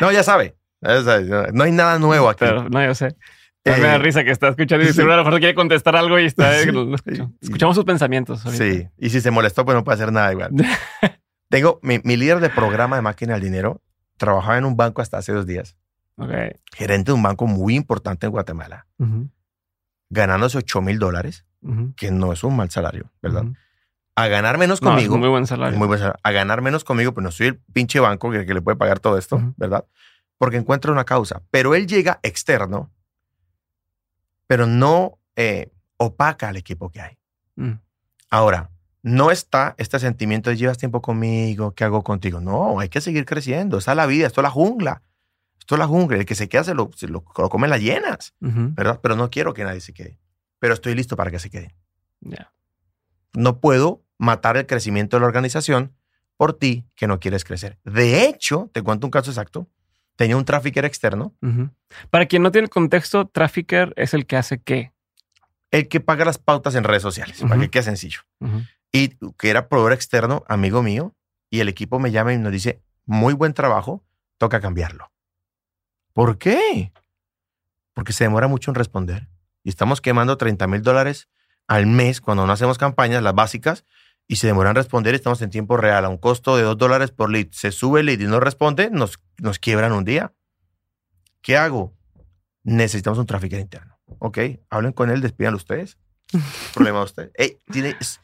No, 0.00 0.10
ya 0.12 0.22
sabe. 0.22 0.56
No 1.52 1.64
hay 1.64 1.72
nada 1.72 1.98
nuevo 1.98 2.28
aquí. 2.28 2.40
Pero 2.40 2.68
no, 2.68 2.84
yo 2.84 2.94
sé. 2.94 3.16
Eh, 3.66 3.72
me 3.80 3.86
da 3.86 3.96
risa 3.98 4.24
que 4.24 4.30
está 4.30 4.48
escuchando 4.48 4.84
y 4.84 4.92
seguro 4.92 5.14
a 5.14 5.16
lo 5.16 5.24
mejor 5.24 5.38
quiere 5.40 5.54
contestar 5.54 5.96
algo 5.96 6.18
y 6.18 6.26
está. 6.26 6.52
Sí. 6.62 6.70
Escuchamos 7.40 7.74
sus 7.76 7.84
pensamientos. 7.86 8.44
ahorita. 8.44 8.62
Sí, 8.64 8.86
y 8.98 9.08
si 9.10 9.20
se 9.22 9.30
molestó, 9.30 9.64
pues 9.64 9.74
no 9.74 9.82
puede 9.84 9.94
hacer 9.96 10.12
nada 10.12 10.30
igual. 10.32 10.50
Tengo 11.48 11.78
mi, 11.82 11.98
mi 12.04 12.16
líder 12.16 12.40
de 12.40 12.50
programa 12.50 12.96
de 12.96 13.02
máquina 13.02 13.34
del 13.34 13.42
dinero, 13.42 13.80
trabajaba 14.18 14.58
en 14.58 14.64
un 14.66 14.76
banco 14.76 15.00
hasta 15.00 15.18
hace 15.18 15.32
dos 15.32 15.46
días, 15.46 15.76
Ok. 16.18 16.30
gerente 16.74 17.10
de 17.10 17.14
un 17.14 17.22
banco 17.22 17.46
muy 17.46 17.74
importante 17.74 18.26
en 18.26 18.32
Guatemala, 18.32 18.86
ganándose 20.10 20.58
8 20.58 20.82
mil 20.82 20.98
dólares, 20.98 21.44
que 21.96 22.10
no 22.10 22.32
es 22.32 22.44
un 22.44 22.56
mal 22.56 22.70
salario, 22.70 23.10
¿verdad? 23.22 23.44
A 24.16 24.28
ganar 24.28 24.58
menos 24.58 24.80
No, 24.82 24.90
es 24.90 24.94
conmigo, 24.94 25.16
muy 25.18 25.28
buen 25.28 25.46
salario. 25.46 25.78
muy 25.78 25.86
buen 25.88 25.98
salario. 25.98 26.20
a 26.22 26.30
ganar 26.32 26.60
menos 26.62 26.84
conmigo, 26.84 27.12
pues 27.14 27.24
no 27.24 27.30
soy 27.30 27.48
el 27.48 27.56
pinche 27.72 27.98
banco 28.00 28.30
que, 28.30 28.46
que 28.46 28.54
le 28.54 28.62
puede 28.62 28.76
pagar 28.76 29.00
todo 29.00 29.16
esto. 29.18 29.54
¿verdad? 29.56 29.84
Porque 30.38 30.56
encuentra 30.56 30.92
una 30.92 31.04
causa. 31.04 31.42
Pero 31.50 31.74
él 31.74 31.86
llega 31.86 32.20
externo, 32.22 32.90
pero 34.46 34.66
no 34.66 35.18
eh, 35.36 35.72
opaca 35.96 36.48
al 36.48 36.56
equipo 36.56 36.90
que 36.90 37.00
hay. 37.00 37.18
Mm. 37.56 37.74
Ahora, 38.30 38.70
no 39.02 39.30
está 39.30 39.74
este 39.78 39.98
sentimiento 39.98 40.50
de 40.50 40.56
llevas 40.56 40.78
tiempo 40.78 41.02
conmigo, 41.02 41.74
¿qué 41.74 41.84
hago 41.84 42.02
contigo? 42.02 42.40
No, 42.40 42.80
hay 42.80 42.88
que 42.88 43.00
seguir 43.00 43.26
creciendo. 43.26 43.78
Esa 43.78 43.92
es 43.92 43.96
la 43.96 44.06
vida, 44.06 44.26
esto 44.26 44.40
es 44.40 44.44
la 44.44 44.50
jungla. 44.50 45.02
Esto 45.58 45.74
es 45.74 45.78
la 45.78 45.86
jungla. 45.86 46.16
El 46.16 46.26
que 46.26 46.34
se 46.34 46.48
queda 46.48 46.64
se 46.64 46.74
lo, 46.74 46.90
se 46.96 47.06
lo, 47.06 47.24
lo 47.36 47.48
comen 47.48 47.70
las 47.70 47.80
llenas, 47.80 48.34
Ujú. 48.40 48.70
¿verdad? 48.74 49.00
Pero 49.02 49.14
no 49.16 49.30
quiero 49.30 49.54
que 49.54 49.64
nadie 49.64 49.80
se 49.80 49.92
quede. 49.92 50.18
Pero 50.58 50.74
estoy 50.74 50.94
listo 50.94 51.16
para 51.16 51.30
que 51.30 51.38
se 51.38 51.50
queden. 51.50 51.74
Ya. 52.20 52.52
No 53.34 53.60
puedo 53.60 54.02
matar 54.18 54.56
el 54.56 54.66
crecimiento 54.66 55.16
de 55.16 55.20
la 55.20 55.26
organización 55.26 55.94
por 56.36 56.54
ti 56.54 56.86
que 56.94 57.06
no 57.06 57.20
quieres 57.20 57.44
crecer. 57.44 57.78
De 57.84 58.26
hecho, 58.26 58.70
te 58.72 58.82
cuento 58.82 59.06
un 59.06 59.10
caso 59.10 59.30
exacto. 59.30 59.68
Tenía 60.16 60.36
un 60.36 60.44
trafficker 60.44 60.84
externo. 60.84 61.34
Para 62.10 62.26
quien 62.26 62.42
no 62.42 62.52
tiene 62.52 62.64
el 62.66 62.70
contexto, 62.70 63.26
trafficker 63.26 63.92
es 63.96 64.14
el 64.14 64.26
que 64.26 64.36
hace 64.36 64.60
qué. 64.60 64.92
el 65.70 65.88
que 65.88 65.98
paga 65.98 66.24
las 66.24 66.38
pautas 66.38 66.76
en 66.76 66.84
redes 66.84 67.02
sociales, 67.02 67.40
para 67.40 67.54
Ujú. 67.54 67.62
que 67.62 67.70
quede 67.70 67.82
sencillo. 67.82 68.20
Y 68.92 69.08
que 69.38 69.50
era 69.50 69.68
proveedor 69.68 69.92
externo, 69.92 70.44
amigo 70.46 70.84
mío, 70.84 71.16
y 71.50 71.58
el 71.60 71.68
equipo 71.68 71.98
me 71.98 72.12
llama 72.12 72.32
y 72.32 72.38
nos 72.38 72.52
dice, 72.52 72.80
muy 73.06 73.34
buen 73.34 73.54
trabajo, 73.54 74.04
toca 74.38 74.60
cambiarlo. 74.60 75.10
¿Por 76.12 76.38
qué? 76.38 76.92
Porque 77.92 78.12
se 78.12 78.22
demora 78.22 78.46
mucho 78.46 78.70
en 78.70 78.76
responder. 78.76 79.28
Y 79.64 79.68
estamos 79.68 80.00
quemando 80.00 80.36
30 80.36 80.66
mil 80.68 80.82
dólares 80.82 81.28
al 81.66 81.86
mes 81.86 82.20
cuando 82.20 82.46
no 82.46 82.52
hacemos 82.52 82.78
campañas, 82.78 83.22
las 83.24 83.34
básicas, 83.34 83.84
y 84.26 84.36
se 84.36 84.46
demoran 84.46 84.70
en 84.70 84.76
responder. 84.76 85.14
Estamos 85.14 85.40
en 85.42 85.50
tiempo 85.50 85.76
real 85.76 86.04
a 86.04 86.08
un 86.08 86.18
costo 86.18 86.56
de 86.56 86.62
2 86.62 86.76
dólares 86.78 87.10
por 87.10 87.30
lead. 87.30 87.48
Se 87.52 87.70
sube 87.72 88.00
el 88.00 88.06
lead 88.06 88.20
y 88.20 88.24
no 88.24 88.40
responde, 88.40 88.90
nos, 88.90 89.18
nos 89.38 89.58
quiebran 89.58 89.92
un 89.92 90.04
día. 90.04 90.32
¿Qué 91.42 91.56
hago? 91.56 91.94
Necesitamos 92.62 93.18
un 93.18 93.26
tráfico 93.26 93.56
interno. 93.56 93.98
Ok, 94.18 94.38
hablen 94.70 94.92
con 94.92 95.10
él, 95.10 95.20
despídanlo 95.20 95.56
ustedes. 95.56 95.98
Problema 96.74 96.98
de 97.00 97.04
ustedes. 97.04 97.30
Ey, 97.34 97.58
tiene, 97.70 97.96
es, 98.00 98.20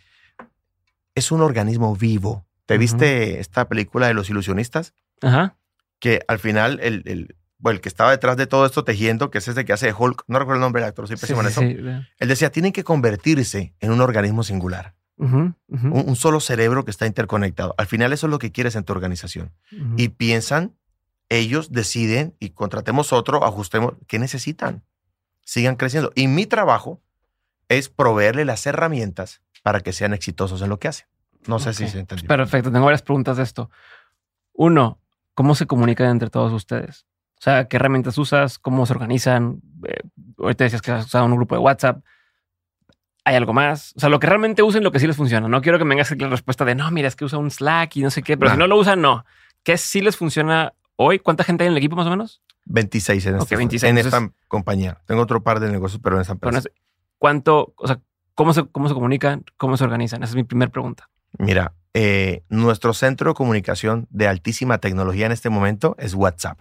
es 1.15 1.31
un 1.33 1.41
organismo 1.43 1.95
vivo. 1.97 2.47
¿Te 2.67 2.75
Ujú. 2.75 2.81
viste 2.81 3.41
esta 3.41 3.69
película 3.69 4.07
de 4.07 4.15
los 4.15 4.31
ilusionistas? 4.31 4.95
Ajá. 5.23 5.57
Que 5.99 6.21
al 6.29 6.39
final 6.39 6.79
el, 6.83 7.03
el, 7.07 7.37
bueno, 7.59 7.77
el 7.77 7.81
que 7.83 7.89
estaba 7.91 8.11
detrás 8.13 8.37
de 8.39 8.47
todo 8.47 8.65
esto 8.65 8.85
tejiendo, 8.85 9.31
que 9.31 9.39
es 9.39 9.49
ese 9.49 9.65
que 9.67 9.73
hace 9.75 9.93
Hulk, 9.93 10.25
no 10.29 10.39
recuerdo 10.39 10.57
el 10.57 10.61
nombre 10.63 10.81
del 10.81 10.89
actor, 10.89 11.07
soy 11.07 11.17
Sí, 11.17 11.21
pésimo 11.23 11.43
en 11.43 11.47
sí, 11.49 11.53
eso. 11.53 11.61
sí. 11.61 11.77
Ya. 11.85 12.09
Él 12.19 12.29
decía, 12.29 12.51
tienen 12.51 12.73
que 12.73 12.85
convertirse 12.85 13.75
en 13.81 13.91
un 13.91 14.01
organismo 14.01 14.43
singular, 14.45 14.95
Un, 15.21 15.55
un 15.69 16.17
solo 16.17 16.41
cerebro 16.41 16.87
que 16.87 16.91
está 16.91 17.07
interconectado. 17.07 17.75
Al 17.77 17.87
final 17.87 18.15
eso 18.15 18.27
es 18.27 18.31
lo 18.31 18.39
que 18.39 18.53
quieres 18.53 18.75
en 18.75 18.85
tu 18.85 18.95
organización. 18.95 19.53
Y 19.99 20.09
piensan, 20.09 20.75
ellos 21.29 21.71
deciden 21.73 22.35
y 22.41 22.51
contratemos 22.51 23.13
otro, 23.13 23.45
ajustemos, 23.45 23.95
¿qué 24.07 24.19
necesitan? 24.19 24.83
Sigan 25.45 25.77
creciendo. 25.77 26.11
Y 26.15 26.27
mi 26.27 26.47
trabajo 26.47 27.03
es 27.69 27.91
proveerle 27.91 28.47
las 28.47 28.65
herramientas 28.67 29.43
para 29.63 29.81
que 29.81 29.93
sean 29.93 30.15
exitosos 30.15 30.63
en 30.63 30.71
lo 30.71 30.79
que 30.79 30.89
hacen. 30.89 31.07
No 31.47 31.59
sé 31.59 31.75
si 31.75 31.87
se 31.87 32.01
entendió. 32.01 32.27
Perfecto, 32.27 32.73
tengo 32.73 32.87
varias 32.87 33.03
preguntas 33.03 33.37
de 33.37 33.43
esto. 33.43 33.71
Uno, 34.55 35.01
¿cómo 35.35 35.55
se 35.55 35.67
comunican 35.67 36.09
entre 36.09 36.31
todos 36.31 36.53
ustedes? 36.53 37.07
O 37.39 37.43
sea, 37.43 37.69
¿qué 37.69 37.77
herramientas 37.77 38.19
usas? 38.19 38.59
¿Cómo 38.59 38.87
se 38.87 38.93
organizan? 38.95 39.61
Eh, 39.87 40.01
ahorita 40.39 40.65
decías 40.65 40.83
que 40.83 40.93
has 40.93 41.07
usado 41.07 41.27
un 41.27 41.37
grupo 41.37 41.55
de 41.55 41.61
WhatsApp. 41.61 42.05
¿Hay 43.31 43.37
algo 43.37 43.53
más? 43.53 43.93
O 43.97 44.01
sea, 44.01 44.09
lo 44.09 44.19
que 44.19 44.27
realmente 44.27 44.61
usen, 44.65 44.83
lo 44.83 44.91
que 44.91 44.99
sí 44.99 45.07
les 45.07 45.17
funciona. 45.17 45.47
No 45.47 45.63
quiero 45.63 45.79
que 45.79 45.85
me 45.85 45.91
vengas 45.91 46.11
aquí 46.11 46.23
la 46.25 46.31
respuesta 46.31 46.65
de 46.65 46.75
no, 46.75 46.91
mira, 46.91 47.07
es 47.07 47.15
que 47.15 47.25
usa 47.25 47.39
un 47.39 47.49
Slack 47.53 47.95
y 47.97 48.03
no 48.03 48.11
sé 48.11 48.25
qué, 48.25 48.37
pero 48.37 48.49
Nah. 48.49 48.55
si 48.57 48.59
no 48.59 48.67
lo 48.67 48.77
usan, 48.77 49.01
no. 49.01 49.25
¿Qué 49.63 49.79
sí 49.79 50.01
les 50.01 50.17
funciona 50.17 50.73
hoy? 50.97 51.21
¿Cuánta 51.21 51.45
gente 51.45 51.63
hay 51.63 51.69
en 51.69 51.75
el 51.75 51.79
equipo 51.79 51.95
más 51.95 52.09
o 52.09 52.11
menos? 52.11 52.43
26 52.65 53.25
en, 53.27 53.37
Ok, 53.37 53.43
este- 53.43 53.57
26, 53.57 53.89
en 53.89 53.99
entonces- 53.99 54.21
esta 54.21 54.35
compañía. 54.49 54.99
Tengo 55.07 55.23
otro 55.23 55.45
par 55.45 55.61
de 55.61 55.71
negocios, 55.71 56.01
pero 56.03 56.17
en 56.17 56.23
esta 56.23 56.33
empresa. 56.33 56.69
¿Cuánto, 57.19 57.73
o 57.77 57.87
sea, 57.87 58.01
cómo 58.35 58.53
se, 58.53 58.67
cómo 58.67 58.89
se 58.89 58.95
comunican? 58.95 59.45
¿Cómo 59.57 59.77
se 59.77 59.85
organizan? 59.85 60.25
Esa 60.25 60.33
es 60.33 60.37
mi 60.37 60.43
primera 60.43 60.73
pregunta. 60.73 61.09
Mira, 61.39 61.75
eh, 61.95 62.43
nuestro 62.49 62.95
centro 62.95 63.31
de 63.31 63.35
comunicación 63.35 64.09
de 64.11 64.27
altísima 64.27 64.79
tecnología 64.79 65.27
en 65.27 65.33
este 65.33 65.51
momento 65.51 65.95
es 66.01 66.15
WhatsApp. 66.15 66.59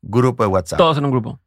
Grupo 0.00 0.42
de 0.42 0.48
WhatsApp. 0.48 0.78
Todos 0.78 0.96
en 0.96 1.04
un 1.04 1.10
grupo. 1.10 1.38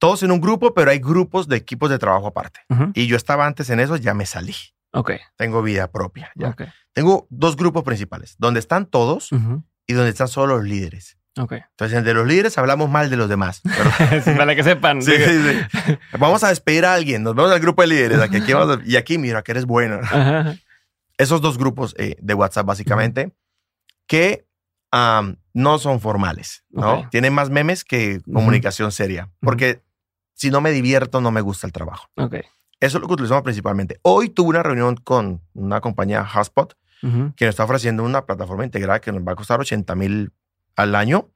Todos 0.00 0.24
en 0.24 0.32
un 0.32 0.40
grupo, 0.40 0.74
pero 0.74 0.90
hay 0.90 0.98
grupos 0.98 1.46
de 1.46 1.54
equipos 1.56 1.88
de 1.90 1.98
trabajo 2.00 2.26
aparte. 2.26 2.60
Ujú. 2.70 2.90
Y 2.94 3.06
yo 3.06 3.16
estaba 3.16 3.46
antes 3.46 3.70
en 3.70 3.78
eso, 3.78 3.94
ya 3.96 4.12
me 4.14 4.26
salí. 4.26 4.54
Ok. 4.92 5.12
Tengo 5.36 5.62
vida 5.62 5.86
propia. 5.92 6.32
Ya. 6.34 6.48
Ok. 6.48 6.62
Tengo 6.92 7.28
dos 7.30 7.54
grupos 7.54 7.84
principales, 7.84 8.34
donde 8.38 8.58
están 8.58 8.86
todos 8.86 9.30
Ujú. 9.30 9.62
y 9.86 9.92
donde 9.92 10.10
están 10.10 10.26
solo 10.26 10.56
los 10.56 10.64
líderes. 10.66 11.16
Ok. 11.38 11.52
Entonces, 11.52 11.92
en 11.92 11.98
el 12.00 12.04
de 12.06 12.14
los 12.14 12.26
líderes 12.26 12.58
hablamos 12.58 12.90
mal 12.90 13.08
de 13.08 13.16
los 13.16 13.28
demás. 13.28 13.60
Para 14.36 14.56
que 14.56 14.64
sepan. 14.64 15.00
sí, 15.00 15.12
sí, 15.16 15.42
sí. 15.84 15.98
Vamos 16.18 16.42
a 16.42 16.48
despedir 16.48 16.84
a 16.86 16.94
alguien. 16.94 17.22
Nos 17.22 17.36
vemos 17.36 17.52
al 17.52 17.60
grupo 17.60 17.82
de 17.82 17.88
líderes. 17.88 18.18
Aquí, 18.20 18.38
aquí 18.38 18.52
vamos 18.52 18.78
a- 18.78 18.80
y 18.84 18.96
aquí, 18.96 19.16
mira, 19.18 19.42
que 19.42 19.52
eres 19.52 19.64
buena. 19.66 20.00
Ajá. 20.02 20.56
Esos 21.18 21.40
dos 21.40 21.56
grupos 21.58 21.94
eh, 21.98 22.16
de 22.20 22.34
WhatsApp, 22.34 22.66
básicamente, 22.66 23.32
que 24.08 24.46
am, 24.90 25.36
no 25.52 25.78
son 25.78 26.00
formales, 26.00 26.64
¿no? 26.70 27.00
Ok. 27.00 27.10
Tienen 27.10 27.32
más 27.34 27.50
memes 27.50 27.84
que 27.84 28.20
comunicación 28.32 28.90
seria. 28.90 29.30
Porque 29.40 29.82
si 30.40 30.50
no 30.50 30.60
me 30.60 30.70
divierto, 30.70 31.20
no 31.20 31.30
me 31.30 31.40
gusta 31.42 31.66
el 31.66 31.72
trabajo. 31.72 32.08
Ok. 32.16 32.34
Eso 32.80 32.96
es 32.96 33.02
lo 33.02 33.06
que 33.08 33.12
utilizamos 33.14 33.42
principalmente. 33.42 34.00
Hoy 34.02 34.30
tuve 34.30 34.48
una 34.50 34.62
reunión 34.62 34.96
con 34.96 35.42
una 35.52 35.80
compañía, 35.82 36.24
Hotspot, 36.24 36.76
que 37.36 37.44
nos 37.44 37.50
está 37.52 37.64
ofreciendo 37.64 38.02
una 38.04 38.24
plataforma 38.24 38.64
integrada 38.64 39.00
que 39.00 39.12
nos 39.12 39.22
va 39.22 39.32
a 39.32 39.36
costar 39.36 39.60
80 39.60 39.94
mil 39.96 40.32
al 40.76 40.94
año 40.94 41.28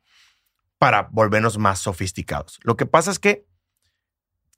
para 0.79 1.09
volvernos 1.11 1.59
más 1.59 1.79
sofisticados. 1.81 2.61
Lo 2.63 2.77
que 2.77 2.87
pasa 2.87 3.11
es 3.11 3.19
que 3.19 3.45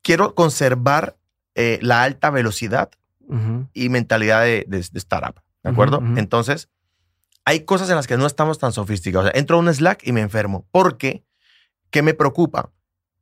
quiero 0.02 0.34
conservar 0.34 1.16
eh, 1.54 1.78
la 1.82 2.02
alta 2.02 2.30
velocidad 2.30 2.90
y 3.72 3.88
mentalidad 3.88 4.42
de, 4.42 4.64
de- 4.68 4.78
de 4.92 4.98
startup. 4.98 5.40
¿De 5.64 5.70
acuerdo? 5.70 5.98
Entonces, 6.18 6.68
hay 7.44 7.64
cosas 7.64 7.88
en 7.90 7.96
las 7.96 8.06
que 8.06 8.16
no 8.16 8.26
estamos 8.26 8.58
tan 8.58 8.72
sofisticados. 8.72 9.28
O 9.28 9.30
sea, 9.32 9.40
entro 9.40 9.56
a 9.56 9.60
un 9.60 9.72
Slack 9.74 10.06
y 10.06 10.12
me 10.12 10.20
enfermo. 10.20 10.64
¿Por 10.70 10.96
qué? 10.96 11.24
¿Qué 11.90 12.02
me 12.02 12.14
preocupa? 12.14 12.70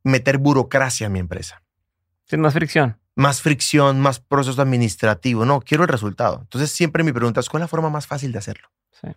Meter 0.05 0.37
burocracia 0.37 1.07
en 1.07 1.13
mi 1.13 1.19
empresa. 1.19 1.61
Sin 2.23 2.39
más 2.39 2.53
fricción. 2.53 2.97
Más 3.15 3.41
fricción, 3.41 3.99
más 3.99 4.21
proceso 4.21 4.61
administrativo. 4.61 5.43
No, 5.45 5.59
quiero 5.59 5.83
el 5.83 5.89
resultado. 5.89 6.39
Entonces 6.41 6.71
siempre 6.71 7.03
mi 7.03 7.11
pregunta 7.11 7.41
es, 7.41 7.49
¿cuál 7.49 7.61
es 7.61 7.65
la 7.65 7.67
forma 7.67 7.89
más 7.89 8.07
fácil 8.07 8.31
de 8.31 8.37
hacerlo? 8.37 8.69
Sí. 8.91 9.09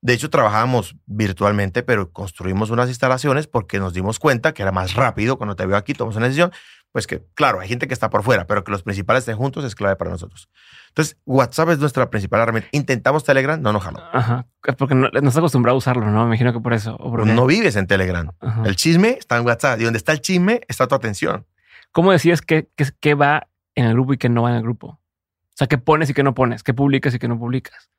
De 0.00 0.12
hecho, 0.12 0.30
trabajábamos 0.30 0.96
virtualmente, 1.06 1.82
pero 1.82 2.12
construimos 2.12 2.70
unas 2.70 2.88
instalaciones 2.88 3.46
porque 3.46 3.78
nos 3.78 3.92
dimos 3.92 4.18
cuenta 4.18 4.52
que 4.54 4.62
era 4.62 4.72
más 4.72 4.94
rápido 4.94 5.36
cuando 5.36 5.56
te 5.56 5.66
veo 5.66 5.76
aquí, 5.76 5.94
tomamos 5.94 6.16
una 6.16 6.26
decisión. 6.26 6.52
Pues 6.96 7.06
que, 7.06 7.22
claro, 7.34 7.60
hay 7.60 7.68
gente 7.68 7.86
que 7.86 7.92
está 7.92 8.08
por 8.08 8.22
fuera, 8.22 8.46
pero 8.46 8.64
que 8.64 8.72
los 8.72 8.82
principales 8.82 9.20
estén 9.20 9.36
juntos 9.36 9.66
es 9.66 9.74
clave 9.74 9.96
para 9.96 10.10
nosotros. 10.10 10.48
Entonces, 10.88 11.18
WhatsApp 11.26 11.68
es 11.68 11.78
nuestra 11.78 12.08
principal 12.08 12.40
herramienta. 12.40 12.70
Intentamos 12.72 13.22
Telegram, 13.22 13.60
no 13.60 13.70
nos 13.74 13.84
jaló. 13.84 13.98
Ajá. 14.14 14.46
Es 14.64 14.76
porque 14.76 14.94
no, 14.94 15.10
no 15.10 15.18
estás 15.18 15.36
acostumbrado 15.36 15.74
a 15.74 15.76
usarlo, 15.76 16.10
¿no? 16.10 16.20
Me 16.20 16.28
imagino 16.28 16.54
que 16.54 16.60
por 16.60 16.72
eso. 16.72 16.96
¿o 16.98 17.10
por 17.10 17.24
qué? 17.24 17.34
No 17.34 17.44
vives 17.44 17.76
en 17.76 17.86
Telegram. 17.86 18.30
Ajá. 18.40 18.62
El 18.64 18.76
chisme 18.76 19.10
está 19.10 19.36
en 19.36 19.44
WhatsApp 19.44 19.78
y 19.78 19.84
donde 19.84 19.98
está 19.98 20.12
el 20.12 20.22
chisme 20.22 20.62
está 20.68 20.88
tu 20.88 20.94
atención. 20.94 21.44
¿Cómo 21.92 22.12
decides 22.12 22.40
qué, 22.40 22.70
qué, 22.76 22.86
qué 22.98 23.12
va 23.12 23.46
en 23.74 23.84
el 23.84 23.92
grupo 23.92 24.14
y 24.14 24.16
qué 24.16 24.30
no 24.30 24.44
va 24.44 24.52
en 24.52 24.56
el 24.56 24.62
grupo? 24.62 24.86
O 24.86 25.52
sea, 25.52 25.66
qué 25.66 25.76
pones 25.76 26.08
y 26.08 26.14
qué 26.14 26.22
no 26.22 26.34
pones, 26.34 26.62
qué 26.62 26.72
publicas 26.72 27.12
y 27.14 27.18
qué 27.18 27.28
no 27.28 27.38
publicas. 27.38 27.90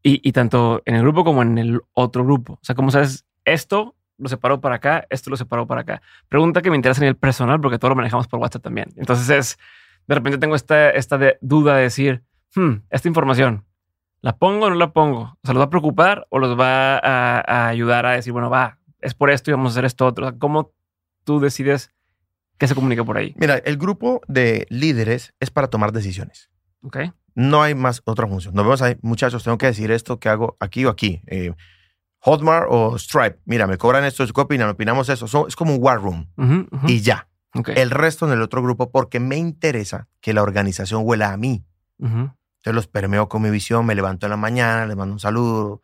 Y, 0.00 0.20
y 0.22 0.30
tanto 0.30 0.80
en 0.84 0.94
el 0.94 1.02
grupo 1.02 1.24
como 1.24 1.42
en 1.42 1.58
el 1.58 1.80
otro 1.92 2.24
grupo. 2.24 2.52
O 2.52 2.60
sea, 2.62 2.76
¿cómo 2.76 2.92
sabes 2.92 3.24
esto 3.44 3.96
lo 4.18 4.28
separó 4.28 4.60
para 4.60 4.76
acá, 4.76 5.06
esto 5.10 5.30
lo 5.30 5.36
separó 5.36 5.66
para 5.66 5.82
acá? 5.82 6.02
Pregunta 6.28 6.60
que 6.62 6.70
me 6.70 6.76
interesa 6.76 7.02
en 7.02 7.08
el 7.08 7.16
personal 7.16 7.60
porque 7.60 7.78
todo 7.78 7.90
lo 7.90 7.96
manejamos 7.96 8.26
por 8.28 8.40
WhatsApp 8.40 8.62
también. 8.62 8.92
Entonces 8.96 9.28
es, 9.30 9.58
de 10.06 10.14
repente 10.14 10.38
tengo 10.38 10.54
esta, 10.54 10.90
esta 10.90 11.18
de- 11.18 11.38
duda 11.40 11.76
de 11.76 11.82
decir, 11.82 12.22
hmm, 12.54 12.72
esta 12.90 13.08
información, 13.08 13.64
¿la 14.20 14.36
pongo 14.36 14.66
o 14.66 14.70
no 14.70 14.76
la 14.76 14.92
pongo? 14.92 15.20
O 15.20 15.38
sea, 15.44 15.54
¿los 15.54 15.60
va 15.60 15.66
a 15.66 15.70
preocupar 15.70 16.26
o 16.30 16.38
los 16.38 16.58
va 16.58 16.98
a, 16.98 17.40
a 17.46 17.68
ayudar 17.68 18.06
a 18.06 18.12
decir, 18.12 18.32
bueno, 18.32 18.50
va, 18.50 18.78
es 19.00 19.14
por 19.14 19.30
esto 19.30 19.50
y 19.50 19.54
vamos 19.54 19.70
a 19.70 19.74
hacer 19.74 19.84
esto 19.84 20.06
otro? 20.06 20.26
O 20.26 20.30
sea, 20.30 20.38
¿Cómo 20.38 20.72
tú 21.24 21.40
decides 21.40 21.92
qué 22.58 22.66
se 22.66 22.74
comunica 22.74 23.04
por 23.04 23.16
ahí? 23.18 23.34
Mira, 23.38 23.56
el 23.58 23.76
grupo 23.76 24.20
de 24.26 24.66
líderes 24.70 25.32
es 25.40 25.50
para 25.50 25.68
tomar 25.68 25.92
decisiones. 25.92 26.50
Ok. 26.82 26.98
No 27.34 27.62
hay 27.62 27.76
más 27.76 28.02
otra 28.04 28.26
función. 28.26 28.52
Nos 28.54 28.64
vemos 28.64 28.82
ahí, 28.82 28.96
muchachos, 29.00 29.44
tengo 29.44 29.58
que 29.58 29.66
decir 29.66 29.92
esto 29.92 30.18
que 30.18 30.28
hago 30.28 30.56
aquí 30.58 30.84
o 30.86 30.88
aquí. 30.90 31.22
Eh, 31.28 31.52
Hotmart 32.20 32.66
o 32.68 32.98
Stripe. 32.98 33.38
Mira, 33.44 33.66
me 33.66 33.78
cobran 33.78 34.04
esto, 34.04 34.26
¿qué 34.26 34.40
opinan? 34.40 34.68
Opinamos 34.70 35.08
eso. 35.08 35.26
Son- 35.28 35.46
es 35.48 35.56
como 35.56 35.74
un 35.74 35.82
war 35.82 36.00
room 36.00 36.28
ujú. 36.36 36.66
y 36.86 37.00
ya. 37.00 37.28
El 37.74 37.90
resto 37.90 38.26
en 38.26 38.32
el 38.32 38.42
otro 38.42 38.62
grupo 38.62 38.90
porque 38.90 39.20
me 39.20 39.36
interesa 39.36 40.06
que 40.20 40.32
la 40.34 40.42
organización 40.42 41.02
huela 41.04 41.32
a 41.32 41.36
mí. 41.36 41.64
Entonces 41.98 42.74
los 42.74 42.86
permeo 42.86 43.28
con 43.28 43.42
mi 43.42 43.50
visión, 43.50 43.86
me 43.86 43.94
levanto 43.94 44.26
en 44.26 44.30
la 44.30 44.36
mañana, 44.36 44.86
les 44.86 44.96
mando 44.96 45.14
un 45.14 45.20
saludo. 45.20 45.82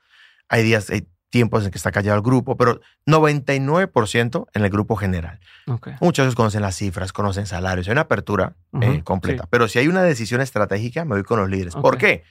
Hay 0.49 0.63
días, 0.63 0.91
hay 0.91 1.09
tiempos 1.31 1.65
en 1.65 1.71
que 1.73 1.79
está 1.79 1.91
callado 1.91 2.17
el 2.17 2.23
grupo, 2.23 2.57
pero 2.57 2.81
99% 3.07 4.47
en 4.53 4.65
el 4.65 4.71
grupo 4.71 4.97
general. 4.97 5.41
Ok. 5.67 5.89
Muchos 6.01 6.35
conocen 6.35 6.63
las 6.63 6.77
cifras, 6.77 7.13
conocen 7.13 7.47
salarios, 7.47 7.89
hay 7.89 7.93
una 7.93 8.03
apertura 8.03 8.57
eh, 8.81 9.03
completa. 9.03 9.43
sí. 9.45 9.49
Pero 9.51 9.69
si 9.69 9.79
hay 9.79 9.89
una 9.89 10.03
decisión 10.03 10.41
estratégica, 10.41 11.05
me 11.05 11.15
voy 11.15 11.25
con 11.25 11.41
los 11.41 11.49
líderes. 11.49 11.75
¿Por 11.75 11.99
qué? 11.99 12.23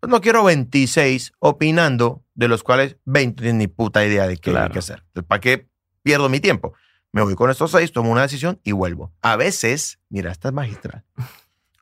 Pues 0.00 0.10
no 0.10 0.20
quiero 0.20 0.44
26 0.44 1.32
opinando, 1.38 2.22
de 2.34 2.48
los 2.48 2.62
cuales 2.62 2.96
20 3.04 3.42
tienen 3.42 3.58
ni 3.58 3.66
puta 3.66 4.04
idea 4.04 4.26
de 4.26 4.36
qué 4.36 4.50
hay 4.50 4.70
que 4.70 4.78
hacer. 4.78 5.04
¿Para 5.26 5.40
qué 5.40 5.68
pierdo 6.02 6.28
mi 6.28 6.40
tiempo? 6.40 6.74
Me 7.12 7.22
voy 7.22 7.34
con 7.34 7.50
estos 7.50 7.70
seis, 7.70 7.92
tomo 7.92 8.10
una 8.10 8.22
decisión 8.22 8.60
y 8.62 8.72
vuelvo. 8.72 9.12
A 9.22 9.36
veces, 9.36 9.98
mira, 10.10 10.30
esta 10.30 10.48
es 10.48 10.54
magistral. 10.54 11.04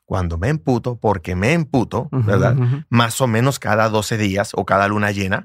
Cuando 0.05 0.37
me 0.37 0.49
emputo, 0.49 0.97
porque 0.97 1.35
me 1.35 1.53
emputo, 1.53 2.07
¿verdad? 2.11 2.55
Más 2.89 3.19
o 3.21 3.27
menos 3.27 3.59
cada 3.59 3.89
12 3.89 4.17
días 4.17 4.51
o 4.53 4.65
cada 4.65 4.87
luna 4.87 5.11
llena, 5.11 5.43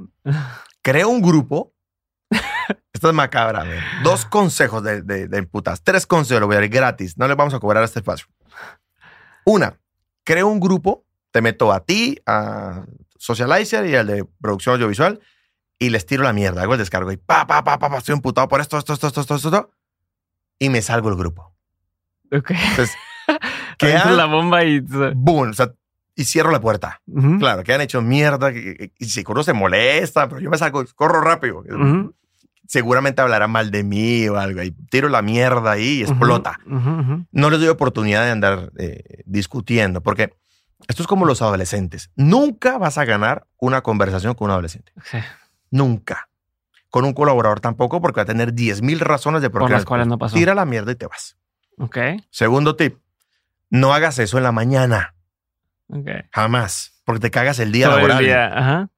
creo 0.83 1.09
un 1.09 1.23
grupo. 1.23 1.73
Esto 2.93 3.09
es 3.09 3.15
macabra. 3.15 3.65
güey. 3.65 3.79
Dos 4.05 4.27
consejos 4.27 4.83
de, 4.85 5.03
de, 5.03 5.27
de 5.29 5.39
emputas. 5.39 5.83
Tres 5.83 6.07
consejos, 6.07 6.41
lo 6.43 6.47
voy 6.47 6.57
a 6.57 6.61
dar 6.61 6.69
gratis. 6.69 7.17
No 7.19 7.27
le 7.27 7.35
vamos 7.35 7.55
a 7.55 7.59
cobrar 7.59 7.83
este 7.83 7.99
espacio. 8.01 8.27
Una, 9.45 9.81
creo 10.25 10.47
un 10.49 10.61
grupo. 10.61 11.05
Te 11.31 11.43
meto 11.43 11.73
a 11.73 11.81
ti, 11.81 12.19
a 12.27 12.85
Socializer 13.17 13.87
y 13.87 13.97
al 13.97 14.07
de 14.07 14.25
producción 14.41 14.75
audiovisual 14.75 15.21
y 15.79 15.91
les 15.91 16.07
tiro 16.07 16.23
la 16.23 16.33
mierda. 16.33 16.63
Hago 16.63 16.75
el 16.75 16.79
descargo 16.79 17.11
y 17.13 17.17
pa, 17.17 17.47
pa, 17.47 17.65
pa, 17.65 17.79
pa, 17.79 17.89
pa, 17.91 17.99
estoy 17.99 18.15
emputado 18.15 18.49
por 18.49 18.61
esto, 18.61 18.79
esto, 18.79 18.93
esto, 18.93 19.07
esto, 19.09 19.21
esto, 19.21 19.35
esto, 19.37 19.71
y 20.59 20.69
me 20.69 20.83
salgo 20.83 21.09
del 21.09 21.19
grupo. 21.19 21.55
Ok. 22.33 22.51
Entonces, 22.51 22.97
quedan, 23.79 24.17
la 24.17 24.27
bomba 24.27 24.65
y. 24.65 24.81
boom, 24.81 25.51
o 25.51 25.55
sea, 25.55 25.73
y 26.15 26.25
cierro 26.25 26.51
la 26.51 26.61
puerta. 26.61 27.01
Ujú. 27.07 27.39
Claro, 27.39 27.65
que 27.65 27.73
han 27.73 27.81
hecho 27.81 28.03
mierda 28.03 28.53
y, 28.53 28.93
y 28.99 29.05
si 29.07 29.25
uno 29.27 29.43
se 29.43 29.55
molesta, 29.55 30.29
pero 30.29 30.41
yo 30.41 30.51
me 30.51 30.59
salgo, 30.59 30.85
corro 30.95 31.23
rápido. 31.23 31.61
Ujú. 31.61 32.15
Seguramente 32.69 33.21
hablará 33.23 33.49
mal 33.49 33.71
de 33.71 33.83
mí 33.83 34.29
o 34.29 34.37
algo 34.37 34.63
y 34.63 34.71
tiro 34.71 35.09
la 35.09 35.23
mierda 35.23 35.73
ahí 35.73 35.99
y 35.99 36.03
explota. 36.03 36.61
Ujú, 36.67 36.91
ujú. 37.01 37.27
No 37.33 37.51
les 37.51 37.59
doy 37.59 37.69
oportunidad 37.69 38.25
de 38.25 38.31
andar 38.31 38.71
eh, 38.79 39.23
discutiendo 39.25 40.03
porque 40.03 40.35
esto 40.89 41.03
es 41.03 41.07
como 41.07 41.25
los 41.27 41.43
adolescentes. 41.43 42.11
Nunca 42.17 42.79
vas 42.79 42.99
a 42.99 43.05
ganar 43.05 43.47
una 43.59 43.83
conversación 43.83 44.35
con 44.35 44.47
un 44.47 44.51
adolescente. 44.53 44.93
Sí. 45.05 45.19
Nunca. 45.71 46.29
Con 46.91 47.05
un 47.05 47.13
colaborador 47.13 47.61
tampoco 47.61 48.01
porque 48.01 48.17
va 48.19 48.23
a 48.23 48.27
tener 48.27 48.53
10 48.53 48.83
mil 48.83 48.99
razones 49.01 49.43
de 49.43 49.51
por 49.51 49.61
Por 49.63 49.71
las 49.71 49.85
cuales 49.85 50.07
no 50.09 50.19
pasó. 50.19 50.35
Tira 50.35 50.55
la 50.55 50.65
mierda 50.65 50.91
y 50.93 50.97
te 50.97 51.07
vas. 51.07 51.37
Ok. 51.79 51.97
Segundo 52.31 52.75
tip. 52.77 52.99
No 53.71 53.95
hagas 53.95 54.19
eso 54.19 54.37
en 54.39 54.43
la 54.45 54.53
mañana. 54.53 55.15
Ok. 55.89 56.09
Jamás. 56.33 57.01
Porque 57.05 57.21
te 57.21 57.31
cagas 57.31 57.59
el 57.61 57.71
día 57.73 57.87
Todo 57.87 57.99
el 57.99 58.03
laboral. 58.09 58.25
día, 58.25 58.47
Ajá. 58.47 58.89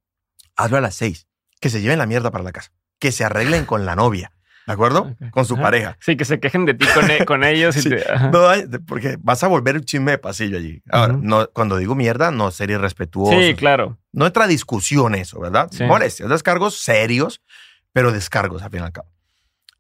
hazlo 0.57 0.79
a 0.79 0.81
las 0.81 0.95
seis. 0.95 1.27
Que 1.61 1.69
se 1.71 1.81
lleven 1.83 1.99
la 1.99 2.07
mierda 2.07 2.31
para 2.31 2.43
la 2.45 2.53
casa. 2.53 2.73
Que 2.99 3.13
se 3.13 3.25
arreglen 3.25 3.67
con 3.67 3.85
la 3.85 3.95
novia. 3.95 4.33
¿De 4.67 4.73
acuerdo? 4.73 5.01
Ok. 5.21 5.31
Con 5.31 5.45
su 5.45 5.55
Ajá. 5.55 5.63
pareja. 5.63 5.97
Sí, 6.01 6.17
que 6.17 6.25
se 6.25 6.39
quejen 6.39 6.65
de 6.67 6.75
ti 6.75 6.87
con, 6.95 7.11
e- 7.11 7.25
con 7.25 7.43
ellos. 7.45 7.77
Y 7.77 7.83
Sí. 7.83 7.91
te-. 7.91 8.05
No, 8.33 8.49
porque 8.87 9.17
vas 9.21 9.43
a 9.43 9.49
volver 9.49 9.77
un 9.77 9.83
chisme 9.85 10.13
de 10.13 10.19
pasillo 10.19 10.57
allí. 10.59 10.83
Ahora, 10.91 11.15
Ujú. 11.15 11.23
no, 11.25 11.49
cuando 11.53 11.77
digo 11.79 11.95
mierda, 11.95 12.31
no 12.31 12.51
ser 12.51 12.71
irrespetuoso. 12.71 13.33
Sí, 13.39 13.55
claro. 13.55 13.99
No 14.13 14.27
entra 14.27 14.47
discusión 14.47 15.15
eso, 15.15 15.41
¿verdad? 15.41 15.69
Sí. 15.73 15.85
Molestias, 15.85 16.29
descargos 16.29 16.79
serios, 16.79 17.41
pero 17.93 18.13
descargos 18.13 18.63
al 18.63 18.71
fin 18.71 18.81
y 18.81 18.85
al 18.85 18.93
cabo. 18.93 19.09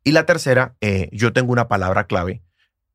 Y 0.05 0.13
la 0.13 0.27
tercera, 0.27 0.75
eh, 0.81 1.09
yo 1.13 1.33
tengo 1.33 1.53
una 1.53 1.69
palabra 1.69 2.05
clave 2.09 2.43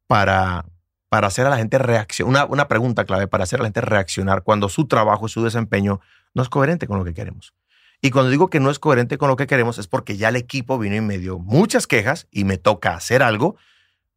para, 0.07 0.65
para 1.09 1.27
hacer 1.27 1.45
a 1.45 1.49
la 1.49 1.57
gente 1.57 1.77
reaccionar, 1.77 2.29
una, 2.29 2.45
una 2.45 2.67
pregunta 2.67 3.05
clave 3.05 3.27
para 3.27 3.45
hacer 3.45 3.59
a 3.59 3.63
la 3.63 3.67
gente 3.67 3.79
reaccionar 3.81 4.43
cuando 4.43 4.67
su 4.67 4.87
trabajo, 4.87 5.27
su 5.29 5.43
desempeño 5.43 6.01
no 6.33 6.43
es 6.43 6.49
coherente 6.49 6.85
con 6.85 6.99
lo 6.99 7.05
que 7.05 7.13
queremos. 7.13 7.53
Y 8.01 8.11
cuando 8.11 8.29
digo 8.29 8.49
que 8.49 8.59
no 8.59 8.69
es 8.69 8.79
coherente 8.79 9.17
con 9.17 9.27
lo 9.27 9.35
que 9.35 9.47
queremos 9.47 9.77
es 9.79 9.87
porque 9.87 10.17
ya 10.17 10.29
el 10.29 10.35
equipo 10.35 10.77
vino 10.77 10.95
y 10.95 11.01
me 11.01 11.17
dio 11.17 11.39
muchas 11.39 11.87
quejas 11.87 12.27
y 12.31 12.43
me 12.43 12.57
toca 12.57 12.95
hacer 12.95 13.23
algo 13.23 13.55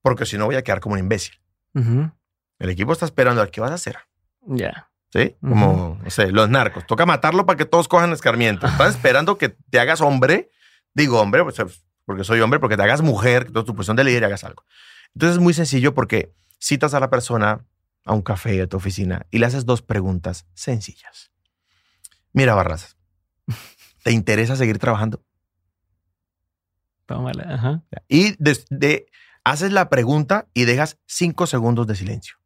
porque 0.02 0.27
si 0.27 0.36
no 0.39 0.47
voy 0.47 0.57
a 0.57 0.62
quedar 0.62 0.81
como 0.81 0.94
un 0.94 0.98
imbécil. 0.98 1.40
El 1.73 2.69
equipo 2.69 2.93
está 2.93 3.07
esperando 3.07 3.40
a 3.40 3.47
qué 3.47 3.61
vas 3.61 3.70
a 3.70 3.74
hacer. 3.74 3.98
Ya. 4.43 4.90
¿Sí? 5.12 5.36
Como, 5.40 5.98
no 6.02 6.11
sé, 6.11 6.31
los 6.31 6.48
narcos. 6.51 6.86
Toca 6.86 7.07
matarlo 7.07 7.47
para 7.47 7.57
que 7.57 7.65
todos 7.65 7.89
cojan 7.89 8.12
escarmiento. 8.12 8.66
Están 8.69 8.90
esperando 8.90 9.39
que 9.39 9.48
te 9.48 9.81
hagas 9.81 10.01
hombre. 10.01 10.51
Digo 10.94 11.20
hombre, 11.20 11.43
pues, 11.43 11.57
porque 12.05 12.24
soy 12.24 12.40
hombre, 12.40 12.61
porque 12.61 12.77
te 12.77 12.82
hagas 12.82 13.02
mujer, 13.02 13.47
que 13.47 13.52
tu 13.52 13.74
posición 13.74 13.97
de 13.97 14.05
líder 14.05 14.23
y 14.23 14.24
hagas 14.27 14.44
algo. 14.44 14.65
Entonces 15.15 15.36
es 15.36 15.43
muy 15.43 15.55
sencillo 15.55 15.94
porque 15.94 16.32
citas 16.59 16.94
a 16.94 17.01
la 17.01 17.11
persona 17.11 17.65
a 18.05 18.12
un 18.12 18.23
café 18.23 18.61
a 18.62 18.66
tu 18.66 18.77
oficina 18.77 19.27
y 19.31 19.39
le 19.39 19.47
haces 19.47 19.66
dos 19.66 19.82
preguntas 19.82 20.47
sencillas. 20.55 21.31
Mira, 22.32 22.55
Barras, 22.55 22.97
¿te 24.02 24.12
interesa 24.12 24.56
seguir 24.56 24.78
trabajando? 24.78 25.22
Tómala. 27.06 27.44
Ajá. 27.55 27.82
Y 28.09 28.35
de- 28.39 28.59
de- 28.70 29.06
haces 29.44 29.72
la 29.72 29.89
pregunta 29.89 30.47
y 30.55 30.64
dejas 30.64 30.98
cinco 31.06 31.47
segundos 31.47 31.86
de 31.86 31.97
silencio. 31.97 32.36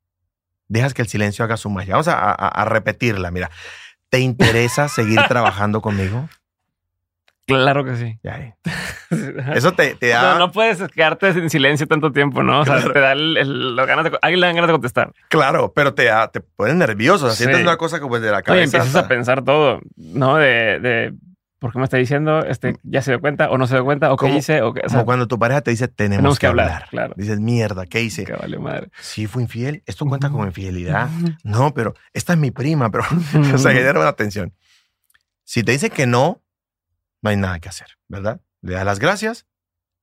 Dejas 0.68 0.94
que 0.94 1.02
el 1.02 1.08
silencio 1.08 1.44
haga 1.44 1.56
su 1.56 1.68
magia. 1.70 1.94
Vamos 1.94 2.08
a, 2.08 2.14
a- 2.18 2.32
a 2.32 2.64
repetirla. 2.64 3.30
Mira, 3.30 3.50
¿te 4.08 4.20
interesa 4.20 4.88
seguir 4.88 5.20
trabajando 5.28 5.80
conmigo? 5.82 6.28
Claro 7.46 7.84
que 7.84 7.94
sí. 7.96 8.18
Ya. 8.22 8.56
Eso 9.54 9.72
te, 9.72 9.94
te 9.96 10.08
da. 10.08 10.32
No, 10.32 10.38
no 10.38 10.50
puedes 10.52 10.78
quedarte 10.90 11.28
en 11.28 11.50
silencio 11.50 11.86
tanto 11.86 12.10
tiempo, 12.10 12.42
¿no? 12.42 12.60
O 12.60 12.64
sea, 12.64 12.76
Claro. 12.76 12.92
te 12.94 13.00
da 13.00 13.12
el, 13.12 13.36
el- 13.36 13.76
ganas 13.86 14.04
de, 14.10 14.18
alguien 14.22 14.40
le 14.40 14.46
dan 14.46 14.56
ganas 14.56 14.68
de 14.68 14.72
contestar. 14.72 15.12
Claro, 15.28 15.70
pero 15.74 15.92
te, 15.92 16.04
da, 16.04 16.28
te 16.30 16.40
pones 16.40 16.74
nervioso. 16.76 17.26
O 17.26 17.28
sea, 17.28 17.36
Sí. 17.36 17.42
sientes 17.44 17.60
una 17.60 17.76
cosa 17.76 18.00
como 18.00 18.18
de 18.18 18.30
la 18.30 18.40
cabeza. 18.42 18.64
empiezas 18.64 18.86
hasta- 18.86 19.00
a 19.00 19.08
pensar 19.08 19.44
todo, 19.44 19.82
¿no? 19.96 20.36
De, 20.36 20.80
de 20.80 21.14
¿por 21.64 21.72
qué 21.72 21.78
me 21.78 21.84
está 21.84 21.96
diciendo? 21.96 22.44
Este, 22.44 22.76
¿Ya 22.82 23.00
se 23.00 23.12
dio 23.12 23.22
cuenta 23.22 23.48
o 23.48 23.56
no 23.56 23.66
se 23.66 23.72
dio 23.72 23.86
cuenta? 23.86 24.12
¿O 24.12 24.18
qué 24.18 24.28
hice? 24.28 24.60
O 24.60 24.74
qué, 24.74 24.82
o 24.84 24.88
sea, 24.90 24.98
como 24.98 25.06
cuando 25.06 25.26
tu 25.26 25.38
pareja 25.38 25.62
te 25.62 25.70
dice, 25.70 25.88
tenemos, 25.88 26.18
tenemos 26.18 26.38
que, 26.38 26.40
que 26.42 26.46
hablar, 26.48 26.66
hablar. 26.66 26.88
claro. 26.90 27.14
Dices, 27.16 27.40
mierda, 27.40 27.86
¿qué 27.86 28.02
hice? 28.02 28.26
que 28.26 28.34
vale 28.34 28.58
madre. 28.58 28.90
Sí, 29.00 29.26
fue 29.26 29.40
infiel. 29.40 29.82
Esto 29.86 30.04
cuenta 30.04 30.28
como 30.28 30.44
infidelidad. 30.44 31.08
No, 31.42 31.72
pero 31.72 31.94
esta 32.12 32.34
es 32.34 32.38
mi 32.38 32.50
prima, 32.50 32.90
pero 32.90 33.04
o 33.54 33.56
sea, 33.56 33.72
genera 33.72 33.98
una 33.98 34.12
tensión. 34.12 34.52
Si 35.44 35.62
te 35.62 35.72
dice 35.72 35.88
que 35.88 36.06
no, 36.06 36.42
no 37.22 37.30
hay 37.30 37.38
nada 37.38 37.58
que 37.60 37.70
hacer, 37.70 37.96
¿verdad? 38.08 38.42
Le 38.60 38.74
das 38.74 38.84
las 38.84 38.98
gracias 38.98 39.46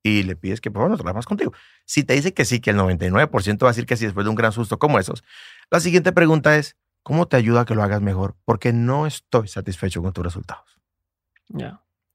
y 0.01 0.23
le 0.23 0.35
pides 0.35 0.61
que 0.61 0.71
por 0.71 0.79
favor 0.79 0.89
no 0.89 0.97
trabajes 0.97 1.27
contigo. 1.27 1.53
Si 1.85 2.03
te 2.03 2.15
dice 2.15 2.33
que 2.33 2.43
sí, 2.43 2.59
que 2.59 2.71
el 2.71 2.77
99% 2.77 3.63
va 3.63 3.67
a 3.67 3.71
decir 3.71 3.85
que 3.85 3.97
sí 3.97 4.05
después 4.05 4.23
de 4.23 4.31
un 4.31 4.35
gran 4.35 4.51
susto 4.51 4.79
como 4.79 4.97
esos, 4.97 5.23
la 5.69 5.79
siguiente 5.79 6.11
pregunta 6.11 6.57
es, 6.57 6.75
¿cómo 7.03 7.27
te 7.27 7.37
ayuda 7.37 7.61
a 7.61 7.65
que 7.65 7.75
lo 7.75 7.83
hagas 7.83 8.01
mejor? 8.01 8.35
Porque 8.45 8.73
no 8.73 9.05
estoy 9.05 9.47
satisfecho 9.47 10.01
con 10.01 10.11
tus 10.11 10.23
resultados. 10.23 10.80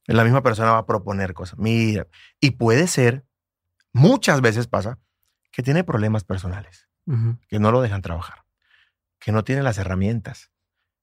La 0.06 0.22
misma 0.24 0.42
persona 0.42 0.72
va 0.72 0.78
a 0.78 0.86
proponer 0.86 1.34
cosas. 1.34 1.58
Mira, 1.58 2.06
y 2.40 2.52
puede 2.52 2.86
ser, 2.86 3.24
muchas 3.92 4.40
veces 4.40 4.66
pasa, 4.68 4.98
que 5.50 5.62
tiene 5.62 5.84
problemas 5.84 6.24
personales. 6.24 6.88
Que 7.48 7.60
no 7.60 7.70
lo 7.70 7.82
dejan 7.82 8.02
trabajar, 8.02 8.44
que 9.20 9.30
no 9.30 9.44
tiene 9.44 9.62
las 9.62 9.78
herramientas, 9.78 10.50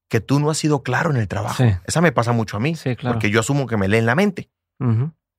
que 0.09 0.19
tú 0.19 0.39
no 0.41 0.49
has 0.49 0.57
sido 0.57 0.83
claro 0.83 1.11
en 1.11 1.15
el 1.17 1.29
trabajo. 1.29 1.63
Sí. 1.63 1.71
Esa 1.85 2.01
me 2.01 2.11
pasa 2.11 2.33
mucho 2.33 2.57
a 2.57 2.59
mí, 2.59 2.75
Sí, 2.75 2.95
claro. 2.97 3.15
porque 3.15 3.29
yo 3.29 3.39
asumo 3.39 3.67
que 3.67 3.77
me 3.77 3.87
leen 3.87 4.05
la 4.05 4.15
mente. 4.15 4.49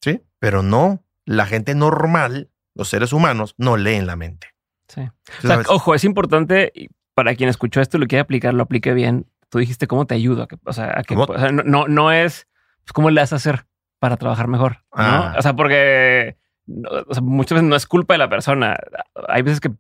¿sí? 0.01 0.23
Pero 0.39 0.63
no, 0.63 1.05
la 1.27 1.45
gente 1.45 1.75
normal, 1.75 2.51
los 2.75 2.89
seres 2.89 3.13
humanos, 3.13 3.55
no 3.59 3.77
leen 3.77 4.07
la 4.07 4.17
mente. 4.17 4.49
Sí. 4.89 5.03
O 5.03 5.47
sea, 5.47 5.63
ojo, 5.69 5.95
es 5.95 6.05
importante 6.05 6.73
para 7.13 7.35
quien 7.35 7.51
escuchó 7.51 7.81
esto 7.83 7.99
y 7.99 8.01
lo 8.01 8.07
quiere 8.07 8.21
aplicar, 8.23 8.55
lo 8.55 8.63
aplique 8.63 8.95
bien. 8.95 9.27
Tú 9.51 9.59
dijiste 9.59 9.87
cómo 9.87 10.07
te 10.07 10.15
ayudo. 10.15 10.45
a 10.45 10.49
que- 10.49 10.57
O 10.65 10.73
sea, 10.73 10.99
a 10.99 11.03
que, 11.03 11.15
¿Cómo? 11.15 11.25
o 11.33 11.39
sea, 11.39 11.53
no, 11.53 11.63
no, 11.63 11.89
no 11.89 12.11
es 12.11 12.47
pues, 12.85 12.93
cómo 12.93 13.11
le 13.11 13.21
vas 13.21 13.33
a 13.33 13.37
hacer 13.37 13.67
para 13.99 14.17
trabajar 14.17 14.49
mejor. 14.49 14.85
¿no? 14.97 15.03
Ah. 15.03 15.35
O 15.39 15.43
sea, 15.43 15.55
porque 15.57 16.37
no, 16.67 16.91
o 17.09 17.15
sea, 17.15 17.23
muchas 17.23 17.57
veces 17.57 17.69
no 17.69 17.77
es 17.77 17.87
culpa 17.87 18.15
de 18.15 18.19
la 18.19 18.29
persona. 18.29 18.77
Hay 19.29 19.43
veces 19.43 19.61
que 19.61 19.71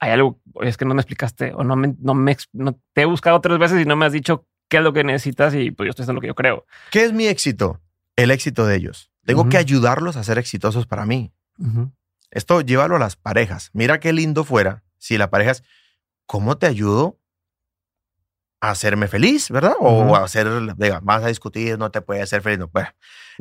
hay 0.00 0.12
algo, 0.12 0.40
es 0.62 0.76
que 0.76 0.84
no 0.84 0.94
me 0.94 1.02
explicaste 1.02 1.52
o 1.54 1.62
no 1.62 1.76
me, 1.76 1.94
no 2.00 2.14
me 2.14 2.36
no, 2.52 2.78
te 2.94 3.02
he 3.02 3.04
buscado 3.04 3.40
tres 3.40 3.58
veces 3.58 3.80
y 3.80 3.84
no 3.84 3.96
me 3.96 4.06
has 4.06 4.12
dicho 4.12 4.46
qué 4.68 4.78
es 4.78 4.82
lo 4.82 4.92
que 4.92 5.04
necesitas 5.04 5.54
y 5.54 5.70
pues 5.70 5.86
yo 5.86 5.90
estoy 5.90 6.04
haciendo 6.04 6.14
lo 6.14 6.20
que 6.22 6.28
yo 6.28 6.34
creo. 6.34 6.64
¿Qué 6.90 7.04
es 7.04 7.12
mi 7.12 7.26
éxito? 7.26 7.80
El 8.16 8.30
éxito 8.30 8.66
de 8.66 8.76
ellos. 8.76 9.10
Tengo 9.26 9.48
que 9.48 9.58
ayudarlos 9.58 10.16
a 10.16 10.24
ser 10.24 10.38
exitosos 10.38 10.86
para 10.86 11.06
mí. 11.06 11.32
Esto 12.30 12.62
llévalo 12.62 12.96
a 12.96 12.98
las 12.98 13.16
parejas. 13.16 13.70
Mira 13.74 14.00
qué 14.00 14.12
lindo 14.12 14.44
fuera 14.44 14.82
si 14.98 15.18
la 15.18 15.30
pareja 15.30 15.52
es, 15.52 15.64
¿cómo 16.26 16.56
te 16.58 16.66
ayudo 16.66 17.19
hacerme 18.60 19.08
feliz, 19.08 19.50
verdad? 19.50 19.72
O 19.80 20.14
hacer, 20.16 20.48
diga, 20.76 21.00
vas 21.02 21.22
a 21.24 21.28
discutir, 21.28 21.78
no 21.78 21.90
te 21.90 22.00
puedes 22.02 22.22
hacer 22.24 22.42
feliz. 22.42 22.58
No, 22.58 22.68
bueno, 22.68 22.88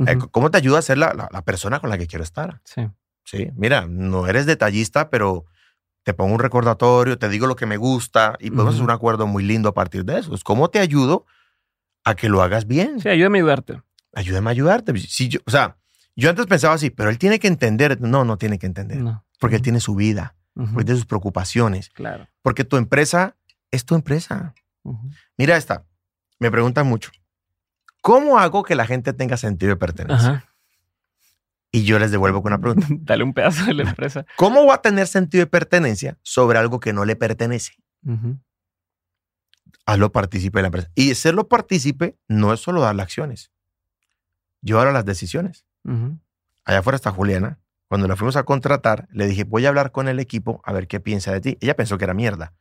eh. 0.08 0.18
¿Cómo 0.32 0.50
te 0.52 0.58
ayuda 0.58 0.80
a 0.80 0.82
ser 0.82 0.98
la, 0.98 1.14
la- 1.14 1.28
la 1.32 1.42
persona 1.44 1.80
con 1.80 1.90
la 1.90 1.98
que 1.98 2.08
quiero 2.08 2.24
estar? 2.24 2.62
Sí. 2.64 2.88
Sí, 3.26 3.50
mira, 3.56 3.86
no 3.88 4.28
eres 4.28 4.46
detallista, 4.46 5.10
pero 5.10 5.46
te 6.04 6.14
pongo 6.14 6.34
un 6.34 6.40
recordatorio, 6.40 7.20
te 7.20 7.30
digo 7.30 7.46
lo 7.48 7.56
que 7.56 7.66
me 7.66 7.78
gusta 7.78 8.36
y 8.40 8.50
podemos 8.50 8.74
Ujú. 8.76 8.78
hacer 8.78 8.84
un 8.86 8.92
acuerdo 8.92 9.28
muy 9.28 9.44
lindo 9.44 9.70
a 9.70 9.74
partir 9.74 10.06
de 10.06 10.20
eso. 10.20 10.34
Es 10.34 10.44
¿Cómo 10.44 10.70
te 10.70 10.80
ayudo 10.80 11.26
a 12.06 12.16
que 12.16 12.30
lo 12.30 12.42
hagas 12.42 12.66
bien? 12.66 13.00
Sí, 13.02 13.10
ayúdame 13.10 13.38
a 13.38 13.42
ayudarte. 13.42 13.82
Ayúdame 14.16 14.50
a 14.50 14.52
ayudarte. 14.52 14.98
Si 14.98 15.28
yo, 15.28 15.40
o 15.46 15.52
sea, 15.52 15.76
yo 16.16 16.30
antes 16.30 16.46
pensaba 16.48 16.74
así, 16.74 16.90
pero 16.90 17.10
él 17.10 17.20
tiene 17.20 17.38
que 17.40 17.48
entender. 17.48 18.00
No, 18.02 18.24
no 18.26 18.38
tiene 18.38 18.58
que 18.58 18.66
entender. 18.66 18.98
No. 18.98 19.24
Porque 19.40 19.58
él 19.58 19.62
tiene 19.62 19.80
su 19.80 19.94
vida, 19.96 20.36
porque 20.56 20.86
tiene 20.86 20.98
sus 20.98 21.06
preocupaciones, 21.06 21.90
Claro. 21.90 22.28
porque 22.42 22.64
tu 22.64 22.78
empresa 22.78 23.36
es 23.72 23.86
tu 23.86 23.94
empresa. 23.96 24.54
Mira 25.38 25.58
esta, 25.58 25.86
me 26.40 26.52
preguntan 26.52 26.88
mucho, 26.88 27.12
¿cómo 28.02 28.40
hago 28.40 28.64
que 28.64 28.76
la 28.76 28.86
gente 28.86 29.14
tenga 29.14 29.38
sentido 29.38 29.72
de 29.72 29.76
pertenencia? 29.76 30.30
Ajá. 30.30 30.46
Y 31.72 31.84
yo 31.84 32.00
les 32.00 32.12
devuelvo 32.12 32.42
con 32.42 32.54
una 32.54 32.62
pregunta, 32.62 32.88
Dale 33.02 33.24
un 33.24 33.34
pedazo 33.34 33.66
de 33.66 33.74
la 33.74 33.84
empresa. 33.84 34.26
¿cómo 34.36 34.66
va 34.66 34.76
a 34.76 34.82
tener 34.82 35.08
sentido 35.08 35.44
de 35.44 35.48
pertenencia 35.48 36.18
sobre 36.24 36.58
algo 36.58 36.80
que 36.80 36.94
no 36.94 37.06
le 37.06 37.16
pertenece? 37.16 37.74
Ujú. 38.06 38.40
Hazlo 39.86 40.12
partícipe 40.12 40.60
de 40.60 40.64
la 40.64 40.68
empresa. 40.68 40.90
Y 40.96 41.16
serlo 41.16 41.48
partícipe 41.48 42.18
no 42.28 42.54
es 42.54 42.60
solo 42.60 42.82
darle 42.82 43.02
acciones, 43.02 43.52
llevar 44.62 44.88
a 44.88 44.92
las 44.92 45.06
decisiones. 45.06 45.66
Allá 46.66 46.80
afuera 46.80 46.96
está 46.96 47.12
Juliana. 47.12 47.60
Cuando 47.88 48.08
la 48.08 48.16
fuimos 48.16 48.36
a 48.36 48.44
contratar, 48.44 49.08
le 49.12 49.26
dije, 49.26 49.44
voy 49.46 49.66
a 49.66 49.70
hablar 49.70 49.92
con 49.92 50.08
el 50.08 50.20
equipo 50.20 50.62
a 50.64 50.74
ver 50.74 50.88
qué 50.88 51.00
piensa 51.00 51.32
de 51.32 51.42
ti. 51.42 51.58
Ella 51.60 51.76
pensó 51.76 51.98
que 51.98 52.04
era 52.04 52.14
mierda. 52.14 52.54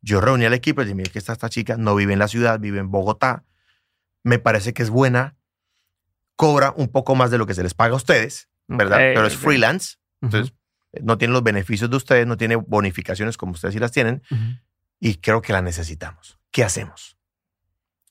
Yo 0.00 0.20
reuní 0.20 0.44
al 0.44 0.54
equipo 0.54 0.82
y 0.82 0.84
dije, 0.84 0.94
mira 0.94 1.10
que 1.10 1.18
está 1.18 1.32
esta 1.32 1.48
chica, 1.48 1.76
no 1.76 1.94
vive 1.94 2.12
en 2.12 2.18
la 2.18 2.28
ciudad, 2.28 2.60
vive 2.60 2.78
en 2.78 2.90
Bogotá. 2.90 3.44
Me 4.22 4.38
parece 4.38 4.72
que 4.72 4.82
es 4.82 4.90
buena. 4.90 5.36
Cobra 6.36 6.72
un 6.76 6.88
poco 6.88 7.14
más 7.14 7.30
de 7.30 7.38
lo 7.38 7.46
que 7.46 7.54
se 7.54 7.62
les 7.62 7.74
paga 7.74 7.94
a 7.94 7.96
ustedes, 7.96 8.50
¿verdad? 8.68 8.98
Pero 8.98 9.26
es 9.26 9.36
freelance. 9.36 9.96
Entonces, 10.20 10.54
no 11.02 11.18
tiene 11.18 11.32
los 11.32 11.42
beneficios 11.42 11.90
de 11.90 11.96
ustedes, 11.96 12.26
no 12.26 12.36
tiene 12.36 12.56
bonificaciones 12.56 13.36
como 13.36 13.52
ustedes 13.52 13.74
sí 13.74 13.80
las 13.80 13.92
tienen. 13.92 14.22
Y 15.00 15.16
creo 15.16 15.42
que 15.42 15.52
la 15.52 15.62
necesitamos. 15.62 16.38
¿Qué 16.50 16.64
hacemos? 16.64 17.18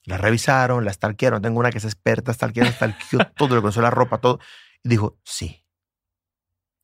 La 0.04 0.18
revisaron, 0.18 0.84
la 0.84 0.92
stalkearon. 0.92 1.42
Tengo 1.42 1.58
una 1.58 1.70
que 1.70 1.78
es 1.78 1.84
experta, 1.84 2.32
stalkearon, 2.32 2.72
stalkeó 2.72 3.18
todo, 3.36 3.54
le 3.54 3.60
conoció 3.60 3.82
la 3.82 3.90
ropa, 3.90 4.18
todo. 4.18 4.38
Y 4.82 4.88
dijo, 4.88 5.18
sí. 5.24 5.64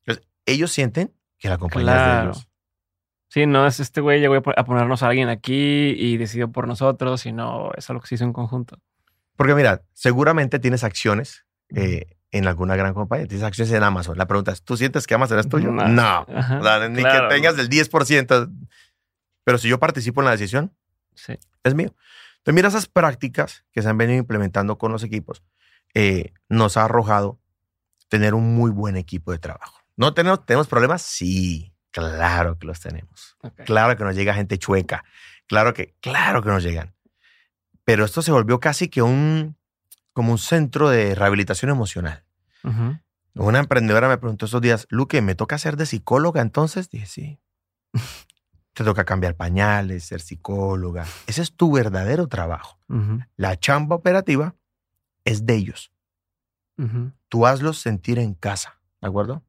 Entonces, 0.05 0.29
ellos 0.45 0.71
sienten 0.71 1.15
que 1.37 1.49
la 1.49 1.57
compañía 1.57 1.95
es 1.95 2.15
de 2.17 2.23
ellos. 2.23 2.49
Sí, 3.33 3.47
no 3.47 3.65
es 3.65 3.79
este 3.79 3.99
güey 3.99 4.19
llegó 4.19 4.35
a 4.35 4.41
po- 4.41 4.53
a 4.55 4.63
ponernos 4.63 5.01
a 5.01 5.07
alguien 5.07 5.27
aquí 5.29 5.89
y 5.97 6.17
decidió 6.17 6.51
por 6.51 6.67
nosotros, 6.67 7.21
sino 7.21 7.71
es 7.75 7.89
algo 7.89 8.01
que 8.01 8.07
se 8.09 8.15
hizo 8.15 8.25
en 8.25 8.33
conjunto. 8.33 8.77
Porque 9.35 9.55
mira, 9.55 9.81
seguramente 9.93 10.59
tienes 10.59 10.83
acciones 10.83 11.43
eh, 11.75 12.05
en 12.31 12.45
alguna 12.47 12.75
gran 12.75 12.93
compañía. 12.93 13.25
Tienes 13.25 13.43
acciones 13.43 13.73
en 13.73 13.81
Amazon. 13.81 14.19
La 14.19 14.27
pregunta 14.27 14.51
es, 14.51 14.61
¿tú 14.63 14.77
sientes 14.77 15.07
que 15.07 15.15
Amazon 15.15 15.39
es 15.39 15.49
tuyo? 15.49 15.71
No. 15.71 15.87
No. 15.87 16.25
Ajá, 16.35 16.59
O 16.59 16.63
sea, 16.63 16.87
ni 16.89 17.01
claro. 17.01 17.27
que 17.27 17.35
tengas 17.35 17.55
del 17.57 17.69
10%. 17.69 18.51
Pero 19.43 19.57
si 19.57 19.67
yo 19.67 19.79
participo 19.79 20.21
en 20.21 20.25
la 20.25 20.31
decisión, 20.31 20.71
Sí. 21.15 21.33
es 21.63 21.73
mío. 21.73 21.95
Entonces, 22.37 22.53
mira 22.55 22.67
esas 22.67 22.85
prácticas 22.87 23.65
que 23.71 23.81
se 23.81 23.89
han 23.89 23.97
venido 23.97 24.19
implementando 24.19 24.77
con 24.77 24.91
los 24.91 25.01
equipos, 25.03 25.41
eh, 25.95 26.33
nos 26.49 26.77
ha 26.77 26.85
arrojado 26.85 27.39
tener 28.09 28.35
un 28.35 28.53
muy 28.53 28.69
buen 28.69 28.95
equipo 28.95 29.31
de 29.31 29.39
trabajo. 29.39 29.79
¿No 29.97 30.13
tenemos, 30.13 30.45
tenemos 30.45 30.67
problemas? 30.67 31.01
Sí, 31.01 31.72
claro 31.93 32.57
que 32.57 32.67
los 32.67 32.81
tenemos. 32.81 33.37
Claro 33.65 33.95
que 33.95 34.03
nos 34.03 34.15
llega 34.15 34.33
gente 34.33 34.57
chueca. 34.57 35.05
Claro 35.47 35.73
que, 35.73 35.95
claro 36.01 36.41
que 36.41 36.49
nos 36.49 36.63
llegan. 36.63 36.93
Pero 37.85 38.03
esto 38.03 38.21
se 38.21 38.31
volvió 38.31 38.59
casi 38.59 38.89
que 38.89 39.01
un, 39.01 39.55
como 40.11 40.31
un 40.31 40.37
centro 40.37 40.89
de 40.89 41.15
rehabilitación 41.15 41.71
emocional. 41.71 42.25
Una 43.35 43.59
emprendedora 43.59 44.07
me 44.07 44.17
preguntó 44.17 44.45
estos 44.45 44.61
días, 44.61 44.87
Luque, 44.89 45.21
¿me 45.21 45.35
toca 45.35 45.57
ser 45.57 45.77
de 45.77 45.85
psicóloga 45.85 46.41
entonces? 46.41 46.89
Dije, 46.89 47.05
sí. 47.05 47.39
Te 48.73 48.83
toca 48.83 49.05
cambiar 49.05 49.35
pañales, 49.35 50.05
ser 50.05 50.21
psicóloga. 50.21 51.05
Ese 51.27 51.43
es 51.43 51.55
tu 51.55 51.71
verdadero 51.71 52.27
trabajo. 52.27 52.79
La 53.35 53.59
chamba 53.59 53.95
operativa 53.95 54.55
es 55.25 55.45
de 55.45 55.55
ellos. 55.55 55.91
Tú 57.29 57.45
hazlos 57.45 57.79
sentir 57.79 58.17
en 58.17 58.33
casa, 58.33 58.79
¿de 58.99 59.07
acuerdo? 59.07 59.43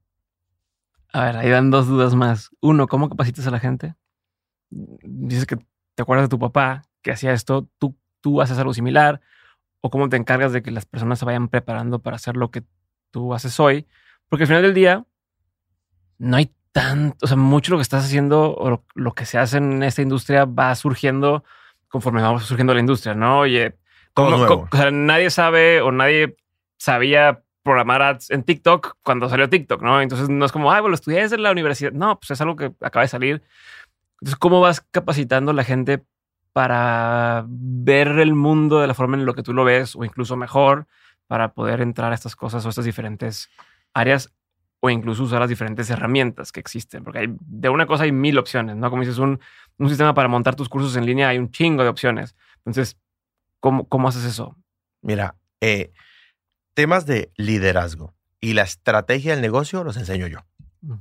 A 1.14 1.26
ver, 1.26 1.36
ahí 1.36 1.48
dan 1.48 1.70
dos 1.70 1.86
dudas 1.86 2.16
más. 2.16 2.50
Uno, 2.60 2.88
¿cómo 2.88 3.08
capacitas 3.08 3.46
a 3.46 3.52
la 3.52 3.60
gente? 3.60 3.94
Dices 4.70 5.46
que 5.46 5.56
te 5.94 6.02
acuerdas 6.02 6.24
de 6.24 6.28
tu 6.28 6.40
papá 6.40 6.82
que 7.02 7.12
hacía 7.12 7.32
esto, 7.32 7.68
tú, 7.78 7.96
tú 8.20 8.42
haces 8.42 8.58
algo 8.58 8.74
similar, 8.74 9.20
o 9.80 9.90
cómo 9.90 10.08
te 10.08 10.16
encargas 10.16 10.52
de 10.52 10.60
que 10.60 10.72
las 10.72 10.86
personas 10.86 11.20
se 11.20 11.24
vayan 11.24 11.46
preparando 11.48 12.00
para 12.00 12.16
hacer 12.16 12.36
lo 12.36 12.50
que 12.50 12.64
tú 13.12 13.32
haces 13.32 13.60
hoy, 13.60 13.86
porque 14.28 14.42
al 14.42 14.48
final 14.48 14.62
del 14.62 14.74
día 14.74 15.04
no 16.18 16.36
hay 16.36 16.52
tanto, 16.72 17.16
o 17.22 17.28
sea, 17.28 17.36
mucho 17.36 17.70
lo 17.70 17.78
que 17.78 17.82
estás 17.82 18.04
haciendo 18.04 18.52
o 18.56 18.70
lo, 18.70 18.84
lo 18.96 19.14
que 19.14 19.24
se 19.24 19.38
hace 19.38 19.58
en 19.58 19.84
esta 19.84 20.02
industria 20.02 20.46
va 20.46 20.74
surgiendo 20.74 21.44
conforme 21.86 22.22
va 22.22 22.40
surgiendo 22.40 22.74
la 22.74 22.80
industria, 22.80 23.14
¿no? 23.14 23.38
Oye, 23.40 23.76
como- 24.14 24.36
o 24.72 24.76
sea, 24.76 24.90
nadie 24.90 25.30
sabe 25.30 25.80
o 25.80 25.92
nadie 25.92 26.36
sabía 26.76 27.43
programar 27.64 28.02
ads 28.02 28.30
en 28.30 28.44
TikTok 28.44 28.98
cuando 29.02 29.28
salió 29.28 29.48
TikTok, 29.48 29.82
¿no? 29.82 30.00
Entonces 30.00 30.28
no 30.28 30.44
es 30.44 30.52
como, 30.52 30.70
ay, 30.70 30.80
bueno, 30.80 30.90
lo 30.90 30.94
estudié 30.94 31.26
la 31.38 31.50
universidad. 31.50 31.90
No, 31.92 32.20
pues 32.20 32.30
es 32.30 32.40
algo 32.40 32.54
que 32.54 32.72
acaba 32.80 33.02
de 33.02 33.08
salir. 33.08 33.42
Entonces, 34.20 34.36
¿cómo 34.36 34.60
vas 34.60 34.80
capacitando 34.80 35.50
a 35.50 35.54
la 35.54 35.64
gente 35.64 36.04
para 36.52 37.44
ver 37.48 38.08
el 38.20 38.34
mundo 38.34 38.80
de 38.80 38.86
la 38.86 38.94
forma 38.94 39.16
en 39.16 39.26
la 39.26 39.32
que 39.32 39.42
tú 39.42 39.52
lo 39.52 39.64
ves 39.64 39.96
o 39.96 40.04
incluso 40.04 40.36
mejor 40.36 40.86
para 41.26 41.52
poder 41.54 41.80
entrar 41.80 42.12
a 42.12 42.14
estas 42.14 42.36
cosas 42.36 42.64
o 42.64 42.68
estas 42.68 42.84
diferentes 42.84 43.50
áreas 43.92 44.32
o 44.80 44.90
incluso 44.90 45.24
usar 45.24 45.40
las 45.40 45.48
diferentes 45.48 45.88
herramientas 45.88 46.52
que 46.52 46.60
existen? 46.60 47.02
Porque 47.02 47.20
hay, 47.20 47.34
de 47.40 47.68
una 47.70 47.86
cosa 47.86 48.04
hay 48.04 48.12
mil 48.12 48.38
opciones, 48.38 48.76
¿no? 48.76 48.90
Como 48.90 49.02
dices, 49.02 49.18
un, 49.18 49.40
un 49.78 49.88
sistema 49.88 50.14
para 50.14 50.28
montar 50.28 50.54
tus 50.54 50.68
cursos 50.68 50.94
en 50.96 51.06
línea 51.06 51.28
hay 51.28 51.38
un 51.38 51.50
chingo 51.50 51.82
de 51.82 51.88
opciones. 51.88 52.36
Entonces, 52.58 52.98
¿cómo, 53.58 53.88
cómo 53.88 54.08
haces 54.08 54.24
eso? 54.24 54.56
Mira, 55.00 55.34
eh, 55.60 55.92
temas 56.74 57.06
de 57.06 57.32
liderazgo 57.36 58.14
y 58.40 58.52
la 58.54 58.62
estrategia 58.62 59.32
del 59.32 59.40
negocio 59.40 59.84
los 59.84 59.96
enseño 59.96 60.26
yo. 60.26 60.40
Mm. 60.82 60.94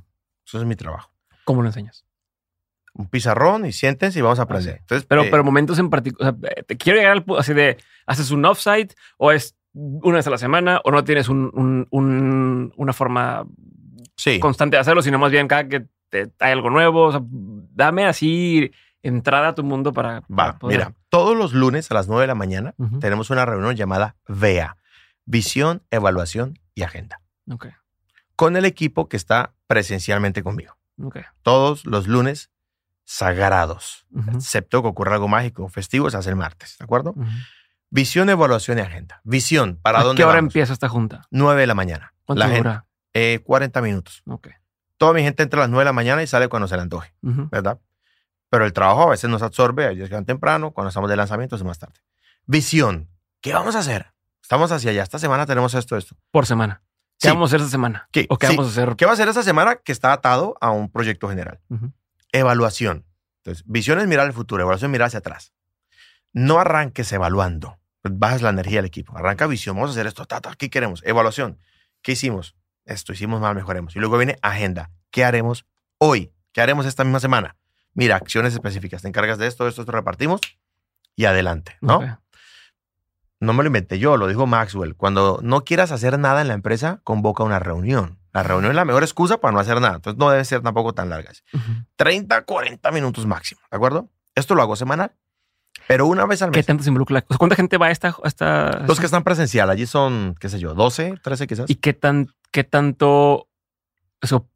Eso 0.46 0.58
es 0.58 0.64
mi 0.64 0.76
trabajo. 0.76 1.10
¿Cómo 1.44 1.62
lo 1.62 1.68
enseñas? 1.68 2.04
Un 2.94 3.08
pizarrón 3.08 3.66
y 3.66 3.72
siéntense 3.72 4.18
y 4.18 4.22
vamos 4.22 4.38
a 4.38 4.42
aprender. 4.42 4.74
sí. 4.74 4.78
Entonces, 4.80 5.06
Pero, 5.06 5.24
eh, 5.24 5.28
pero 5.30 5.42
momentos 5.44 5.78
en 5.78 5.90
particular, 5.90 6.34
o 6.34 6.38
sea, 6.40 6.62
te 6.64 6.76
quiero 6.76 6.98
llegar 6.98 7.12
al 7.12 7.26
pu- 7.26 7.38
así 7.38 7.52
de, 7.52 7.76
¿haces 8.06 8.30
un 8.30 8.44
offsite 8.44 8.94
o 9.18 9.32
es 9.32 9.56
una 9.72 10.16
vez 10.18 10.26
a 10.26 10.30
la 10.30 10.38
semana 10.38 10.80
o 10.84 10.90
no 10.92 11.02
tienes 11.02 11.28
un, 11.28 11.50
un- 11.54 11.88
un- 11.90 12.72
una 12.76 12.92
forma 12.92 13.44
sí. 14.16 14.38
constante 14.38 14.76
de 14.76 14.80
hacerlo, 14.80 15.02
sino 15.02 15.18
más 15.18 15.32
bien 15.32 15.48
cada 15.48 15.66
que 15.68 15.86
te, 16.08 16.30
hay 16.38 16.52
algo 16.52 16.70
nuevo? 16.70 17.06
O 17.06 17.10
sea, 17.10 17.20
dame 17.24 18.06
así 18.06 18.70
entrada 19.02 19.48
a 19.48 19.54
tu 19.56 19.64
mundo 19.64 19.92
para, 19.92 20.20
poder- 20.22 20.78
mira, 20.78 20.94
todos 21.08 21.36
los 21.36 21.52
lunes 21.52 21.90
a 21.90 21.94
las 21.94 22.06
9 22.06 22.22
de 22.22 22.26
la 22.28 22.34
mañana 22.36 22.74
Ujú. 22.78 23.00
tenemos 23.00 23.28
una 23.30 23.44
reunión 23.44 23.74
llamada 23.74 24.14
VEA, 24.28 24.76
Visión, 25.26 25.82
Evaluación 25.90 26.58
y 26.74 26.82
Agenda, 26.82 27.20
con 28.36 28.56
el 28.56 28.64
equipo 28.64 29.08
que 29.08 29.16
está 29.16 29.54
presencialmente 29.66 30.42
conmigo. 30.42 30.76
Todos 31.42 31.84
los 31.86 32.06
lunes 32.06 32.50
sagrados, 33.04 34.06
excepto 34.34 34.82
que 34.82 34.88
ocurra 34.88 35.14
algo 35.14 35.28
mágico 35.28 35.68
festivo, 35.68 36.10
se 36.10 36.16
hace 36.16 36.30
el 36.30 36.36
martes, 36.36 36.76
¿de 36.78 36.84
acuerdo? 36.84 37.14
Visión, 37.90 38.28
Evaluación 38.30 38.78
y 38.78 38.80
Agenda. 38.80 39.20
Visión, 39.24 39.78
¿para 39.80 40.00
¿A 40.00 40.04
dónde 40.04 40.18
qué 40.20 40.24
hora 40.24 40.36
vamos? 40.36 40.50
empieza 40.50 40.72
esta 40.72 40.88
junta? 40.88 41.22
9 41.30 41.60
de 41.60 41.66
la 41.66 41.74
mañana. 41.74 42.12
¿Cuánto 42.24 42.40
La 42.40 42.46
gente, 42.48 42.68
dura? 42.68 42.86
eh, 43.12 43.40
40 43.44 43.80
minutos. 43.82 44.22
Ok. 44.26 44.48
Toda 44.96 45.12
mi 45.12 45.22
gente 45.22 45.42
entra 45.42 45.60
a 45.60 45.64
las 45.64 45.70
9 45.70 45.80
de 45.82 45.84
la 45.84 45.92
mañana 45.92 46.22
y 46.22 46.26
sale 46.26 46.48
cuando 46.48 46.66
se 46.68 46.76
le 46.76 46.82
antoje, 46.82 47.14
¿verdad? 47.22 47.78
pero 48.48 48.64
el 48.64 48.72
trabajo 48.72 49.02
a 49.02 49.10
veces 49.10 49.28
nos 49.28 49.42
absorbe, 49.42 49.90
ellos 49.90 50.08
llegan 50.08 50.24
temprano, 50.24 50.70
cuando 50.70 50.88
estamos 50.90 51.10
de 51.10 51.16
lanzamiento 51.16 51.56
es 51.56 51.64
más 51.64 51.78
tarde. 51.80 51.98
Visión. 52.46 53.08
¿Qué 53.40 53.52
vamos 53.52 53.74
a 53.74 53.80
hacer? 53.80 54.13
Estamos 54.44 54.70
hacia 54.72 54.90
allá. 54.90 55.02
Esta 55.02 55.18
semana 55.18 55.46
tenemos 55.46 55.72
esto, 55.72 55.96
esto. 55.96 56.16
Por 56.30 56.44
semana. 56.44 56.82
¿Qué 57.18 57.28
Sí. 57.28 57.34
vamos 57.34 57.48
a 57.48 57.56
hacer 57.56 57.60
esta 57.60 57.70
semana? 57.70 58.06
¿Qué? 58.12 58.26
¿O 58.28 58.36
qué 58.36 58.48
Sí. 58.48 58.56
vamos 58.56 58.66
a 58.66 58.82
hacer? 58.82 58.94
¿Qué 58.96 59.06
va 59.06 59.12
a 59.12 59.14
hacer 59.14 59.26
esta 59.26 59.42
semana 59.42 59.76
que 59.76 59.90
está 59.90 60.12
atado 60.12 60.54
a 60.60 60.70
un 60.70 60.90
proyecto 60.90 61.30
general? 61.30 61.60
Evaluación. 62.30 63.06
Entonces, 63.38 63.64
visión 63.66 64.00
es 64.00 64.06
mirar 64.06 64.26
el 64.26 64.34
futuro, 64.34 64.62
evaluación 64.62 64.90
es 64.90 64.92
mirar 64.92 65.06
hacia 65.06 65.20
atrás. 65.20 65.54
No 66.34 66.58
arranques 66.58 67.10
evaluando. 67.12 67.78
Bajas 68.02 68.42
la 68.42 68.50
energía 68.50 68.76
del 68.80 68.84
equipo. 68.84 69.16
Arranca 69.16 69.46
visión. 69.46 69.76
Vamos 69.76 69.90
a 69.90 69.92
hacer 69.92 70.06
esto. 70.06 70.26
Ta, 70.26 70.42
ta, 70.42 70.54
¿Qué 70.56 70.68
queremos? 70.68 71.00
Evaluación. 71.06 71.58
¿Qué 72.02 72.12
hicimos? 72.12 72.54
Esto 72.84 73.14
hicimos 73.14 73.40
mal, 73.40 73.54
mejoremos. 73.54 73.96
Y 73.96 73.98
luego 73.98 74.18
viene 74.18 74.36
agenda. 74.42 74.90
¿Qué 75.10 75.24
haremos 75.24 75.64
hoy? 75.96 76.34
¿Qué 76.52 76.60
haremos 76.60 76.84
esta 76.84 77.02
misma 77.02 77.20
semana? 77.20 77.56
Mira, 77.94 78.16
acciones 78.16 78.52
específicas. 78.52 79.00
Te 79.00 79.08
encargas 79.08 79.38
de 79.38 79.46
esto, 79.46 79.66
esto, 79.66 79.80
esto, 79.80 79.92
repartimos 79.92 80.42
y 81.16 81.24
adelante, 81.24 81.78
¿no? 81.80 82.20
No 83.44 83.52
me 83.52 83.62
lo 83.62 83.68
inventé 83.68 83.98
yo, 83.98 84.16
lo 84.16 84.26
dijo 84.26 84.46
Maxwell. 84.46 84.94
Cuando 84.96 85.38
no 85.42 85.64
quieras 85.64 85.92
hacer 85.92 86.18
nada 86.18 86.40
en 86.40 86.48
la 86.48 86.54
empresa, 86.54 87.00
convoca 87.04 87.42
una 87.44 87.58
reunión. 87.58 88.18
La 88.32 88.42
reunión 88.42 88.72
es 88.72 88.76
la 88.76 88.84
mejor 88.84 89.02
excusa 89.04 89.38
para 89.38 89.52
no 89.52 89.60
hacer 89.60 89.80
nada. 89.80 89.96
Entonces 89.96 90.18
no 90.18 90.28
deben 90.30 90.44
ser 90.44 90.60
tampoco 90.62 90.92
tan 90.92 91.08
largas. 91.10 91.44
Ujú. 91.52 91.62
30, 91.96 92.42
40 92.42 92.90
minutos 92.90 93.26
máximo, 93.26 93.60
¿de 93.70 93.76
acuerdo? 93.76 94.08
Esto 94.34 94.54
lo 94.56 94.62
hago 94.62 94.74
semanal, 94.74 95.12
pero 95.86 96.06
una 96.06 96.26
vez 96.26 96.42
al 96.42 96.50
¿Qué 96.50 96.58
mes. 96.58 96.66
tanto 96.66 96.82
se 96.82 96.90
involucra? 96.90 97.14
la- 97.14 97.20
o 97.20 97.26
sea, 97.28 97.38
¿Cuánta 97.38 97.54
gente 97.56 97.78
va 97.78 97.86
a 97.86 97.90
esta? 97.92 98.08
a 98.08 98.26
esta- 98.28 98.84
Los 98.88 98.98
que 98.98 99.06
están 99.06 99.22
presencial, 99.22 99.70
allí 99.70 99.86
son, 99.86 100.34
qué 100.40 100.48
sé 100.48 100.58
yo, 100.58 100.74
12, 100.74 101.14
13 101.22 101.46
quizás. 101.46 101.70
¿Y 101.70 101.76
qué, 101.76 101.92
tan, 101.92 102.26
qué 102.50 102.64
tanto 102.64 103.48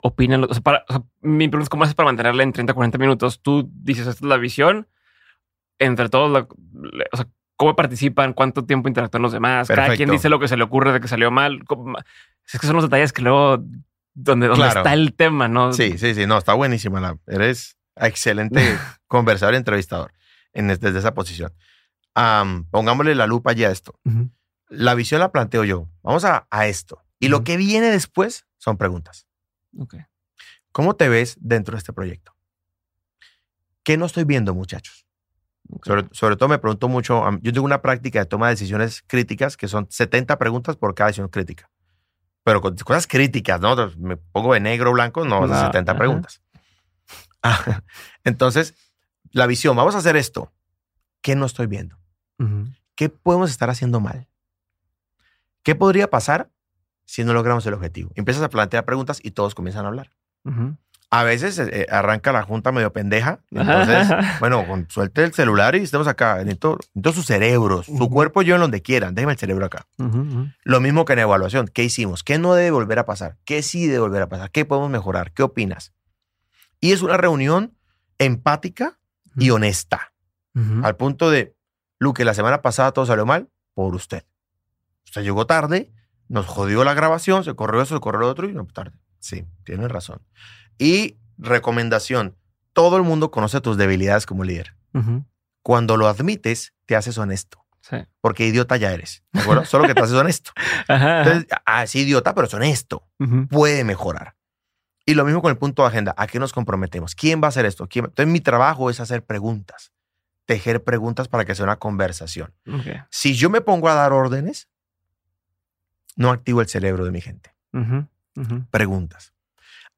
opinan? 0.03 0.45
O 0.45 0.53
sea, 0.55 0.63
para, 0.63 0.85
o 0.89 0.93
sea, 0.93 1.03
mi 1.21 1.47
pregunta 1.49 1.65
es 1.65 1.69
cómo 1.69 1.85
haces 1.85 1.95
para 1.95 2.07
mantenerla 2.07 2.43
en 2.43 2.53
30, 2.53 2.75
40 2.75 2.99
minutos. 2.99 3.41
Tú 3.43 3.71
dices, 3.73 4.07
esta 4.07 4.25
es 4.25 4.29
la 4.29 4.37
visión. 4.39 4.89
Entre 5.79 6.09
todos, 6.09 6.31
la- 6.33 6.49
o 7.13 7.17
sea, 7.17 7.29
¿cómo 7.59 7.77
participan? 7.77 8.33
¿Cuánto 8.33 8.65
tiempo 8.65 8.89
interactúan 8.89 9.23
los 9.23 9.33
demás? 9.33 9.69
Cada 9.69 9.95
quien 9.97 10.09
dice 10.11 10.31
lo 10.31 10.39
que 10.41 10.49
se 10.49 10.57
le 10.57 10.63
ocurre 10.65 10.93
de 10.93 11.01
que 11.01 11.09
salió 11.09 11.31
mal. 11.31 11.65
¿Cómo- 11.67 11.99
Es 12.51 12.59
que 12.59 12.67
son 12.67 12.77
los 12.77 12.85
detalles 12.85 13.13
que 13.13 13.21
luego, 13.21 13.59
donde, 14.15 14.47
donde 14.47 14.55
Claro. 14.65 14.81
está 14.81 14.95
el 14.95 15.13
tema, 15.15 15.49
¿no? 15.49 15.75
Sí, 15.75 15.99
sí, 15.99 16.15
sí, 16.15 16.27
no, 16.27 16.39
está 16.39 16.55
buenísima. 16.55 17.01
La, 17.01 17.19
eres 17.27 17.77
excelente 17.97 18.55
conversador 19.07 19.53
y 19.55 19.59
entrevistador 19.59 20.13
en, 20.55 20.71
es- 20.71 20.81
desde 20.81 21.01
esa 21.01 21.13
posición. 21.13 21.53
Pongámosle 22.71 23.15
la 23.15 23.27
lupa 23.27 23.53
ya 23.53 23.69
a 23.69 23.73
esto. 23.73 23.99
La 24.69 24.95
visión 24.95 25.21
la 25.21 25.31
planteo 25.33 25.65
yo. 25.65 25.89
Vamos 26.03 26.25
a, 26.25 26.47
a 26.51 26.67
esto. 26.67 27.03
Y 27.21 27.29
lo 27.29 27.43
que 27.45 27.57
viene 27.57 27.89
después 27.91 28.47
son 28.57 28.77
preguntas. 28.77 29.27
¿Cómo 30.73 30.95
te 30.97 31.09
ves 31.09 31.37
dentro 31.41 31.73
de 31.73 31.79
este 31.79 31.93
proyecto? 31.93 32.35
¿Qué 33.83 33.97
no 33.97 34.07
estoy 34.07 34.25
viendo, 34.25 34.55
muchachos? 34.55 35.07
Sobre, 35.85 36.07
sobre 36.13 36.37
todo 36.37 36.49
me 36.49 36.59
pregunto 36.59 36.89
mucho, 36.89 37.23
yo 37.43 37.53
tengo 37.53 37.65
una 37.65 37.83
práctica 37.83 38.19
de 38.21 38.27
toma 38.27 38.47
de 38.47 38.55
decisiones 38.55 39.03
críticas 39.07 39.57
que 39.57 39.69
son 39.69 39.87
70 39.91 40.39
preguntas 40.39 40.77
por 40.77 40.95
cada 40.95 41.09
decisión 41.09 41.29
crítica. 41.29 41.71
Pero 42.45 42.61
con 42.63 42.77
cosas 42.77 43.07
críticas, 43.07 43.61
¿no? 43.61 43.77
Me 43.99 44.17
pongo 44.17 44.55
de 44.55 44.61
negro 44.61 44.91
o 44.91 44.93
blanco, 44.95 45.25
no, 45.25 45.47
No, 45.47 45.61
70 45.61 45.93
ajá. 45.93 45.99
preguntas. 45.99 46.43
Ah, 47.43 47.83
Entonces, 48.25 48.75
la 49.31 49.47
visión, 49.47 49.77
vamos 49.77 49.95
a 49.95 49.99
hacer 49.99 50.17
esto. 50.17 50.53
¿Qué 51.23 51.37
no 51.37 51.47
estoy 51.47 51.67
viendo? 51.69 51.97
¿Qué 52.97 53.09
podemos 53.11 53.51
estar 53.51 53.71
haciendo 53.71 54.01
mal? 54.01 54.27
¿Qué 55.63 55.77
podría 55.77 56.11
pasar 56.11 56.51
si 57.05 57.23
no 57.23 57.33
logramos 57.35 57.65
el 57.67 57.75
objetivo? 57.75 58.11
Empiezas 58.17 58.43
a 58.43 58.49
plantear 58.49 58.85
preguntas 58.85 59.21
y 59.23 59.31
todos 59.31 59.55
comienzan 59.55 59.85
a 59.85 59.89
hablar. 59.89 60.11
A 61.11 61.23
veces 61.25 61.59
eh, 61.59 61.69
eh, 61.73 61.87
arranca 61.91 62.33
la 62.33 62.43
junta 62.43 62.71
medio 62.71 62.93
pendeja. 62.93 63.41
Entonces, 63.51 64.09
bueno, 64.41 64.67
con- 64.67 64.87
suelte 64.91 65.25
el 65.25 65.33
celular 65.33 65.75
y 65.75 65.79
estemos 65.81 66.07
acá. 66.07 66.37
Necesito, 66.39 66.79
necesito 66.95 67.13
sus 67.13 67.27
cerebros, 67.27 67.87
su 67.87 67.95
Ujú. 67.95 68.11
cuerpo 68.11 68.43
yo 68.43 68.57
en 68.57 68.61
donde 68.61 68.83
quieran. 68.83 69.15
Déjeme 69.15 69.33
el 69.33 69.39
cerebro 69.39 69.65
acá. 69.65 69.87
Ujú, 69.99 70.19
ujú. 70.21 70.47
Lo 70.65 70.81
mismo 70.81 71.05
que 71.07 71.15
en 71.15 71.21
evaluación. 71.21 71.69
¿Qué 71.69 71.83
hicimos? 71.85 72.23
¿Qué 72.25 72.39
no 72.39 72.53
debe 72.55 72.71
volver 72.73 72.99
a 72.99 73.07
pasar? 73.07 73.39
¿Qué 73.47 73.63
sí 73.63 73.87
debe 73.87 74.01
volver 74.01 74.21
a 74.23 74.29
pasar? 74.29 74.51
¿Qué 74.51 74.65
podemos 74.67 74.91
mejorar? 74.91 75.33
¿Qué 75.33 75.43
opinas? 75.43 75.95
Y 76.81 76.93
es 76.93 77.01
una 77.03 77.17
reunión 77.17 77.75
empática 78.19 78.99
y 79.37 79.51
honesta. 79.51 80.13
Al 80.83 80.97
punto 80.97 81.31
de, 81.31 81.55
Luque, 82.01 82.25
la 82.25 82.35
semana 82.35 82.63
pasada 82.63 82.91
todo 82.93 83.07
salió 83.07 83.25
mal 83.25 83.49
por 83.75 83.95
usted. 83.95 84.25
Usted 85.05 85.23
llegó 85.23 85.47
tarde, 85.47 85.93
nos 86.29 86.47
jodió 86.47 86.83
la 86.85 86.95
grabación, 86.95 87.45
se 87.45 87.55
corrió 87.55 87.81
eso, 87.81 87.95
se 87.95 88.01
corrió 88.01 88.21
lo 88.23 88.29
otro 88.29 88.49
y 88.49 88.53
no 88.53 88.67
tarde. 88.67 88.99
Sí, 89.21 89.47
tienes 89.65 89.89
razón. 89.91 90.21
Y 90.79 91.17
recomendación, 91.37 92.37
todo 92.73 92.97
el 92.97 93.03
mundo 93.03 93.31
conoce 93.31 93.61
tus 93.61 93.77
debilidades 93.77 94.27
como 94.27 94.45
líder. 94.45 94.75
Cuando 95.63 95.97
lo 95.97 96.09
admites, 96.09 96.75
te 96.87 96.97
haces 96.97 97.19
honesto. 97.19 97.65
Sí. 97.81 97.97
Porque 98.21 98.47
idiota 98.47 98.77
ya 98.77 98.93
eres. 98.93 99.23
¿De 99.33 99.41
acuerdo? 99.41 99.65
Solo 99.65 99.87
que 99.87 99.95
te 99.95 100.01
haces 100.01 100.15
honesto. 100.15 100.53
Ajá. 100.89 101.23
Entonces, 101.23 101.47
ah, 101.65 101.87
sí, 101.87 102.01
idiota, 102.01 102.35
pero 102.35 102.47
es 102.47 102.55
honesto. 102.55 103.07
Puede 103.51 103.85
mejorar. 103.85 104.35
Y 105.05 105.15
lo 105.15 105.25
mismo 105.25 105.41
con 105.41 105.51
el 105.51 105.57
punto 105.57 105.83
de 105.83 105.89
agenda. 105.89 106.15
¿A 106.19 106.27
qué 106.27 106.39
nos 106.39 106.53
comprometemos? 106.53 107.15
¿Quién 107.15 107.41
va 107.41 107.47
a 107.47 107.49
hacer 107.49 107.65
esto? 107.65 107.87
¿Quién? 107.89 108.07
Entonces, 108.07 108.31
mi 108.31 108.41
trabajo 108.41 108.91
es 108.91 109.01
hacer 109.01 109.25
preguntas. 109.25 109.93
Tejer 110.45 110.85
preguntas 110.85 111.29
para 111.29 111.45
que 111.45 111.55
sea 111.55 111.65
una 111.65 111.77
conversación. 111.77 112.55
Si 113.11 113.35
yo 113.35 113.49
me 113.51 113.61
pongo 113.61 113.89
a 113.89 113.95
dar 113.95 114.13
órdenes, 114.13 114.69
no 116.17 116.31
activo 116.31 116.61
el 116.61 116.69
cerebro 116.69 117.05
de 117.05 117.11
mi 117.11 117.21
gente. 117.21 117.55
Preguntas. 118.71 119.33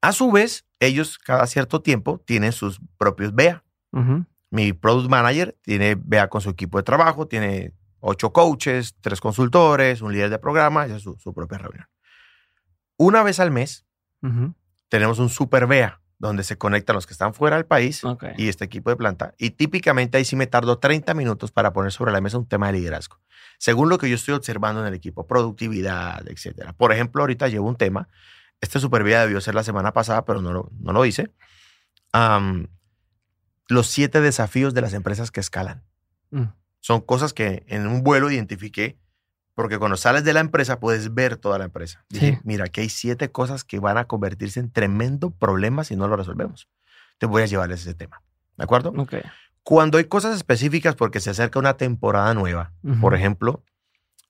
A 0.01 0.11
su 0.11 0.31
vez, 0.31 0.65
ellos 0.79 1.17
cada 1.17 1.45
cierto 1.47 1.81
tiempo 1.81 2.19
tienen 2.25 2.51
sus 2.51 2.79
propios 2.97 3.33
BEA. 3.33 3.63
Mi 4.49 4.73
product 4.73 5.09
manager 5.09 5.57
tiene 5.61 5.95
BEA 5.95 6.27
con 6.27 6.41
su 6.41 6.49
equipo 6.49 6.77
de 6.77 6.83
trabajo, 6.83 7.27
tiene 7.27 7.73
ocho 7.99 8.33
coaches, 8.33 8.95
tres 8.99 9.21
consultores, 9.21 10.01
un 10.01 10.11
líder 10.11 10.29
de 10.29 10.39
programa, 10.39 10.85
esa 10.85 10.97
es 10.97 11.03
su, 11.03 11.17
su 11.19 11.33
propia 11.33 11.59
reunión. 11.59 11.87
Una 12.97 13.23
vez 13.23 13.39
al 13.39 13.51
mes 13.51 13.85
tenemos 14.89 15.19
un 15.19 15.29
super 15.29 15.67
BEA 15.67 16.01
donde 16.21 16.43
se 16.43 16.55
conectan 16.55 16.95
los 16.95 17.07
que 17.07 17.13
están 17.13 17.33
fuera 17.33 17.55
del 17.55 17.65
país 17.65 18.03
y 18.37 18.47
este 18.47 18.63
equipo 18.63 18.91
de 18.91 18.95
planta. 18.95 19.33
Y 19.39 19.51
típicamente 19.51 20.19
ahí 20.19 20.25
sí 20.25 20.35
me 20.35 20.45
tardo 20.45 20.77
30 20.77 21.15
minutos 21.15 21.51
para 21.51 21.73
poner 21.73 21.91
sobre 21.91 22.11
la 22.11 22.21
mesa 22.21 22.37
un 22.37 22.45
tema 22.45 22.67
de 22.67 22.73
liderazgo. 22.73 23.19
Según 23.57 23.89
lo 23.89 23.97
que 23.97 24.07
yo 24.07 24.15
estoy 24.15 24.35
observando 24.35 24.81
en 24.81 24.87
el 24.87 24.93
equipo, 24.93 25.25
productividad, 25.25 26.27
etcétera. 26.27 26.73
Por 26.73 26.91
ejemplo, 26.91 27.23
ahorita 27.23 27.47
llevo 27.47 27.67
un 27.67 27.75
tema. 27.75 28.07
Este 28.61 28.79
super 28.79 29.03
debió 29.03 29.41
ser 29.41 29.55
la 29.55 29.63
semana 29.63 29.91
pasada, 29.91 30.23
pero 30.23 30.41
no 30.41 30.53
lo, 30.53 30.69
no 30.79 30.93
lo 30.93 31.03
hice. 31.05 31.31
Los 33.67 33.87
siete 33.87 34.21
desafíos 34.21 34.73
de 34.73 34.81
las 34.81 34.93
empresas 34.93 35.31
que 35.31 35.39
escalan. 35.39 35.83
Mm. 36.29 36.43
Son 36.79 37.01
cosas 37.01 37.33
que 37.33 37.63
en 37.67 37.87
un 37.87 38.03
vuelo 38.03 38.29
identifiqué, 38.31 38.97
porque 39.55 39.77
cuando 39.77 39.97
sales 39.97 40.23
de 40.23 40.33
la 40.33 40.39
empresa 40.39 40.79
puedes 40.79 41.13
ver 41.13 41.37
toda 41.37 41.57
la 41.57 41.65
empresa. 41.65 42.03
Dije, 42.09 42.33
Sí. 42.33 42.39
mira, 42.43 42.65
aquí 42.65 42.81
hay 42.81 42.89
siete 42.89 43.31
cosas 43.31 43.63
que 43.63 43.79
van 43.79 43.97
a 43.97 44.05
convertirse 44.05 44.59
en 44.59 44.71
tremendo 44.71 45.29
problema 45.31 45.83
si 45.83 45.95
no 45.95 46.07
lo 46.07 46.15
resolvemos. 46.15 46.67
Te 47.17 47.25
voy 47.27 47.43
a 47.43 47.45
llevarles 47.45 47.81
ese 47.81 47.93
tema. 47.93 48.21
¿De 48.57 48.63
acuerdo? 48.63 48.93
Ok. 48.97 49.15
Cuando 49.63 49.99
hay 49.99 50.05
cosas 50.05 50.35
específicas 50.35 50.95
porque 50.95 51.19
se 51.19 51.29
acerca 51.29 51.59
una 51.59 51.75
temporada 51.77 52.33
nueva, 52.33 52.73
por 52.99 53.13
ejemplo, 53.13 53.63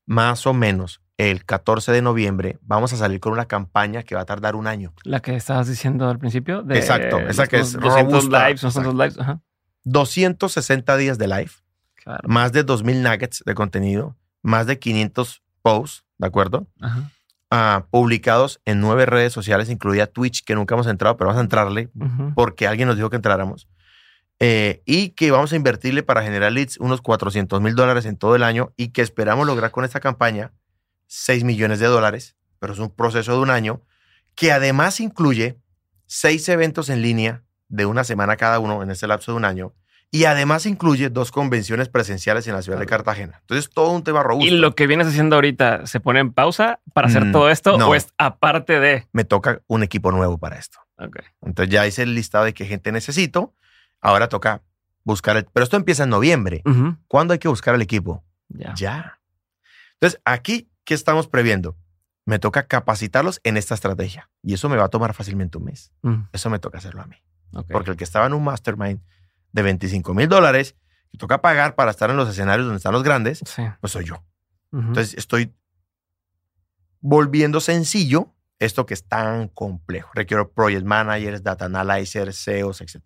más 0.05 0.45
o 0.45 0.53
menos 0.53 1.01
el 1.29 1.45
14 1.45 1.91
de 1.91 2.01
noviembre 2.01 2.57
vamos 2.61 2.93
a 2.93 2.97
salir 2.97 3.19
con 3.19 3.33
una 3.33 3.45
campaña 3.45 4.01
que 4.03 4.15
va 4.15 4.21
a 4.21 4.25
tardar 4.25 4.55
un 4.55 4.65
año. 4.65 4.93
La 5.03 5.19
que 5.19 5.35
estabas 5.35 5.67
diciendo 5.67 6.09
al 6.09 6.17
principio. 6.17 6.63
De 6.63 6.77
Exacto, 6.79 7.19
esa 7.19 7.45
que 7.47 7.59
es 7.59 7.73
200 7.73 8.11
robusta. 8.23 8.47
lives, 8.47 8.63
unos 8.63 8.73
cuantos 8.73 8.95
lives. 8.95 9.19
Ajá. 9.19 9.39
260 9.83 10.97
días 10.97 11.17
de 11.17 11.27
live, 11.27 11.51
Claro. 11.95 12.27
más 12.27 12.51
de 12.51 12.65
2.000 12.65 13.01
nuggets 13.03 13.43
de 13.45 13.53
contenido, 13.53 14.15
más 14.41 14.65
de 14.65 14.79
500 14.79 15.43
posts, 15.61 16.05
¿de 16.17 16.27
acuerdo? 16.27 16.67
Ajá. 16.79 17.11
Ah, 17.53 17.85
publicados 17.91 18.61
en 18.65 18.79
nueve 18.79 19.05
redes 19.05 19.33
sociales, 19.33 19.69
incluida 19.69 20.07
Twitch, 20.07 20.43
que 20.45 20.55
nunca 20.55 20.73
hemos 20.75 20.87
entrado, 20.87 21.17
pero 21.17 21.27
vamos 21.27 21.39
a 21.41 21.43
entrarle 21.43 21.89
porque 22.33 22.65
alguien 22.65 22.87
nos 22.87 22.95
dijo 22.95 23.09
que 23.09 23.17
entráramos. 23.17 23.67
Eh, 24.39 24.81
y 24.85 25.09
que 25.09 25.29
vamos 25.31 25.51
a 25.51 25.55
invertirle 25.57 26.01
para 26.01 26.23
generar 26.23 26.51
leads 26.53 26.77
unos 26.79 27.01
400 27.01 27.59
mil 27.61 27.75
dólares 27.75 28.05
en 28.05 28.15
todo 28.17 28.35
el 28.35 28.43
año 28.43 28.71
y 28.77 28.87
que 28.87 29.01
esperamos 29.01 29.45
lograr 29.45 29.69
con 29.71 29.83
esta 29.85 29.99
campaña 29.99 30.51
6 31.13 31.43
millones 31.43 31.79
de 31.79 31.87
dólares, 31.87 32.37
pero 32.59 32.71
es 32.71 32.79
un 32.79 32.89
proceso 32.89 33.33
de 33.33 33.39
un 33.39 33.49
año 33.49 33.81
que 34.33 34.53
además 34.53 35.01
incluye 35.01 35.59
seis 36.05 36.47
eventos 36.47 36.87
en 36.89 37.01
línea 37.01 37.43
de 37.67 37.85
una 37.85 38.05
semana 38.05 38.37
cada 38.37 38.59
uno 38.59 38.81
en 38.81 38.91
ese 38.91 39.07
lapso 39.07 39.33
de 39.33 39.37
un 39.37 39.43
año 39.43 39.73
y 40.09 40.23
además 40.23 40.65
incluye 40.65 41.09
dos 41.09 41.31
convenciones 41.31 41.89
presenciales 41.89 42.47
en 42.47 42.53
la 42.53 42.61
ciudad 42.61 42.79
de 42.79 42.85
Cartagena. 42.85 43.39
Entonces, 43.41 43.69
todo 43.69 43.91
un 43.91 44.03
tema 44.05 44.23
robusto. 44.23 44.47
Y 44.53 44.57
lo 44.57 44.73
que 44.73 44.87
vienes 44.87 45.07
haciendo 45.07 45.35
ahorita, 45.35 45.85
¿se 45.85 45.99
pone 45.99 46.21
en 46.21 46.31
pausa 46.31 46.79
para 46.93 47.07
hacer 47.07 47.25
Mm, 47.25 47.31
todo 47.33 47.49
esto 47.49 47.77
no. 47.77 47.89
o 47.89 47.95
es 47.95 48.07
aparte 48.17 48.79
de? 48.79 49.05
Me 49.11 49.25
toca 49.25 49.61
un 49.67 49.83
equipo 49.83 50.11
nuevo 50.13 50.37
para 50.37 50.57
esto. 50.57 50.79
Ok. 50.97 51.17
Entonces 51.41 51.73
ya 51.73 51.85
hice 51.85 52.03
el 52.03 52.15
listado 52.15 52.45
de 52.45 52.53
qué 52.53 52.65
gente 52.65 52.91
necesito. 52.93 53.53
Ahora 53.99 54.29
toca 54.29 54.61
buscar 55.03 55.35
el... 55.35 55.43
Pero 55.51 55.63
esto 55.65 55.75
empieza 55.75 56.03
en 56.05 56.09
noviembre. 56.09 56.61
Ujú. 56.65 56.95
¿Cuándo 57.09 57.33
hay 57.33 57.39
que 57.39 57.49
buscar 57.49 57.75
el 57.75 57.81
equipo? 57.81 58.23
Ya. 58.47 58.73
Ya. 58.75 59.19
Entonces, 59.93 60.21
aquí, 60.25 60.70
¿qué 60.83 60.93
estamos 60.93 61.27
previendo? 61.27 61.77
Me 62.25 62.37
toca 62.39 62.67
capacitarlos 62.67 63.39
en 63.43 63.57
esta 63.57 63.73
estrategia. 63.73 64.29
Y 64.43 64.53
eso 64.53 64.69
me 64.69 64.77
va 64.77 64.85
a 64.85 64.89
tomar 64.89 65.13
fácilmente 65.13 65.57
un 65.57 65.65
mes. 65.65 65.91
Mm, 66.01 66.23
Eso 66.31 66.49
me 66.49 66.59
toca 66.59 66.77
hacerlo 66.77 67.01
a 67.01 67.05
mí. 67.07 67.15
Porque 67.69 67.91
el 67.91 67.97
que 67.97 68.03
estaba 68.03 68.25
en 68.27 68.33
un 68.33 68.43
mastermind 68.43 69.01
de 69.51 69.61
25 69.61 70.13
mil 70.13 70.29
dólares 70.29 70.75
y 71.11 71.17
toca 71.17 71.41
pagar 71.41 71.75
para 71.75 71.91
estar 71.91 72.09
en 72.09 72.15
los 72.17 72.29
escenarios 72.29 72.65
donde 72.65 72.77
están 72.77 72.93
los 72.93 73.03
grandes, 73.03 73.41
Sí. 73.45 73.63
pues 73.81 73.91
soy 73.91 74.05
yo. 74.05 74.23
Entonces 74.71 75.15
estoy 75.15 75.53
volviendo 76.99 77.59
sencillo 77.59 78.33
esto 78.59 78.85
que 78.85 78.93
es 78.93 79.07
tan 79.07 79.47
complejo. 79.47 80.11
Requiero 80.13 80.51
project 80.51 80.85
managers, 80.85 81.43
data 81.43 81.65
analyzers, 81.65 82.37
SEOs, 82.37 82.81
etc. 82.81 83.01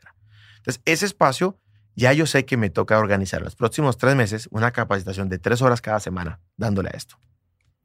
Entonces 0.57 0.81
ese 0.85 1.05
espacio 1.05 1.57
ya 1.95 2.11
yo 2.11 2.25
sé 2.27 2.45
que 2.45 2.57
me 2.57 2.69
toca 2.69 2.99
organizar 2.99 3.41
los 3.41 3.55
próximos 3.55 3.97
tres 3.97 4.15
meses 4.17 4.49
una 4.51 4.71
capacitación 4.71 5.29
de 5.29 5.39
tres 5.39 5.61
horas 5.61 5.79
cada 5.81 5.99
semana 6.01 6.41
dándole 6.57 6.89
a 6.93 6.97
esto. 6.97 7.17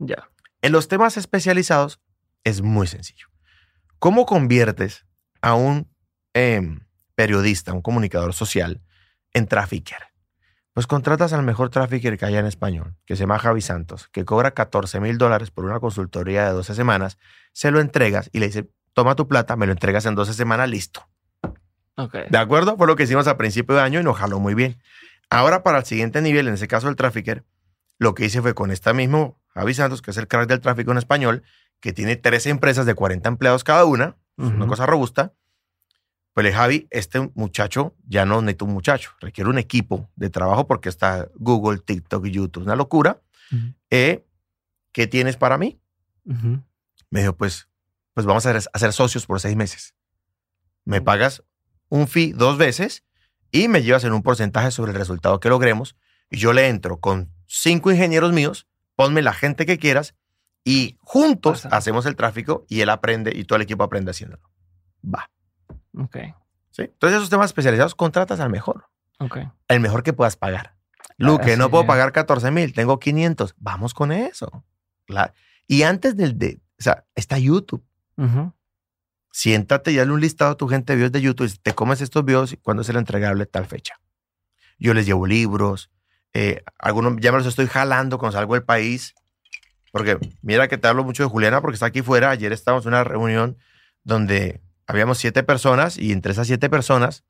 Ya. 0.00 0.28
En 0.62 0.72
los 0.72 0.88
temas 0.88 1.16
especializados 1.16 2.00
es 2.44 2.62
muy 2.62 2.86
sencillo. 2.86 3.28
¿Cómo 3.98 4.26
conviertes 4.26 5.06
a 5.42 5.54
un 5.54 5.88
em, 6.34 6.80
periodista, 7.14 7.72
un 7.72 7.82
comunicador 7.82 8.34
social, 8.34 8.82
en 9.32 9.46
trafficker? 9.46 9.98
Pues 10.72 10.86
contratas 10.86 11.32
al 11.32 11.42
mejor 11.42 11.70
trafficker 11.70 12.16
que 12.16 12.24
haya 12.24 12.38
en 12.38 12.46
español, 12.46 12.96
que 13.04 13.16
se 13.16 13.20
llama 13.20 13.38
Javi 13.38 13.60
Santos, 13.60 14.08
que 14.08 14.24
cobra 14.24 14.52
14 14.52 15.00
mil 15.00 15.18
dólares 15.18 15.50
por 15.50 15.64
una 15.64 15.80
consultoría 15.80 16.46
de 16.46 16.52
12 16.52 16.74
semanas, 16.74 17.18
se 17.52 17.70
lo 17.70 17.80
entregas 17.80 18.30
y 18.32 18.38
le 18.38 18.46
dice, 18.46 18.70
toma 18.94 19.16
tu 19.16 19.28
plata, 19.28 19.56
me 19.56 19.66
lo 19.66 19.72
entregas 19.72 20.06
en 20.06 20.14
12 20.14 20.32
semanas, 20.32 20.68
listo. 20.70 21.06
Ok. 21.96 22.14
¿De 22.30 22.38
acuerdo? 22.38 22.76
Fue 22.76 22.86
lo 22.86 22.96
que 22.96 23.02
hicimos 23.02 23.26
a 23.26 23.36
principio 23.36 23.74
de 23.74 23.82
año 23.82 24.00
y 24.00 24.04
nos 24.04 24.16
jaló 24.16 24.38
muy 24.38 24.54
bien. 24.54 24.78
Ahora, 25.28 25.62
para 25.62 25.78
el 25.78 25.84
siguiente 25.84 26.22
nivel, 26.22 26.48
en 26.48 26.54
ese 26.54 26.68
caso 26.68 26.88
el 26.88 26.96
trafficker, 26.96 27.44
lo 28.00 28.14
que 28.16 28.24
hice 28.24 28.42
fue 28.42 28.54
con 28.54 28.72
esta 28.72 28.92
mismo 28.92 29.40
Javi 29.54 29.74
Santos, 29.74 30.02
que 30.02 30.10
es 30.10 30.16
el 30.16 30.26
crack 30.26 30.48
del 30.48 30.60
tráfico 30.60 30.90
en 30.90 30.98
español, 30.98 31.42
que 31.80 31.92
tiene 31.92 32.16
13 32.16 32.50
empresas 32.50 32.86
de 32.86 32.94
40 32.94 33.28
empleados 33.28 33.62
cada 33.62 33.84
una, 33.84 34.16
una 34.36 34.66
cosa 34.66 34.86
robusta. 34.86 35.34
Pues 36.32 36.44
le 36.44 36.52
Javi, 36.52 36.86
este 36.90 37.30
muchacho 37.34 37.94
ya 38.06 38.24
no 38.24 38.40
necesita 38.40 38.64
un 38.64 38.72
muchacho, 38.72 39.10
requiere 39.20 39.50
un 39.50 39.58
equipo 39.58 40.10
de 40.16 40.30
trabajo 40.30 40.66
porque 40.66 40.88
está 40.88 41.28
Google, 41.36 41.78
TikTok, 41.78 42.24
YouTube, 42.26 42.62
una 42.64 42.74
locura. 42.76 43.20
Eh, 43.90 44.24
¿Qué 44.92 45.06
tienes 45.06 45.36
para 45.36 45.58
mí? 45.58 45.80
Me 47.10 47.20
dijo, 47.20 47.36
pues, 47.36 47.68
pues 48.14 48.24
vamos 48.26 48.46
a 48.46 48.60
ser 48.78 48.92
socios 48.92 49.26
por 49.26 49.40
seis 49.40 49.56
meses. 49.56 49.94
Me 50.84 51.00
Mm. 51.00 51.04
pagas 51.04 51.42
un 51.88 52.08
fee 52.08 52.32
dos 52.32 52.56
veces 52.56 53.04
y 53.50 53.68
me 53.68 53.82
llevas 53.82 54.04
en 54.04 54.12
un 54.12 54.22
porcentaje 54.22 54.70
sobre 54.70 54.92
el 54.92 54.98
resultado 54.98 55.40
que 55.40 55.48
logremos. 55.48 55.96
Y 56.30 56.38
yo 56.38 56.52
le 56.52 56.68
entro 56.68 57.00
con 57.00 57.32
cinco 57.52 57.90
ingenieros 57.90 58.32
míos, 58.32 58.66
ponme 58.94 59.22
la 59.22 59.32
gente 59.32 59.66
que 59.66 59.78
quieras 59.78 60.14
y 60.64 60.96
juntos 61.00 61.62
Pasa. 61.62 61.76
hacemos 61.76 62.06
el 62.06 62.14
tráfico 62.16 62.64
y 62.68 62.80
él 62.82 62.90
aprende 62.90 63.32
y 63.34 63.44
todo 63.44 63.56
el 63.56 63.62
equipo 63.62 63.82
aprende 63.82 64.12
haciéndolo. 64.12 64.48
Va. 65.04 65.30
Ok. 65.98 66.16
¿sí? 66.70 66.82
Entonces 66.82 67.16
esos 67.18 67.30
temas 67.30 67.46
especializados 67.46 67.94
contratas 67.96 68.38
al 68.40 68.50
mejor, 68.50 68.86
Ok. 69.18 69.38
el 69.68 69.80
mejor 69.80 70.02
que 70.04 70.12
puedas 70.12 70.36
pagar. 70.36 70.76
Luque, 71.18 71.56
no 71.56 71.64
Así 71.64 71.70
puedo 71.72 71.86
pagar 71.86 72.12
14 72.12 72.50
mil, 72.50 72.72
tengo 72.72 72.98
500. 73.00 73.54
Vamos 73.58 73.92
con 73.94 74.12
eso. 74.12 74.64
La- 75.08 75.34
y 75.66 75.82
antes 75.82 76.16
del 76.16 76.38
de, 76.38 76.60
o 76.78 76.82
sea, 76.82 77.04
está 77.14 77.38
YouTube. 77.38 77.84
Ujú. 78.16 78.52
siéntate 79.32 79.92
y 79.92 79.98
hazle 79.98 80.12
un 80.12 80.20
listado 80.20 80.50
a 80.52 80.56
tu 80.56 80.66
gente 80.68 80.92
de 80.92 80.96
videos 80.96 81.12
de 81.12 81.20
YouTube. 81.20 81.46
y 81.52 81.56
Te 81.58 81.72
comes 81.74 82.00
estos 82.00 82.24
videos 82.24 82.52
y 82.52 82.56
cuándo 82.56 82.82
es 82.82 82.88
el 82.88 82.96
entregable 82.96 83.46
tal 83.46 83.64
fecha. 83.66 83.94
Yo 84.78 84.92
les 84.94 85.06
llevo 85.06 85.26
libros. 85.26 85.90
Eh, 86.34 86.62
algunos 86.78 87.14
ya 87.20 87.32
me 87.32 87.38
los 87.38 87.46
estoy 87.46 87.66
jalando 87.66 88.18
cuando 88.18 88.36
salgo 88.38 88.54
del 88.54 88.62
país. 88.64 89.14
Porque 89.92 90.18
mira 90.42 90.68
que 90.68 90.78
te 90.78 90.86
hablo 90.86 91.02
mucho 91.02 91.24
de 91.24 91.28
Juliana 91.28 91.60
porque 91.60 91.74
está 91.74 91.86
aquí 91.86 92.02
fuera. 92.02 92.30
Ayer 92.30 92.52
estábamos 92.52 92.84
en 92.86 92.90
una 92.92 93.02
reunión 93.04 93.56
donde 94.04 94.60
habíamos 94.86 95.18
siete 95.18 95.42
personas 95.42 95.98
y 95.98 96.12
entre 96.12 96.32
esas 96.32 96.46
siete 96.46 96.70
personas, 96.70 97.24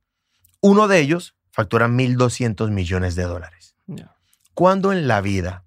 uno 0.60 0.86
de 0.88 0.98
ellos 1.00 1.34
factura 1.52 1.88
1.200 1.88 2.70
millones 2.70 3.14
de 3.14 3.22
dólares. 3.24 3.74
Ya. 3.86 4.14
¿Cuándo 4.54 4.92
en 4.92 5.08
la 5.08 5.20
vida 5.22 5.64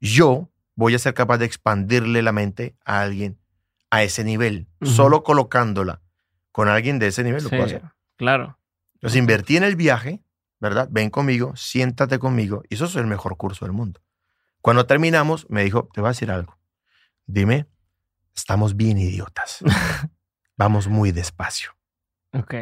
yo 0.00 0.50
voy 0.74 0.94
a 0.94 0.98
ser 0.98 1.14
capaz 1.14 1.38
de 1.38 1.46
expandirle 1.46 2.22
la 2.22 2.32
mente 2.32 2.76
a 2.84 3.00
alguien 3.00 3.38
a 3.90 4.02
ese 4.02 4.22
nivel? 4.22 4.68
Ujú. 4.82 4.90
Solo 4.92 5.22
colocándola 5.22 6.02
con 6.52 6.68
alguien 6.68 6.98
de 6.98 7.06
ese 7.08 7.24
nivel 7.24 7.42
lo 7.44 7.48
Sí, 7.48 7.56
puedo 7.56 7.64
hacer. 7.64 7.82
claro. 8.16 8.58
Entonces 8.94 9.18
invertí 9.18 9.56
en 9.56 9.62
el 9.64 9.76
viaje, 9.76 10.22
¿verdad? 10.60 10.88
Ven 10.90 11.10
conmigo, 11.10 11.54
siéntate 11.56 12.18
conmigo. 12.18 12.62
Y 12.68 12.74
eso 12.74 12.84
es 12.86 12.96
el 12.96 13.06
mejor 13.06 13.36
curso 13.36 13.64
del 13.64 13.72
mundo. 13.72 14.00
Cuando 14.62 14.86
terminamos, 14.86 15.46
me 15.48 15.62
dijo, 15.64 15.88
te 15.92 16.00
voy 16.00 16.08
a 16.08 16.10
decir 16.12 16.30
algo. 16.30 16.58
Dime, 17.26 17.66
estamos 18.34 18.76
bien 18.76 18.98
idiotas. 18.98 19.58
Vamos 20.56 20.88
muy 20.88 21.12
despacio. 21.12 21.70
Ok. 22.32 22.54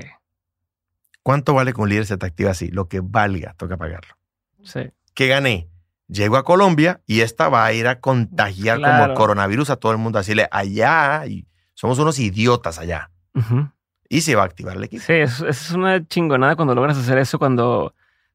¿Cuánto 1.23 1.55
vale 1.55 1.73
que 1.73 1.81
un 1.81 1.89
líder 1.89 2.07
se 2.07 2.17
te 2.17 2.27
activa 2.27 2.51
así? 2.51 2.69
Lo 2.69 2.89
que 2.89 3.01
valga, 3.01 3.55
toca 3.55 3.77
pagarlo. 3.77 4.15
Sí. 4.63 4.91
¿Qué 5.15 5.29
gané? 5.29 5.71
Llego 6.09 6.37
a 6.37 6.45
Colombia 6.45 7.01
y 7.07 7.21
esta 7.23 7.49
va 7.49 7.65
a 7.65 7.73
ir 7.73 7.87
a 7.89 8.01
contagiar 8.01 8.77
como 8.77 8.89
Claro. 8.89 9.13
el 9.13 9.17
coronavirus 9.17 9.71
a 9.71 9.77
todo 9.77 9.93
el 9.93 9.99
mundo. 9.99 10.19
Decirle, 10.19 10.49
allá, 10.51 11.25
y 11.27 11.47
somos 11.73 11.99
unos 11.99 12.19
idiotas 12.19 12.79
allá. 12.79 13.11
Ujú. 13.35 13.71
Y 14.09 14.21
se 14.21 14.35
va 14.35 14.43
a 14.43 14.47
activar 14.47 14.77
el 14.77 14.85
equipo. 14.85 15.03
Sí, 15.05 15.15
es, 15.15 15.41
es 15.41 15.71
una 15.73 16.07
chingonada 16.07 16.57
cuando 16.57 16.75
logras 16.75 16.97
hacer 16.99 17.19
eso, 17.19 17.39
cuando 17.39 17.95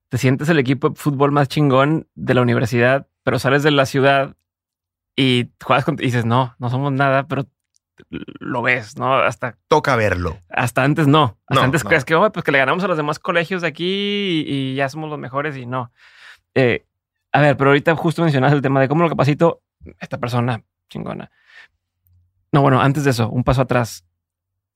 te 0.09 0.17
sientes 0.17 0.49
el 0.49 0.59
equipo 0.59 0.89
de 0.89 0.95
fútbol 0.95 1.31
más 1.31 1.47
chingón 1.47 2.07
de 2.15 2.33
la 2.33 2.41
universidad, 2.41 3.07
pero 3.23 3.37
sales 3.39 3.61
de 3.63 3.71
la 3.71 3.85
ciudad 3.85 4.35
y 5.15 5.49
juegas 5.63 5.85
con, 5.85 5.95
y 5.99 6.03
dices, 6.05 6.25
no, 6.25 6.55
no 6.59 6.69
somos 6.69 6.91
nada, 6.91 7.27
pero 7.27 7.45
lo 8.09 8.61
ves, 8.61 8.97
¿no? 8.97 9.13
Hasta, 9.15 9.57
Toca 9.67 9.95
verlo. 9.97 10.37
hasta 10.49 10.83
antes 10.83 11.07
no. 11.07 11.37
Hasta 11.47 11.55
No, 11.55 11.61
antes 11.61 11.83
no. 11.83 11.89
crees 11.89 12.05
que, 12.05 12.15
oh, 12.15 12.31
pues 12.31 12.43
que 12.45 12.51
le 12.51 12.57
ganamos 12.57 12.83
a 12.83 12.87
los 12.87 12.97
demás 12.97 13.19
colegios 13.19 13.61
de 13.61 13.67
aquí 13.67 14.45
y, 14.47 14.71
y 14.71 14.75
ya 14.75 14.87
somos 14.89 15.09
los 15.09 15.19
mejores 15.19 15.57
y 15.57 15.65
no. 15.65 15.91
Eh, 16.55 16.85
a 17.31 17.41
ver, 17.41 17.57
pero 17.57 17.69
ahorita 17.71 17.95
justo 17.95 18.23
mencionas 18.23 18.53
el 18.53 18.61
tema 18.61 18.79
de 18.81 18.87
cómo 18.87 19.03
lo 19.03 19.09
capacito 19.09 19.61
esta 19.99 20.17
persona 20.17 20.63
chingona. 20.89 21.29
No, 22.51 22.61
bueno, 22.61 22.81
antes 22.81 23.03
de 23.03 23.11
eso, 23.11 23.29
un 23.29 23.43
paso 23.43 23.61
atrás. 23.61 24.05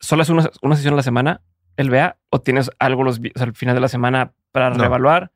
¿Solo 0.03 0.21
es 0.23 0.29
una, 0.29 0.49
una 0.61 0.75
sesión 0.75 0.93
a 0.95 0.97
la 0.97 1.03
semana, 1.03 1.41
el 1.77 1.89
vea, 1.89 2.17
o 2.29 2.41
tienes 2.41 2.69
algo 2.77 3.03
los, 3.03 3.19
vi- 3.21 3.31
o 3.35 3.39
sea, 3.39 3.47
al 3.47 3.55
final 3.55 3.73
de 3.75 3.81
la 3.81 3.87
semana 3.87 4.33
para 4.51 4.69
No. 4.69 4.77
reevaluar? 4.77 5.31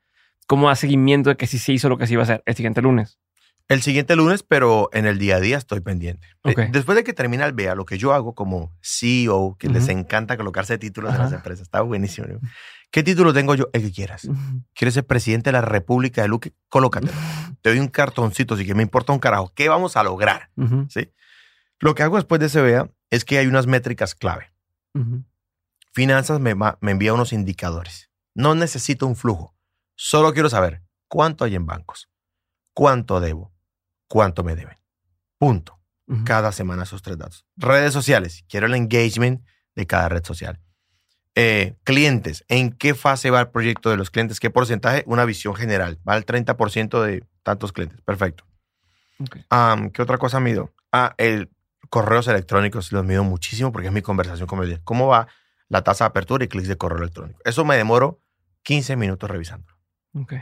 ¿Cómo 0.45 0.68
da 0.68 0.76
seguimiento 0.76 1.30
de 1.30 1.38
que 1.38 1.48
sí 1.48 1.57
se 1.57 1.72
hizo 1.73 1.88
lo 1.89 1.98
que 1.98 2.06
se 2.07 2.14
iba 2.14 2.22
a 2.22 2.23
hacer 2.23 2.44
el 2.45 2.56
siguiente 2.56 2.81
lunes? 2.81 3.18
El 3.69 3.81
siguiente 3.81 4.15
lunes, 4.15 4.44
pero 4.44 4.89
en 4.94 5.06
el 5.06 5.19
día 5.19 5.38
a 5.38 5.39
día 5.41 5.57
estoy 5.57 5.80
pendiente. 5.81 6.27
Eh. 6.45 6.69
Después 6.72 6.95
de 6.98 7.03
que 7.03 7.14
termina 7.14 7.45
el 7.45 7.52
BEA, 7.53 7.76
lo 7.76 7.85
que 7.85 7.98
yo 7.98 8.14
hago 8.14 8.34
como 8.34 8.72
CEO, 8.81 9.56
que 9.60 9.68
les 9.69 9.89
encanta 9.89 10.38
colocarse 10.38 10.77
títulos 10.77 11.14
en 11.14 11.19
las 11.19 11.34
empresas, 11.34 11.64
está 11.64 11.81
buenísimo. 11.81 12.27
¿no? 12.27 12.39
¿Qué 12.91 13.03
título 13.03 13.34
tengo 13.34 13.56
yo? 13.56 13.68
El 13.73 13.81
que 13.84 13.91
quieras. 13.91 14.30
¿Quieres 14.73 14.94
ser 14.94 15.06
presidente 15.06 15.49
de 15.49 15.53
la 15.53 15.61
República 15.61 16.22
de 16.22 16.30
Luque? 16.30 16.53
Colócatelo. 16.69 17.11
Te 17.61 17.69
doy 17.72 17.80
un 17.80 17.88
cartoncito, 17.89 18.53
así 18.53 18.65
que 18.65 18.73
me 18.76 18.84
importa 18.84 19.11
un 19.11 19.19
carajo. 19.19 19.52
¿Qué 19.53 19.68
vamos 19.68 19.98
a 19.98 20.03
lograr? 20.03 20.49
¿Sí? 20.89 21.11
Lo 21.80 21.94
que 21.94 22.03
hago 22.03 22.15
después 22.15 22.39
de 22.39 22.45
ese 22.48 22.61
BEA 22.61 22.89
es 23.10 23.26
que 23.26 23.38
hay 23.38 23.48
unas 23.48 23.68
métricas 23.68 24.15
clave. 24.15 24.53
Finanzas 25.94 26.40
me, 26.40 26.56
me 26.56 26.91
envía 26.91 27.14
unos 27.14 27.34
indicadores. 27.34 28.10
No 28.36 28.56
necesito 28.56 29.07
un 29.07 29.15
flujo. 29.15 29.56
Solo 29.95 30.34
quiero 30.34 30.49
saber 30.49 30.84
cuánto 31.07 31.44
hay 31.44 31.56
en 31.56 31.65
bancos, 31.65 32.10
cuánto 32.74 33.19
debo, 33.19 33.52
cuánto 34.07 34.44
me 34.44 34.56
deben. 34.56 34.78
Punto. 35.38 35.78
Cada 36.24 36.53
semana 36.53 36.84
esos 36.84 37.02
tres 37.02 37.18
datos. 37.18 37.45
Redes 37.57 37.91
sociales. 37.91 38.45
Quiero 38.48 38.68
el 38.68 38.76
engagement 38.76 39.45
de 39.76 39.88
cada 39.88 40.07
red 40.07 40.24
social. 40.24 40.61
Eh, 41.36 41.76
clientes. 41.84 42.45
¿En 42.48 42.72
qué 42.72 42.95
fase 42.95 43.30
va 43.30 43.41
el 43.41 43.49
proyecto 43.49 43.90
de 43.90 43.98
los 43.98 44.10
clientes? 44.10 44.40
¿Qué 44.40 44.49
porcentaje? 44.49 45.03
Una 45.06 45.26
visión 45.26 45.53
general. 45.53 45.99
Va 46.07 46.14
al 46.14 46.26
30% 46.26 47.02
de 47.02 47.26
tantos 47.44 47.74
clientes. 47.74 47.99
Perfecto. 48.02 48.45
¿Qué 49.94 50.02
otra 50.02 50.18
cosa 50.18 50.40
mido? 50.40 50.74
Ah, 50.94 51.14
el 51.18 51.49
correos 51.89 52.27
electrónicos 52.27 52.91
los 52.91 53.05
mido 53.05 53.23
muchísimo 53.23 53.72
porque 53.72 53.88
es 53.88 53.93
mi 53.93 54.01
conversación 54.01 54.47
con 54.47 54.64
el. 54.64 54.84
¿Cómo 54.84 55.07
va 55.07 55.27
la 55.69 55.84
tasa 55.84 56.05
de 56.05 56.09
apertura 56.09 56.45
y 56.45 56.47
clics 56.47 56.68
de 56.68 56.77
correo 56.77 56.99
electrónico? 56.99 57.39
Eso 57.45 57.65
me 57.65 57.77
demoro 57.77 58.22
15 58.64 58.95
minutos 58.95 59.30
revisando. 59.30 59.73
Ok. 60.14 60.34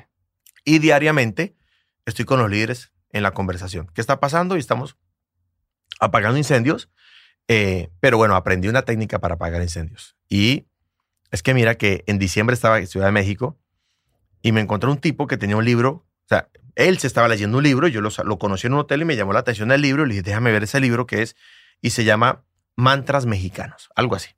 Y 0.63 0.79
diariamente 0.79 1.55
estoy 2.05 2.25
con 2.25 2.39
los 2.39 2.49
líderes 2.49 2.91
en 3.11 3.23
la 3.23 3.31
conversación. 3.31 3.87
¿Qué 3.93 4.01
está 4.01 4.19
pasando? 4.19 4.55
Y 4.55 4.59
estamos 4.59 4.97
apagando 5.99 6.37
incendios. 6.37 6.89
eh, 7.47 7.89
pero 7.99 8.17
bueno, 8.17 8.35
aprendí 8.35 8.67
una 8.67 8.81
técnica 8.81 9.19
para 9.19 9.35
apagar 9.35 9.61
incendios. 9.61 10.17
Y 10.27 10.65
es 11.31 11.43
que 11.43 11.53
mira 11.53 11.75
que 11.75 12.03
en 12.07 12.17
diciembre 12.17 12.53
estaba 12.53 12.79
en 12.79 12.87
Ciudad 12.87 13.05
de 13.07 13.11
México 13.11 13.59
y 14.41 14.51
me 14.51 14.61
encontré 14.61 14.89
un 14.89 14.97
tipo 14.97 15.27
que 15.27 15.37
tenía 15.37 15.57
un 15.57 15.65
libro. 15.65 16.05
Él 16.75 16.97
se 16.99 17.07
estaba 17.07 17.27
leyendo 17.27 17.57
un 17.57 17.63
libro. 17.63 17.87
Yo 17.87 18.01
lo, 18.01 18.09
lo 18.23 18.37
conocí 18.37 18.67
en 18.67 18.73
un 18.73 18.79
hotel 18.79 19.01
y 19.01 19.05
me 19.05 19.15
llamó 19.15 19.33
la 19.33 19.39
atención 19.39 19.71
el 19.71 19.81
libro. 19.81 20.03
Y 20.03 20.07
le 20.07 20.13
dije, 20.13 20.23
déjame 20.23 20.51
ver 20.51 20.63
ese 20.63 20.79
libro 20.79 21.05
que 21.07 21.21
es. 21.21 21.35
Y 21.81 21.91
se 21.91 22.03
llama 22.03 22.43
Mantras 22.75 23.25
Mexicanos, 23.25 23.89
algo 23.95 24.15
así. 24.15 24.29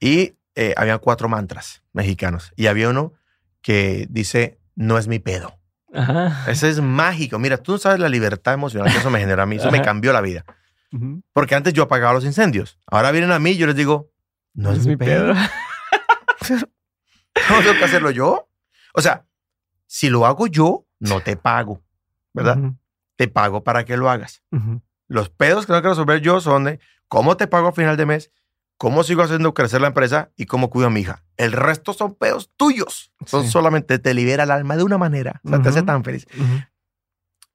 Y 0.00 0.34
eh, 0.54 0.74
había 0.76 0.98
cuatro 0.98 1.28
mantras 1.28 1.82
mexicanos. 1.92 2.52
Y 2.56 2.66
había 2.66 2.88
uno 2.88 3.12
que 3.62 4.06
dice, 4.10 4.58
no 4.74 4.98
es 4.98 5.08
mi 5.08 5.18
pedo. 5.18 5.58
Ajá. 5.94 6.50
Ese 6.50 6.68
es 6.68 6.80
mágico. 6.80 7.38
Mira, 7.38 7.58
tú 7.58 7.72
no 7.72 7.78
sabes 7.78 8.00
la 8.00 8.08
libertad 8.08 8.54
emocional 8.54 8.90
que 8.90 8.98
eso 8.98 9.10
me 9.10 9.20
generó 9.20 9.42
a 9.42 9.46
mí. 9.46 9.56
Eso 9.56 9.70
me 9.70 9.82
cambió 9.82 10.12
la 10.12 10.20
vida. 10.20 10.44
Porque 11.32 11.54
antes 11.54 11.72
yo 11.72 11.84
apagaba 11.84 12.12
los 12.12 12.24
incendios. 12.24 12.78
Ahora 12.86 13.10
vienen 13.12 13.32
a 13.32 13.38
mí 13.38 13.52
y 13.52 13.56
yo 13.56 13.66
les 13.66 13.76
digo, 13.76 14.10
no 14.52 14.72
es, 14.72 14.86
mi 14.86 14.96
pedo. 14.96 15.32
No 15.32 15.40
tengo 17.62 17.78
que 17.78 17.84
hacerlo 17.84 18.10
yo. 18.10 18.50
O 18.92 19.00
sea, 19.00 19.24
si 19.86 20.10
lo 20.10 20.26
hago 20.26 20.46
yo, 20.46 20.86
no 21.02 21.20
te 21.20 21.36
pago, 21.36 21.82
¿verdad? 22.32 22.58
Te 23.16 23.28
pago 23.28 23.64
para 23.64 23.84
que 23.84 23.96
lo 23.96 24.08
hagas. 24.08 24.42
Los 25.08 25.28
pedos 25.28 25.66
que 25.66 25.72
tengo 25.72 25.82
que 25.82 25.88
resolver 25.88 26.20
yo 26.20 26.40
son 26.40 26.64
de 26.64 26.80
cómo 27.08 27.36
te 27.36 27.46
pago 27.48 27.68
a 27.68 27.72
final 27.72 27.96
de 27.96 28.06
mes, 28.06 28.30
cómo 28.78 29.02
sigo 29.04 29.22
haciendo 29.22 29.52
crecer 29.52 29.80
la 29.80 29.88
empresa 29.88 30.30
y 30.36 30.46
cómo 30.46 30.70
cuido 30.70 30.86
a 30.86 30.90
mi 30.90 31.00
hija. 31.00 31.24
El 31.36 31.52
resto 31.52 31.92
son 31.92 32.14
pedos 32.14 32.50
tuyos. 32.56 33.12
Son 33.26 33.44
Sí. 33.44 33.50
solamente 33.50 33.98
te 33.98 34.14
libera 34.14 34.44
el 34.44 34.50
alma 34.50 34.76
de 34.76 34.84
una 34.84 34.96
manera. 34.98 35.40
O 35.44 35.48
sea, 35.48 35.60
te 35.60 35.68
hace 35.68 35.82
tan 35.82 36.04
feliz. 36.04 36.26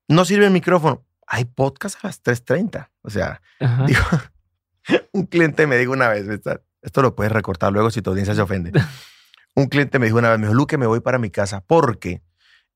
No 0.08 0.26
sirve 0.26 0.46
el 0.46 0.52
micrófono. 0.52 1.04
Hay 1.26 1.46
podcast 1.46 1.98
a 2.04 2.08
las 2.08 2.22
3.30. 2.24 2.90
O 3.02 3.10
sea, 3.10 3.42
digo, 3.86 4.02
un 5.14 5.26
cliente 5.26 5.68
me 5.68 5.78
dijo 5.78 5.92
una 5.94 6.10
vez, 6.10 6.28
¿verdad? 6.28 6.62
esto 6.82 7.02
lo 7.02 7.16
puedes 7.16 7.32
recortar 7.34 7.74
luego 7.74 7.92
si 7.92 8.02
tu 8.02 8.12
audiencia 8.12 8.36
se 8.36 8.42
ofende. 8.42 8.72
Un 9.56 9.66
cliente 9.68 9.98
me 9.98 10.06
dijo 10.06 10.20
una 10.20 10.30
vez, 10.30 10.38
me 10.38 10.46
dijo, 10.46 10.54
Luque, 10.54 10.78
me 10.78 10.86
voy 10.86 11.00
para 11.00 11.18
mi 11.18 11.32
casa 11.32 11.62
porque 11.66 12.22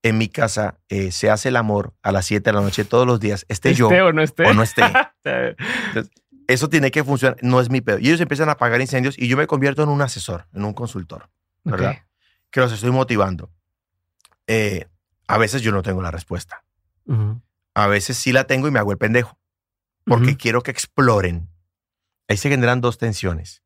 en 0.03 0.18
mi 0.18 0.28
casa 0.28 0.80
eh, 0.90 1.11
se 1.11 1.30
hace 1.30 1.49
el 1.49 1.56
amor 1.56 1.94
a 2.02 2.11
las 2.11 2.26
7 2.26 2.49
de 2.49 2.53
la 2.53 2.61
noche 2.61 2.86
todos 2.86 3.06
los 3.06 3.19
días, 3.19 3.45
esté 3.49 3.73
yo 3.73 3.88
¿Esté 3.88 4.02
o 4.02 4.14
no 4.14 4.22
esté? 4.22 4.45
o 4.45 4.53
no 4.53 4.64
esté. 4.64 4.84
Eso 6.48 6.69
tiene 6.69 6.91
que 6.91 7.03
funcionar, 7.03 7.38
no 7.41 7.61
es 7.61 7.69
mi 7.69 7.82
pedo. 7.82 7.99
Y 7.99 8.07
ellos 8.07 8.19
empiezan 8.19 8.49
a 8.49 8.53
apagar 8.53 8.82
incendios 8.82 9.18
y 9.18 9.28
yo 9.28 9.38
me 9.38 9.48
convierto 9.48 9.84
en 9.84 9.90
un 9.90 10.02
asesor, 10.02 10.48
en 10.53 10.65
un 10.65 10.73
consultor, 10.73 11.30
¿verdad? 11.64 12.03
Que 12.49 12.60
los 12.60 12.73
estoy 12.73 12.91
motivando. 12.91 13.49
Eh, 14.48 14.88
a 15.28 15.38
veces 15.38 15.61
yo 15.61 15.72
no 15.72 15.82
tengo 15.82 16.02
la 16.02 16.11
respuesta. 16.11 16.65
A 17.73 17.88
veces 17.88 18.18
sí 18.18 18.34
la 18.34 18.45
tengo 18.45 18.68
y 18.68 18.72
me 18.72 18.80
hago 18.80 18.91
el 18.91 18.98
pendejo. 18.98 19.38
Porque 20.03 20.36
quiero 20.36 20.61
que 20.61 20.72
exploren. 20.72 21.48
Ahí 22.28 22.36
se 22.36 22.49
generan 22.49 22.82
dos 22.82 22.98
tensiones. 22.98 23.64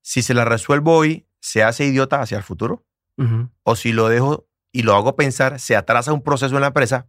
Si 0.00 0.22
se 0.22 0.32
la 0.32 0.46
resuelvo 0.46 0.96
hoy, 0.96 1.26
se 1.40 1.62
hace 1.62 1.84
idiota 1.84 2.22
hacia 2.22 2.38
el 2.38 2.44
futuro. 2.44 2.86
Ujú. 3.18 3.50
O 3.64 3.76
si 3.76 3.92
lo 3.92 4.08
dejo 4.08 4.48
y 4.74 4.82
lo 4.82 4.94
hago 4.96 5.14
pensar, 5.14 5.60
se 5.60 5.76
atrasa 5.76 6.12
un 6.12 6.20
proceso 6.20 6.56
en 6.56 6.60
la 6.60 6.66
empresa, 6.66 7.06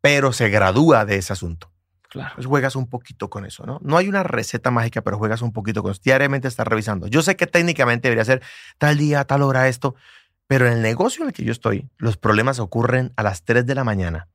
pero 0.00 0.32
se 0.32 0.48
gradúa 0.48 1.04
de 1.04 1.16
ese 1.16 1.34
asunto. 1.34 1.70
Claro. 2.08 2.32
Pues 2.34 2.46
juegas 2.46 2.74
un 2.74 2.88
poquito 2.88 3.28
con 3.28 3.44
eso, 3.44 3.66
¿no? 3.66 3.80
No 3.82 3.98
hay 3.98 4.08
una 4.08 4.22
receta 4.22 4.70
mágica, 4.70 5.02
pero 5.02 5.18
juegas 5.18 5.42
un 5.42 5.52
poquito 5.52 5.82
con 5.82 5.92
eso. 5.92 6.00
Diariamente 6.02 6.48
estás 6.48 6.66
revisando. 6.66 7.06
Yo 7.06 7.20
sé 7.22 7.36
que 7.36 7.46
técnicamente 7.46 8.08
debería 8.08 8.24
ser 8.24 8.42
tal 8.78 8.96
día, 8.96 9.24
tal 9.24 9.42
hora 9.42 9.68
esto, 9.68 9.94
pero 10.46 10.66
en 10.66 10.72
el 10.72 10.82
negocio 10.82 11.22
en 11.22 11.28
el 11.28 11.34
que 11.34 11.44
yo 11.44 11.52
estoy, 11.52 11.90
los 11.98 12.16
problemas 12.16 12.58
ocurren 12.58 13.12
a 13.16 13.22
las 13.22 13.44
3 13.44 13.66
de 13.66 13.74
la 13.74 13.84
mañana. 13.84 14.28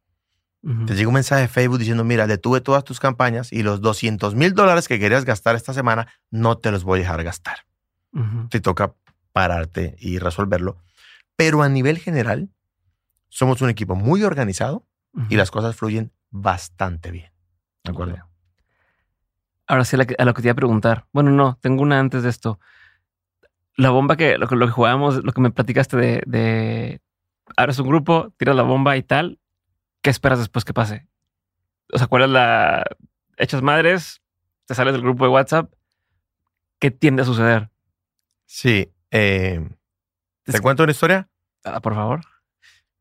Te 0.85 0.95
llega 0.95 1.07
un 1.07 1.13
mensaje 1.13 1.43
de 1.43 1.47
Facebook 1.47 1.79
diciendo, 1.79 2.03
mira, 2.03 2.27
detuve 2.27 2.61
todas 2.61 2.83
tus 2.83 2.99
campañas 2.99 3.53
y 3.53 3.63
los 3.63 3.79
200 3.79 4.35
mil 4.35 4.53
dólares 4.53 4.87
que 4.87 4.99
querías 4.99 5.23
gastar 5.23 5.55
esta 5.55 5.73
semana, 5.73 6.07
no 6.29 6.57
te 6.57 6.71
los 6.71 6.83
voy 6.83 6.99
a 6.99 7.01
dejar 7.03 7.23
gastar. 7.23 7.59
Ujú. 8.11 8.49
Te 8.49 8.59
toca 8.59 8.93
pararte 9.31 9.95
y 9.99 10.19
resolverlo. 10.19 10.77
Pero 11.37 11.61
a 11.61 11.69
nivel 11.69 11.99
general, 11.99 12.49
somos 13.29 13.61
un 13.61 13.69
equipo 13.69 13.95
muy 13.95 14.23
organizado 14.23 14.85
y 15.29 15.35
las 15.35 15.49
cosas 15.51 15.75
fluyen 15.75 16.11
bastante 16.29 17.09
bien. 17.11 17.31
¿De 17.83 17.91
acuerdo? 17.91 18.17
Ahora 19.65 19.83
sí, 19.83 19.95
a, 19.95 19.99
la 19.99 20.05
que- 20.05 20.15
a 20.17 20.25
lo 20.25 20.33
que 20.33 20.41
te 20.41 20.47
iba 20.47 20.53
a 20.53 20.55
preguntar. 20.55 21.07
Bueno, 21.11 21.31
no, 21.31 21.57
tengo 21.61 21.81
una 21.81 21.99
antes 21.99 22.23
de 22.23 22.29
esto. 22.29 22.59
La 23.75 23.89
bomba 23.89 24.15
que, 24.15 24.37
lo 24.37 24.47
que, 24.47 24.55
lo 24.55 24.65
que 24.65 24.71
jugábamos, 24.71 25.23
lo 25.23 25.31
que 25.33 25.41
me 25.41 25.51
platicaste 25.51 25.97
de, 25.97 26.23
de 26.25 27.01
abres 27.55 27.79
un 27.79 27.87
grupo, 27.87 28.33
tiras 28.37 28.55
la 28.55 28.63
bomba 28.63 28.95
y 28.97 29.03
tal. 29.03 29.39
¿Qué 30.01 30.09
esperas 30.09 30.39
después 30.39 30.63
que 30.65 30.73
pase? 30.73 31.07
O 31.93 31.97
sea, 31.97 32.07
¿cuál 32.07 32.23
es 32.23 32.29
la. 32.29 32.85
Echas 33.37 33.61
madres, 33.61 34.21
te 34.65 34.73
sales 34.75 34.93
del 34.93 35.01
grupo 35.03 35.25
de 35.25 35.31
WhatsApp. 35.31 35.71
¿Qué 36.79 36.91
tiende 36.91 37.21
a 37.23 37.25
suceder? 37.25 37.69
Sí. 38.45 38.91
eh, 39.11 39.67
¿Te 40.43 40.51
Es- 40.51 40.61
cuento 40.61 40.83
una 40.83 40.91
historia? 40.91 41.29
Ah, 41.63 41.81
por 41.81 41.93
favor. 41.95 42.21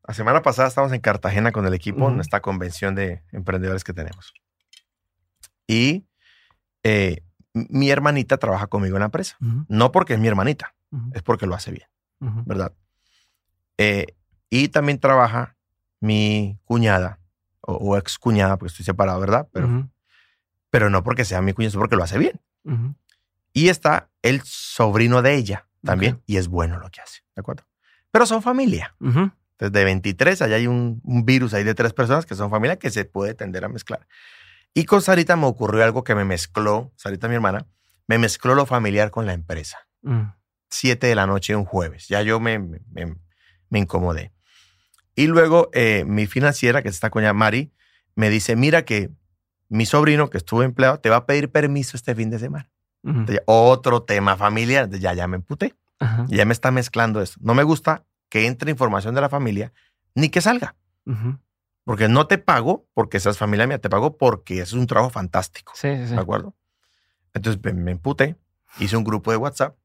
La 0.07 0.13
semana 0.13 0.41
pasada 0.41 0.69
estábamos 0.69 0.93
en 0.93 1.01
Cartagena 1.01 1.51
con 1.51 1.65
el 1.67 1.73
equipo 1.73 2.07
en 2.07 2.13
Ujú. 2.13 2.21
esta 2.21 2.39
convención 2.41 2.95
de 2.95 3.23
emprendedores 3.33 3.83
que 3.83 3.93
tenemos. 3.93 4.33
Y 5.67 6.05
eh, 6.83 7.23
mi 7.53 7.89
hermanita 7.89 8.37
trabaja 8.37 8.67
conmigo 8.67 8.95
en 8.95 9.01
la 9.01 9.05
empresa. 9.05 9.35
No 9.67 9.91
porque 9.91 10.13
es 10.13 10.19
mi 10.19 10.27
hermanita, 10.27 10.73
es 11.13 11.21
porque 11.23 11.45
lo 11.45 11.55
hace 11.55 11.71
bien. 11.71 11.87
¿verdad? 12.45 12.73
Eh, 13.77 14.15
y 14.49 14.69
también 14.69 14.99
trabaja 14.99 15.55
mi 15.99 16.57
cuñada 16.63 17.19
o, 17.61 17.73
o 17.73 17.97
ex 17.97 18.17
cuñada, 18.17 18.57
porque 18.57 18.71
estoy 18.71 18.85
separado, 18.85 19.19
¿verdad? 19.19 19.47
Pero, 19.51 19.89
pero 20.69 20.89
no 20.89 21.03
porque 21.03 21.25
sea 21.25 21.41
mi 21.41 21.51
cuñada, 21.53 21.69
es 21.71 21.75
porque 21.75 21.97
lo 21.97 22.03
hace 22.03 22.17
bien. 22.17 22.39
Y 23.51 23.69
está 23.69 24.09
el 24.21 24.41
sobrino 24.43 25.21
de 25.21 25.35
ella 25.35 25.67
también, 25.83 26.21
y 26.25 26.37
es 26.37 26.47
bueno 26.47 26.79
lo 26.79 26.89
que 26.89 27.01
hace, 27.01 27.21
¿de 27.35 27.41
acuerdo? 27.41 27.63
Pero 28.11 28.25
son 28.25 28.41
familia. 28.41 28.95
Entonces, 29.57 29.73
de 29.73 29.83
23, 29.85 30.41
allá 30.43 30.55
hay 30.55 30.67
un, 30.67 31.01
un 31.03 31.25
virus 31.25 31.55
ahí 31.55 31.63
de 31.63 31.73
tres 31.73 31.91
personas 31.91 32.27
que 32.27 32.35
son 32.35 32.51
familia 32.51 32.77
que 32.77 32.91
se 32.91 33.05
puede 33.05 33.33
tender 33.33 33.65
a 33.65 33.69
mezclar. 33.69 34.07
Y 34.75 34.85
con 34.85 35.01
Sarita 35.01 35.35
me 35.35 35.47
ocurrió 35.47 35.83
algo 35.83 36.03
que 36.03 36.13
me 36.13 36.25
mezcló, 36.25 36.93
Sarita 36.95 37.27
mi 37.27 37.33
hermana, 37.33 37.65
me 38.05 38.19
mezcló 38.19 38.53
lo 38.53 38.67
familiar 38.67 39.09
con 39.09 39.25
la 39.25 39.33
empresa. 39.33 39.79
ujú. 40.03 40.27
Siete 40.69 41.07
de 41.07 41.15
la 41.15 41.25
noche 41.25 41.55
un 41.55 41.65
jueves. 41.65 42.07
Ya 42.07 42.21
yo 42.21 42.39
me, 42.39 42.59
me, 42.59 43.15
incomodé. 43.71 44.31
Y 45.15 45.25
luego 45.25 45.69
eh, 45.73 46.03
mi 46.05 46.27
financiera, 46.27 46.83
que 46.83 46.89
es 46.89 46.95
esta 46.95 47.09
coña 47.09 47.33
Mari, 47.33 47.71
me 48.15 48.29
dice, 48.29 48.55
mira 48.55 48.85
que 48.85 49.09
mi 49.69 49.87
sobrino 49.87 50.29
que 50.29 50.37
estuvo 50.37 50.61
empleado 50.61 50.99
te 50.99 51.09
va 51.09 51.15
a 51.15 51.25
pedir 51.25 51.51
permiso 51.51 51.97
este 51.97 52.13
fin 52.13 52.29
de 52.29 52.37
semana. 52.37 52.69
Entonces, 53.03 53.41
otro 53.45 54.03
tema 54.03 54.35
familiar. 54.35 54.83
Entonces, 54.83 55.01
Ya, 55.01 55.13
ya 55.13 55.27
me 55.27 55.37
emputé. 55.37 55.73
Ya 56.27 56.45
me 56.45 56.53
está 56.53 56.69
mezclando 56.69 57.21
esto. 57.21 57.39
No 57.41 57.55
me 57.55 57.63
gusta 57.63 58.05
que 58.29 58.45
entre 58.45 58.71
información 58.71 59.15
de 59.15 59.21
la 59.21 59.29
familia 59.29 59.73
ni 60.15 60.29
que 60.29 60.41
salga. 60.41 60.75
Porque 61.83 62.09
no 62.09 62.27
te 62.27 62.37
pago 62.37 62.85
porque 62.93 63.19
seas 63.19 63.37
familia 63.37 63.65
mía, 63.67 63.79
te 63.79 63.89
pago 63.89 64.17
porque 64.17 64.59
es 64.59 64.73
un 64.73 64.87
trabajo 64.87 65.09
fantástico. 65.09 65.73
Sí, 65.75 65.95
sí, 65.95 66.07
sí. 66.07 66.15
¿De 66.15 66.19
acuerdo? 66.19 66.53
Entonces 67.33 67.63
me, 67.63 67.73
me 67.73 67.91
emputé, 67.91 68.35
hice 68.79 68.97
un 68.97 69.03
grupo 69.03 69.31
de 69.31 69.37
WhatsApp 69.37 69.77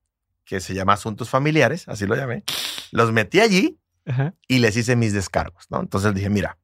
que 0.44 0.60
se 0.60 0.74
llama 0.74 0.94
Asuntos 0.94 1.30
Familiares, 1.30 1.86
así 1.88 2.06
lo 2.06 2.16
llamé. 2.16 2.44
Los 2.90 3.12
metí 3.12 3.40
allí 3.40 3.78
Ajá. 4.06 4.34
y 4.48 4.58
les 4.58 4.76
hice 4.76 4.96
mis 4.96 5.12
descargos, 5.12 5.66
¿no? 5.70 5.80
Entonces 5.80 6.12
dije, 6.14 6.28
mira, 6.28 6.58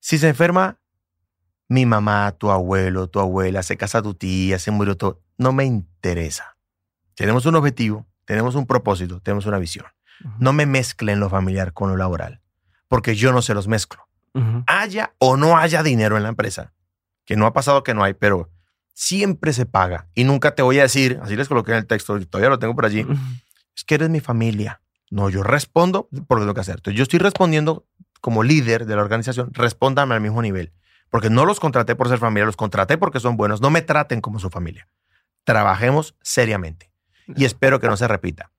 si 0.00 0.18
se 0.18 0.28
enferma 0.28 0.78
mi 1.68 1.86
mamá, 1.86 2.32
tu 2.32 2.50
abuelo, 2.50 3.08
tu 3.08 3.20
abuela, 3.20 3.62
se 3.62 3.76
casa 3.76 4.02
tu 4.02 4.14
tía, 4.14 4.58
se 4.58 4.70
murió 4.70 4.96
todo, 4.96 5.22
no 5.38 5.52
me 5.52 5.64
interesa. 5.64 6.56
Tenemos 7.14 7.46
un 7.46 7.56
objetivo, 7.56 8.06
tenemos 8.24 8.54
un 8.54 8.66
propósito, 8.66 9.20
tenemos 9.20 9.46
una 9.46 9.58
visión. 9.58 9.86
No 10.38 10.52
me 10.52 10.66
mezclen 10.66 11.20
lo 11.20 11.28
familiar 11.28 11.72
con 11.72 11.90
lo 11.90 11.96
laboral, 11.96 12.40
porque 12.88 13.14
yo 13.14 13.32
no 13.32 13.42
se 13.42 13.54
los 13.54 13.68
mezclo. 13.68 14.06
Haya 14.66 15.14
o 15.18 15.36
no 15.36 15.56
haya 15.56 15.82
dinero 15.82 16.16
en 16.16 16.24
la 16.24 16.28
empresa, 16.28 16.72
que 17.24 17.36
no 17.36 17.46
ha 17.46 17.52
pasado 17.52 17.84
que 17.84 17.94
no 17.94 18.02
hay, 18.02 18.14
pero 18.14 18.50
siempre 18.94 19.52
se 19.52 19.66
paga. 19.66 20.08
Y 20.14 20.24
nunca 20.24 20.54
te 20.54 20.62
voy 20.62 20.78
a 20.78 20.82
decir, 20.82 21.20
así 21.22 21.36
les 21.36 21.48
coloqué 21.48 21.72
en 21.72 21.78
el 21.78 21.86
texto, 21.86 22.18
todavía 22.26 22.48
lo 22.48 22.58
tengo 22.58 22.74
por 22.74 22.86
allí, 22.86 23.06
es 23.76 23.84
que 23.84 23.96
eres 23.96 24.10
mi 24.10 24.20
familia. 24.20 24.80
No, 25.10 25.28
yo 25.30 25.42
respondo 25.42 26.08
por 26.26 26.38
lo 26.38 26.42
que 26.42 26.46
tengo 26.46 26.54
que 26.54 26.60
hacer. 26.60 26.76
Entonces, 26.76 26.98
yo 26.98 27.02
estoy 27.04 27.20
respondiendo 27.20 27.86
como 28.20 28.42
líder 28.42 28.86
de 28.86 28.96
la 28.96 29.02
organización, 29.02 29.50
respóndame 29.52 30.14
al 30.14 30.20
mismo 30.20 30.42
nivel. 30.42 30.72
Porque 31.10 31.30
no 31.30 31.44
los 31.44 31.60
contraté 31.60 31.94
por 31.94 32.08
ser 32.08 32.18
familia, 32.18 32.46
los 32.46 32.56
contraté 32.56 32.98
porque 32.98 33.20
son 33.20 33.36
buenos. 33.36 33.60
No 33.60 33.70
me 33.70 33.82
traten 33.82 34.20
como 34.20 34.40
su 34.40 34.50
familia. 34.50 34.88
Trabajemos 35.44 36.16
seriamente. 36.22 36.90
Y 37.36 37.44
espero 37.44 37.78
que 37.78 37.86
no 37.86 37.96
se 37.96 38.08
repita. 38.08 38.50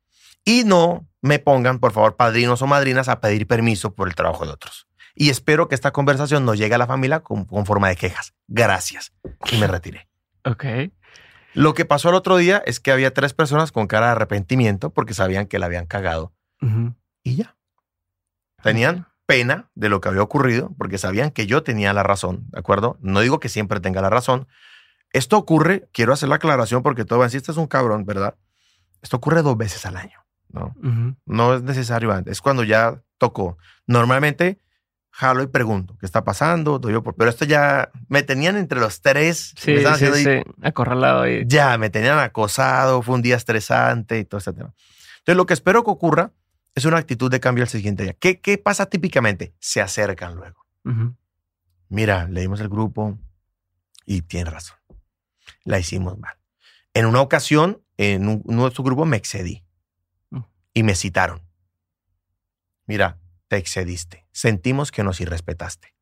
Y 0.45 0.63
no 0.63 1.07
me 1.21 1.39
pongan, 1.39 1.79
por 1.79 1.91
favor, 1.91 2.15
padrinos 2.15 2.61
o 2.61 2.67
madrinas 2.67 3.09
a 3.09 3.19
pedir 3.19 3.47
permiso 3.47 3.93
por 3.93 4.07
el 4.07 4.15
trabajo 4.15 4.45
de 4.45 4.51
otros. 4.51 4.87
Y 5.15 5.29
espero 5.29 5.67
que 5.67 5.75
esta 5.75 5.91
conversación 5.91 6.45
no 6.45 6.53
llegue 6.53 6.75
a 6.75 6.77
la 6.77 6.87
familia 6.87 7.21
con, 7.21 7.45
con 7.45 7.65
forma 7.65 7.89
de 7.89 7.95
quejas. 7.95 8.33
Gracias. 8.47 9.13
Y 9.51 9.57
me 9.57 9.67
retiré. 9.67 10.07
Ok. 10.43 10.65
Lo 11.55 11.73
que 11.73 11.85
pasó 11.85 12.09
el 12.09 12.15
otro 12.15 12.35
día 12.35 12.61
es 12.65 12.81
que 12.81 12.91
había 12.91 13.13
tres 13.13 13.33
personas 13.33 13.71
con 13.71 13.87
cara 13.87 14.07
de 14.07 14.11
arrepentimiento 14.11 14.89
porque 14.89 15.13
sabían 15.13 15.47
que 15.47 15.57
la 15.57 15.67
habían 15.67 15.85
cagado 15.85 16.33
y 17.23 17.35
ya. 17.35 17.55
Tenían 18.61 19.07
pena 19.25 19.69
de 19.73 19.89
lo 19.89 20.01
que 20.01 20.09
había 20.09 20.21
ocurrido 20.21 20.73
porque 20.77 20.97
sabían 20.97 21.31
que 21.31 21.47
yo 21.47 21.63
tenía 21.63 21.93
la 21.93 22.03
razón, 22.03 22.45
¿de 22.49 22.59
acuerdo? 22.59 22.97
No 23.01 23.21
digo 23.21 23.39
que 23.39 23.49
siempre 23.49 23.79
tenga 23.79 24.01
la 24.01 24.09
razón. 24.09 24.47
Esto 25.11 25.37
ocurre, 25.37 25.87
quiero 25.93 26.11
hacer 26.11 26.27
la 26.27 26.35
aclaración 26.35 26.83
porque 26.83 27.05
todo 27.05 27.19
van 27.19 27.25
a 27.25 27.27
decir, 27.27 27.37
este 27.37 27.53
es 27.53 27.57
un 27.57 27.67
cabrón, 27.67 28.05
¿verdad? 28.05 28.35
Esto 29.01 29.17
ocurre 29.17 29.41
dos 29.41 29.55
veces 29.55 29.85
al 29.85 29.95
año, 29.95 30.24
¿no? 30.55 30.75
No 31.25 31.53
es 31.53 31.61
necesario 31.63 32.11
antes, 32.11 32.31
es 32.33 32.41
cuando 32.41 32.63
ya 32.63 33.01
tocó. 33.17 33.57
Normalmente 33.85 34.59
jalo 35.11 35.43
y 35.43 35.47
pregunto, 35.47 35.95
¿qué 35.99 36.05
está 36.05 36.23
pasando? 36.23 36.79
Doy 36.79 36.93
yo 36.93 37.03
por- 37.03 37.15
Pero 37.15 37.29
esto 37.29 37.45
ya 37.45 37.89
me 38.09 38.23
tenían 38.23 38.57
entre 38.57 38.79
los 38.79 39.01
tres. 39.01 39.53
me 39.57 39.61
Sí, 39.61 39.71
estaban 39.73 39.99
sí. 40.15 40.29
Acorralado 40.63 41.21
ahí. 41.21 41.43
ya 41.47 41.77
me 41.77 41.89
tenían 41.89 42.19
acosado, 42.19 43.01
fue 43.01 43.15
un 43.15 43.21
día 43.21 43.35
estresante 43.35 44.19
y 44.19 44.25
todo 44.25 44.39
este 44.39 44.53
tema. 44.53 44.73
Entonces, 45.19 45.37
lo 45.37 45.45
que 45.45 45.53
espero 45.53 45.83
que 45.83 45.91
ocurra 45.91 46.31
es 46.75 46.83
una 46.85 46.97
actitud 46.97 47.31
de 47.31 47.39
cambio 47.39 47.63
al 47.63 47.69
siguiente 47.69 48.03
día. 48.03 48.13
¿Qué, 48.19 48.41
qué 48.41 48.57
pasa 48.57 48.87
típicamente? 48.87 49.53
Se 49.59 49.79
acercan 49.81 50.35
luego. 50.35 50.65
Ujú. 50.83 51.15
Mira, 51.89 52.27
leímos 52.27 52.59
el 52.59 52.67
grupo 52.69 53.17
y 54.05 54.21
tiene 54.23 54.49
razón. 54.51 54.77
La 55.63 55.79
hicimos 55.79 56.17
mal. 56.19 56.33
En 56.93 57.05
una 57.05 57.21
ocasión, 57.21 57.81
en 57.97 58.27
un- 58.27 58.41
uno 58.45 58.69
de 58.69 58.75
grupos 58.83 59.07
me 59.07 59.17
excedí. 59.17 59.63
Y 60.75 60.83
me 60.83 60.93
citaron. 60.93 61.41
mira, 62.85 63.17
te 63.47 63.57
excediste. 63.57 64.27
Sentimos 64.31 64.91
que 64.91 65.03
nos 65.03 65.21
irrespetaste. 65.21 65.95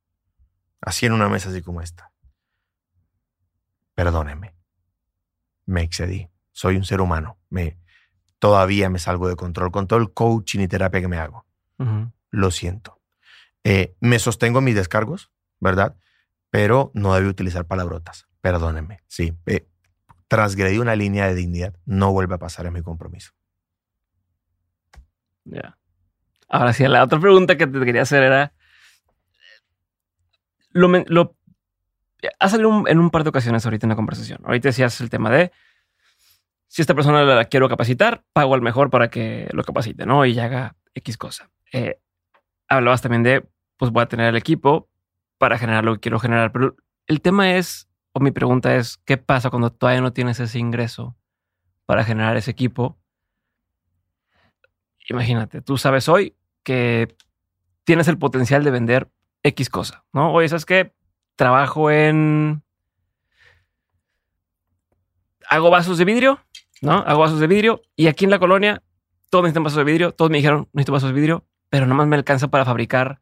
Así 0.82 1.06
en 1.06 1.14
una 1.14 1.30
mesa 1.30 1.50
así 1.50 1.62
como 1.62 1.82
esta. 1.82 2.12
Perdóneme. 3.94 4.56
Me 5.66 5.82
excedí. 5.82 6.30
Soy 6.52 6.76
un 6.76 6.84
ser 6.84 7.02
humano. 7.02 7.38
Me, 7.50 7.78
todavía 8.40 8.90
me 8.90 9.00
salgo 9.00 9.28
de 9.28 9.36
control 9.36 9.72
con 9.72 9.88
todo 9.88 10.00
el 10.00 10.12
coaching 10.12 10.62
y 10.62 10.68
terapia 10.68 11.02
que 11.02 11.08
me 11.08 11.18
hago. 11.18 11.46
Lo 12.32 12.50
siento. 12.50 13.00
Eh, 13.64 13.96
me 14.00 14.18
sostengo 14.20 14.60
en 14.60 14.66
mis 14.66 14.76
descargos, 14.76 15.32
¿verdad? 15.60 15.96
Pero 16.50 16.92
no 16.94 17.14
debí 17.14 17.28
utilizar 17.28 17.66
palabrotas. 17.66 18.28
Perdónenme. 18.42 19.04
Sí, 19.08 19.38
eh, 19.46 19.68
transgredí 20.28 20.80
una 20.80 20.96
línea 20.96 21.28
de 21.28 21.36
dignidad. 21.36 21.76
No 21.86 22.12
vuelve 22.12 22.36
a 22.36 22.40
pasar 22.40 22.66
en 22.66 22.74
mi 22.74 22.82
compromiso. 22.82 23.34
Ya. 25.46 25.78
Ahora 26.48 26.74
sí, 26.74 26.88
la 26.88 27.04
otra 27.04 27.20
pregunta 27.20 27.58
que 27.58 27.68
te 27.68 27.80
quería 27.86 28.04
hacer 28.04 28.24
era. 28.24 28.54
Lo, 30.72 31.36
ha 32.40 32.50
salido 32.50 32.88
en 32.88 33.00
un 33.00 33.10
par 33.10 33.24
de 33.24 33.30
ocasiones 33.30 33.66
ahorita 33.66 33.86
en 33.86 33.90
la 33.90 33.96
conversación. 33.96 34.40
Ahorita 34.44 34.70
decías 34.70 35.00
el 35.02 35.10
tema 35.10 35.30
de 35.30 35.52
si 36.68 36.82
esta 36.82 36.96
persona 36.96 37.24
la 37.24 37.46
quiero 37.46 37.70
capacitar, 37.70 38.24
pago 38.34 38.56
al 38.56 38.62
mejor 38.62 38.90
para 38.90 39.10
que 39.10 39.48
lo 39.54 39.64
capacite, 39.64 40.06
¿no? 40.06 40.26
Y 40.26 40.40
haga 40.40 40.76
X 40.96 41.18
cosa. 41.18 41.52
Eh, 41.72 42.00
hablabas 42.68 43.02
también 43.02 43.22
de, 43.24 43.48
pues 43.78 43.92
voy 43.92 44.04
a 44.04 44.08
tener 44.08 44.30
el 44.30 44.36
equipo 44.36 44.90
para 45.38 45.58
generar 45.58 45.84
lo 45.84 45.94
que 45.94 46.00
quiero 46.00 46.20
generar. 46.20 46.52
Pero 46.52 46.76
el 47.06 47.22
tema 47.22 47.54
es, 47.54 47.88
o 48.12 48.20
mi 48.20 48.32
pregunta 48.32 48.76
es, 48.76 48.98
¿qué 49.06 49.18
pasa 49.18 49.50
cuando 49.50 49.72
todavía 49.72 50.02
no 50.02 50.14
tienes 50.14 50.40
ese 50.40 50.58
ingreso 50.58 51.16
para 51.86 52.04
generar 52.04 52.38
ese 52.38 52.52
equipo? 52.52 52.98
Imagínate, 55.10 55.62
tú 55.62 55.78
sabes 55.78 56.08
hoy 56.08 56.36
que 56.64 57.16
tienes 57.84 58.08
el 58.08 58.18
potencial 58.18 58.64
de 58.64 58.72
vender 58.72 59.10
X 59.44 59.70
cosa, 59.70 60.06
¿no? 60.14 60.32
Oye, 60.32 60.48
¿sabes 60.50 60.66
qué? 60.66 60.94
Trabajo 61.36 61.92
en... 61.92 62.64
Hago 65.50 65.70
vasos 65.70 65.98
de 65.98 66.06
vidrio 66.06 66.40
¿no? 66.84 66.98
Hago 67.08 67.22
vasos 67.22 67.40
de 67.40 67.48
vidrio 67.48 67.82
y 67.96 68.08
aquí 68.08 68.26
en 68.26 68.32
la 68.32 68.40
colonia 68.40 68.84
todos 69.30 69.44
necesitan 69.44 69.64
vasos 69.64 69.78
de 69.78 69.86
vidrio. 69.86 70.12
Todos 70.12 70.30
me 70.30 70.38
dijeron, 70.38 70.68
necesito 70.74 70.92
vasos 70.92 71.10
de 71.10 71.16
vidrio, 71.16 71.46
pero 71.70 71.88
nomás 71.88 72.08
me 72.08 72.16
alcanza 72.16 72.50
para 72.50 72.66
fabricar 72.66 73.22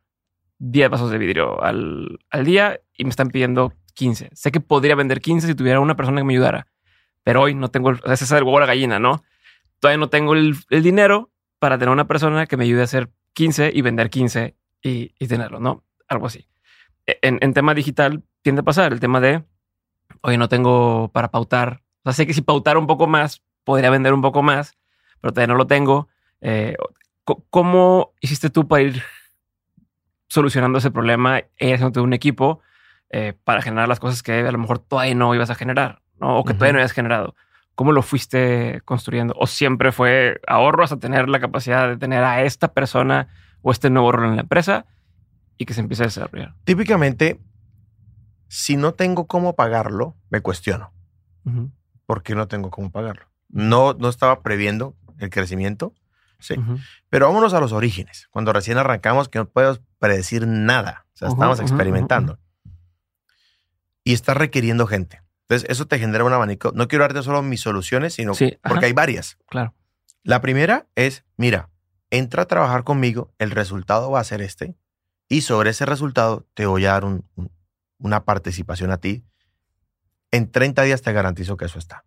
10 0.57 0.89
vasos 0.89 1.11
de 1.11 1.17
vidrio 1.17 1.63
al, 1.63 2.19
día 2.43 2.81
y 2.97 3.05
me 3.05 3.11
están 3.11 3.29
pidiendo 3.29 3.73
15. 3.93 4.31
Sé 4.33 4.51
que 4.51 4.59
podría 4.59 4.95
vender 4.95 5.21
15 5.21 5.47
si 5.47 5.55
tuviera 5.55 5.79
una 5.79 5.95
persona 5.95 6.19
que 6.19 6.25
me 6.25 6.33
ayudara, 6.33 6.67
pero 7.23 7.43
hoy 7.43 7.53
no 7.53 7.69
tengo, 7.69 7.91
ese 7.91 8.25
es 8.25 8.31
el 8.31 8.43
huevo 8.43 8.59
la 8.59 8.65
gallina, 8.65 8.99
¿no? 8.99 9.23
Todavía 9.79 9.99
no 9.99 10.09
tengo 10.09 10.33
el, 10.33 10.57
dinero 10.69 11.29
para 11.61 11.77
tener 11.77 11.93
una 11.93 12.07
persona 12.07 12.47
que 12.47 12.57
me 12.57 12.63
ayude 12.63 12.81
a 12.81 12.85
hacer 12.85 13.11
15 13.33 13.69
y 13.71 13.81
vender 13.83 14.09
15 14.09 14.55
y, 14.81 15.13
y 15.19 15.27
tenerlo, 15.27 15.59
¿no? 15.59 15.83
Algo 16.07 16.25
así. 16.25 16.47
E, 17.05 17.19
en, 17.21 17.37
en, 17.39 17.53
tema 17.53 17.75
digital 17.75 18.23
tiende 18.41 18.61
a 18.61 18.63
pasar 18.63 18.93
el 18.93 18.99
tema 18.99 19.21
de, 19.21 19.43
hoy 20.21 20.37
no 20.37 20.49
tengo 20.49 21.11
para 21.13 21.29
pautar. 21.29 21.83
O 21.99 22.09
sea, 22.09 22.13
sé 22.13 22.25
que 22.25 22.33
si 22.33 22.41
pautara 22.41 22.79
un 22.79 22.87
poco 22.87 23.05
más, 23.05 23.43
podría 23.63 23.91
vender 23.91 24.11
un 24.11 24.23
poco 24.23 24.41
más, 24.41 24.75
pero 25.21 25.33
todavía 25.33 25.53
no 25.53 25.57
lo 25.57 25.67
tengo. 25.67 26.07
Eh, 26.41 26.75
¿Cómo 27.51 28.15
hiciste 28.21 28.49
tú 28.49 28.67
para 28.67 28.81
ir 28.81 29.03
solucionando 30.29 30.79
ese 30.79 30.89
problema 30.89 31.43
e 31.57 31.73
haciendo 31.75 32.01
un 32.01 32.13
equipo 32.13 32.61
eh, 33.11 33.33
para 33.43 33.61
generar 33.61 33.87
las 33.87 33.99
cosas 33.99 34.23
que 34.23 34.39
a 34.39 34.51
lo 34.51 34.57
mejor 34.57 34.79
todavía 34.79 35.13
no 35.13 35.35
ibas 35.35 35.51
a 35.51 35.55
generar 35.55 36.01
¿no? 36.19 36.39
o 36.39 36.43
que 36.43 36.55
todavía 36.55 36.73
no 36.73 36.79
habías 36.79 36.91
generado? 36.91 37.35
¿Cómo 37.81 37.93
lo 37.93 38.03
fuiste 38.03 38.79
construyendo? 38.85 39.33
¿O 39.39 39.47
siempre 39.47 39.91
fue 39.91 40.39
ahorro 40.45 40.83
hasta 40.83 40.99
tener 40.99 41.27
la 41.27 41.39
capacidad 41.39 41.89
de 41.89 41.97
tener 41.97 42.23
a 42.23 42.43
esta 42.43 42.73
persona 42.73 43.29
o 43.63 43.71
este 43.71 43.89
nuevo 43.89 44.11
rol 44.11 44.29
en 44.29 44.35
la 44.35 44.43
empresa 44.43 44.85
y 45.57 45.65
que 45.65 45.73
se 45.73 45.81
empiece 45.81 46.03
a 46.03 46.05
desarrollar? 46.05 46.53
Típicamente, 46.63 47.41
si 48.47 48.77
no 48.77 48.93
tengo 48.93 49.25
cómo 49.25 49.55
pagarlo, 49.55 50.15
me 50.29 50.41
cuestiono. 50.41 50.93
¿Por 52.05 52.21
qué 52.21 52.35
no 52.35 52.47
tengo 52.47 52.69
cómo 52.69 52.91
pagarlo? 52.91 53.25
No, 53.49 53.95
no 53.95 54.09
estaba 54.09 54.43
previendo 54.43 54.95
el 55.17 55.31
crecimiento. 55.31 55.95
Sí. 56.37 56.53
Pero 57.09 57.25
vámonos 57.25 57.55
a 57.55 57.59
los 57.59 57.71
orígenes. 57.71 58.27
Cuando 58.29 58.53
recién 58.53 58.77
arrancamos, 58.77 59.27
que 59.27 59.39
no 59.39 59.49
podemos 59.49 59.81
predecir 59.97 60.45
nada. 60.45 61.07
O 61.15 61.17
sea, 61.17 61.29
estamos 61.29 61.59
experimentando. 61.59 62.37
Y 64.03 64.13
está 64.13 64.35
requiriendo 64.35 64.85
gente. 64.85 65.20
Entonces, 65.51 65.69
eso 65.69 65.85
te 65.85 65.99
genera 65.99 66.23
un 66.23 66.31
abanico. 66.31 66.71
No 66.73 66.87
quiero 66.87 67.03
darte 67.03 67.21
solo 67.23 67.41
mis 67.41 67.59
soluciones, 67.59 68.13
sino 68.13 68.31
porque 68.63 68.85
hay 68.85 68.93
varias. 68.93 69.37
Claro. 69.49 69.75
La 70.23 70.39
primera 70.39 70.87
es, 70.95 71.25
mira, 71.35 71.69
entra 72.09 72.43
a 72.43 72.45
trabajar 72.45 72.85
conmigo, 72.85 73.33
el 73.37 73.51
resultado 73.51 74.09
va 74.09 74.21
a 74.21 74.23
ser 74.23 74.41
este, 74.41 74.77
y 75.27 75.41
sobre 75.41 75.71
ese 75.71 75.85
resultado 75.85 76.47
te 76.53 76.65
voy 76.67 76.85
a 76.85 76.91
dar 76.91 77.03
una 77.97 78.23
participación 78.23 78.91
a 78.91 78.97
ti. 78.97 79.25
En 80.31 80.49
30 80.49 80.83
días 80.83 81.01
te 81.01 81.11
garantizo 81.11 81.57
que 81.57 81.65
eso 81.65 81.79
está. 81.79 82.05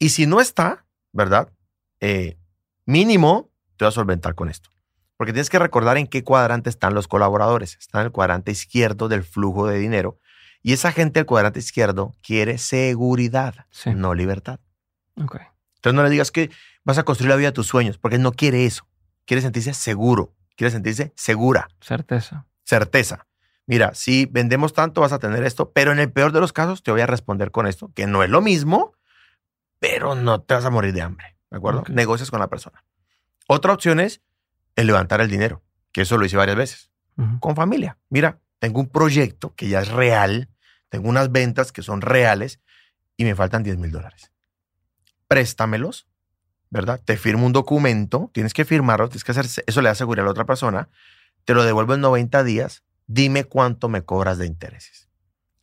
Y 0.00 0.08
si 0.08 0.26
no 0.26 0.40
está, 0.40 0.84
¿verdad? 1.12 1.52
Eh, 2.00 2.40
mínimo 2.86 3.52
te 3.76 3.84
voy 3.84 3.90
a 3.90 3.92
solventar 3.92 4.34
con 4.34 4.48
esto. 4.48 4.70
Porque 5.16 5.32
tienes 5.32 5.48
que 5.48 5.60
recordar 5.60 5.96
en 5.96 6.08
qué 6.08 6.24
cuadrante 6.24 6.70
están 6.70 6.94
los 6.94 7.06
colaboradores. 7.06 7.76
Están 7.78 8.00
en 8.00 8.06
el 8.06 8.12
cuadrante 8.12 8.50
izquierdo 8.50 9.08
del 9.08 9.22
flujo 9.22 9.68
de 9.68 9.78
dinero. 9.78 10.18
Y 10.62 10.72
esa 10.72 10.92
gente 10.92 11.20
del 11.20 11.26
cuadrante 11.26 11.58
izquierdo 11.60 12.14
quiere 12.22 12.58
seguridad, 12.58 13.66
no 13.94 14.14
libertad. 14.14 14.60
Okay. 15.16 15.42
Entonces 15.76 15.94
no 15.94 16.02
le 16.02 16.10
digas 16.10 16.30
que 16.30 16.50
vas 16.84 16.98
a 16.98 17.04
construir 17.04 17.30
la 17.30 17.36
vida 17.36 17.48
de 17.48 17.52
tus 17.52 17.66
sueños, 17.66 17.98
porque 17.98 18.18
no 18.18 18.32
quiere 18.32 18.66
eso. 18.66 18.86
Quiere 19.24 19.42
sentirse 19.42 19.74
seguro, 19.74 20.34
quiere 20.56 20.70
sentirse 20.70 21.12
segura. 21.16 21.68
Certeza. 21.80 22.46
Certeza. 22.64 23.26
Mira, 23.66 23.94
si 23.94 24.26
vendemos 24.26 24.72
tanto 24.72 25.02
vas 25.02 25.12
a 25.12 25.18
tener 25.18 25.44
esto, 25.44 25.72
pero 25.72 25.92
en 25.92 25.98
el 25.98 26.10
peor 26.10 26.32
de 26.32 26.40
los 26.40 26.52
casos 26.52 26.82
te 26.82 26.90
voy 26.90 27.02
a 27.02 27.06
responder 27.06 27.50
con 27.50 27.66
esto, 27.66 27.92
que 27.94 28.06
no 28.06 28.22
es 28.22 28.30
lo 28.30 28.40
mismo, 28.40 28.94
pero 29.78 30.14
no 30.14 30.40
te 30.40 30.54
vas 30.54 30.64
a 30.64 30.70
morir 30.70 30.94
de 30.94 31.02
hambre. 31.02 31.36
¿De 31.50 31.58
acuerdo? 31.58 31.84
Negocias 31.88 32.30
con 32.30 32.40
la 32.40 32.48
persona. 32.48 32.84
Otra 33.46 33.72
opción 33.72 34.00
es 34.00 34.22
el 34.74 34.86
levantar 34.86 35.20
el 35.20 35.28
dinero, 35.28 35.62
que 35.92 36.02
eso 36.02 36.18
lo 36.18 36.26
hice 36.26 36.36
varias 36.36 36.56
veces. 36.56 36.90
Con 37.40 37.56
familia. 37.56 37.98
Mira, 38.10 38.38
tengo 38.58 38.80
un 38.80 38.88
proyecto 38.88 39.54
que 39.54 39.68
ya 39.68 39.80
es 39.80 39.88
real, 39.88 40.48
tengo 40.88 41.08
unas 41.08 41.30
ventas 41.30 41.72
que 41.72 41.82
son 41.82 42.00
reales 42.00 42.60
y 43.16 43.24
me 43.24 43.34
faltan 43.34 43.62
10 43.62 43.78
mil 43.78 43.90
dólares. 43.90 44.32
Préstamelos, 45.26 46.08
¿verdad? 46.70 47.00
Te 47.04 47.16
firmo 47.16 47.46
un 47.46 47.52
documento, 47.52 48.30
tienes 48.32 48.54
que 48.54 48.64
firmarlo, 48.64 49.08
tienes 49.08 49.24
que 49.24 49.32
hacer, 49.32 49.46
eso 49.66 49.82
le 49.82 49.88
da 49.88 49.94
seguridad 49.94 50.24
a 50.24 50.26
la 50.26 50.32
otra 50.32 50.46
persona, 50.46 50.88
te 51.44 51.54
lo 51.54 51.64
devuelvo 51.64 51.94
en 51.94 52.00
90 52.00 52.44
días, 52.44 52.84
dime 53.06 53.44
cuánto 53.44 53.88
me 53.88 54.02
cobras 54.02 54.38
de 54.38 54.46
intereses. 54.46 55.08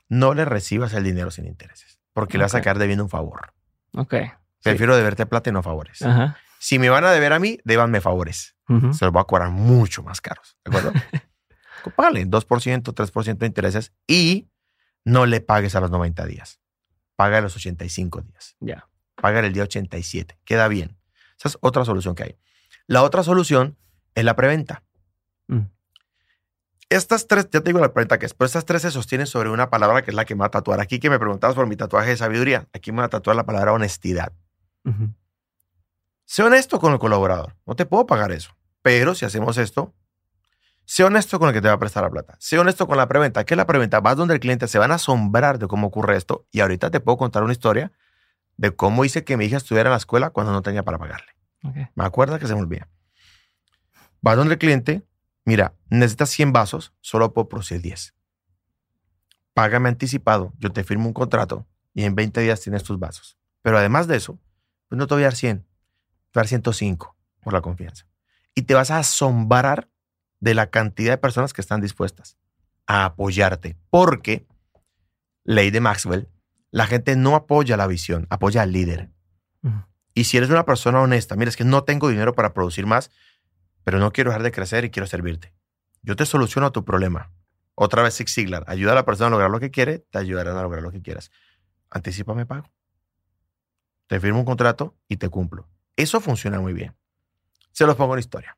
No 0.07 0.33
le 0.33 0.45
recibas 0.45 0.93
el 0.93 1.03
dinero 1.03 1.31
sin 1.31 1.45
intereses, 1.45 1.99
porque 2.13 2.37
le 2.37 2.43
vas 2.43 2.55
a 2.55 2.61
quedar 2.61 2.79
debiendo 2.79 3.03
un 3.03 3.09
favor. 3.09 3.53
Ok. 3.93 4.15
Prefiero 4.61 4.95
deberte 4.95 5.25
plata 5.25 5.49
y 5.49 5.53
no 5.53 5.63
favores. 5.63 5.99
Si 6.59 6.79
me 6.79 6.89
van 6.89 7.05
a 7.05 7.11
deber 7.11 7.33
a 7.33 7.39
mí, 7.39 7.59
débanme 7.63 8.01
favores. 8.01 8.55
Se 8.67 9.05
los 9.05 9.11
voy 9.11 9.21
a 9.21 9.25
cobrar 9.25 9.49
mucho 9.49 10.01
más 10.03 10.21
caros. 10.21 10.57
¿De 10.63 10.69
acuerdo? 10.69 10.91
Págale 11.91 12.25
2%, 12.25 12.83
3% 12.83 13.37
de 13.37 13.45
intereses 13.45 13.93
y 14.07 14.47
no 15.03 15.25
le 15.25 15.41
pagues 15.41 15.75
a 15.75 15.81
los 15.81 15.91
90 15.91 16.25
días. 16.25 16.59
Paga 17.15 17.37
a 17.37 17.41
los 17.41 17.55
85 17.55 18.21
días. 18.21 18.55
Ya. 18.59 18.89
Paga 19.15 19.39
el 19.39 19.53
día 19.53 19.63
87. 19.63 20.37
Queda 20.43 20.67
bien. 20.67 20.97
Esa 21.37 21.49
es 21.49 21.57
otra 21.61 21.85
solución 21.85 22.15
que 22.15 22.23
hay. 22.23 22.37
La 22.87 23.03
otra 23.03 23.23
solución 23.23 23.77
es 24.15 24.25
la 24.25 24.35
preventa. 24.35 24.83
Mm. 25.47 25.61
Estas 26.89 27.27
tres, 27.27 27.49
ya 27.51 27.61
te 27.61 27.69
digo 27.69 27.79
la 27.79 27.93
pregunta 27.93 28.19
que 28.19 28.25
es, 28.25 28.33
pero 28.33 28.45
estas 28.45 28.65
tres 28.65 28.83
se 28.83 28.91
sostienen 28.91 29.27
sobre 29.27 29.49
una 29.49 29.69
palabra 29.69 30.03
que 30.03 30.11
es 30.11 30.15
la 30.15 30.25
que 30.25 30.35
me 30.35 30.41
va 30.41 30.47
a 30.47 30.51
tatuar. 30.51 30.79
Aquí 30.79 30.99
que 30.99 31.09
me 31.09 31.17
preguntabas 31.17 31.55
por 31.55 31.67
mi 31.67 31.75
tatuaje 31.75 32.11
de 32.11 32.17
sabiduría, 32.17 32.67
aquí 32.73 32.91
me 32.91 32.99
va 32.99 33.05
a 33.05 33.09
tatuar 33.09 33.35
la 33.35 33.45
palabra 33.45 33.73
honestidad. 33.73 34.33
Sé 36.25 36.43
honesto 36.43 36.79
con 36.79 36.93
el 36.93 36.99
colaborador. 36.99 37.55
No 37.65 37.75
te 37.75 37.85
puedo 37.85 38.05
pagar 38.05 38.31
eso. 38.31 38.55
Pero 38.81 39.15
si 39.15 39.25
hacemos 39.25 39.57
esto, 39.57 39.93
sé 40.85 41.03
honesto 41.03 41.39
con 41.39 41.49
el 41.49 41.53
que 41.53 41.61
te 41.61 41.67
va 41.67 41.73
a 41.73 41.79
prestar 41.79 42.03
la 42.03 42.09
plata. 42.09 42.35
Sé 42.39 42.57
honesto 42.57 42.87
con 42.87 42.97
la 42.97 43.07
preventa. 43.07 43.43
¿Qué 43.43 43.53
es 43.53 43.57
la 43.57 43.67
preventa? 43.67 43.99
Vas 43.99 44.15
donde 44.15 44.33
el 44.33 44.39
cliente 44.39 44.67
se 44.67 44.79
van 44.79 44.91
a 44.91 44.95
asombrar 44.95 45.59
de 45.59 45.67
cómo 45.67 45.87
ocurre 45.87 46.17
esto. 46.17 46.47
Y 46.51 46.61
ahorita 46.61 46.91
te 46.91 46.99
puedo 46.99 47.17
contar 47.17 47.43
una 47.43 47.53
historia 47.53 47.91
de 48.57 48.75
cómo 48.75 49.05
hice 49.05 49.23
que 49.23 49.37
mi 49.37 49.45
hija 49.45 49.57
estuviera 49.57 49.89
en 49.89 49.91
la 49.91 49.97
escuela 49.97 50.29
cuando 50.29 50.51
no 50.51 50.61
tenía 50.61 50.83
para 50.83 50.97
pagarle. 50.97 51.35
Me 51.95 52.05
acuerdo 52.05 52.37
que 52.39 52.47
se 52.47 52.53
me 52.53 52.61
olvida. 52.61 52.87
Vas 54.21 54.37
donde 54.37 54.53
el 54.53 54.59
cliente, 54.59 55.05
mira, 55.43 55.73
necesitas 55.89 56.29
100 56.29 56.53
vasos, 56.53 56.93
solo 57.01 57.33
puedo 57.33 57.49
producir 57.49 57.81
10. 57.81 58.13
Págame 59.53 59.89
anticipado, 59.89 60.53
yo 60.59 60.71
te 60.71 60.83
firmo 60.83 61.07
un 61.07 61.13
contrato 61.13 61.65
y 61.93 62.03
en 62.03 62.15
20 62.15 62.41
días 62.41 62.61
tienes 62.61 62.83
tus 62.83 62.99
vasos. 62.99 63.37
Pero 63.61 63.77
además 63.77 64.07
de 64.07 64.17
eso, 64.17 64.39
pues 64.87 64.97
no 64.97 65.07
te 65.07 65.15
voy 65.15 65.23
a 65.23 65.27
dar 65.27 65.35
100, 65.35 65.59
te 65.59 65.63
voy 65.63 65.69
a 66.33 66.39
dar 66.39 66.47
105 66.47 67.15
por 67.41 67.53
la 67.53 67.61
confianza. 67.61 68.05
Y 68.53 68.63
te 68.63 68.73
vas 68.73 68.91
a 68.91 68.99
asombrar 68.99 69.89
de 70.45 70.53
la 70.53 70.69
cantidad 70.69 71.11
de 71.13 71.17
personas 71.17 71.53
que 71.53 71.61
están 71.61 71.81
dispuestas 71.81 72.37
a 72.85 73.05
apoyarte. 73.05 73.75
Porque, 73.89 74.45
ley 75.43 75.71
de 75.71 75.81
Maxwell, 75.81 76.29
la 76.69 76.85
gente 76.85 77.15
no 77.15 77.35
apoya 77.35 77.77
la 77.77 77.87
visión, 77.87 78.27
apoya 78.29 78.61
al 78.61 78.71
líder. 78.71 79.09
Y 80.13 80.25
si 80.25 80.37
eres 80.37 80.51
una 80.51 80.63
persona 80.63 81.01
honesta, 81.01 81.35
mira, 81.35 81.49
es 81.49 81.57
que 81.57 81.63
no 81.63 81.83
tengo 81.83 82.09
dinero 82.09 82.35
para 82.35 82.53
producir 82.53 82.85
más, 82.85 83.09
pero 83.83 83.97
no 83.97 84.13
quiero 84.13 84.29
dejar 84.29 84.43
de 84.43 84.51
crecer 84.51 84.85
y 84.85 84.91
quiero 84.91 85.07
servirte. 85.07 85.51
Yo 86.03 86.15
te 86.15 86.27
soluciono 86.27 86.71
tu 86.71 86.85
problema. 86.85 87.31
Otra 87.73 88.03
vez 88.03 88.15
Zig 88.15 88.29
Ziglar. 88.29 88.65
Ayuda 88.67 88.91
a 88.91 88.95
la 88.95 89.03
persona 89.03 89.27
a 89.27 89.31
lograr 89.31 89.49
lo 89.49 89.59
que 89.59 89.71
quiere, 89.71 89.97
te 89.97 90.19
ayudarán 90.19 90.57
a 90.57 90.61
lograr 90.61 90.83
lo 90.83 90.91
que 90.91 91.01
quieras. 91.01 91.31
Anticípame 91.89 92.45
pago. 92.45 92.71
Te 94.05 94.19
firmo 94.19 94.37
un 94.37 94.45
contrato 94.45 94.95
y 95.07 95.17
te 95.17 95.27
cumplo. 95.27 95.67
Eso 95.95 96.21
funciona 96.21 96.59
muy 96.59 96.73
bien. 96.73 96.95
Se 97.71 97.87
los 97.87 97.95
pongo 97.95 98.13
en 98.13 98.19
historia. 98.19 98.55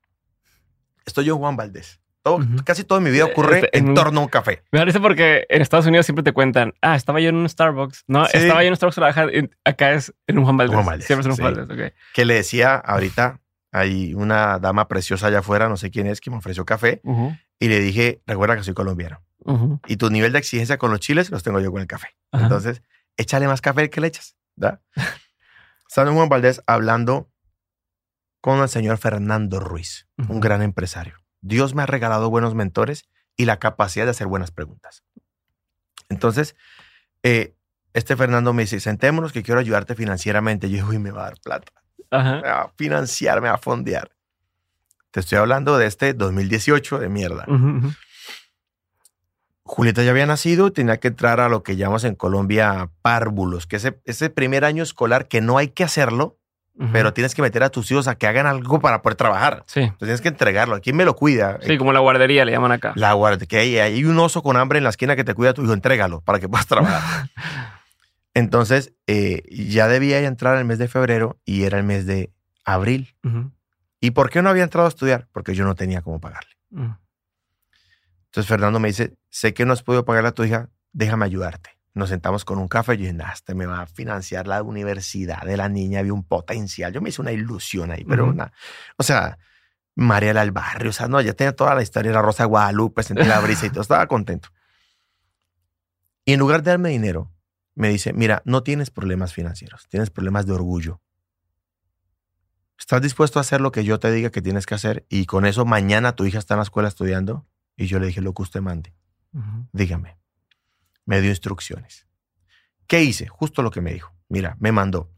Estoy 1.07 1.25
yo 1.25 1.37
Juan 1.37 1.55
Valdés. 1.55 1.99
Todo. 2.21 2.39
Casi 2.65 2.83
todo 2.83 2.99
mi 2.99 3.09
vida 3.09 3.23
ocurre 3.23 3.59
Este, 3.59 3.77
en 3.77 3.93
torno 3.93 4.19
a 4.19 4.23
un 4.23 4.29
café. 4.29 4.61
Me 4.71 4.79
parece 4.79 4.99
porque 4.99 5.45
en 5.49 5.61
Estados 5.61 5.85
Unidos 5.87 6.05
siempre 6.05 6.23
te 6.23 6.33
cuentan, 6.33 6.73
ah, 6.81 6.95
estaba 6.95 7.21
yo 7.21 7.29
en 7.29 7.35
un 7.37 7.47
Starbucks. 7.47 8.03
No, 8.07 8.25
Sí. 8.25 8.37
estaba 8.37 8.61
yo 8.63 8.67
en 8.67 8.73
un 8.73 8.75
Starbucks, 8.91 9.49
acá, 9.63 9.93
es 9.93 10.13
en 10.27 10.37
un 10.37 10.43
Juan 10.43 10.57
Valdez. 10.57 10.73
Juan 10.75 10.85
Valdez, 10.85 11.07
Siempre 11.07 11.21
es 11.21 11.25
en 11.27 11.31
un 11.31 11.35
sí. 11.37 11.41
Juan 11.41 11.55
Valdez, 11.55 11.87
ok. 11.89 11.93
Que 12.13 12.25
le 12.25 12.33
decía 12.33 12.75
ahorita, 12.75 13.39
hay 13.71 14.13
una 14.13 14.59
dama 14.59 14.89
preciosa 14.89 15.27
allá 15.27 15.39
afuera, 15.39 15.69
no 15.69 15.77
sé 15.77 15.89
quién 15.89 16.05
es, 16.07 16.19
que 16.19 16.29
me 16.29 16.35
ofreció 16.37 16.65
café. 16.65 17.01
Y 17.59 17.69
le 17.69 17.79
dije, 17.79 18.21
recuerda 18.27 18.57
que 18.57 18.63
soy 18.63 18.73
colombiano. 18.73 19.21
Y 19.87 19.95
tu 19.95 20.09
nivel 20.09 20.33
de 20.33 20.39
exigencia 20.39 20.77
con 20.77 20.91
los 20.91 20.99
chiles 20.99 21.29
los 21.31 21.43
tengo 21.43 21.61
yo 21.61 21.71
con 21.71 21.79
el 21.79 21.87
café. 21.87 22.09
Entonces, 22.33 22.81
échale 23.15 23.47
más 23.47 23.61
café 23.61 23.89
que 23.89 24.01
le 24.01 24.07
echas. 24.07 24.35
¿da? 24.57 24.81
Estaba 25.87 26.11
Juan 26.11 26.27
Valdés 26.27 26.61
hablando 26.67 27.29
con 28.41 28.59
el 28.59 28.69
señor 28.69 28.97
Fernando 28.97 29.59
Ruiz, 29.59 30.07
un 30.29 30.39
gran 30.39 30.61
empresario. 30.61 31.15
Dios 31.41 31.75
me 31.75 31.83
ha 31.83 31.85
regalado 31.85 32.29
buenos 32.29 32.55
mentores 32.55 33.07
y 33.35 33.45
la 33.45 33.59
capacidad 33.59 34.05
de 34.05 34.11
hacer 34.11 34.27
buenas 34.27 34.51
preguntas. 34.51 35.03
Entonces, 36.09 36.55
eh, 37.23 37.55
este 37.93 38.15
Fernando 38.15 38.53
me 38.53 38.63
dice, 38.63 38.79
sentémonos 38.79 39.31
que 39.31 39.43
quiero 39.43 39.59
ayudarte 39.59 39.95
financieramente. 39.95 40.69
Yo 40.69 40.77
dije, 40.77 40.89
uy, 40.89 40.99
me 40.99 41.11
va 41.11 41.21
a 41.21 41.25
dar 41.25 41.39
plata. 41.43 41.71
Ajá. 42.11 42.35
Me 42.35 42.49
va 42.49 42.61
a 42.61 42.69
financiar, 42.75 43.41
me 43.41 43.49
va 43.49 43.55
a 43.55 43.59
fondear. 43.59 44.11
Te 45.11 45.19
estoy 45.19 45.37
hablando 45.37 45.77
de 45.77 45.87
este 45.87 46.13
2018 46.13 46.99
de 46.99 47.09
mierda. 47.09 47.45
Julieta 49.63 50.03
ya 50.03 50.11
había 50.11 50.25
nacido 50.25 50.71
tenía 50.71 50.99
que 50.99 51.09
entrar 51.09 51.41
a 51.41 51.49
lo 51.49 51.61
que 51.61 51.75
llamamos 51.75 52.05
en 52.05 52.15
Colombia 52.15 52.89
párvulos, 53.01 53.67
que 53.67 53.75
ese, 53.75 53.99
ese 54.05 54.29
primer 54.29 54.63
año 54.63 54.81
escolar 54.81 55.27
que 55.27 55.41
no 55.41 55.57
hay 55.57 55.69
que 55.69 55.83
hacerlo, 55.83 56.37
Pero 56.93 57.11
tienes 57.11 57.33
que 57.33 57.41
meter 57.41 57.63
a 57.63 57.69
tus 57.69 57.89
hijos 57.91 58.07
a 58.07 58.15
que 58.15 58.27
hagan 58.27 58.45
algo 58.45 58.79
para 58.81 59.01
poder 59.01 59.15
trabajar. 59.15 59.63
Sí. 59.65 59.79
Entonces 59.81 59.99
tienes 60.07 60.21
que 60.21 60.27
entregarlo. 60.27 60.79
¿Quién 60.79 60.95
me 60.95 61.05
lo 61.05 61.15
cuida? 61.15 61.57
Sí, 61.61 61.77
como 61.77 61.91
la 61.91 61.99
guardería 61.99 62.45
le 62.45 62.51
llaman 62.51 62.71
acá. 62.71 62.93
La 62.95 63.13
guardia, 63.13 63.47
que 63.47 63.57
hay, 63.57 63.79
hay 63.79 64.05
un 64.05 64.19
oso 64.19 64.43
con 64.43 64.57
hambre 64.57 64.77
en 64.77 64.83
la 64.83 64.91
esquina 64.91 65.15
que 65.15 65.23
te 65.23 65.33
cuida 65.33 65.51
a 65.51 65.53
tu 65.53 65.63
hijo, 65.63 65.73
entrégalo 65.73 66.21
para 66.21 66.39
que 66.39 66.47
puedas 66.47 66.67
trabajar. 66.67 67.29
Entonces, 68.33 68.93
eh, 69.07 69.41
ya 69.49 69.87
debía 69.87 70.19
entrar 70.19 70.57
el 70.57 70.65
mes 70.65 70.77
de 70.77 70.87
febrero 70.87 71.39
y 71.45 71.63
era 71.63 71.79
el 71.79 71.83
mes 71.83 72.05
de 72.05 72.31
abril. 72.63 73.15
¿Y 73.99 74.11
por 74.11 74.29
qué 74.29 74.43
no 74.43 74.49
había 74.49 74.63
entrado 74.63 74.85
a 74.85 74.89
estudiar? 74.89 75.27
Porque 75.31 75.55
yo 75.55 75.65
no 75.65 75.73
tenía 75.73 76.01
cómo 76.01 76.19
pagarle. 76.19 76.51
ujú. 76.71 76.95
Entonces 78.25 78.49
Fernando 78.49 78.79
me 78.79 78.89
dice, 78.89 79.17
sé 79.29 79.55
que 79.55 79.65
no 79.65 79.73
has 79.73 79.81
podido 79.81 80.05
pagarle 80.05 80.29
a 80.29 80.33
tu 80.33 80.43
hija, 80.43 80.69
déjame 80.91 81.25
ayudarte. 81.25 81.71
Nos 81.97 82.09
sentamos 82.09 82.45
con 82.45 82.59
un 82.59 82.67
café 82.67 82.93
y 82.93 82.97
yo 82.97 83.01
dije, 83.03 83.13
nah, 83.13 83.31
este 83.31 83.55
me 83.55 83.65
va 83.65 83.81
a 83.81 83.87
financiar 83.87 84.47
la 84.47 84.61
universidad 84.61 85.41
de 85.41 85.57
la 85.57 85.67
niña, 85.67 85.99
había 85.99 86.13
un 86.13 86.23
potencial. 86.23 86.93
Yo 86.93 87.01
me 87.01 87.09
hice 87.09 87.21
una 87.21 87.31
ilusión 87.31 87.91
ahí, 87.91 88.05
pero 88.05 88.23
Ujú. 88.23 88.33
una, 88.33 88.51
o 88.97 89.03
sea, 89.03 89.39
María 89.95 90.33
del 90.33 90.51
Barrio, 90.51 90.91
o 90.91 90.93
sea, 90.93 91.07
no, 91.07 91.19
ya 91.21 91.33
tenía 91.33 91.55
toda 91.55 91.73
la 91.73 91.81
historia, 91.81 92.11
la 92.11 92.21
Rosa 92.21 92.43
de 92.43 92.49
Guadalupe, 92.49 93.01
sentí 93.01 93.25
la 93.25 93.39
brisa 93.39 93.65
y 93.65 93.69
todo, 93.71 93.81
estaba 93.81 94.05
contento. 94.07 94.49
Y 96.23 96.33
en 96.33 96.39
lugar 96.39 96.61
de 96.61 96.71
darme 96.71 96.89
dinero, 96.89 97.31
me 97.73 97.89
dice, 97.89 98.13
mira, 98.13 98.41
no 98.45 98.61
tienes 98.61 98.91
problemas 98.91 99.33
financieros, 99.33 99.87
tienes 99.87 100.09
problemas 100.09 100.45
de 100.45 100.53
orgullo. 100.53 101.01
¿Estás 102.77 103.01
dispuesto 103.01 103.39
a 103.39 103.41
hacer 103.41 103.59
lo 103.59 103.71
que 103.71 103.83
yo 103.83 103.99
te 103.99 104.11
diga 104.11 104.29
que 104.29 104.41
tienes 104.41 104.65
que 104.65 104.75
hacer? 104.75 105.05
Y 105.09 105.25
con 105.25 105.45
eso 105.45 105.65
mañana 105.65 106.15
tu 106.15 106.25
hija 106.25 106.37
está 106.37 106.53
en 106.53 106.59
la 106.59 106.63
escuela 106.63 106.89
estudiando. 106.89 107.47
Y 107.75 107.87
yo 107.87 107.99
le 107.99 108.07
dije, 108.07 108.21
lo 108.21 108.33
que 108.33 108.43
usted 108.43 108.61
mande, 108.61 108.93
dígame. 109.71 110.17
Me 111.07 111.19
dio 111.21 111.31
instrucciones. 111.31 112.05
¿Qué 112.85 113.01
hice? 113.01 113.27
Justo 113.27 113.63
lo 113.63 113.71
que 113.71 113.81
me 113.81 113.91
dijo. 113.93 114.13
Mira, 114.29 114.55
me 114.59 114.71
mandó. 114.71 115.11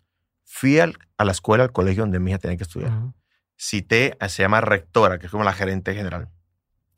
Fui 0.46 0.80
al- 0.80 0.98
a 1.18 1.26
la 1.26 1.34
escuela, 1.34 1.66
al 1.66 1.72
colegio 1.74 2.04
donde 2.04 2.20
mi 2.20 2.32
hija 2.32 2.40
tenía 2.40 2.56
que 2.56 2.64
estudiar. 2.64 2.92
Ujú. 2.94 3.14
Cité, 3.58 4.16
a- 4.22 4.30
se 4.30 4.42
llama 4.44 4.62
rectora, 4.62 5.20
que 5.20 5.26
es 5.26 5.32
como 5.32 5.44
la 5.44 5.52
gerente 5.54 5.94
general. 5.94 6.30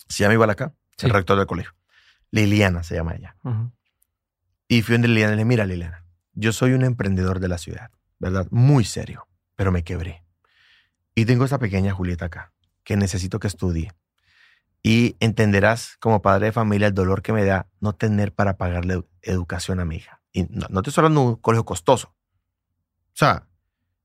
Se 0.07 0.23
llama 0.23 0.35
igual 0.35 0.49
acá, 0.51 0.73
Sí. 0.97 1.07
el 1.07 1.13
rector 1.13 1.37
del 1.37 1.47
colegio. 1.47 1.73
Liliana 2.29 2.83
se 2.83 2.93
llama 2.95 3.15
ella. 3.15 3.35
Y 4.67 4.81
fui 4.83 4.93
donde 4.93 5.07
Liliana 5.07 5.33
y 5.33 5.35
le 5.35 5.39
dije, 5.39 5.45
mira 5.47 5.65
Liliana, 5.65 6.05
yo 6.33 6.53
soy 6.53 6.73
un 6.73 6.83
emprendedor 6.83 7.39
de 7.39 7.47
la 7.49 7.57
ciudad, 7.57 7.91
¿verdad? 8.19 8.47
Muy 8.51 8.85
serio, 8.85 9.27
pero 9.55 9.71
me 9.71 9.83
quebré. 9.83 10.23
Y 11.15 11.25
tengo 11.25 11.43
esta 11.43 11.59
pequeña 11.59 11.93
Julieta 11.93 12.25
acá, 12.25 12.53
que 12.83 12.95
necesito 12.95 13.39
que 13.39 13.47
estudie. 13.47 13.91
Y 14.83 15.15
entenderás 15.19 15.97
como 15.99 16.21
padre 16.21 16.47
de 16.47 16.51
familia 16.51 16.87
el 16.87 16.93
dolor 16.93 17.21
que 17.21 17.33
me 17.33 17.45
da 17.45 17.69
no 17.79 17.93
tener 17.93 18.33
para 18.33 18.57
pagarle 18.57 18.97
edu- 18.97 19.07
educación 19.21 19.79
a 19.79 19.85
mi 19.85 19.97
hija. 19.97 20.21
Y 20.31 20.43
no, 20.43 20.65
no 20.69 20.81
te 20.81 20.89
estoy 20.89 21.01
hablando 21.03 21.21
de 21.21 21.27
un 21.27 21.35
colegio 21.35 21.65
costoso. 21.65 22.07
O 22.09 23.13
sea, 23.13 23.47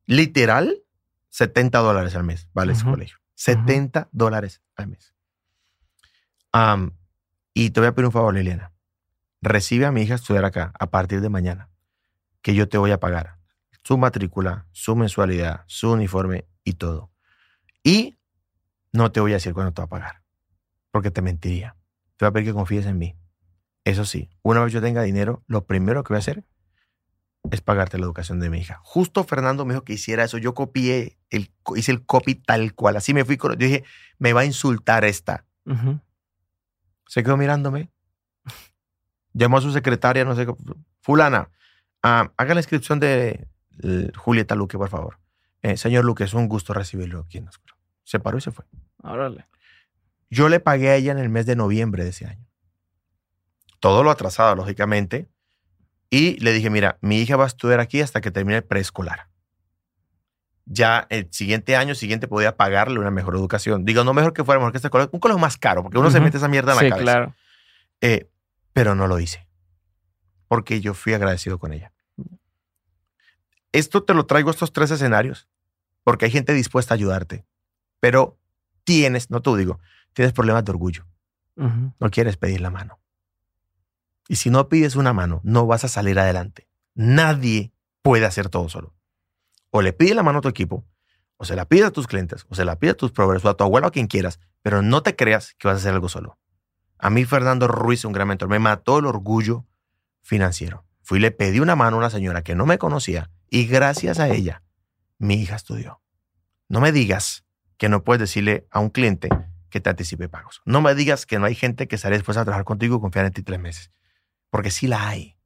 literal, 0.04 0.82
70 1.30 1.78
dólares 1.78 2.14
al 2.14 2.24
mes 2.24 2.48
vale 2.52 2.72
ese 2.72 2.82
Ujú. 2.82 2.92
colegio. 2.92 3.16
70 3.34 4.08
dólares 4.12 4.62
al 4.76 4.88
mes. 4.88 5.14
Y 7.54 7.70
te 7.70 7.80
voy 7.80 7.88
a 7.88 7.92
pedir 7.94 8.06
un 8.06 8.12
favor, 8.12 8.34
Liliana 8.34 8.72
recibe 9.42 9.86
a 9.86 9.92
mi 9.92 10.02
hija 10.02 10.14
a 10.14 10.16
estudiar 10.16 10.44
acá 10.44 10.72
a 10.78 10.90
partir 10.90 11.20
de 11.20 11.28
mañana, 11.28 11.68
que 12.42 12.54
yo 12.54 12.68
te 12.68 12.78
voy 12.78 12.90
a 12.90 12.98
pagar 12.98 13.38
su 13.84 13.96
matrícula, 13.96 14.66
su 14.72 14.96
mensualidad, 14.96 15.62
su 15.66 15.92
uniforme 15.92 16.48
y 16.64 16.72
todo. 16.74 17.12
Y 17.84 18.16
no 18.92 19.12
te 19.12 19.20
voy 19.20 19.32
a 19.32 19.34
decir 19.34 19.54
cuándo 19.54 19.72
te 19.72 19.82
va 19.82 19.86
a 19.86 19.88
pagar, 19.88 20.22
porque 20.96 21.10
te 21.10 21.20
mentiría. 21.20 21.76
Te 22.16 22.24
voy 22.24 22.30
a 22.30 22.32
pedir 22.32 22.48
que 22.48 22.54
confíes 22.54 22.86
en 22.86 22.96
mí. 22.96 23.14
Eso 23.84 24.06
sí, 24.06 24.30
una 24.40 24.64
vez 24.64 24.72
yo 24.72 24.80
tenga 24.80 25.02
dinero, 25.02 25.44
lo 25.46 25.66
primero 25.66 26.02
que 26.02 26.14
voy 26.14 26.16
a 26.16 26.20
hacer 26.20 26.42
es 27.50 27.60
pagarte 27.60 27.98
la 27.98 28.06
educación 28.06 28.40
de 28.40 28.48
mi 28.48 28.60
hija. 28.60 28.80
Justo 28.82 29.22
Fernando 29.22 29.66
me 29.66 29.74
dijo 29.74 29.84
que 29.84 29.92
hiciera 29.92 30.24
eso. 30.24 30.38
Yo 30.38 30.54
copié, 30.54 31.18
el, 31.28 31.52
hice 31.74 31.92
el 31.92 32.06
copy 32.06 32.34
tal 32.34 32.72
cual. 32.72 32.96
Así 32.96 33.12
me 33.12 33.26
fui. 33.26 33.36
Con, 33.36 33.52
yo 33.52 33.58
dije, 33.58 33.84
me 34.18 34.32
va 34.32 34.40
a 34.40 34.44
insultar 34.46 35.04
esta. 35.04 35.44
Se 37.06 37.22
quedó 37.22 37.36
mirándome. 37.36 37.90
Llamó 39.34 39.58
a 39.58 39.60
su 39.60 39.72
secretaria, 39.72 40.24
no 40.24 40.34
sé, 40.34 40.46
qué, 40.46 40.54
fulana, 41.02 41.50
ah, 42.02 42.32
haga 42.38 42.54
la 42.54 42.60
inscripción 42.60 43.00
de 43.00 43.46
Julieta 44.16 44.54
Luque, 44.54 44.78
por 44.78 44.88
favor. 44.88 45.18
Eh, 45.60 45.76
señor 45.76 46.06
Luque, 46.06 46.24
es 46.24 46.32
un 46.32 46.48
gusto 46.48 46.72
recibirlo 46.72 47.20
aquí 47.20 47.36
en 47.36 47.44
la 47.44 47.50
escuela. 47.50 47.76
Se 48.02 48.18
paró 48.18 48.38
y 48.38 48.40
se 48.40 48.50
fue. 48.50 48.64
Órale. 49.02 49.46
Yo 50.30 50.48
le 50.48 50.60
pagué 50.60 50.90
a 50.90 50.96
ella 50.96 51.12
en 51.12 51.18
el 51.18 51.28
mes 51.28 51.46
de 51.46 51.56
noviembre 51.56 52.04
de 52.04 52.10
ese 52.10 52.26
año. 52.26 52.46
Todo 53.80 54.02
lo 54.02 54.10
atrasado, 54.10 54.56
lógicamente. 54.56 55.28
Y 56.10 56.38
le 56.40 56.52
dije, 56.52 56.70
mira, 56.70 56.98
mi 57.00 57.20
hija 57.20 57.36
va 57.36 57.44
a 57.44 57.48
estudiar 57.48 57.80
aquí 57.80 58.00
hasta 58.00 58.20
que 58.20 58.30
termine 58.30 58.58
el 58.58 58.64
preescolar. 58.64 59.28
Ya 60.64 61.06
el 61.10 61.28
siguiente 61.32 61.76
año 61.76 61.94
siguiente 61.94 62.26
podía 62.26 62.56
pagarle 62.56 62.98
una 62.98 63.10
mejor 63.12 63.36
educación. 63.36 63.84
Digo, 63.84 64.02
no 64.02 64.14
mejor 64.14 64.32
que 64.32 64.42
fuera 64.44 64.58
mejor 64.58 64.72
que 64.72 64.78
este 64.78 64.90
colegio. 64.90 65.10
Un 65.12 65.20
colegio 65.20 65.38
más 65.38 65.56
caro, 65.56 65.82
porque 65.82 65.98
uno 65.98 66.10
se 66.10 66.20
mete 66.20 66.38
esa 66.38 66.48
mierda 66.48 66.72
en 66.72 66.76
la 66.76 66.82
Sí, 66.82 66.88
cabeza. 66.88 67.04
claro. 67.04 67.34
Eh, 68.00 68.28
pero 68.72 68.94
no 68.96 69.06
lo 69.06 69.20
hice. 69.20 69.46
Porque 70.48 70.80
yo 70.80 70.94
fui 70.94 71.14
agradecido 71.14 71.58
con 71.58 71.72
ella. 71.72 71.92
Esto 73.72 74.02
te 74.02 74.14
lo 74.14 74.26
traigo, 74.26 74.50
estos 74.50 74.72
tres 74.72 74.90
escenarios, 74.90 75.48
porque 76.02 76.24
hay 76.24 76.30
gente 76.30 76.52
dispuesta 76.52 76.94
a 76.94 76.96
ayudarte. 76.96 77.44
Pero 78.00 78.38
tienes, 78.84 79.30
no 79.30 79.42
tú 79.42 79.56
digo, 79.56 79.80
tienes 80.16 80.32
problemas 80.32 80.64
de 80.64 80.72
orgullo. 80.72 81.06
No 81.56 82.10
quieres 82.10 82.38
pedir 82.38 82.62
la 82.62 82.70
mano. 82.70 82.98
Y 84.28 84.36
si 84.36 84.48
no 84.48 84.70
pides 84.70 84.96
una 84.96 85.12
mano, 85.12 85.42
no 85.44 85.66
vas 85.66 85.84
a 85.84 85.88
salir 85.88 86.18
adelante. 86.18 86.68
Nadie 86.94 87.70
puede 88.00 88.24
hacer 88.24 88.48
todo 88.48 88.70
solo. 88.70 88.94
O 89.68 89.82
le 89.82 89.92
pides 89.92 90.16
la 90.16 90.22
mano 90.22 90.38
a 90.38 90.40
tu 90.40 90.48
equipo, 90.48 90.86
o 91.36 91.44
se 91.44 91.54
la 91.54 91.66
pides 91.66 91.84
a 91.84 91.90
tus 91.90 92.06
clientes, 92.06 92.46
o 92.48 92.54
se 92.54 92.64
la 92.64 92.78
pides 92.78 92.94
a 92.94 92.96
tus 92.96 93.12
proveedores, 93.12 93.44
o 93.44 93.50
a 93.50 93.58
tu 93.58 93.64
abuelo, 93.64 93.86
o 93.86 93.88
a 93.88 93.92
quien 93.92 94.06
quieras, 94.06 94.40
pero 94.62 94.80
no 94.80 95.02
te 95.02 95.16
creas 95.16 95.54
que 95.58 95.68
vas 95.68 95.76
a 95.76 95.80
hacer 95.80 95.92
algo 95.92 96.08
solo. 96.08 96.38
A 96.98 97.10
mí, 97.10 97.26
Fernando 97.26 97.68
Ruiz, 97.68 98.06
un 98.06 98.12
gran 98.12 98.28
mentor, 98.28 98.48
me 98.48 98.58
mató 98.58 98.98
el 98.98 99.04
orgullo 99.04 99.66
financiero. 100.22 100.86
Fui 101.02 101.18
y 101.18 101.22
le 101.22 101.30
pedí 101.30 101.60
una 101.60 101.76
mano 101.76 101.96
a 101.96 101.98
una 101.98 102.10
señora 102.10 102.42
que 102.42 102.54
no 102.54 102.64
me 102.64 102.78
conocía 102.78 103.30
y 103.50 103.66
gracias 103.66 104.18
a 104.18 104.30
ella, 104.30 104.62
mi 105.18 105.34
hija 105.34 105.56
estudió. 105.56 106.00
No 106.68 106.80
me 106.80 106.90
digas 106.90 107.44
que 107.76 107.90
no 107.90 108.02
puedes 108.02 108.20
decirle 108.20 108.66
a 108.70 108.80
un 108.80 108.88
cliente 108.88 109.28
que 109.76 109.80
te 109.82 109.90
anticipe 109.90 110.28
pagos. 110.28 110.62
No 110.64 110.80
me 110.80 110.94
digas 110.94 111.26
que 111.26 111.38
no 111.38 111.44
hay 111.46 111.54
gente 111.54 111.86
que 111.86 111.96
estaría 111.96 112.16
dispuesta 112.18 112.40
a 112.40 112.44
trabajar 112.44 112.64
contigo 112.64 112.96
y 112.96 113.00
confiar 113.00 113.26
en 113.26 113.32
ti 113.32 113.42
tres 113.42 113.60
meses. 113.60 113.90
Porque 114.50 114.70
sí 114.70 114.86
la 114.86 115.06
hay. 115.08 115.36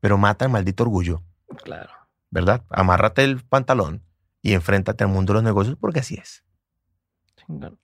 Pero 0.00 0.16
mata 0.16 0.44
el 0.46 0.50
maldito 0.50 0.84
orgullo, 0.84 1.22
Claro. 1.64 1.90
¿verdad? 2.30 2.64
Amárrate 2.70 3.24
el 3.24 3.42
pantalón 3.44 4.02
y 4.42 4.52
enfréntate 4.54 5.04
al 5.04 5.10
mundo 5.10 5.32
de 5.32 5.34
los 5.38 5.42
negocios 5.44 5.76
porque 5.80 6.00
así 6.00 6.14
es. 6.14 6.44
Chingón. 7.36 7.78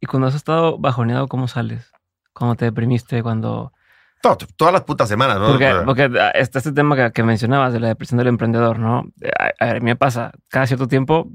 ¿Y 0.00 0.06
cuando 0.06 0.28
has 0.28 0.34
estado 0.34 0.78
bajoneado, 0.78 1.26
cómo 1.28 1.48
sales? 1.48 1.90
¿Cómo 2.32 2.54
te 2.54 2.66
deprimiste? 2.66 3.22
Cuando... 3.22 3.72
Todo- 4.22 4.36
todas 4.56 4.72
las 4.72 4.82
putas 4.82 5.08
semanas, 5.08 5.38
¿no? 5.38 5.48
Porque, 5.48 5.72
porque 5.84 6.02
ah, 6.20 6.30
está 6.30 6.58
este 6.58 6.72
tema 6.72 6.96
que, 6.96 7.12
que 7.12 7.22
mencionabas 7.22 7.72
de 7.72 7.80
la 7.80 7.88
depresión 7.88 8.18
del 8.18 8.28
emprendedor, 8.28 8.78
¿no? 8.78 9.04
A, 9.38 9.50
a 9.58 9.66
ver, 9.66 9.76
a 9.76 9.80
mí 9.80 9.84
me 9.86 9.96
pasa, 9.96 10.32
cada 10.48 10.66
cierto 10.66 10.86
tiempo 10.88 11.30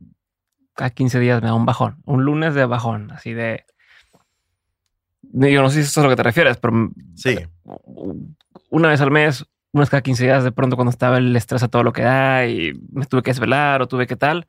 cada 0.75 0.89
15 0.91 1.19
días 1.19 1.41
me 1.41 1.47
da 1.47 1.53
un 1.53 1.65
bajón. 1.65 2.01
Un 2.05 2.23
lunes 2.25 2.53
de 2.55 2.65
bajón, 2.65 3.11
así 3.11 3.33
de. 3.33 3.65
Yo 5.33 5.61
no 5.61 5.69
sé 5.69 5.75
si 5.75 5.81
esto 5.81 5.99
es 6.01 6.03
a 6.03 6.03
lo 6.03 6.09
que 6.09 6.15
te 6.17 6.23
refieres, 6.23 6.57
pero 6.57 6.89
Sí. 7.15 7.37
una 8.69 8.89
vez 8.89 8.99
al 9.01 9.11
mes, 9.11 9.45
unas 9.71 9.89
cada 9.89 10.01
15 10.01 10.23
días, 10.23 10.43
de 10.43 10.51
pronto 10.51 10.75
cuando 10.75 10.89
estaba 10.89 11.17
el 11.17 11.35
estrés 11.35 11.63
a 11.63 11.67
todo 11.69 11.83
lo 11.83 11.93
que 11.93 12.01
da 12.01 12.45
y 12.47 12.73
me 12.91 13.05
tuve 13.05 13.21
que 13.23 13.31
desvelar 13.31 13.81
o 13.81 13.87
tuve 13.87 14.07
que 14.07 14.15
tal, 14.17 14.47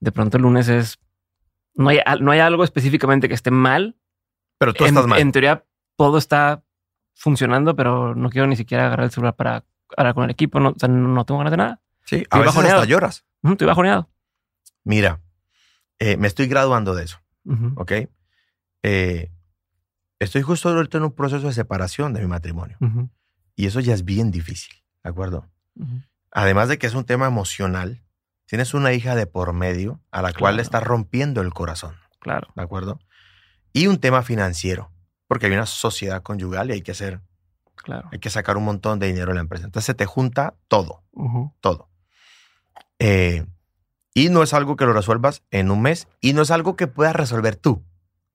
de 0.00 0.10
pronto 0.12 0.36
el 0.36 0.42
lunes 0.42 0.68
es. 0.68 0.98
No 1.74 1.88
hay, 1.90 2.00
no 2.20 2.32
hay 2.32 2.40
algo 2.40 2.64
específicamente 2.64 3.28
que 3.28 3.34
esté 3.34 3.50
mal. 3.50 3.96
Pero 4.58 4.74
tú 4.74 4.84
en, 4.84 4.88
estás 4.88 5.06
mal. 5.06 5.20
en 5.20 5.32
teoría, 5.32 5.64
todo 5.96 6.18
está 6.18 6.62
funcionando, 7.14 7.76
pero 7.76 8.14
no 8.14 8.28
quiero 8.30 8.46
ni 8.46 8.56
siquiera 8.56 8.86
agarrar 8.86 9.04
el 9.04 9.10
celular 9.12 9.36
para 9.36 9.64
hablar 9.96 10.14
con 10.14 10.24
el 10.24 10.30
equipo. 10.30 10.58
No, 10.58 10.70
o 10.70 10.74
sea, 10.76 10.88
no 10.88 11.24
tengo 11.24 11.38
ganas 11.38 11.52
de 11.52 11.56
nada. 11.56 11.80
sí. 12.04 12.16
A 12.16 12.18
estoy 12.18 12.40
veces 12.40 12.54
bajoneado. 12.54 12.80
hasta 12.80 12.90
lloras. 12.90 13.24
Estoy 13.44 13.66
bajoneado. 13.66 14.08
Mira, 14.84 15.20
eh, 16.00 16.16
me 16.16 16.26
estoy 16.26 16.46
graduando 16.48 16.94
de 16.96 17.04
eso. 17.04 17.18
¿Ok? 17.76 17.92
Eh, 18.82 19.30
estoy 20.18 20.42
justo 20.42 20.68
ahorita 20.68 20.98
en 20.98 21.04
un 21.04 21.12
proceso 21.12 21.46
de 21.46 21.52
separación 21.52 22.12
de 22.12 22.20
mi 22.20 22.26
matrimonio. 22.26 22.76
ujú, 22.80 23.08
Y 23.56 23.66
eso 23.66 23.78
ya 23.80 23.94
es 23.94 24.04
bien 24.04 24.30
difícil. 24.32 24.74
¿De 25.04 25.10
acuerdo? 25.10 25.48
Además 26.32 26.68
de 26.68 26.78
que 26.78 26.86
es 26.86 26.94
un 26.94 27.04
tema 27.04 27.26
emocional, 27.26 28.02
tienes 28.46 28.74
una 28.74 28.92
hija 28.92 29.14
de 29.14 29.26
por 29.26 29.52
medio 29.52 30.00
a 30.10 30.20
la 30.22 30.32
cual 30.32 30.56
le 30.56 30.62
estás 30.62 30.82
rompiendo 30.82 31.40
el 31.40 31.52
corazón. 31.54 31.94
Claro. 32.20 32.48
¿De 32.56 32.62
acuerdo? 32.62 32.98
Y 33.72 33.86
un 33.86 33.98
tema 33.98 34.22
financiero, 34.22 34.90
porque 35.28 35.46
hay 35.46 35.52
una 35.52 35.66
sociedad 35.66 36.22
conyugal 36.22 36.70
y 36.70 36.74
hay 36.74 36.82
que 36.82 36.90
hacer, 36.92 37.20
Claro. 37.76 38.08
hay 38.12 38.18
que 38.18 38.28
sacar 38.30 38.56
un 38.58 38.64
montón 38.64 38.98
de 38.98 39.06
dinero 39.06 39.30
en 39.30 39.36
la 39.36 39.40
empresa. 39.40 39.64
Entonces 39.64 39.86
se 39.86 39.94
te 39.94 40.04
junta 40.06 40.54
todo, 40.68 41.02
todo. 41.60 41.88
Eh, 42.98 43.46
y 44.14 44.28
no 44.28 44.42
es 44.42 44.54
algo 44.54 44.76
que 44.76 44.84
lo 44.84 44.92
resuelvas 44.92 45.42
en 45.50 45.70
un 45.70 45.82
mes 45.82 46.08
y 46.20 46.32
no 46.32 46.42
es 46.42 46.50
algo 46.50 46.76
que 46.76 46.86
puedas 46.86 47.14
resolver 47.14 47.56
tú. 47.56 47.84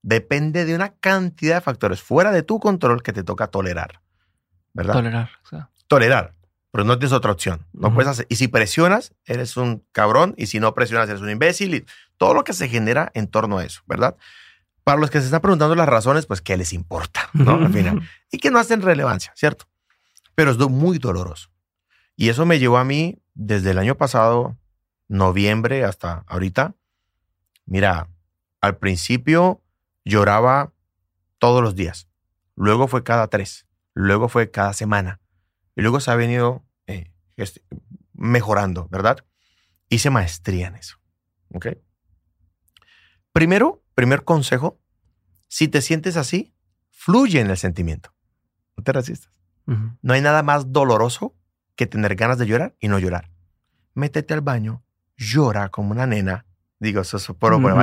Depende 0.01 0.65
de 0.65 0.75
una 0.75 0.89
cantidad 0.93 1.55
de 1.55 1.61
factores 1.61 2.01
fuera 2.01 2.31
de 2.31 2.43
tu 2.43 2.59
control 2.59 3.01
que 3.03 3.11
te 3.13 3.23
toca 3.23 3.47
tolerar. 3.47 4.01
¿Verdad? 4.73 4.93
Tolerar. 4.93 5.29
o 5.43 5.47
sea, 5.47 5.69
tolerar, 5.87 6.33
pero 6.71 6.83
no 6.83 6.99
tienes 6.99 7.13
otra 7.13 7.31
opción. 7.31 7.65
No 7.73 7.87
Ujú. 7.87 7.95
puedes 7.95 8.09
hacer. 8.11 8.27
Y 8.29 8.35
si 8.35 8.47
presionas, 8.47 9.13
eres 9.25 9.57
un 9.57 9.83
cabrón. 9.91 10.33
Y 10.37 10.47
si 10.47 10.59
no 10.59 10.73
presionas, 10.73 11.09
eres 11.09 11.21
un 11.21 11.29
imbécil. 11.29 11.73
Y 11.73 11.85
todo 12.17 12.33
lo 12.33 12.43
que 12.43 12.53
se 12.53 12.67
genera 12.67 13.11
en 13.13 13.27
torno 13.27 13.57
a 13.57 13.65
eso, 13.65 13.81
¿verdad? 13.87 14.15
Para 14.83 14.99
los 14.99 15.09
que 15.09 15.19
se 15.19 15.25
están 15.25 15.41
preguntando 15.41 15.73
las 15.75 15.87
razones, 15.89 16.25
pues, 16.27 16.41
¿qué 16.41 16.57
les 16.57 16.73
importa? 16.73 17.29
¿no? 17.33 17.53
Al 17.55 17.71
final. 17.73 18.01
Y 18.31 18.37
que 18.37 18.51
no 18.51 18.59
hacen 18.59 18.81
relevancia, 18.81 19.31
¿cierto? 19.35 19.65
Pero 20.35 20.51
es 20.51 20.57
muy 20.57 20.99
doloroso. 20.99 21.49
Y 22.17 22.29
eso 22.29 22.45
me 22.45 22.59
llevó 22.59 22.77
a 22.77 22.83
mí 22.83 23.17
desde 23.33 23.71
el 23.71 23.77
año 23.79 23.95
pasado, 23.95 24.57
noviembre, 25.07 25.83
hasta 25.83 26.23
ahorita. 26.27 26.75
Mira, 27.65 28.09
al 28.61 28.77
principio 28.77 29.63
lloraba 30.03 30.73
todos 31.39 31.61
los 31.61 31.75
días. 31.75 32.07
Luego 32.55 32.87
fue 32.87 33.03
cada 33.03 33.27
tres. 33.27 33.67
Luego 33.93 34.29
fue 34.29 34.51
cada 34.51 34.73
semana. 34.73 35.19
Y 35.75 35.81
luego 35.81 35.99
se 35.99 36.11
ha 36.11 36.15
venido 36.15 36.63
eh, 36.87 37.11
mejorando, 38.13 38.87
¿verdad? 38.89 39.25
Hice 39.89 40.09
maestría 40.09 40.67
en 40.67 40.75
eso. 40.75 40.97
¿Ok? 41.53 41.67
Primero, 43.31 43.83
primer 43.93 44.23
consejo, 44.23 44.79
si 45.47 45.67
te 45.67 45.81
sientes 45.81 46.17
así, 46.17 46.53
fluye 46.89 47.39
en 47.39 47.49
el 47.49 47.57
sentimiento. 47.57 48.13
No 48.77 48.83
te 48.83 48.93
resistas. 48.93 49.31
No 49.65 50.13
hay 50.13 50.21
nada 50.21 50.43
más 50.43 50.71
doloroso 50.71 51.35
que 51.75 51.87
tener 51.87 52.15
ganas 52.15 52.37
de 52.37 52.45
llorar 52.45 52.75
y 52.79 52.87
no 52.87 52.99
llorar. 52.99 53.31
Métete 53.95 54.33
al 54.33 54.41
baño, 54.41 54.83
llora 55.17 55.69
como 55.69 55.91
una 55.91 56.05
nena. 56.05 56.45
Digo, 56.79 57.01
eso 57.01 57.17
es 57.17 57.25
por, 57.27 57.53
por- 57.61 57.73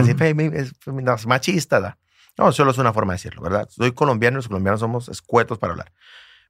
es 1.16 1.26
machista. 1.26 1.80
¿da? 1.80 1.98
No, 2.38 2.52
solo 2.52 2.70
es 2.70 2.78
una 2.78 2.92
forma 2.92 3.12
de 3.12 3.16
decirlo, 3.16 3.42
¿verdad? 3.42 3.68
Soy 3.70 3.92
colombiano, 3.92 4.36
los 4.36 4.48
colombianos 4.48 4.80
somos 4.80 5.08
escuetos 5.08 5.58
para 5.58 5.72
hablar. 5.72 5.92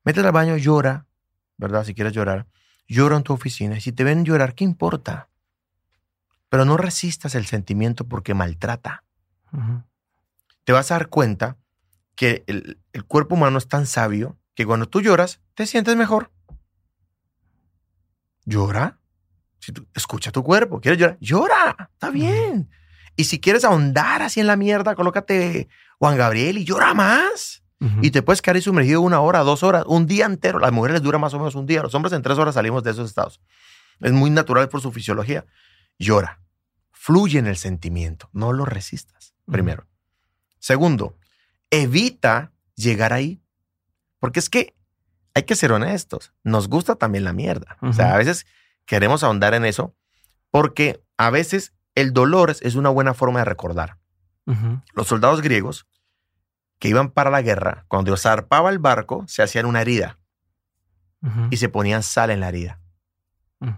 Métete 0.05 0.27
al 0.27 0.33
baño, 0.33 0.57
llora, 0.57 1.07
¿verdad? 1.57 1.85
Si 1.85 1.95
quieres 1.95 2.13
llorar, 2.13 2.47
llora 2.89 3.17
en 3.17 3.23
tu 3.23 3.33
oficina. 3.33 3.77
Y 3.77 3.81
si 3.81 3.93
te 3.93 4.03
ven 4.05 4.25
llorar, 4.25 4.55
¿qué 4.55 4.65
importa? 4.65 5.29
Pero 6.49 6.65
no 6.65 6.77
resistas 6.77 7.35
el 7.35 7.47
sentimiento 7.47 8.07
porque 8.07 8.35
maltrata. 8.35 9.05
Te 10.65 10.73
vas 10.73 10.91
a 10.91 10.95
dar 10.95 11.09
cuenta 11.09 11.57
que 12.15 12.45
el, 12.47 12.81
el 12.93 13.05
cuerpo 13.05 13.35
humano 13.37 13.59
es 13.59 13.69
tan 13.69 13.87
sabio 13.87 14.37
que 14.55 14.67
cuando 14.67 14.87
tú 14.89 15.01
lloras, 15.01 15.41
te 15.55 15.67
sientes 15.67 15.97
mejor. 15.97 16.31
Llora. 18.45 18.99
Si 19.63 19.71
tú, 19.71 19.87
escucha 19.95 20.33
tu 20.33 20.43
cuerpo. 20.43 20.81
¿Quieres 20.81 20.99
llorar? 20.99 21.19
Llora. 21.21 21.91
Está 21.93 22.11
bien. 22.11 22.69
Y 23.15 23.25
si 23.25 23.41
quieres 23.41 23.65
ahondar 23.65 24.21
así 24.21 24.41
en 24.41 24.49
la 24.49 24.57
mierda, 24.57 24.97
colócate 24.97 25.69
Juan 25.99 26.17
Gabriel 26.17 26.59
y 26.59 26.65
llora 26.65 26.95
más. 26.95 27.61
Y 28.01 28.13
te 28.13 28.23
puedes 28.23 28.41
quedar 28.41 28.55
ahí 28.55 28.63
sumergido 28.63 29.01
una 29.01 29.21
hora, 29.21 29.41
dos 29.41 29.65
horas, 29.65 29.83
un 29.89 30.07
día 30.07 30.27
entero. 30.27 30.61
Las 30.61 30.71
mujeres 30.71 30.95
les 30.95 31.03
dura 31.03 31.19
más 31.19 31.35
o 31.35 31.39
menos 31.39 31.57
un 31.57 31.67
día. 31.67 31.83
Los 31.83 31.93
hombres 31.97 32.13
en 32.13 32.23
tres 32.23 32.39
horas 32.39 32.55
salimos 32.55 32.85
de 32.85 32.93
esos 32.93 33.09
estados. 33.09 33.41
Es 33.99 34.13
muy 34.13 34.31
natural 34.31 34.69
por 34.69 34.81
su 34.81 34.93
fisiología. 34.93 35.47
Llora. 35.99 36.41
Fluye 36.93 37.41
en 37.41 37.49
el 37.49 37.57
sentimiento. 37.57 38.31
No 38.33 38.53
lo 38.53 38.65
resistas. 38.65 39.35
Primero. 39.51 39.89
Segundo, 40.61 41.17
evita 41.71 42.53
llegar 42.77 43.13
ahí. 43.13 43.43
Porque 44.21 44.39
es 44.39 44.49
que 44.49 44.77
hay 45.35 45.43
que 45.43 45.57
ser 45.57 45.73
honestos. 45.73 46.33
Nos 46.45 46.69
gusta 46.69 46.95
también 46.95 47.25
la 47.25 47.33
mierda. 47.33 47.79
O 47.81 47.93
sea, 47.93 48.15
a 48.15 48.17
veces 48.17 48.47
queremos 48.87 49.23
ahondar 49.25 49.55
en 49.55 49.65
eso 49.65 49.95
porque 50.51 51.03
a 51.17 51.31
veces 51.31 51.73
el 51.95 52.13
dolor 52.13 52.51
es- 52.51 52.75
una 52.75 52.89
buena 52.91 53.15
forma 53.15 53.41
de 53.41 53.45
recordar. 53.45 53.99
Los 54.95 55.07
soldados 55.07 55.41
griegos 55.41 55.87
que 56.79 56.89
iban 56.89 57.11
para 57.11 57.31
la 57.31 57.43
guerra, 57.43 57.85
cuando 57.89 58.17
zarpaba 58.17 58.71
el 58.71 58.79
barco, 58.81 59.25
se 59.29 59.43
hacían 59.43 59.67
una 59.67 59.81
herida 59.83 60.19
y 61.51 61.57
se 61.59 61.69
ponían 61.69 62.03
sal 62.03 62.31
en 62.31 62.41
la 62.41 62.49
herida. 62.49 62.81
Mm. 63.61 63.71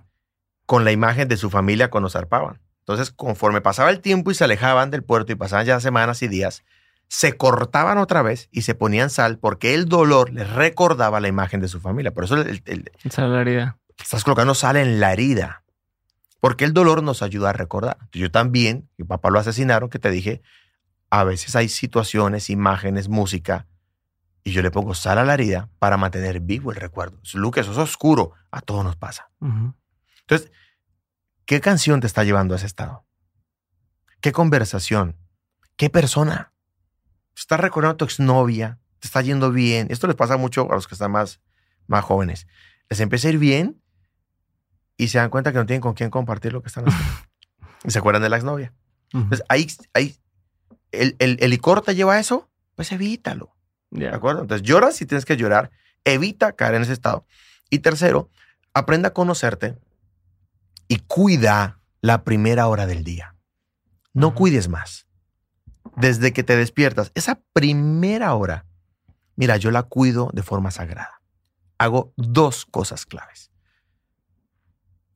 Con 0.64 0.84
la 0.84 0.92
imagen 0.92 1.28
de 1.28 1.36
su 1.36 1.50
familia 1.50 1.90
cuando 1.90 2.08
zarpaban. 2.08 2.60
Entonces, 2.80 3.10
conforme 3.10 3.60
pasaba 3.60 3.90
el 3.90 4.00
tiempo 4.00 4.30
y 4.30 4.34
se 4.34 4.44
alejaban 4.44 4.90
del 4.90 5.02
puerto 5.04 5.32
y 5.32 5.36
pasaban 5.36 5.66
ya 5.66 5.78
semanas 5.80 6.22
y 6.22 6.28
días, 6.28 6.64
se 7.08 7.36
cortaban 7.36 7.98
otra 7.98 8.22
vez 8.22 8.48
y 8.50 8.62
se 8.62 8.74
ponían 8.74 9.10
sal 9.10 9.38
porque 9.38 9.74
el 9.74 9.86
dolor 9.86 10.32
les 10.32 10.48
recordaba 10.50 11.20
la 11.20 11.28
imagen 11.28 11.60
de 11.60 11.68
su 11.68 11.80
familia. 11.80 12.12
Por 12.14 12.24
eso 12.24 12.36
el- 12.36 12.62
el- 12.64 12.90
es 13.04 13.18
la 13.18 13.40
herida. 13.40 13.78
Estás 14.02 14.24
colocando 14.24 14.54
sal 14.54 14.76
en 14.76 15.00
la 15.00 15.12
herida. 15.12 15.64
Porque 16.40 16.64
el 16.64 16.74
dolor 16.74 17.02
nos 17.02 17.22
ayuda 17.22 17.50
a 17.50 17.52
recordar. 17.52 17.96
Yo 18.12 18.30
también, 18.30 18.90
mi 18.98 19.04
papá 19.06 19.30
lo 19.30 19.38
asesinaron, 19.38 19.88
que 19.88 19.98
te 19.98 20.10
dije, 20.10 20.42
a 21.08 21.24
veces 21.24 21.56
hay 21.56 21.68
situaciones, 21.68 22.50
imágenes, 22.50 23.08
música, 23.08 23.66
y 24.42 24.52
yo 24.52 24.60
le 24.60 24.70
pongo 24.70 24.94
sal 24.94 25.18
a 25.18 25.24
la 25.24 25.34
herida 25.34 25.70
para 25.78 25.96
mantener 25.96 26.40
vivo 26.40 26.70
el 26.70 26.76
recuerdo. 26.76 27.18
Luke, 27.32 27.60
eso 27.60 27.72
es 27.72 27.78
oscuro. 27.78 28.32
A 28.50 28.60
todos 28.60 28.84
nos 28.84 28.94
pasa. 28.94 29.30
Entonces, 29.40 30.52
¿qué 31.46 31.62
canción 31.62 32.00
te 32.00 32.06
está 32.06 32.24
llevando 32.24 32.52
a 32.52 32.58
ese 32.58 32.66
estado? 32.66 33.06
¿Qué 34.20 34.32
conversación? 34.32 35.16
¿Qué 35.76 35.88
persona? 35.88 36.52
¿Estás 37.34 37.58
recordando 37.58 37.94
a 37.94 37.96
tu 37.96 38.04
exnovia? 38.04 38.78
¿Te 38.98 39.08
está 39.08 39.22
yendo 39.22 39.50
bien? 39.50 39.86
Esto 39.90 40.06
les 40.06 40.16
pasa 40.16 40.36
mucho 40.36 40.70
a 40.70 40.74
los 40.74 40.86
que 40.86 40.94
están 40.94 41.10
más, 41.10 41.40
más 41.86 42.04
jóvenes. 42.04 42.46
Les 42.90 43.00
empieza 43.00 43.28
a 43.28 43.32
ir 43.32 43.38
bien 43.38 43.80
y 44.96 45.08
se 45.08 45.18
dan 45.18 45.30
cuenta 45.30 45.52
que 45.52 45.58
no 45.58 45.66
tienen 45.66 45.80
con 45.80 45.94
quién 45.94 46.10
compartir 46.10 46.52
lo 46.52 46.62
que 46.62 46.68
están 46.68 46.84
haciendo. 46.86 47.28
y 47.84 47.90
se 47.90 47.98
acuerdan 47.98 48.22
de 48.22 48.28
la 48.28 48.36
exnovia. 48.36 48.72
Entonces, 49.12 49.44
ahí, 49.48 49.66
ahí 49.92 50.16
el, 50.90 51.16
el, 51.18 51.36
el 51.40 51.50
licor 51.50 51.82
te 51.82 51.94
lleva 51.94 52.14
a 52.14 52.20
eso, 52.20 52.50
pues 52.74 52.90
evítalo. 52.92 53.54
Ya. 53.90 54.10
¿De 54.10 54.16
acuerdo? 54.16 54.42
Entonces 54.42 54.66
lloras 54.66 54.96
si 54.96 55.06
tienes 55.06 55.24
que 55.24 55.36
llorar, 55.36 55.70
evita 56.04 56.52
caer 56.52 56.74
en 56.74 56.82
ese 56.82 56.92
estado. 56.92 57.26
Y 57.70 57.80
tercero, 57.80 58.30
aprenda 58.72 59.08
a 59.08 59.12
conocerte 59.12 59.78
y 60.88 60.98
cuida 60.98 61.80
la 62.00 62.24
primera 62.24 62.66
hora 62.66 62.86
del 62.86 63.04
día. 63.04 63.36
No 64.12 64.34
cuides 64.34 64.68
más. 64.68 65.06
Desde 65.96 66.32
que 66.32 66.42
te 66.42 66.56
despiertas, 66.56 67.12
esa 67.14 67.40
primera 67.52 68.34
hora, 68.34 68.66
mira, 69.36 69.56
yo 69.56 69.70
la 69.70 69.84
cuido 69.84 70.30
de 70.32 70.42
forma 70.42 70.70
sagrada. 70.70 71.20
Hago 71.78 72.12
dos 72.16 72.64
cosas 72.66 73.06
claves. 73.06 73.50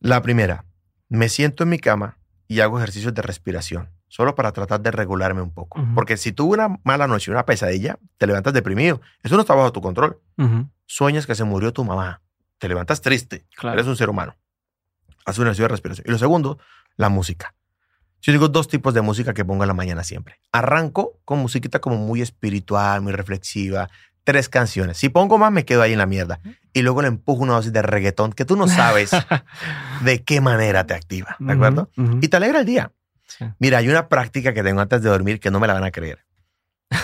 La 0.00 0.22
primera, 0.22 0.64
me 1.08 1.28
siento 1.28 1.64
en 1.64 1.70
mi 1.70 1.78
cama 1.78 2.18
y 2.46 2.60
hago 2.60 2.78
ejercicios 2.78 3.14
de 3.14 3.22
respiración, 3.22 3.90
solo 4.08 4.34
para 4.34 4.52
tratar 4.52 4.80
de 4.80 4.90
regularme 4.90 5.42
un 5.42 5.52
poco. 5.52 5.84
Porque 5.94 6.16
si 6.16 6.32
tuve 6.32 6.54
una 6.54 6.78
mala 6.84 7.06
noche, 7.06 7.30
una 7.30 7.44
pesadilla, 7.44 7.98
te 8.16 8.26
levantas 8.26 8.52
deprimido. 8.52 9.00
Eso 9.22 9.34
no 9.34 9.42
está 9.42 9.54
bajo 9.54 9.72
tu 9.72 9.80
control. 9.80 10.20
Sueñas 10.86 11.26
que 11.26 11.34
se 11.34 11.44
murió 11.44 11.72
tu 11.72 11.84
mamá. 11.84 12.22
Te 12.58 12.68
levantas 12.68 13.00
triste. 13.00 13.46
Claro. 13.56 13.74
Eres 13.74 13.86
un 13.86 13.96
ser 13.96 14.08
humano. 14.10 14.36
Haz 15.24 15.38
un 15.38 15.44
ejercicio 15.44 15.64
de 15.64 15.68
respiración. 15.68 16.04
Y 16.08 16.10
lo 16.10 16.18
segundo, 16.18 16.58
la 16.96 17.08
música. 17.08 17.54
Yo 18.20 18.32
digo 18.32 18.48
dos 18.48 18.66
tipos 18.66 18.94
de 18.94 19.00
música 19.00 19.32
que 19.32 19.44
pongo 19.44 19.62
en 19.62 19.68
la 19.68 19.74
mañana 19.74 20.02
siempre. 20.02 20.40
Arranco 20.50 21.20
con 21.24 21.38
musiquita 21.38 21.80
como 21.80 21.96
muy 21.96 22.20
espiritual, 22.20 23.00
muy 23.00 23.12
reflexiva. 23.12 23.88
Tres 24.28 24.50
canciones. 24.50 24.98
Si 24.98 25.08
pongo 25.08 25.38
más, 25.38 25.50
me 25.50 25.64
quedo 25.64 25.80
ahí 25.80 25.92
en 25.92 25.98
la 25.98 26.04
mierda. 26.04 26.38
Y 26.74 26.82
luego 26.82 27.00
le 27.00 27.08
empujo 27.08 27.42
una 27.42 27.54
dosis 27.54 27.72
de 27.72 27.80
reggaetón 27.80 28.34
que 28.34 28.44
tú 28.44 28.56
no 28.56 28.68
sabes 28.68 29.10
de 30.02 30.22
qué 30.22 30.42
manera 30.42 30.86
te 30.86 30.92
activa. 30.92 31.34
¿De 31.38 31.54
acuerdo? 31.54 31.90
Y 32.20 32.28
te 32.28 32.36
alegra 32.36 32.60
el 32.60 32.66
día. 32.66 32.92
Sí. 33.24 33.46
Mira, 33.58 33.78
hay 33.78 33.88
una 33.88 34.10
práctica 34.10 34.52
que 34.52 34.62
tengo 34.62 34.82
antes 34.82 35.00
de 35.00 35.08
dormir 35.08 35.40
que 35.40 35.50
no 35.50 35.60
me 35.60 35.66
la 35.66 35.72
van 35.72 35.84
a 35.84 35.90
creer. 35.92 36.26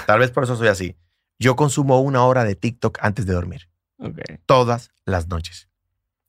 Tal 0.07 0.19
vez 0.19 0.33
por 0.33 0.45
eso 0.45 0.55
soy 0.55 0.69
así. 0.69 0.97
Yo 1.39 1.57
consumo 1.57 1.99
una 2.03 2.25
hora 2.25 2.45
de 2.45 2.57
TikTok 2.57 2.99
antes 3.01 3.25
de 3.25 3.33
dormir, 3.33 3.71
todas 4.45 4.91
las 5.07 5.29
noches. 5.29 5.71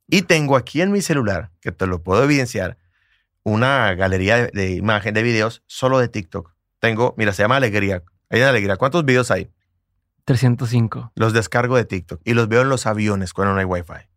Y 0.08 0.22
tengo 0.22 0.56
aquí 0.56 0.80
en 0.80 0.94
mi 0.94 1.02
celular, 1.02 1.52
que 1.60 1.74
te 1.74 1.88
lo 1.88 2.04
puedo 2.04 2.24
evidenciar, 2.24 2.78
una 3.44 3.94
galería 3.96 4.38
de, 4.38 4.52
de 4.54 4.72
imagen, 4.76 5.14
de 5.14 5.24
videos 5.24 5.62
solo 5.68 6.00
de 6.00 6.08
TikTok. 6.08 6.54
Tengo, 6.80 7.16
mira, 7.18 7.34
se 7.34 7.44
llama 7.44 7.58
Alegría. 7.58 8.02
Hay 8.30 8.40
una 8.40 8.52
Alegría. 8.52 8.78
¿Cuántos 8.78 9.04
videos 9.04 9.30
hay? 9.30 9.52
305. 10.26 11.12
Los 11.16 11.34
descargo 11.34 11.78
de 11.78 11.86
TikTok 11.86 12.22
y 12.24 12.34
los 12.34 12.48
veo 12.48 12.62
en 12.62 12.70
los 12.70 12.86
aviones 12.86 13.34
cuando 13.34 13.54
no 13.54 13.60
hay 13.60 13.66
Wi-Fi. 13.66 14.08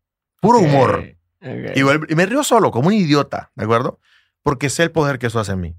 Puro 0.40 0.58
humor. 0.58 1.14
Y, 1.40 1.82
vuelvo- 1.82 2.06
y 2.08 2.14
me 2.14 2.26
río 2.26 2.42
solo, 2.42 2.70
como 2.70 2.88
un 2.88 2.94
idiota, 2.94 3.50
¿de 3.54 3.64
acuerdo? 3.64 4.00
Porque 4.42 4.70
sé 4.70 4.82
el 4.84 4.90
poder 4.90 5.18
que 5.18 5.26
eso 5.28 5.38
hace 5.38 5.52
en 5.52 5.60
mí. 5.60 5.76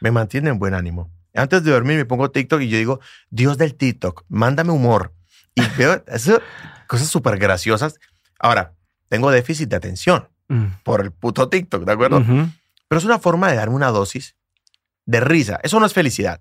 Me 0.00 0.10
mantiene 0.10 0.50
en 0.50 0.58
buen 0.58 0.74
ánimo. 0.74 1.10
Antes 1.34 1.62
de 1.62 1.70
dormir 1.70 1.96
me 1.96 2.04
pongo 2.04 2.30
TikTok 2.30 2.60
y 2.62 2.68
yo 2.68 2.76
digo, 2.76 3.00
Dios 3.30 3.56
del 3.56 3.74
TikTok, 3.76 4.24
mándame 4.28 4.72
humor. 4.72 5.12
Y 5.54 5.62
veo 5.78 6.02
eso, 6.08 6.40
cosas 6.86 7.06
súper 7.08 7.38
graciosas. 7.38 7.98
Ahora, 8.38 8.74
tengo 9.08 9.30
déficit 9.30 9.68
de 9.70 9.76
atención 9.76 10.28
Mm. 10.48 10.80
por 10.82 11.00
el 11.00 11.12
puto 11.12 11.48
TikTok, 11.48 11.84
¿de 11.84 11.92
acuerdo? 11.92 12.24
Pero 12.26 12.98
es 12.98 13.04
una 13.04 13.20
forma 13.20 13.48
de 13.48 13.54
darme 13.56 13.76
una 13.76 13.90
dosis 13.92 14.34
de 15.06 15.20
risa. 15.20 15.60
Eso 15.62 15.78
no 15.78 15.86
es 15.86 15.92
felicidad. 15.92 16.40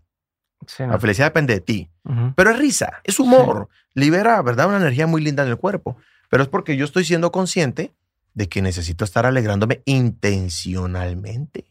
Sí, 0.68 0.84
La 0.84 1.00
felicidad 1.00 1.28
depende 1.28 1.54
de 1.54 1.62
ti. 1.62 1.90
Pero 2.36 2.52
es 2.52 2.60
risa, 2.60 3.02
es 3.04 3.20
humor. 3.20 3.70
Libera, 3.94 4.42
¿verdad? 4.42 4.68
Una 4.68 4.78
energía 4.78 5.08
muy 5.08 5.22
linda 5.22 5.44
en 5.44 5.50
el 5.50 5.58
cuerpo. 5.58 5.98
Pero 6.30 6.44
es 6.44 6.50
porque 6.50 6.78
yo 6.78 6.86
estoy 6.86 7.06
siendo 7.06 7.32
consciente 7.32 7.94
de 8.34 8.48
que 8.50 8.62
necesito 8.62 9.04
estar 9.04 9.26
alegrándome 9.26 9.82
intencionalmente. 9.86 11.66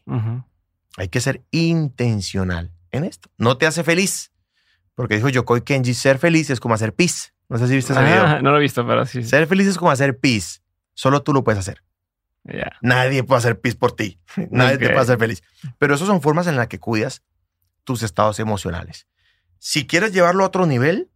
Hay 0.97 1.07
que 1.07 1.21
ser 1.21 1.41
intencional 1.51 2.71
en 2.91 3.03
esto. 3.03 3.29
No 3.37 3.57
te 3.57 3.65
hace 3.65 3.83
feliz. 3.83 4.31
Porque 4.95 5.15
dijo 5.15 5.29
Yokoi 5.29 5.61
Kenji, 5.61 5.93
ser 5.93 6.19
feliz 6.19 6.49
es 6.49 6.59
como 6.59 6.73
hacer 6.73 6.93
pis. 6.93 7.33
No 7.47 7.57
sé 7.57 7.67
si 7.67 7.75
viste 7.75 7.93
ese 7.93 8.03
video. 8.03 8.23
Ah, 8.25 8.39
no 8.43 8.51
lo 8.51 8.57
he 8.57 8.61
visto, 8.61 8.85
pero 8.85 9.05
sí. 9.05 9.23
Ser 9.23 9.47
feliz 9.47 9.67
es 9.67 9.77
como 9.77 9.91
hacer 9.91 10.19
pis. 10.19 10.61
Solo 10.93 11.23
tú 11.23 11.31
lo 11.33 11.43
puedes 11.43 11.59
hacer. 11.59 11.83
Ya. 12.43 12.73
Nadie 12.81 13.23
puede 13.23 13.39
hacer 13.39 13.59
pis 13.59 13.75
por 13.75 13.93
ti. 13.93 14.19
Nadie 14.51 14.77
te 14.77 14.87
puede 14.87 14.99
hacer 14.99 15.17
feliz. 15.17 15.41
Pero 15.77 15.95
esas 15.95 16.07
son 16.07 16.21
formas 16.21 16.47
en 16.47 16.57
las 16.57 16.67
que 16.67 16.79
cuidas 16.79 17.23
tus 17.89 18.03
estados 18.03 18.39
emocionales. 18.39 19.07
Si 19.57 19.87
quieres 19.87 20.13
llevarlo 20.13 20.43
a 20.43 20.47
otro 20.47 20.67
nivel, 20.67 21.09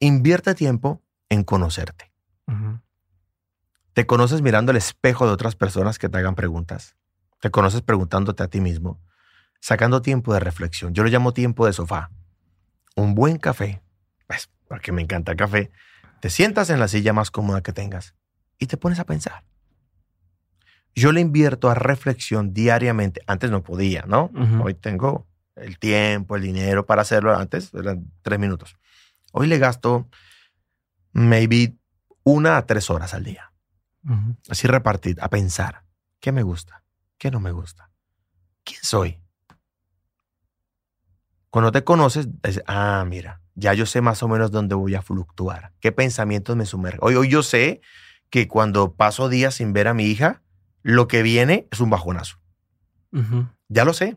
invierte 0.00 0.54
tiempo 0.54 1.02
en 1.30 1.44
conocerte. 1.44 2.12
Te 3.94 4.06
conoces 4.06 4.42
mirando 4.42 4.70
el 4.70 4.76
espejo 4.76 5.24
de 5.26 5.32
otras 5.32 5.56
personas 5.56 5.98
que 5.98 6.10
te 6.10 6.18
hagan 6.18 6.34
preguntas. 6.34 6.94
Te 7.40 7.50
conoces 7.50 7.80
preguntándote 7.80 8.42
a 8.42 8.48
ti 8.48 8.60
mismo, 8.60 9.00
sacando 9.60 10.02
tiempo 10.02 10.34
de 10.34 10.40
reflexión. 10.40 10.92
Yo 10.92 11.04
lo 11.04 11.08
llamo 11.08 11.32
tiempo 11.32 11.64
de 11.64 11.72
sofá. 11.72 12.10
Un 12.94 13.14
buen 13.14 13.38
café, 13.38 13.82
pues, 14.26 14.50
porque 14.68 14.92
me 14.92 15.00
encanta 15.00 15.32
el 15.32 15.38
café. 15.38 15.70
Te 16.20 16.28
sientas 16.28 16.68
en 16.68 16.80
la 16.80 16.88
silla 16.88 17.14
más 17.14 17.30
cómoda 17.30 17.62
que 17.62 17.72
tengas 17.72 18.14
y 18.58 18.66
te 18.66 18.76
pones 18.76 18.98
a 18.98 19.06
pensar. 19.06 19.42
Yo 20.94 21.12
le 21.12 21.20
invierto 21.20 21.70
a 21.70 21.74
reflexión 21.74 22.52
diariamente. 22.52 23.22
Antes 23.26 23.50
no 23.50 23.62
podía, 23.62 24.04
¿no? 24.06 24.30
Hoy 24.62 24.74
tengo 24.74 25.26
el 25.56 25.78
tiempo, 25.78 26.36
el 26.36 26.42
dinero 26.42 26.86
para 26.86 27.02
hacerlo. 27.02 27.34
Antes 27.34 27.72
eran 27.74 28.10
tres 28.22 28.38
minutos. 28.38 28.76
Hoy 29.32 29.46
le 29.46 29.58
gasto 29.58 30.08
maybe 31.12 31.74
una 32.24 32.56
a 32.56 32.66
tres 32.66 32.90
horas 32.90 33.14
al 33.14 33.24
día 33.24 33.52
Ujú. 34.04 34.36
así 34.48 34.66
repartir, 34.66 35.16
a 35.20 35.28
pensar, 35.28 35.84
¿qué 36.20 36.32
me 36.32 36.42
gusta? 36.42 36.82
¿Qué 37.18 37.30
no 37.30 37.40
me 37.40 37.52
gusta? 37.52 37.90
¿Quién 38.64 38.80
soy? 38.82 39.20
Cuando 41.50 41.70
te 41.70 41.84
conoces, 41.84 42.28
dices, 42.42 42.62
ah, 42.66 43.04
mira, 43.06 43.40
ya 43.54 43.74
yo 43.74 43.86
sé 43.86 44.00
más 44.00 44.22
o 44.22 44.28
menos 44.28 44.50
dónde 44.50 44.74
voy 44.74 44.94
a 44.94 45.02
fluctuar, 45.02 45.72
qué 45.80 45.92
pensamientos 45.92 46.56
me 46.56 46.66
sumergen. 46.66 47.00
Hoy, 47.02 47.14
hoy 47.14 47.28
yo 47.28 47.42
sé 47.42 47.80
que 48.30 48.48
cuando 48.48 48.94
paso 48.94 49.28
días 49.28 49.54
sin 49.54 49.72
ver 49.72 49.88
a 49.88 49.94
mi 49.94 50.04
hija, 50.04 50.42
lo 50.82 51.08
que 51.08 51.22
viene 51.22 51.68
es 51.70 51.80
un 51.80 51.90
bajonazo. 51.90 52.38
Ya 53.68 53.84
lo 53.84 53.92
sé. 53.92 54.16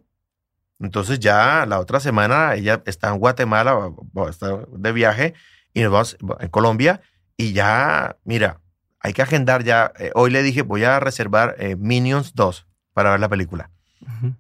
Entonces 0.80 1.20
ya 1.20 1.66
la 1.66 1.80
otra 1.80 2.00
semana 2.00 2.56
ella 2.56 2.82
está 2.86 3.10
en 3.10 3.20
Guatemala, 3.20 3.92
está 4.30 4.66
de 4.70 4.92
viaje, 4.92 5.34
y 5.74 5.82
nos 5.82 5.92
vamos 5.92 6.18
en 6.40 6.50
Colombia, 6.50 7.02
y 7.38 7.54
ya, 7.54 8.18
mira, 8.24 8.62
hay 9.00 9.14
que 9.14 9.22
agendar 9.22 9.64
ya. 9.64 9.92
eh, 10.00 10.12
hoy 10.16 10.32
le 10.32 10.44
dije, 10.44 10.64
voy 10.64 10.84
a 10.84 11.00
reservar 11.00 11.56
eh, 11.60 11.76
Minions 11.78 12.34
2 12.34 12.68
para 12.94 13.12
ver 13.12 13.20
la 13.20 13.30
película, 13.30 13.72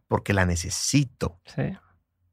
porque 0.07 0.33
la 0.33 0.45
necesito. 0.45 1.39
Sí. 1.45 1.77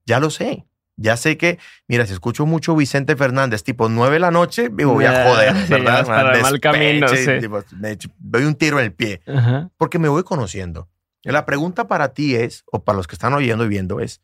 Ya 0.07 0.19
lo 0.19 0.31
sé. 0.31 0.67
Ya 0.97 1.17
sé 1.17 1.39
que, 1.39 1.59
mira, 1.89 2.07
si 2.07 2.13
escucho 2.13 2.45
mucho 2.47 2.77
Vicente 2.77 3.17
Fernández, 3.17 3.65
tipo 3.65 3.89
9 3.89 4.15
de 4.15 4.21
la 4.21 4.31
noche, 4.31 4.69
me 4.71 4.85
voy 4.85 5.05
a 5.07 5.25
joder, 5.25 5.55
¿verdad? 5.69 6.07
para 6.07 6.37
el 6.37 6.43
mal 6.43 6.61
camino, 6.61 7.09
sí. 7.09 7.41
tipo, 7.41 7.63
me 7.81 7.97
doy 8.19 8.45
un 8.45 8.55
tiro 8.55 8.79
en 8.79 8.85
el 8.87 8.93
pie 8.93 9.23
Ajá. 9.27 9.71
porque 9.79 9.99
me 9.99 10.09
voy 10.09 10.23
conociendo. 10.23 10.89
La 11.23 11.47
pregunta 11.47 11.87
para 11.87 12.13
ti 12.13 12.35
es, 12.35 12.65
o 12.71 12.85
para 12.85 12.97
los 12.97 13.07
que 13.07 13.15
están 13.15 13.33
oyendo 13.33 13.65
y 13.65 13.69
viendo, 13.69 14.01
es, 14.01 14.21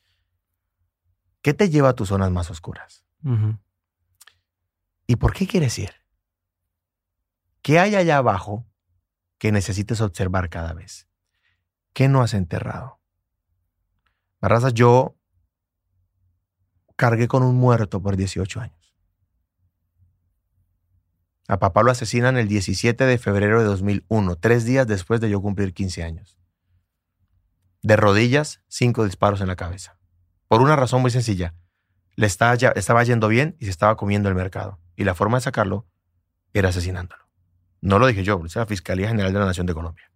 ¿qué 1.43 1.55
te 1.55 1.71
lleva 1.71 1.91
a 1.91 1.95
tus 1.95 2.09
zonas 2.09 2.31
más 2.31 2.51
oscuras? 2.51 3.05
¿Y 5.07 5.17
por 5.17 5.33
qué 5.33 5.47
quieres 5.47 5.79
ir? 5.79 5.93
¿Qué 7.63 7.79
hay 7.79 7.95
allá 7.97 8.19
abajo 8.19 8.67
que 9.39 9.53
necesites 9.53 10.01
observar 10.01 10.49
cada 10.49 10.73
vez? 10.73 11.07
¿Qué 11.93 12.09
no 12.09 12.23
has 12.23 12.35
enterrado? 12.35 13.01
Barraza, 14.41 14.71
yo 14.71 15.18
cargué 16.99 17.29
con 17.29 17.45
un 17.45 17.55
muerto 17.55 18.03
por 18.03 18.17
18 18.17 18.61
años. 18.61 18.95
A 21.47 21.59
papá 21.59 21.83
lo 21.83 21.91
asesinan 21.93 22.37
el 22.37 22.49
17 22.49 23.05
de 23.05 23.19
febrero 23.19 23.61
de 23.61 23.65
2001, 23.67 24.37
tres 24.37 24.65
días 24.65 24.87
después 24.87 25.21
de 25.21 25.31
yo 25.31 25.41
cumplir 25.41 25.73
15 25.73 26.03
años. 26.03 26.37
De 27.83 27.97
rodillas, 27.97 28.61
cinco 28.69 29.05
disparos 29.05 29.41
en 29.41 29.47
la 29.47 29.57
cabeza. 29.57 29.97
Por 30.49 30.61
una 30.61 30.75
razón 30.77 31.01
muy 31.01 31.11
sencilla. 31.13 31.55
Le 32.17 32.27
estaba, 32.27 32.55
ya- 32.57 32.73
estaba 32.75 33.05
yendo 33.05 33.29
bien 33.29 33.57
y 33.61 33.67
se 33.67 33.71
estaba 33.71 33.97
comiendo 33.97 34.29
el 34.29 34.35
mercado. 34.35 34.81
Y 34.97 35.05
la 35.05 35.15
forma 35.15 35.39
de 35.39 35.43
sacarlo 35.43 35.87
era 36.53 36.71
asesinándolo. 36.71 37.23
No 37.81 38.01
lo 38.01 38.09
dije 38.09 38.25
yo, 38.25 38.39
dice 38.43 38.59
la 38.59 38.67
Fiscalía 38.67 39.09
General 39.09 39.33
de 39.33 39.39
la 39.39 39.47
Nación 39.47 39.67
de 39.67 39.75
Colombia. 39.75 40.11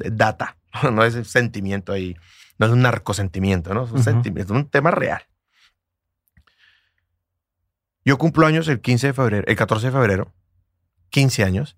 Es 0.00 0.16
Data, 0.16 0.58
no 0.92 1.04
es 1.04 1.14
sentimiento 1.28 1.92
ahí, 1.92 2.16
no 2.58 2.66
es 2.66 2.72
un 2.72 2.82
narcosentimiento, 2.82 3.72
¿no? 3.72 3.84
Es 3.84 3.92
un, 3.92 4.02
sentimiento, 4.02 4.52
es 4.52 4.60
un 4.60 4.68
tema 4.68 4.90
real. 4.90 5.22
Yo 8.06 8.18
cumplo 8.18 8.46
años 8.46 8.68
el 8.68 8.80
15 8.80 9.08
de 9.08 9.12
febrero, 9.12 9.44
el 9.48 9.56
14 9.56 9.86
de 9.86 9.92
febrero, 9.92 10.32
15 11.10 11.42
años, 11.42 11.76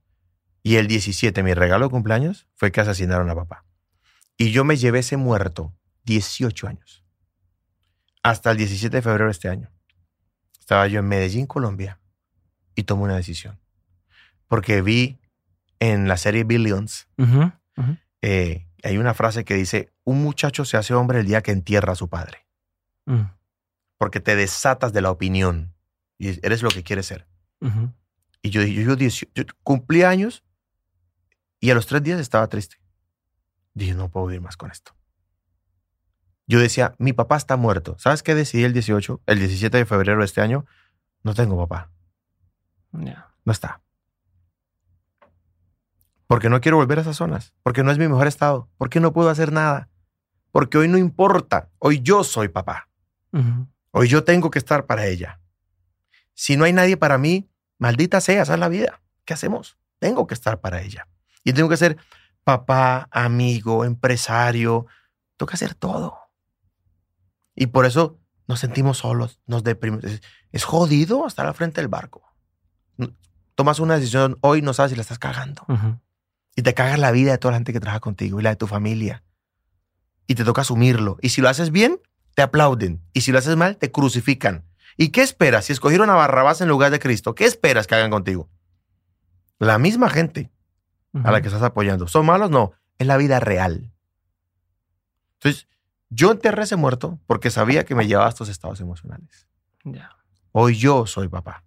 y 0.62 0.76
el 0.76 0.86
17, 0.86 1.42
mi 1.42 1.54
regalo 1.54 1.86
de 1.86 1.90
cumpleaños, 1.90 2.46
fue 2.54 2.70
que 2.70 2.82
asesinaron 2.82 3.30
a 3.30 3.34
papá. 3.34 3.64
Y 4.36 4.50
yo 4.50 4.62
me 4.62 4.76
llevé 4.76 4.98
ese 4.98 5.16
muerto 5.16 5.74
18 6.04 6.68
años. 6.68 7.02
Hasta 8.22 8.50
el 8.50 8.58
17 8.58 8.98
de 8.98 9.00
febrero 9.00 9.24
de 9.24 9.30
este 9.30 9.48
año. 9.48 9.70
Estaba 10.60 10.86
yo 10.86 11.00
en 11.00 11.08
Medellín, 11.08 11.46
Colombia, 11.46 11.98
y 12.74 12.82
tomé 12.82 13.04
una 13.04 13.16
decisión. 13.16 13.58
Porque 14.48 14.82
vi 14.82 15.18
en 15.80 16.08
la 16.08 16.18
serie 16.18 16.44
Billions, 16.44 17.08
eh, 18.20 18.66
hay 18.82 18.98
una 18.98 19.14
frase 19.14 19.46
que 19.46 19.54
dice, 19.54 19.94
un 20.04 20.22
muchacho 20.22 20.66
se 20.66 20.76
hace 20.76 20.92
hombre 20.92 21.20
el 21.20 21.26
día 21.26 21.40
que 21.40 21.52
entierra 21.52 21.94
a 21.94 21.96
su 21.96 22.10
padre. 22.10 22.46
Mm. 23.06 23.30
Porque 23.96 24.20
te 24.20 24.36
desatas 24.36 24.92
de 24.92 25.00
la 25.00 25.10
opinión 25.10 25.77
y 26.18 26.44
eres 26.44 26.62
lo 26.62 26.70
que 26.70 26.82
quieres 26.82 27.06
ser. 27.06 27.26
Y 28.42 28.50
yo, 28.50 28.62
yo, 28.62 28.82
yo, 28.82 28.96
18 28.96 29.32
yo 29.34 29.44
cumplí 29.62 30.02
años 30.02 30.44
y 31.60 31.70
a 31.70 31.74
los 31.74 31.86
tres 31.86 32.02
días 32.02 32.20
estaba 32.20 32.46
triste. 32.48 32.76
Dije, 33.74 33.94
no 33.94 34.10
puedo 34.10 34.26
vivir 34.26 34.40
más 34.40 34.56
con 34.56 34.70
esto. 34.70 34.92
Yo 36.46 36.58
decía, 36.58 36.94
mi 36.98 37.12
papá 37.12 37.36
está 37.36 37.56
muerto. 37.56 37.96
¿Sabes 37.98 38.22
qué 38.22 38.34
decidí 38.34 38.64
el 38.64 38.72
18, 38.72 39.22
el 39.26 39.38
17 39.38 39.76
de 39.76 39.84
febrero 39.86 40.18
de 40.20 40.24
este 40.24 40.40
año? 40.40 40.64
No 41.22 41.34
tengo 41.34 41.56
papá. 41.56 41.92
No 43.44 43.52
está. 43.52 43.82
Porque 46.26 46.48
no 46.48 46.60
quiero 46.60 46.78
volver 46.78 46.98
a 46.98 47.02
esas 47.02 47.16
zonas. 47.16 47.54
Porque 47.62 47.82
no 47.82 47.90
es 47.90 47.98
mi 47.98 48.08
mejor 48.08 48.26
estado. 48.26 48.68
Porque 48.78 49.00
no 49.00 49.12
puedo 49.12 49.30
hacer 49.30 49.52
nada. 49.52 49.88
Porque 50.50 50.78
hoy 50.78 50.88
no 50.88 50.96
importa. 50.96 51.70
Hoy 51.78 52.00
yo 52.00 52.24
soy 52.24 52.48
papá. 52.48 52.88
Hoy 53.90 54.08
yo 54.08 54.24
tengo 54.24 54.50
que 54.50 54.58
estar 54.58 54.86
para 54.86 55.06
ella. 55.06 55.40
Si 56.38 56.56
no 56.56 56.62
hay 56.62 56.72
nadie 56.72 56.96
para 56.96 57.18
mí, 57.18 57.50
maldita 57.78 58.20
sea, 58.20 58.42
esa 58.42 58.54
es 58.54 58.60
la 58.60 58.68
vida. 58.68 59.02
¿Qué 59.24 59.34
hacemos? 59.34 59.76
Tengo 59.98 60.28
que 60.28 60.34
estar 60.34 60.60
para 60.60 60.80
ella. 60.82 61.08
Y 61.42 61.52
tengo 61.52 61.68
que 61.68 61.76
ser 61.76 61.96
papá, 62.44 63.08
amigo, 63.10 63.84
empresario. 63.84 64.86
Tengo 65.36 65.48
que 65.48 65.54
hacer 65.54 65.74
todo. 65.74 66.16
Y 67.56 67.66
por 67.66 67.86
eso 67.86 68.20
nos 68.46 68.60
sentimos 68.60 68.98
solos, 68.98 69.40
nos 69.46 69.64
deprimimos. 69.64 70.04
Es, 70.52 70.64
jodido 70.64 71.26
estar 71.26 71.44
al 71.44 71.54
frente 71.54 71.80
del 71.80 71.88
barco. 71.88 72.22
Tomas 73.56 73.80
una 73.80 73.96
decisión 73.96 74.38
hoy, 74.40 74.62
no 74.62 74.74
sabes 74.74 74.90
si 74.90 74.96
la 74.96 75.02
estás 75.02 75.18
cagando. 75.18 75.66
Y 76.54 76.62
te 76.62 76.72
cagas 76.72 77.00
la 77.00 77.10
vida 77.10 77.32
de 77.32 77.38
toda 77.38 77.50
la 77.50 77.58
gente 77.58 77.72
que 77.72 77.80
trabaja 77.80 77.98
contigo 77.98 78.38
y 78.38 78.44
la 78.44 78.50
de 78.50 78.56
tu 78.56 78.68
familia. 78.68 79.24
y 80.28 80.36
te 80.36 80.44
toca 80.44 80.60
asumirlo. 80.60 81.18
Y 81.20 81.30
si 81.30 81.40
lo 81.40 81.48
haces 81.48 81.72
bien, 81.72 82.00
te 82.36 82.42
aplauden. 82.42 83.02
Y 83.12 83.22
si 83.22 83.32
lo 83.32 83.38
haces 83.38 83.56
mal, 83.56 83.76
te 83.76 83.90
crucifican. 83.90 84.67
¿Y 85.00 85.10
qué 85.10 85.22
esperas? 85.22 85.66
Si 85.66 85.72
escogieron 85.72 86.10
a 86.10 86.14
Barrabás 86.14 86.60
en 86.60 86.68
lugar 86.68 86.90
de 86.90 86.98
Cristo, 86.98 87.36
¿qué 87.36 87.44
esperas 87.44 87.86
que 87.86 87.94
hagan 87.94 88.10
contigo? 88.10 88.50
La 89.60 89.78
misma 89.78 90.10
gente 90.10 90.50
a 91.14 91.30
la 91.30 91.40
que 91.40 91.46
estás 91.46 91.62
apoyando. 91.62 92.08
¿Son 92.08 92.26
malos? 92.26 92.50
No. 92.50 92.72
Es 92.98 93.06
la 93.06 93.16
vida 93.16 93.38
real. 93.38 93.92
Entonces, 95.34 95.68
yo 96.10 96.32
enterré 96.32 96.64
ese 96.64 96.74
muerto 96.74 97.20
porque 97.28 97.50
sabía 97.50 97.84
que 97.84 97.94
me 97.94 98.08
llevaba 98.08 98.26
a 98.26 98.30
estos 98.30 98.48
estados 98.48 98.80
emocionales. 98.80 99.48
Hoy 100.50 100.76
yo 100.76 101.06
soy 101.06 101.28
papá. 101.28 101.64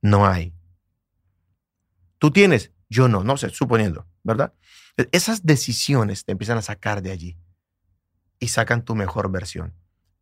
No 0.00 0.24
hay. 0.24 0.54
Tú 2.18 2.30
tienes, 2.30 2.70
yo 2.88 3.08
no, 3.08 3.24
no 3.24 3.36
sé, 3.36 3.50
suponiendo, 3.50 4.06
¿verdad? 4.22 4.54
Esas 5.10 5.44
decisiones 5.44 6.24
te 6.24 6.30
empiezan 6.30 6.58
a 6.58 6.62
sacar 6.62 7.02
de 7.02 7.10
allí 7.10 7.38
y 8.38 8.48
sacan 8.48 8.84
tu 8.84 8.94
mejor 8.94 9.32
versión. 9.32 9.74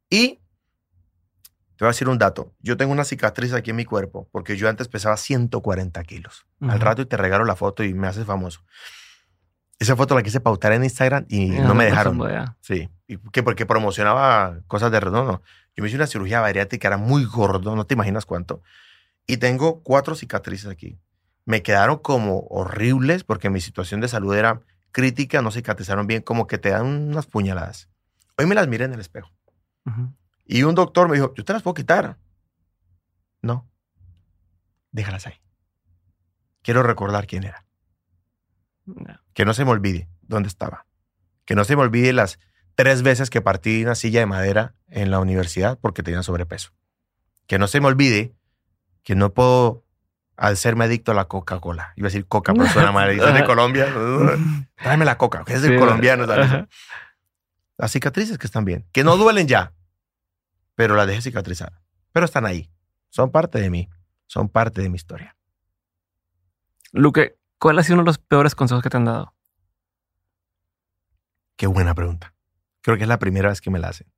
Y 0.08 0.41
te 1.82 1.86
voy 1.86 1.88
a 1.88 1.94
decir 1.94 2.08
un 2.08 2.18
dato. 2.18 2.54
Yo 2.60 2.76
tengo 2.76 2.92
una 2.92 3.02
cicatriz 3.02 3.52
aquí 3.54 3.70
en 3.70 3.76
mi 3.76 3.84
cuerpo 3.84 4.28
porque 4.30 4.56
yo 4.56 4.68
antes 4.68 4.86
pesaba 4.86 5.16
140 5.16 6.00
kilos. 6.04 6.46
Al 6.60 6.78
rato 6.78 7.02
y 7.02 7.06
te 7.06 7.16
regalo 7.16 7.44
la 7.44 7.56
foto 7.56 7.82
y 7.82 7.92
me 7.92 8.06
haces 8.06 8.24
famoso. 8.24 8.62
Esa 9.80 9.96
foto 9.96 10.14
la 10.14 10.22
quise 10.22 10.38
pautar 10.38 10.70
en 10.74 10.84
Instagram 10.84 11.26
y 11.28 11.46
no, 11.46 11.74
me 11.74 11.86
dejaron. 11.86 12.22
Sí. 12.60 12.88
¿Y 13.08 13.16
qué? 13.32 13.42
Porque 13.42 13.66
promocionaba 13.66 14.60
cosas 14.68 14.92
de 14.92 15.00
redondo. 15.00 15.42
Yo 15.74 15.82
me 15.82 15.88
hice 15.88 15.96
una 15.96 16.06
cirugía 16.06 16.40
bariátrica, 16.40 16.86
era 16.86 16.98
muy 16.98 17.24
gordo, 17.24 17.74
no 17.74 17.84
te 17.84 17.94
imaginas 17.94 18.26
cuánto. 18.26 18.62
Y 19.26 19.38
tengo 19.38 19.82
cuatro 19.82 20.14
cicatrices 20.14 20.70
aquí. 20.70 21.00
Me 21.46 21.64
quedaron 21.64 21.98
como 21.98 22.46
horribles 22.48 23.24
porque 23.24 23.50
mi 23.50 23.60
situación 23.60 24.00
de 24.00 24.06
salud 24.06 24.36
era 24.36 24.60
crítica, 24.92 25.42
no 25.42 25.50
cicatrizaron 25.50 26.06
bien, 26.06 26.22
como 26.22 26.46
que 26.46 26.58
te 26.58 26.70
dan 26.70 26.86
unas 26.86 27.26
puñaladas. 27.26 27.88
Hoy 28.38 28.46
me 28.46 28.54
las 28.54 28.68
miré 28.68 28.84
en 28.84 28.92
el 28.92 29.00
espejo. 29.00 29.32
Y 30.52 30.64
un 30.64 30.74
doctor 30.74 31.08
me 31.08 31.14
dijo, 31.14 31.32
yo 31.34 31.46
te 31.46 31.54
las 31.54 31.62
puedo 31.62 31.72
quitar. 31.72 32.18
No, 33.40 33.66
déjalas 34.90 35.26
ahí. 35.26 35.40
Quiero 36.60 36.82
recordar 36.82 37.26
quién 37.26 37.44
era. 37.44 37.64
Que 39.32 39.46
no 39.46 39.54
se 39.54 39.64
me 39.64 39.70
olvide 39.70 40.10
dónde 40.20 40.48
estaba. 40.50 40.84
Que 41.46 41.54
no 41.54 41.64
se 41.64 41.74
me 41.74 41.80
olvide 41.80 42.12
las 42.12 42.38
tres 42.74 43.02
veces 43.02 43.30
que 43.30 43.40
partí 43.40 43.82
una 43.82 43.94
silla 43.94 44.20
de 44.20 44.26
madera 44.26 44.74
en 44.88 45.10
la 45.10 45.20
universidad 45.20 45.78
porque 45.80 46.02
tenía 46.02 46.22
sobrepeso. 46.22 46.74
Que 47.46 47.58
no 47.58 47.66
se 47.66 47.80
me 47.80 47.86
olvide 47.86 48.34
que 49.04 49.14
no 49.14 49.32
puedo 49.32 49.86
al 50.36 50.58
serme 50.58 50.84
adicto 50.84 51.12
a 51.12 51.14
la 51.14 51.28
Coca-Cola. 51.28 51.94
Iba 51.96 52.08
a 52.08 52.10
decir 52.10 52.26
Coca, 52.26 52.52
pero 52.52 52.68
suena 52.68 52.92
mal. 52.92 53.08
¿Es 53.08 53.34
de 53.34 53.44
Colombia? 53.46 53.86
Tráeme 54.76 55.06
la 55.06 55.16
Coca, 55.16 55.44
que 55.46 55.54
es 55.54 55.62
de 55.62 55.78
colombiano. 55.78 56.26
Las 57.78 57.90
cicatrices 57.90 58.36
que 58.36 58.46
están 58.46 58.66
bien, 58.66 58.86
que 58.92 59.02
no 59.02 59.16
duelen 59.16 59.48
ya, 59.48 59.72
pero 60.74 60.94
las 60.94 61.06
dejé 61.06 61.22
cicatrizar. 61.22 61.80
Pero 62.12 62.26
están 62.26 62.46
ahí. 62.46 62.70
Son 63.10 63.30
parte 63.30 63.60
de 63.60 63.70
mí. 63.70 63.88
Son 64.26 64.48
parte 64.48 64.80
de 64.80 64.88
mi 64.88 64.96
historia. 64.96 65.36
Luque, 66.92 67.38
¿cuál 67.58 67.78
ha 67.78 67.82
sido 67.82 67.94
uno 67.94 68.04
de 68.04 68.06
los 68.06 68.18
peores 68.18 68.54
consejos 68.54 68.82
que 68.82 68.90
te 68.90 68.96
han 68.96 69.04
dado? 69.04 69.34
Qué 71.56 71.66
buena 71.66 71.94
pregunta. 71.94 72.34
Creo 72.80 72.96
que 72.96 73.04
es 73.04 73.08
la 73.08 73.18
primera 73.18 73.48
vez 73.48 73.60
que 73.60 73.70
me 73.70 73.78
la 73.78 73.88
hacen. 73.88 74.10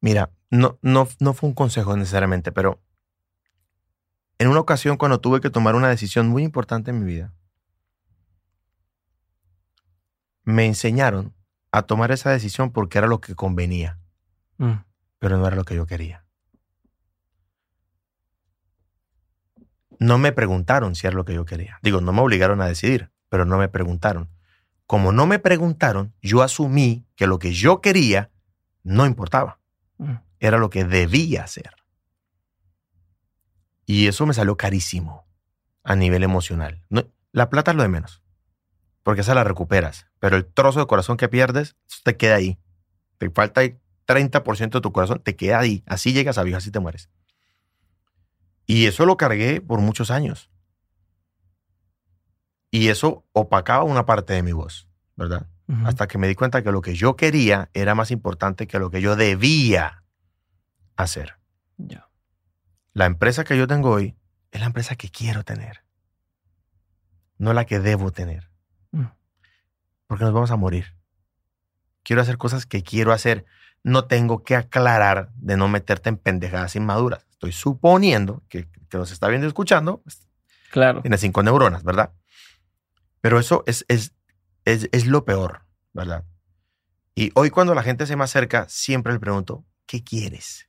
Mira, 0.00 0.30
no, 0.50 0.78
no, 0.82 1.06
no 1.18 1.34
fue 1.34 1.48
un 1.48 1.54
consejo 1.54 1.96
necesariamente, 1.96 2.52
pero 2.52 2.82
en 4.38 4.48
una 4.48 4.60
ocasión 4.60 4.96
cuando 4.96 5.20
tuve 5.20 5.40
que 5.40 5.50
tomar 5.50 5.74
una 5.74 5.88
decisión 5.88 6.28
muy 6.28 6.42
importante 6.42 6.90
en 6.90 7.00
mi 7.00 7.06
vida, 7.06 7.34
me 10.42 10.64
enseñaron 10.66 11.34
a 11.70 11.82
tomar 11.82 12.10
esa 12.10 12.30
decisión 12.30 12.72
porque 12.72 12.98
era 12.98 13.06
lo 13.06 13.20
que 13.20 13.34
convenía. 13.34 13.98
Mm 14.56 14.89
pero 15.20 15.38
no 15.38 15.46
era 15.46 15.54
lo 15.54 15.64
que 15.64 15.76
yo 15.76 15.86
quería. 15.86 16.24
No 20.00 20.18
me 20.18 20.32
preguntaron 20.32 20.96
si 20.96 21.06
era 21.06 21.14
lo 21.14 21.26
que 21.26 21.34
yo 21.34 21.44
quería. 21.44 21.78
Digo, 21.82 22.00
no 22.00 22.12
me 22.12 22.22
obligaron 22.22 22.60
a 22.62 22.66
decidir, 22.66 23.12
pero 23.28 23.44
no 23.44 23.58
me 23.58 23.68
preguntaron. 23.68 24.30
Como 24.86 25.12
no 25.12 25.26
me 25.26 25.38
preguntaron, 25.38 26.14
yo 26.22 26.42
asumí 26.42 27.06
que 27.14 27.26
lo 27.26 27.38
que 27.38 27.52
yo 27.52 27.82
quería 27.82 28.30
no 28.82 29.06
importaba. 29.06 29.60
Mm. 29.98 30.14
Era 30.40 30.56
lo 30.56 30.70
que 30.70 30.84
debía 30.84 31.44
hacer. 31.44 31.70
Y 33.84 34.06
eso 34.08 34.24
me 34.24 34.34
salió 34.34 34.56
carísimo 34.56 35.26
a 35.84 35.96
nivel 35.96 36.22
emocional. 36.22 36.82
la 37.32 37.50
plata 37.50 37.72
es 37.72 37.76
lo 37.76 37.82
de 37.82 37.88
menos, 37.88 38.22
porque 39.02 39.20
esa 39.20 39.34
la 39.34 39.44
recuperas, 39.44 40.06
pero 40.18 40.36
el 40.36 40.46
trozo 40.46 40.80
de 40.80 40.86
corazón 40.86 41.16
que 41.16 41.28
pierdes, 41.28 41.76
te 42.04 42.16
queda 42.16 42.36
ahí. 42.36 42.58
Te 43.18 43.28
falta 43.30 43.60
30% 44.10 44.70
de 44.70 44.80
tu 44.80 44.92
corazón 44.92 45.20
te 45.22 45.36
queda 45.36 45.60
ahí. 45.60 45.84
Así 45.86 46.12
llegas 46.12 46.38
a 46.38 46.42
viejo, 46.42 46.58
así 46.58 46.70
te 46.70 46.80
mueres. 46.80 47.08
Y 48.66 48.86
eso 48.86 49.06
lo 49.06 49.16
cargué 49.16 49.60
por 49.60 49.80
muchos 49.80 50.10
años. 50.10 50.50
Y 52.70 52.88
eso 52.88 53.24
opacaba 53.32 53.84
una 53.84 54.06
parte 54.06 54.32
de 54.32 54.42
mi 54.42 54.52
voz, 54.52 54.88
¿verdad? 55.16 55.48
Hasta 55.84 56.08
que 56.08 56.18
me 56.18 56.26
di 56.26 56.34
cuenta 56.34 56.64
que 56.64 56.72
lo 56.72 56.82
que 56.82 56.94
yo 56.94 57.14
quería 57.14 57.70
era 57.74 57.94
más 57.94 58.10
importante 58.10 58.66
que 58.66 58.80
lo 58.80 58.90
que 58.90 59.00
yo 59.00 59.14
debía 59.14 60.02
hacer. 60.96 61.36
La 62.92 63.06
empresa 63.06 63.44
que 63.44 63.56
yo 63.56 63.68
tengo 63.68 63.90
hoy 63.90 64.16
es 64.50 64.60
la 64.60 64.66
empresa 64.66 64.96
que 64.96 65.10
quiero 65.10 65.44
tener, 65.44 65.84
no 67.38 67.52
la 67.52 67.66
que 67.66 67.78
debo 67.78 68.10
tener. 68.10 68.50
Mm. 68.90 69.06
Porque 70.08 70.24
nos 70.24 70.32
vamos 70.32 70.50
a 70.50 70.56
morir. 70.56 70.96
Quiero 72.02 72.20
hacer 72.22 72.36
cosas 72.36 72.66
que 72.66 72.82
quiero 72.82 73.12
hacer 73.12 73.44
no 73.82 74.04
tengo 74.04 74.42
que 74.42 74.56
aclarar 74.56 75.30
de 75.36 75.56
no 75.56 75.68
meterte 75.68 76.08
en 76.08 76.16
pendejadas 76.16 76.76
inmaduras. 76.76 77.26
Estoy 77.30 77.52
suponiendo 77.52 78.42
que, 78.48 78.68
que 78.88 78.98
nos 78.98 79.10
está 79.10 79.28
viendo 79.28 79.46
y 79.46 79.48
escuchando. 79.48 80.02
Pues, 80.02 80.28
claro. 80.70 81.02
Tiene 81.02 81.18
cinco 81.18 81.42
neuronas, 81.42 81.82
¿verdad? 81.82 82.12
Pero 83.20 83.38
eso 83.38 83.64
es, 83.66 83.84
es, 83.88 84.12
es, 84.64 84.88
es 84.92 85.06
lo 85.06 85.24
peor, 85.24 85.62
¿verdad? 85.92 86.24
Y 87.14 87.32
hoy 87.34 87.50
cuando 87.50 87.74
la 87.74 87.82
gente 87.82 88.06
se 88.06 88.16
me 88.16 88.24
acerca, 88.24 88.66
siempre 88.68 89.12
le 89.12 89.20
pregunto, 89.20 89.64
¿qué 89.86 90.02
quieres? 90.02 90.68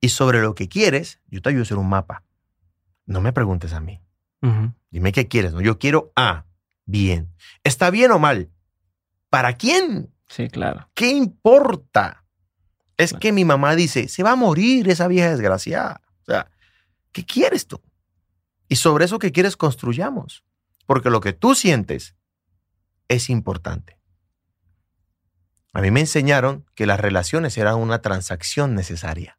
Y 0.00 0.08
sobre 0.08 0.42
lo 0.42 0.54
que 0.54 0.68
quieres, 0.68 1.20
yo 1.28 1.40
te 1.40 1.50
ayudo 1.50 1.62
a 1.62 1.64
hacer 1.64 1.78
un 1.78 1.88
mapa. 1.88 2.24
No 3.06 3.20
me 3.20 3.32
preguntes 3.32 3.72
a 3.72 3.80
mí. 3.80 4.00
Dime 4.90 5.12
qué 5.12 5.28
quieres. 5.28 5.52
¿no? 5.52 5.60
Yo 5.60 5.78
quiero 5.78 6.12
A. 6.16 6.44
Bien. 6.84 7.32
¿Está 7.62 7.90
bien 7.90 8.10
o 8.10 8.18
mal? 8.18 8.50
¿Para 9.30 9.56
quién? 9.56 10.12
Sí, 10.32 10.48
claro. 10.48 10.88
¿Qué 10.94 11.10
importa? 11.10 12.24
Es 12.96 13.12
que 13.12 13.32
mi 13.32 13.44
mamá 13.44 13.76
dice, 13.76 14.08
se 14.08 14.22
va 14.22 14.30
a 14.30 14.36
morir 14.36 14.88
esa 14.88 15.06
vieja 15.06 15.28
desgraciada. 15.28 16.00
O 16.22 16.24
sea, 16.24 16.50
¿qué 17.12 17.26
quieres 17.26 17.66
tú? 17.66 17.82
Y 18.66 18.76
sobre 18.76 19.04
eso 19.04 19.18
que 19.18 19.30
quieres 19.30 19.58
construyamos. 19.58 20.42
Porque 20.86 21.10
lo 21.10 21.20
que 21.20 21.34
tú 21.34 21.54
sientes 21.54 22.16
es 23.08 23.28
importante. 23.28 23.98
A 25.74 25.82
mí 25.82 25.90
me 25.90 26.00
enseñaron 26.00 26.64
que 26.74 26.86
las 26.86 26.98
relaciones 26.98 27.58
eran 27.58 27.74
una 27.76 28.00
transacción 28.00 28.74
necesaria. 28.74 29.38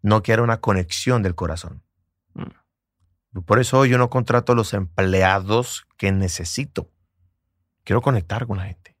No 0.00 0.22
que 0.22 0.32
era 0.32 0.42
una 0.42 0.60
conexión 0.60 1.24
del 1.24 1.34
corazón. 1.34 1.82
Mm. 2.34 3.40
Por 3.40 3.58
eso 3.58 3.84
yo 3.84 3.98
no 3.98 4.10
contrato 4.10 4.52
a 4.52 4.54
los 4.54 4.74
empleados 4.74 5.88
que 5.96 6.12
necesito. 6.12 6.92
Quiero 7.82 8.00
conectar 8.00 8.46
con 8.46 8.58
la 8.58 8.66
gente. 8.66 8.93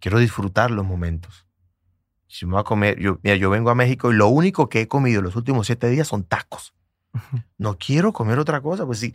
Quiero 0.00 0.18
disfrutar 0.18 0.70
los 0.70 0.84
momentos. 0.84 1.46
Si 2.26 2.44
me 2.44 2.52
voy 2.52 2.60
a 2.60 2.64
comer, 2.64 2.98
yo, 3.00 3.18
mira, 3.22 3.36
yo 3.36 3.50
vengo 3.50 3.70
a 3.70 3.74
México 3.74 4.12
y 4.12 4.14
lo 4.14 4.28
único 4.28 4.68
que 4.68 4.82
he 4.82 4.88
comido 4.88 5.22
los 5.22 5.36
últimos 5.36 5.66
siete 5.66 5.88
días 5.88 6.08
son 6.08 6.24
tacos. 6.24 6.74
No 7.56 7.78
quiero 7.78 8.12
comer 8.12 8.38
otra 8.38 8.60
cosa. 8.60 8.84
Pues 8.84 8.98
si 8.98 9.14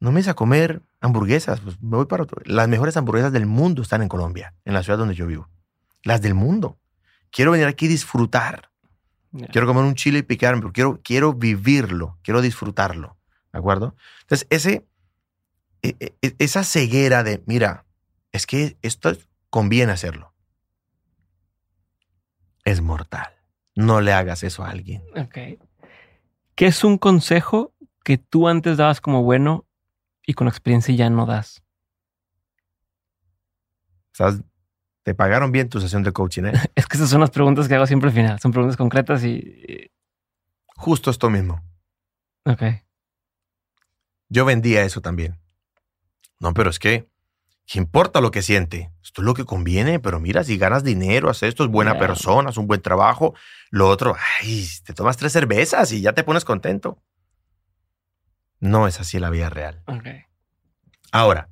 no 0.00 0.12
me 0.12 0.20
hice 0.20 0.30
a 0.30 0.34
comer 0.34 0.82
hamburguesas, 1.00 1.60
pues 1.60 1.80
me 1.82 1.96
voy 1.96 2.06
para 2.06 2.22
otro. 2.22 2.40
Las 2.44 2.68
mejores 2.68 2.96
hamburguesas 2.96 3.32
del 3.32 3.46
mundo 3.46 3.82
están 3.82 4.02
en 4.02 4.08
Colombia, 4.08 4.54
en 4.64 4.74
la 4.74 4.82
ciudad 4.82 4.98
donde 4.98 5.14
yo 5.14 5.26
vivo. 5.26 5.48
Las 6.02 6.22
del 6.22 6.34
mundo. 6.34 6.78
Quiero 7.30 7.50
venir 7.50 7.66
aquí 7.66 7.86
a 7.86 7.90
disfrutar. 7.90 8.70
Quiero 9.52 9.66
comer 9.66 9.84
un 9.84 9.94
chile 9.94 10.20
y 10.20 10.22
picarme, 10.22 10.62
pero 10.62 10.72
quiero, 10.72 11.00
quiero 11.02 11.34
vivirlo, 11.34 12.18
quiero 12.22 12.40
disfrutarlo. 12.40 13.18
¿De 13.52 13.58
acuerdo? 13.58 13.94
Entonces, 14.22 14.46
ese, 14.50 14.86
e, 15.82 15.96
e, 16.00 16.16
e, 16.22 16.34
esa 16.38 16.64
ceguera 16.64 17.22
de, 17.22 17.42
mira, 17.46 17.84
es 18.32 18.46
que 18.46 18.78
esto 18.80 19.10
es 19.10 19.28
conviene 19.50 19.92
hacerlo. 19.92 20.34
Es 22.64 22.80
mortal. 22.80 23.32
No 23.74 24.00
le 24.00 24.12
hagas 24.12 24.42
eso 24.42 24.64
a 24.64 24.70
alguien. 24.70 25.02
Ok. 25.16 25.60
¿Qué 26.54 26.66
es 26.66 26.82
un 26.84 26.98
consejo 26.98 27.72
que 28.04 28.18
tú 28.18 28.48
antes 28.48 28.76
dabas 28.76 29.00
como 29.00 29.22
bueno 29.22 29.66
y 30.26 30.34
con 30.34 30.48
experiencia 30.48 30.94
ya 30.94 31.10
no 31.10 31.26
das? 31.26 31.62
te 35.04 35.14
pagaron 35.14 35.52
bien 35.52 35.68
tu 35.68 35.80
sesión 35.80 36.02
de 36.02 36.12
coaching, 36.12 36.46
¿eh? 36.46 36.52
es 36.74 36.86
que 36.86 36.96
esas 36.96 37.08
son 37.08 37.20
las 37.20 37.30
preguntas 37.30 37.68
que 37.68 37.74
hago 37.74 37.86
siempre 37.86 38.08
al 38.08 38.14
final. 38.14 38.40
Son 38.40 38.50
preguntas 38.50 38.76
concretas 38.76 39.24
y... 39.24 39.90
Justo 40.76 41.10
esto 41.10 41.30
mismo. 41.30 41.62
Ok. 42.44 42.62
Yo 44.28 44.44
vendía 44.44 44.82
eso 44.82 45.00
también. 45.00 45.38
No, 46.40 46.52
pero 46.52 46.70
es 46.70 46.78
que 46.78 47.08
¿Qué 47.68 47.78
importa 47.78 48.22
lo 48.22 48.30
que 48.30 48.40
siente? 48.40 48.90
Esto 49.04 49.20
es 49.20 49.26
lo 49.26 49.34
que 49.34 49.44
conviene, 49.44 50.00
pero 50.00 50.20
mira, 50.20 50.42
si 50.42 50.56
ganas 50.56 50.84
dinero, 50.84 51.28
haces 51.28 51.50
esto, 51.50 51.64
es 51.64 51.70
buena 51.70 51.98
persona, 51.98 52.48
es 52.48 52.56
un 52.56 52.66
buen 52.66 52.80
trabajo. 52.80 53.34
Lo 53.68 53.90
otro, 53.90 54.16
ay, 54.40 54.66
te 54.84 54.94
tomas 54.94 55.18
tres 55.18 55.32
cervezas 55.32 55.92
y 55.92 56.00
ya 56.00 56.14
te 56.14 56.24
pones 56.24 56.46
contento. 56.46 57.02
No 58.58 58.88
es 58.88 59.00
así 59.00 59.18
la 59.18 59.28
vida 59.28 59.50
real. 59.50 59.82
Ok. 59.86 60.06
Ahora, 61.12 61.50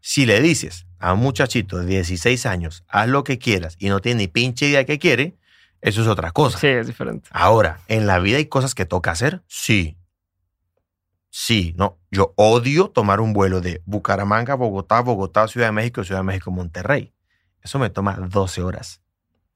si 0.00 0.24
le 0.24 0.40
dices 0.40 0.86
a 0.98 1.12
un 1.12 1.20
muchachito 1.20 1.78
de 1.78 1.84
16 1.84 2.46
años, 2.46 2.82
haz 2.88 3.08
lo 3.10 3.22
que 3.22 3.38
quieras 3.38 3.76
y 3.78 3.90
no 3.90 4.00
tiene 4.00 4.22
ni 4.22 4.28
pinche 4.28 4.66
idea 4.66 4.78
de 4.78 4.86
qué 4.86 4.98
quiere, 4.98 5.36
eso 5.82 6.00
es 6.00 6.08
otra 6.08 6.32
cosa. 6.32 6.58
Sí, 6.58 6.68
es 6.68 6.86
diferente. 6.86 7.28
Ahora, 7.32 7.80
¿en 7.86 8.06
la 8.06 8.18
vida 8.18 8.38
hay 8.38 8.46
cosas 8.46 8.74
que 8.74 8.86
toca 8.86 9.10
hacer? 9.10 9.42
Sí. 9.46 9.98
Sí, 11.30 11.74
no. 11.76 11.98
Yo 12.10 12.34
odio 12.36 12.90
tomar 12.90 13.20
un 13.20 13.32
vuelo 13.32 13.60
de 13.60 13.82
Bucaramanga, 13.86 14.54
Bogotá, 14.56 15.00
Bogotá, 15.00 15.46
Ciudad 15.48 15.68
de 15.68 15.72
México, 15.72 16.02
Ciudad 16.04 16.20
de 16.20 16.24
México, 16.24 16.50
Monterrey. 16.50 17.14
Eso 17.62 17.78
me 17.78 17.88
toma 17.90 18.14
12 18.16 18.62
horas. 18.62 19.00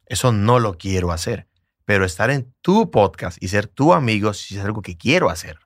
Eso 0.06 0.32
no 0.32 0.58
lo 0.60 0.76
quiero 0.78 1.10
hacer. 1.12 1.48
Pero 1.84 2.04
estar 2.04 2.30
en 2.30 2.54
tu 2.62 2.90
podcast 2.90 3.42
y 3.42 3.48
ser 3.48 3.66
tu 3.66 3.92
amigo 3.92 4.30
es 4.30 4.56
algo 4.58 4.82
que 4.82 4.96
quiero 4.96 5.30
hacer. 5.30 5.58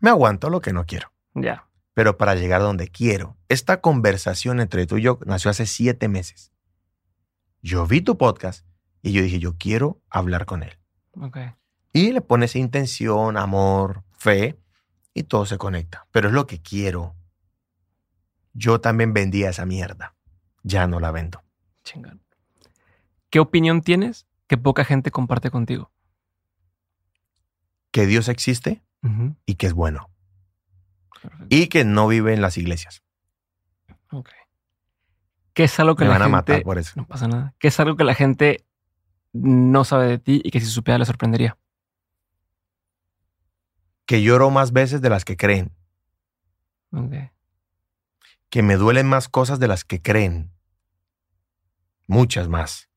Me 0.00 0.10
aguanto 0.10 0.50
lo 0.50 0.60
que 0.60 0.72
no 0.72 0.84
quiero 0.86 1.10
Ya. 1.34 1.68
pero 1.94 2.18
para 2.18 2.34
llegar 2.34 2.60
donde 2.60 2.88
quiero. 2.88 3.36
Esta 3.48 3.80
conversación 3.80 4.60
entre 4.60 4.86
tú 4.86 4.98
y 4.98 5.02
yo 5.02 5.18
nació 5.26 5.50
hace 5.50 5.66
siete 5.66 6.08
meses. 6.08 6.52
Yo 7.62 7.86
vi 7.86 8.00
tu 8.00 8.16
podcast 8.18 8.64
y 9.02 9.12
yo 9.12 9.22
dije, 9.22 9.38
yo 9.40 9.56
quiero 9.58 10.00
hablar 10.08 10.44
con 10.46 10.62
él. 10.62 10.78
Ok. 11.20 11.38
Y 11.92 12.12
le 12.12 12.20
pones 12.20 12.54
intención, 12.54 13.36
amor, 13.36 14.04
fe 14.18 14.58
y 15.14 15.22
todo 15.22 15.46
se 15.46 15.56
conecta. 15.56 16.06
Pero 16.10 16.28
es 16.28 16.34
lo 16.34 16.46
que 16.46 16.60
quiero. 16.60 17.16
Yo 18.52 18.80
también 18.80 19.14
vendía 19.14 19.50
esa 19.50 19.64
mierda. 19.64 20.14
Ya 20.62 20.86
no 20.86 21.00
la 21.00 21.10
vendo. 21.10 21.42
Chingón. 21.84 22.22
¿Qué 23.30 23.40
opinión 23.40 23.82
tienes 23.82 24.26
que 24.46 24.58
poca 24.58 24.84
gente 24.84 25.10
comparte 25.10 25.50
contigo? 25.50 25.90
Que 27.90 28.06
Dios 28.06 28.28
existe 28.28 28.82
y 29.46 29.54
que 29.54 29.66
es 29.66 29.72
bueno. 29.72 30.10
Perfecto. 31.22 31.46
Y 31.48 31.68
que 31.68 31.84
no 31.84 32.08
vive 32.08 32.34
en 32.34 32.42
las 32.42 32.58
iglesias. 32.58 33.02
Ok. 34.10 34.30
¿Qué 35.54 35.64
es 35.64 35.80
algo 35.80 35.96
que 35.96 36.04
Me 36.04 36.10
la 36.10 36.14
van 36.14 36.22
a 36.22 36.24
gente... 36.26 36.52
matar 36.52 36.62
por 36.62 36.78
eso. 36.78 36.92
No 36.96 37.06
pasa 37.06 37.28
nada. 37.28 37.54
¿Qué 37.58 37.68
es 37.68 37.80
algo 37.80 37.96
que 37.96 38.04
la 38.04 38.14
gente 38.14 38.64
no 39.32 39.84
sabe 39.84 40.06
de 40.06 40.18
ti 40.18 40.40
y 40.44 40.50
que 40.50 40.60
si 40.60 40.66
supiera 40.66 40.98
le 40.98 41.04
sorprendería? 41.04 41.56
Que 44.08 44.22
lloro 44.22 44.48
más 44.48 44.72
veces 44.72 45.02
de 45.02 45.10
las 45.10 45.26
que 45.26 45.36
creen. 45.36 45.76
Que 48.48 48.62
me 48.62 48.76
duelen 48.76 49.06
más 49.06 49.28
cosas 49.28 49.60
de 49.60 49.68
las 49.68 49.84
que 49.84 50.00
creen. 50.00 50.50
Muchas 52.06 52.48
más. 52.48 52.88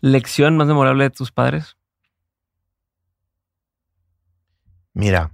¿Lección 0.00 0.56
más 0.56 0.66
memorable 0.66 1.04
de 1.04 1.10
tus 1.10 1.30
padres? 1.30 1.76
Mira, 4.94 5.30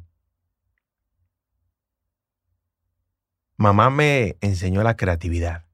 mamá 3.57 3.91
me 3.91 4.39
enseñó 4.41 4.83
la 4.83 4.97
creatividad. 4.97 5.65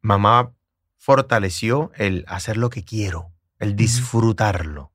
Mamá 0.00 0.54
fortaleció 1.02 1.90
el 1.96 2.24
hacer 2.28 2.56
lo 2.56 2.70
que 2.70 2.84
quiero, 2.84 3.32
el 3.58 3.74
disfrutarlo. 3.74 4.92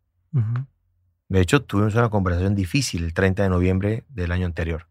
De 1.27 1.41
hecho, 1.41 1.63
tuvimos 1.63 1.95
una 1.95 2.09
conversación 2.09 2.55
difícil 2.55 3.03
el 3.03 3.13
30 3.13 3.43
de 3.43 3.49
noviembre 3.49 4.05
del 4.07 4.31
año 4.31 4.45
anterior. 4.45 4.87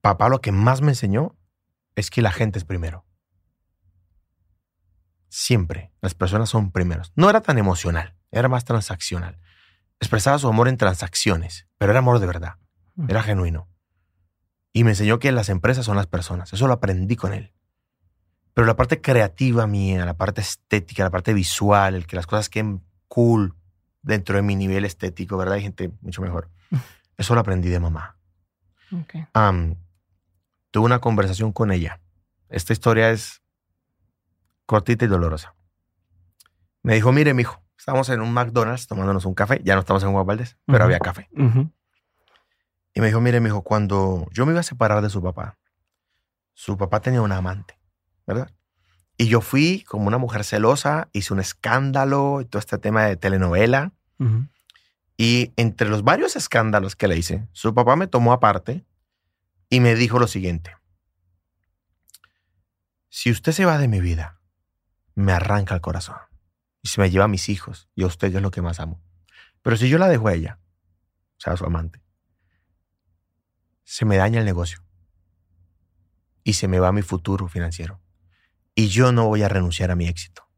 Papá 0.00 0.30
lo 0.30 0.40
que 0.40 0.52
más 0.52 0.80
me 0.80 0.92
enseñó 0.92 1.36
es 1.96 2.08
que 2.08 2.22
la 2.22 2.32
gente 2.32 2.58
es 2.58 2.64
primero. 2.64 3.04
Siempre 5.28 5.92
las 6.00 6.14
personas 6.14 6.48
son 6.48 6.72
primeros. 6.72 7.12
No 7.14 7.28
era 7.28 7.42
tan 7.42 7.58
emocional, 7.58 8.16
era 8.30 8.48
más 8.48 8.64
transaccional. 8.64 9.38
Expresaba 10.00 10.38
su 10.38 10.48
amor 10.48 10.66
en 10.66 10.78
transacciones, 10.78 11.68
pero 11.76 11.92
era 11.92 11.98
amor 11.98 12.20
de 12.20 12.26
verdad, 12.26 12.54
era 13.06 13.22
genuino. 13.22 13.68
Y 14.72 14.82
me 14.82 14.92
enseñó 14.92 15.18
que 15.18 15.30
las 15.30 15.50
empresas 15.50 15.84
son 15.84 15.96
las 15.96 16.06
personas. 16.06 16.54
Eso 16.54 16.66
lo 16.66 16.72
aprendí 16.72 17.16
con 17.16 17.34
él. 17.34 17.54
Pero 18.54 18.66
la 18.66 18.76
parte 18.76 19.00
creativa 19.00 19.66
mía, 19.66 20.06
la 20.06 20.16
parte 20.16 20.40
estética, 20.40 21.02
la 21.02 21.10
parte 21.10 21.34
visual, 21.34 21.96
el 21.96 22.06
que 22.06 22.16
las 22.16 22.26
cosas 22.26 22.48
queden 22.48 22.82
cool 23.08 23.54
dentro 24.02 24.36
de 24.36 24.42
mi 24.42 24.54
nivel 24.54 24.84
estético, 24.84 25.36
¿verdad? 25.36 25.54
Hay 25.56 25.62
gente 25.62 25.90
mucho 26.00 26.22
mejor. 26.22 26.50
Eso 27.16 27.34
lo 27.34 27.40
aprendí 27.40 27.68
de 27.68 27.80
mamá. 27.80 28.16
Tuve 30.70 30.84
una 30.84 31.00
conversación 31.00 31.52
con 31.52 31.72
ella. 31.72 32.00
Esta 32.48 32.72
historia 32.72 33.10
es 33.10 33.42
cortita 34.66 35.04
y 35.04 35.08
dolorosa. 35.08 35.54
Me 36.82 36.94
dijo, 36.94 37.12
mire, 37.12 37.34
mijo, 37.34 37.62
estamos 37.78 38.08
en 38.08 38.20
un 38.20 38.32
McDonald's 38.32 38.86
tomándonos 38.86 39.24
un 39.24 39.34
café. 39.34 39.60
Ya 39.64 39.74
no 39.74 39.80
estamos 39.80 40.02
en 40.02 40.12
Juan 40.12 40.26
Valdez, 40.26 40.56
pero 40.66 40.84
había 40.84 40.98
café. 40.98 41.28
Y 42.94 43.00
me 43.00 43.06
dijo, 43.06 43.20
mire, 43.20 43.40
mijo, 43.40 43.62
cuando 43.62 44.26
yo 44.30 44.46
me 44.46 44.52
iba 44.52 44.60
a 44.60 44.64
separar 44.64 45.02
de 45.02 45.10
su 45.10 45.22
papá, 45.22 45.58
su 46.52 46.76
papá 46.76 47.00
tenía 47.00 47.22
una 47.22 47.36
amante, 47.36 47.78
¿verdad? 48.26 48.50
Y 49.16 49.28
yo 49.28 49.40
fui 49.40 49.84
como 49.86 50.08
una 50.08 50.18
mujer 50.18 50.44
celosa, 50.44 51.08
hice 51.12 51.32
un 51.32 51.40
escándalo 51.40 52.40
y 52.40 52.46
todo 52.46 52.58
este 52.58 52.78
tema 52.78 53.04
de 53.04 53.16
telenovela. 53.16 53.92
Y 55.16 55.52
entre 55.56 55.88
los 55.88 56.02
varios 56.02 56.34
escándalos 56.34 56.96
que 56.96 57.06
le 57.06 57.16
hice, 57.16 57.46
su 57.52 57.74
papá 57.74 57.94
me 57.94 58.06
tomó 58.06 58.32
aparte 58.32 58.84
y 59.68 59.80
me 59.80 59.94
dijo 59.94 60.18
lo 60.18 60.26
siguiente. 60.26 60.76
Si 63.08 63.30
usted 63.30 63.52
se 63.52 63.64
va 63.64 63.78
de 63.78 63.86
mi 63.86 64.00
vida, 64.00 64.40
me 65.14 65.32
arranca 65.32 65.74
el 65.74 65.80
corazón. 65.80 66.16
Y 66.82 66.88
se 66.88 67.00
me 67.00 67.10
lleva 67.10 67.26
a 67.26 67.28
mis 67.28 67.48
hijos 67.48 67.88
y 67.94 68.02
a 68.02 68.06
usted 68.06 68.30
yo 68.30 68.38
es 68.38 68.42
lo 68.42 68.50
que 68.50 68.62
más 68.62 68.80
amo. 68.80 69.00
Pero 69.62 69.76
si 69.76 69.88
yo 69.88 69.98
la 69.98 70.08
dejo 70.08 70.28
a 70.28 70.34
ella, 70.34 70.58
o 71.38 71.40
sea, 71.40 71.52
a 71.52 71.56
su 71.56 71.64
amante, 71.64 72.02
se 73.84 74.04
me 74.04 74.16
daña 74.16 74.40
el 74.40 74.44
negocio. 74.44 74.84
Y 76.42 76.54
se 76.54 76.68
me 76.68 76.80
va 76.80 76.92
mi 76.92 77.02
futuro 77.02 77.48
financiero. 77.48 78.03
Y 78.74 78.88
yo 78.88 79.12
no 79.12 79.26
voy 79.26 79.42
a 79.42 79.48
renunciar 79.48 79.90
a 79.90 79.96
mi 79.96 80.06
éxito. 80.06 80.48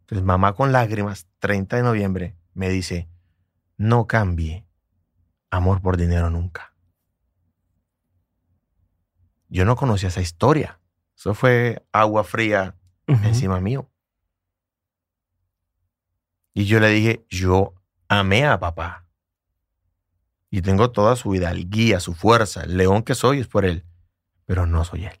Entonces, 0.00 0.24
mamá 0.24 0.54
con 0.54 0.72
lágrimas, 0.72 1.26
30 1.40 1.76
de 1.76 1.82
noviembre, 1.82 2.36
me 2.54 2.70
dice, 2.70 3.08
no 3.76 4.06
cambie 4.06 4.66
amor 5.50 5.82
por 5.82 5.96
dinero 5.96 6.30
nunca. 6.30 6.74
Yo 9.48 9.64
no 9.64 9.76
conocía 9.76 10.08
esa 10.08 10.20
historia. 10.20 10.80
Eso 11.16 11.34
fue 11.34 11.86
agua 11.92 12.24
fría 12.24 12.76
encima 13.06 13.60
mío. 13.60 13.90
Y 16.54 16.66
yo 16.66 16.80
le 16.80 16.88
dije, 16.88 17.26
yo 17.28 17.74
amé 18.08 18.46
a 18.46 18.58
papá. 18.58 19.06
Y 20.50 20.62
tengo 20.62 20.90
toda 20.90 21.16
su 21.16 21.34
hidalguía, 21.34 22.00
su 22.00 22.14
fuerza. 22.14 22.62
El 22.62 22.76
león 22.76 23.02
que 23.02 23.14
soy 23.14 23.40
es 23.40 23.46
por 23.46 23.64
él. 23.64 23.84
Pero 24.44 24.66
no 24.66 24.84
soy 24.84 25.04
él. 25.06 25.20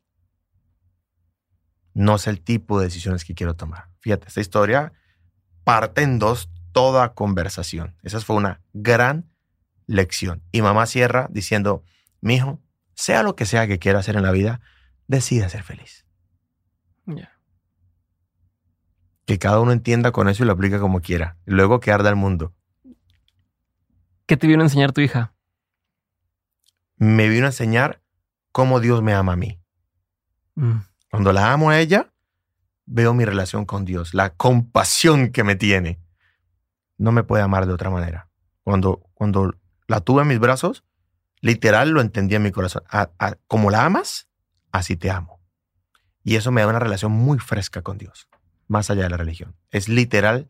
No 1.98 2.16
sé 2.16 2.30
el 2.30 2.40
tipo 2.40 2.78
de 2.78 2.84
decisiones 2.84 3.24
que 3.24 3.34
quiero 3.34 3.54
tomar. 3.54 3.88
Fíjate, 3.98 4.28
esta 4.28 4.40
historia 4.40 4.92
parte 5.64 6.02
en 6.02 6.20
dos 6.20 6.48
toda 6.70 7.12
conversación. 7.12 7.96
Esa 8.04 8.20
fue 8.20 8.36
una 8.36 8.60
gran 8.72 9.28
lección. 9.88 10.44
Y 10.52 10.62
mamá 10.62 10.86
cierra 10.86 11.26
diciendo, 11.28 11.82
mi 12.20 12.36
hijo, 12.36 12.62
sea 12.94 13.24
lo 13.24 13.34
que 13.34 13.46
sea 13.46 13.66
que 13.66 13.80
quiera 13.80 13.98
hacer 13.98 14.14
en 14.14 14.22
la 14.22 14.30
vida, 14.30 14.60
decida 15.08 15.48
ser 15.48 15.64
feliz. 15.64 16.06
Que 19.24 19.40
cada 19.40 19.58
uno 19.58 19.72
entienda 19.72 20.12
con 20.12 20.28
eso 20.28 20.44
y 20.44 20.46
lo 20.46 20.52
aplique 20.52 20.78
como 20.78 21.00
quiera. 21.00 21.36
Y 21.46 21.50
luego 21.50 21.80
que 21.80 21.90
arda 21.90 22.10
el 22.10 22.16
mundo. 22.16 22.54
¿Qué 24.26 24.36
te 24.36 24.46
vino 24.46 24.62
a 24.62 24.66
enseñar 24.66 24.92
tu 24.92 25.00
hija? 25.00 25.34
Me 26.94 27.28
vino 27.28 27.46
a 27.46 27.48
enseñar 27.48 28.00
cómo 28.52 28.78
Dios 28.78 29.02
me 29.02 29.14
ama 29.14 29.32
a 29.32 29.36
mí. 29.36 29.60
Mm. 30.54 30.78
Cuando 31.18 31.32
la 31.32 31.52
amo 31.52 31.70
a 31.70 31.80
ella, 31.80 32.12
veo 32.86 33.12
mi 33.12 33.24
relación 33.24 33.64
con 33.64 33.84
Dios, 33.84 34.14
la 34.14 34.34
compasión 34.34 35.32
que 35.32 35.42
me 35.42 35.56
tiene. 35.56 35.98
No 36.96 37.10
me 37.10 37.24
puede 37.24 37.42
amar 37.42 37.66
de 37.66 37.72
otra 37.72 37.90
manera. 37.90 38.28
Cuando, 38.62 39.02
cuando 39.14 39.52
la 39.88 40.00
tuve 40.00 40.22
en 40.22 40.28
mis 40.28 40.38
brazos, 40.38 40.84
literal 41.40 41.90
lo 41.90 42.02
entendí 42.02 42.36
en 42.36 42.42
mi 42.44 42.52
corazón. 42.52 42.84
A- 42.88 43.10
a- 43.18 43.34
como 43.48 43.70
la 43.72 43.84
amas, 43.84 44.28
así 44.70 44.96
te 44.96 45.10
amo. 45.10 45.40
Y 46.22 46.36
eso 46.36 46.52
me 46.52 46.60
da 46.60 46.68
una 46.68 46.78
relación 46.78 47.10
muy 47.10 47.40
fresca 47.40 47.82
con 47.82 47.98
Dios, 47.98 48.28
más 48.68 48.88
allá 48.88 49.02
de 49.02 49.10
la 49.10 49.16
religión. 49.16 49.56
Es 49.72 49.88
literal, 49.88 50.46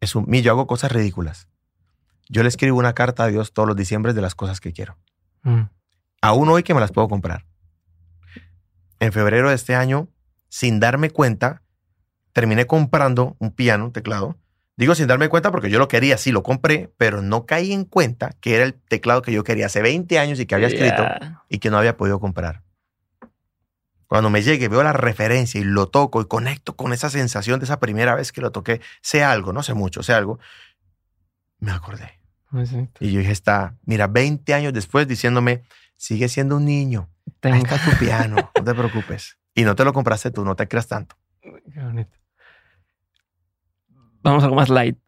es 0.00 0.16
un, 0.16 0.24
mí, 0.26 0.42
yo 0.42 0.50
hago 0.50 0.66
cosas 0.66 0.90
ridículas. 0.90 1.46
Yo 2.28 2.42
le 2.42 2.48
escribo 2.48 2.76
una 2.76 2.92
carta 2.94 3.22
a 3.22 3.28
Dios 3.28 3.52
todos 3.52 3.68
los 3.68 3.76
diciembre 3.76 4.14
de 4.14 4.20
las 4.20 4.34
cosas 4.34 4.58
que 4.60 4.72
quiero. 4.72 4.98
Mm. 5.44 5.60
Aún 6.22 6.48
hoy 6.48 6.64
que 6.64 6.74
me 6.74 6.80
las 6.80 6.90
puedo 6.90 7.06
comprar. 7.08 7.46
En 9.00 9.12
febrero 9.12 9.50
de 9.50 9.54
este 9.54 9.74
año, 9.74 10.08
sin 10.48 10.80
darme 10.80 11.10
cuenta, 11.10 11.62
terminé 12.32 12.66
comprando 12.66 13.36
un 13.38 13.50
piano, 13.50 13.86
un 13.86 13.92
teclado, 13.92 14.36
Digo 14.76 14.94
sin 14.94 15.06
darme 15.06 15.30
cuenta 15.30 15.50
porque 15.50 15.70
yo 15.70 15.78
lo 15.78 15.88
quería, 15.88 16.18
sí, 16.18 16.32
lo 16.32 16.42
compré, 16.42 16.92
pero 16.98 17.22
no 17.22 17.46
caí 17.46 17.72
en 17.72 17.84
cuenta 17.84 18.36
que 18.40 18.56
era 18.56 18.64
el 18.64 18.74
teclado 18.74 19.22
que 19.22 19.32
yo 19.32 19.42
quería 19.42 19.66
hace 19.66 19.80
20 19.80 20.18
años 20.18 20.38
y 20.38 20.44
que 20.44 20.54
había 20.54 20.68
escrito 20.68 21.02
y 21.48 21.58
que 21.58 21.70
no 21.70 21.78
había 21.78 21.96
podido 21.96 22.20
comprar. 22.20 22.62
Cuando 24.06 24.28
me 24.28 24.42
llegue, 24.42 24.68
veo 24.68 24.82
la 24.82 24.92
referencia 24.92 25.60
y 25.60 25.64
lo 25.64 25.88
toco 25.88 26.20
y 26.20 26.26
conecto 26.26 26.76
con 26.76 26.92
esa 26.92 27.08
sensación 27.08 27.58
de 27.58 27.64
esa 27.64 27.80
primera 27.80 28.14
vez 28.14 28.32
que 28.32 28.42
lo 28.42 28.52
toqué, 28.52 28.82
sé 29.00 29.24
algo, 29.24 29.54
no 29.54 29.62
sé 29.62 29.72
mucho, 29.72 30.02
sé 30.02 30.12
algo, 30.12 30.38
me 31.58 31.72
acordé. 31.72 32.20
Exacto. 32.52 33.02
Y 33.02 33.12
yo 33.12 33.20
dije, 33.20 33.32
está, 33.32 33.76
mira, 33.86 34.08
20 34.08 34.52
años 34.52 34.74
después 34.74 35.08
diciéndome, 35.08 35.62
sigue 35.96 36.28
siendo 36.28 36.58
un 36.58 36.66
niño, 36.66 37.08
ahí 37.42 37.58
está 37.58 37.78
tu 37.78 37.96
piano, 37.98 38.36
no 38.56 38.64
te 38.64 38.74
preocupes. 38.74 39.38
Y 39.54 39.64
no 39.64 39.74
te 39.74 39.84
lo 39.84 39.92
compraste 39.92 40.30
tú, 40.30 40.44
no 40.44 40.56
te 40.56 40.68
creas 40.68 40.88
tanto. 40.88 41.16
Qué 41.40 41.80
bonito. 41.80 42.16
Vamos 44.22 44.42
a 44.42 44.46
algo 44.46 44.56
más 44.56 44.68
light. 44.68 44.98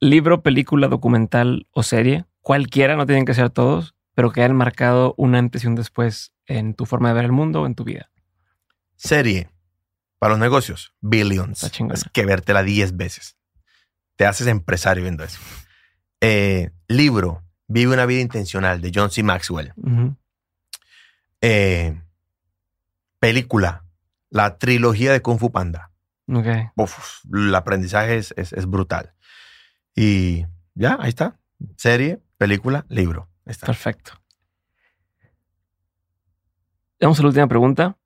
Libro, 0.00 0.42
película, 0.42 0.88
documental 0.88 1.66
o 1.72 1.82
serie, 1.82 2.26
cualquiera, 2.40 2.96
no 2.96 3.06
tienen 3.06 3.24
que 3.24 3.34
ser 3.34 3.50
todos, 3.50 3.94
pero 4.14 4.30
que 4.30 4.42
hayan 4.42 4.56
marcado 4.56 5.14
una 5.16 5.38
impresión 5.38 5.74
después 5.74 6.32
en 6.46 6.74
tu 6.74 6.86
forma 6.86 7.08
de 7.08 7.14
ver 7.14 7.24
el 7.24 7.32
mundo 7.32 7.62
o 7.62 7.66
en 7.66 7.74
tu 7.74 7.84
vida. 7.84 8.10
Serie, 8.96 9.50
para 10.18 10.32
los 10.32 10.40
negocios, 10.40 10.94
Billions. 11.00 11.64
Es 11.64 12.04
que 12.12 12.24
vértela 12.24 12.62
10 12.62 12.96
veces. 12.96 13.36
Te 14.16 14.26
haces 14.26 14.46
empresario 14.46 15.02
viendo 15.02 15.24
eso. 15.24 15.38
Eh, 16.20 16.70
libro, 16.88 17.42
Vive 17.68 17.92
una 17.92 18.06
vida 18.06 18.22
intencional, 18.22 18.80
de 18.80 18.90
John 18.94 19.10
C. 19.10 19.22
Maxwell. 19.22 19.74
Eh, 21.40 22.00
película, 23.20 23.84
la 24.30 24.58
trilogía 24.58 25.12
de 25.12 25.22
Kung 25.22 25.38
Fu 25.38 25.50
Panda. 25.52 25.90
Ok. 26.32 26.46
Uf, 26.76 27.20
el 27.32 27.54
aprendizaje 27.54 28.16
es, 28.16 28.34
es- 28.36 28.52
es 28.52 28.66
brutal. 28.66 29.14
Y 29.94 30.44
ya, 30.74 30.96
ahí 31.00 31.08
está. 31.08 31.38
Serie, 31.76 32.20
película, 32.36 32.84
libro. 32.88 33.28
Ahí 33.46 33.52
está. 33.52 33.66
Perfecto. 33.66 34.12
Vamos 37.00 37.18
a 37.18 37.22
la 37.22 37.28
última 37.28 37.46
pregunta. 37.48 37.96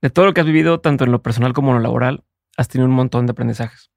De 0.00 0.10
todo 0.10 0.26
lo 0.26 0.34
que 0.34 0.40
has 0.40 0.46
vivido, 0.46 0.80
tanto 0.80 1.04
en 1.04 1.12
lo 1.12 1.22
personal 1.22 1.52
como 1.52 1.68
en 1.70 1.76
lo 1.76 1.80
laboral, 1.82 2.24
has 2.56 2.68
tenido 2.68 2.88
un 2.88 2.94
montón 2.94 3.26
de 3.26 3.32
aprendizajes. 3.32 3.90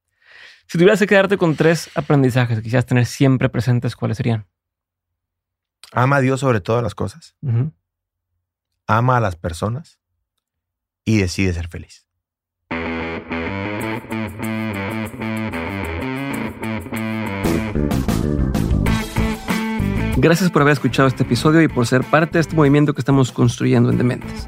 Si 0.67 0.77
tuvieras 0.77 0.99
que 0.99 1.07
quedarte 1.07 1.37
con 1.37 1.55
tres 1.55 1.89
aprendizajes 1.95 2.57
que 2.57 2.63
quisieras 2.63 2.85
tener 2.85 3.05
siempre 3.05 3.49
presentes, 3.49 3.95
¿cuáles 3.95 4.17
serían? 4.17 4.47
Ama 5.91 6.17
a 6.17 6.21
Dios 6.21 6.39
sobre 6.39 6.61
todas 6.61 6.83
las 6.83 6.95
cosas. 6.95 7.35
Ama 8.87 9.17
a 9.17 9.19
las 9.19 9.35
personas 9.35 9.99
y 11.03 11.17
decide 11.17 11.53
ser 11.53 11.67
feliz. 11.67 12.07
Gracias 20.17 20.49
por 20.49 20.61
haber 20.61 20.73
escuchado 20.73 21.07
este 21.07 21.23
episodio 21.23 21.61
y 21.61 21.67
por 21.67 21.85
ser 21.85 22.03
parte 22.03 22.33
de 22.33 22.39
este 22.41 22.55
movimiento 22.55 22.93
que 22.93 23.01
estamos 23.01 23.31
construyendo 23.31 23.89
en 23.89 23.97
Dementes. 23.97 24.47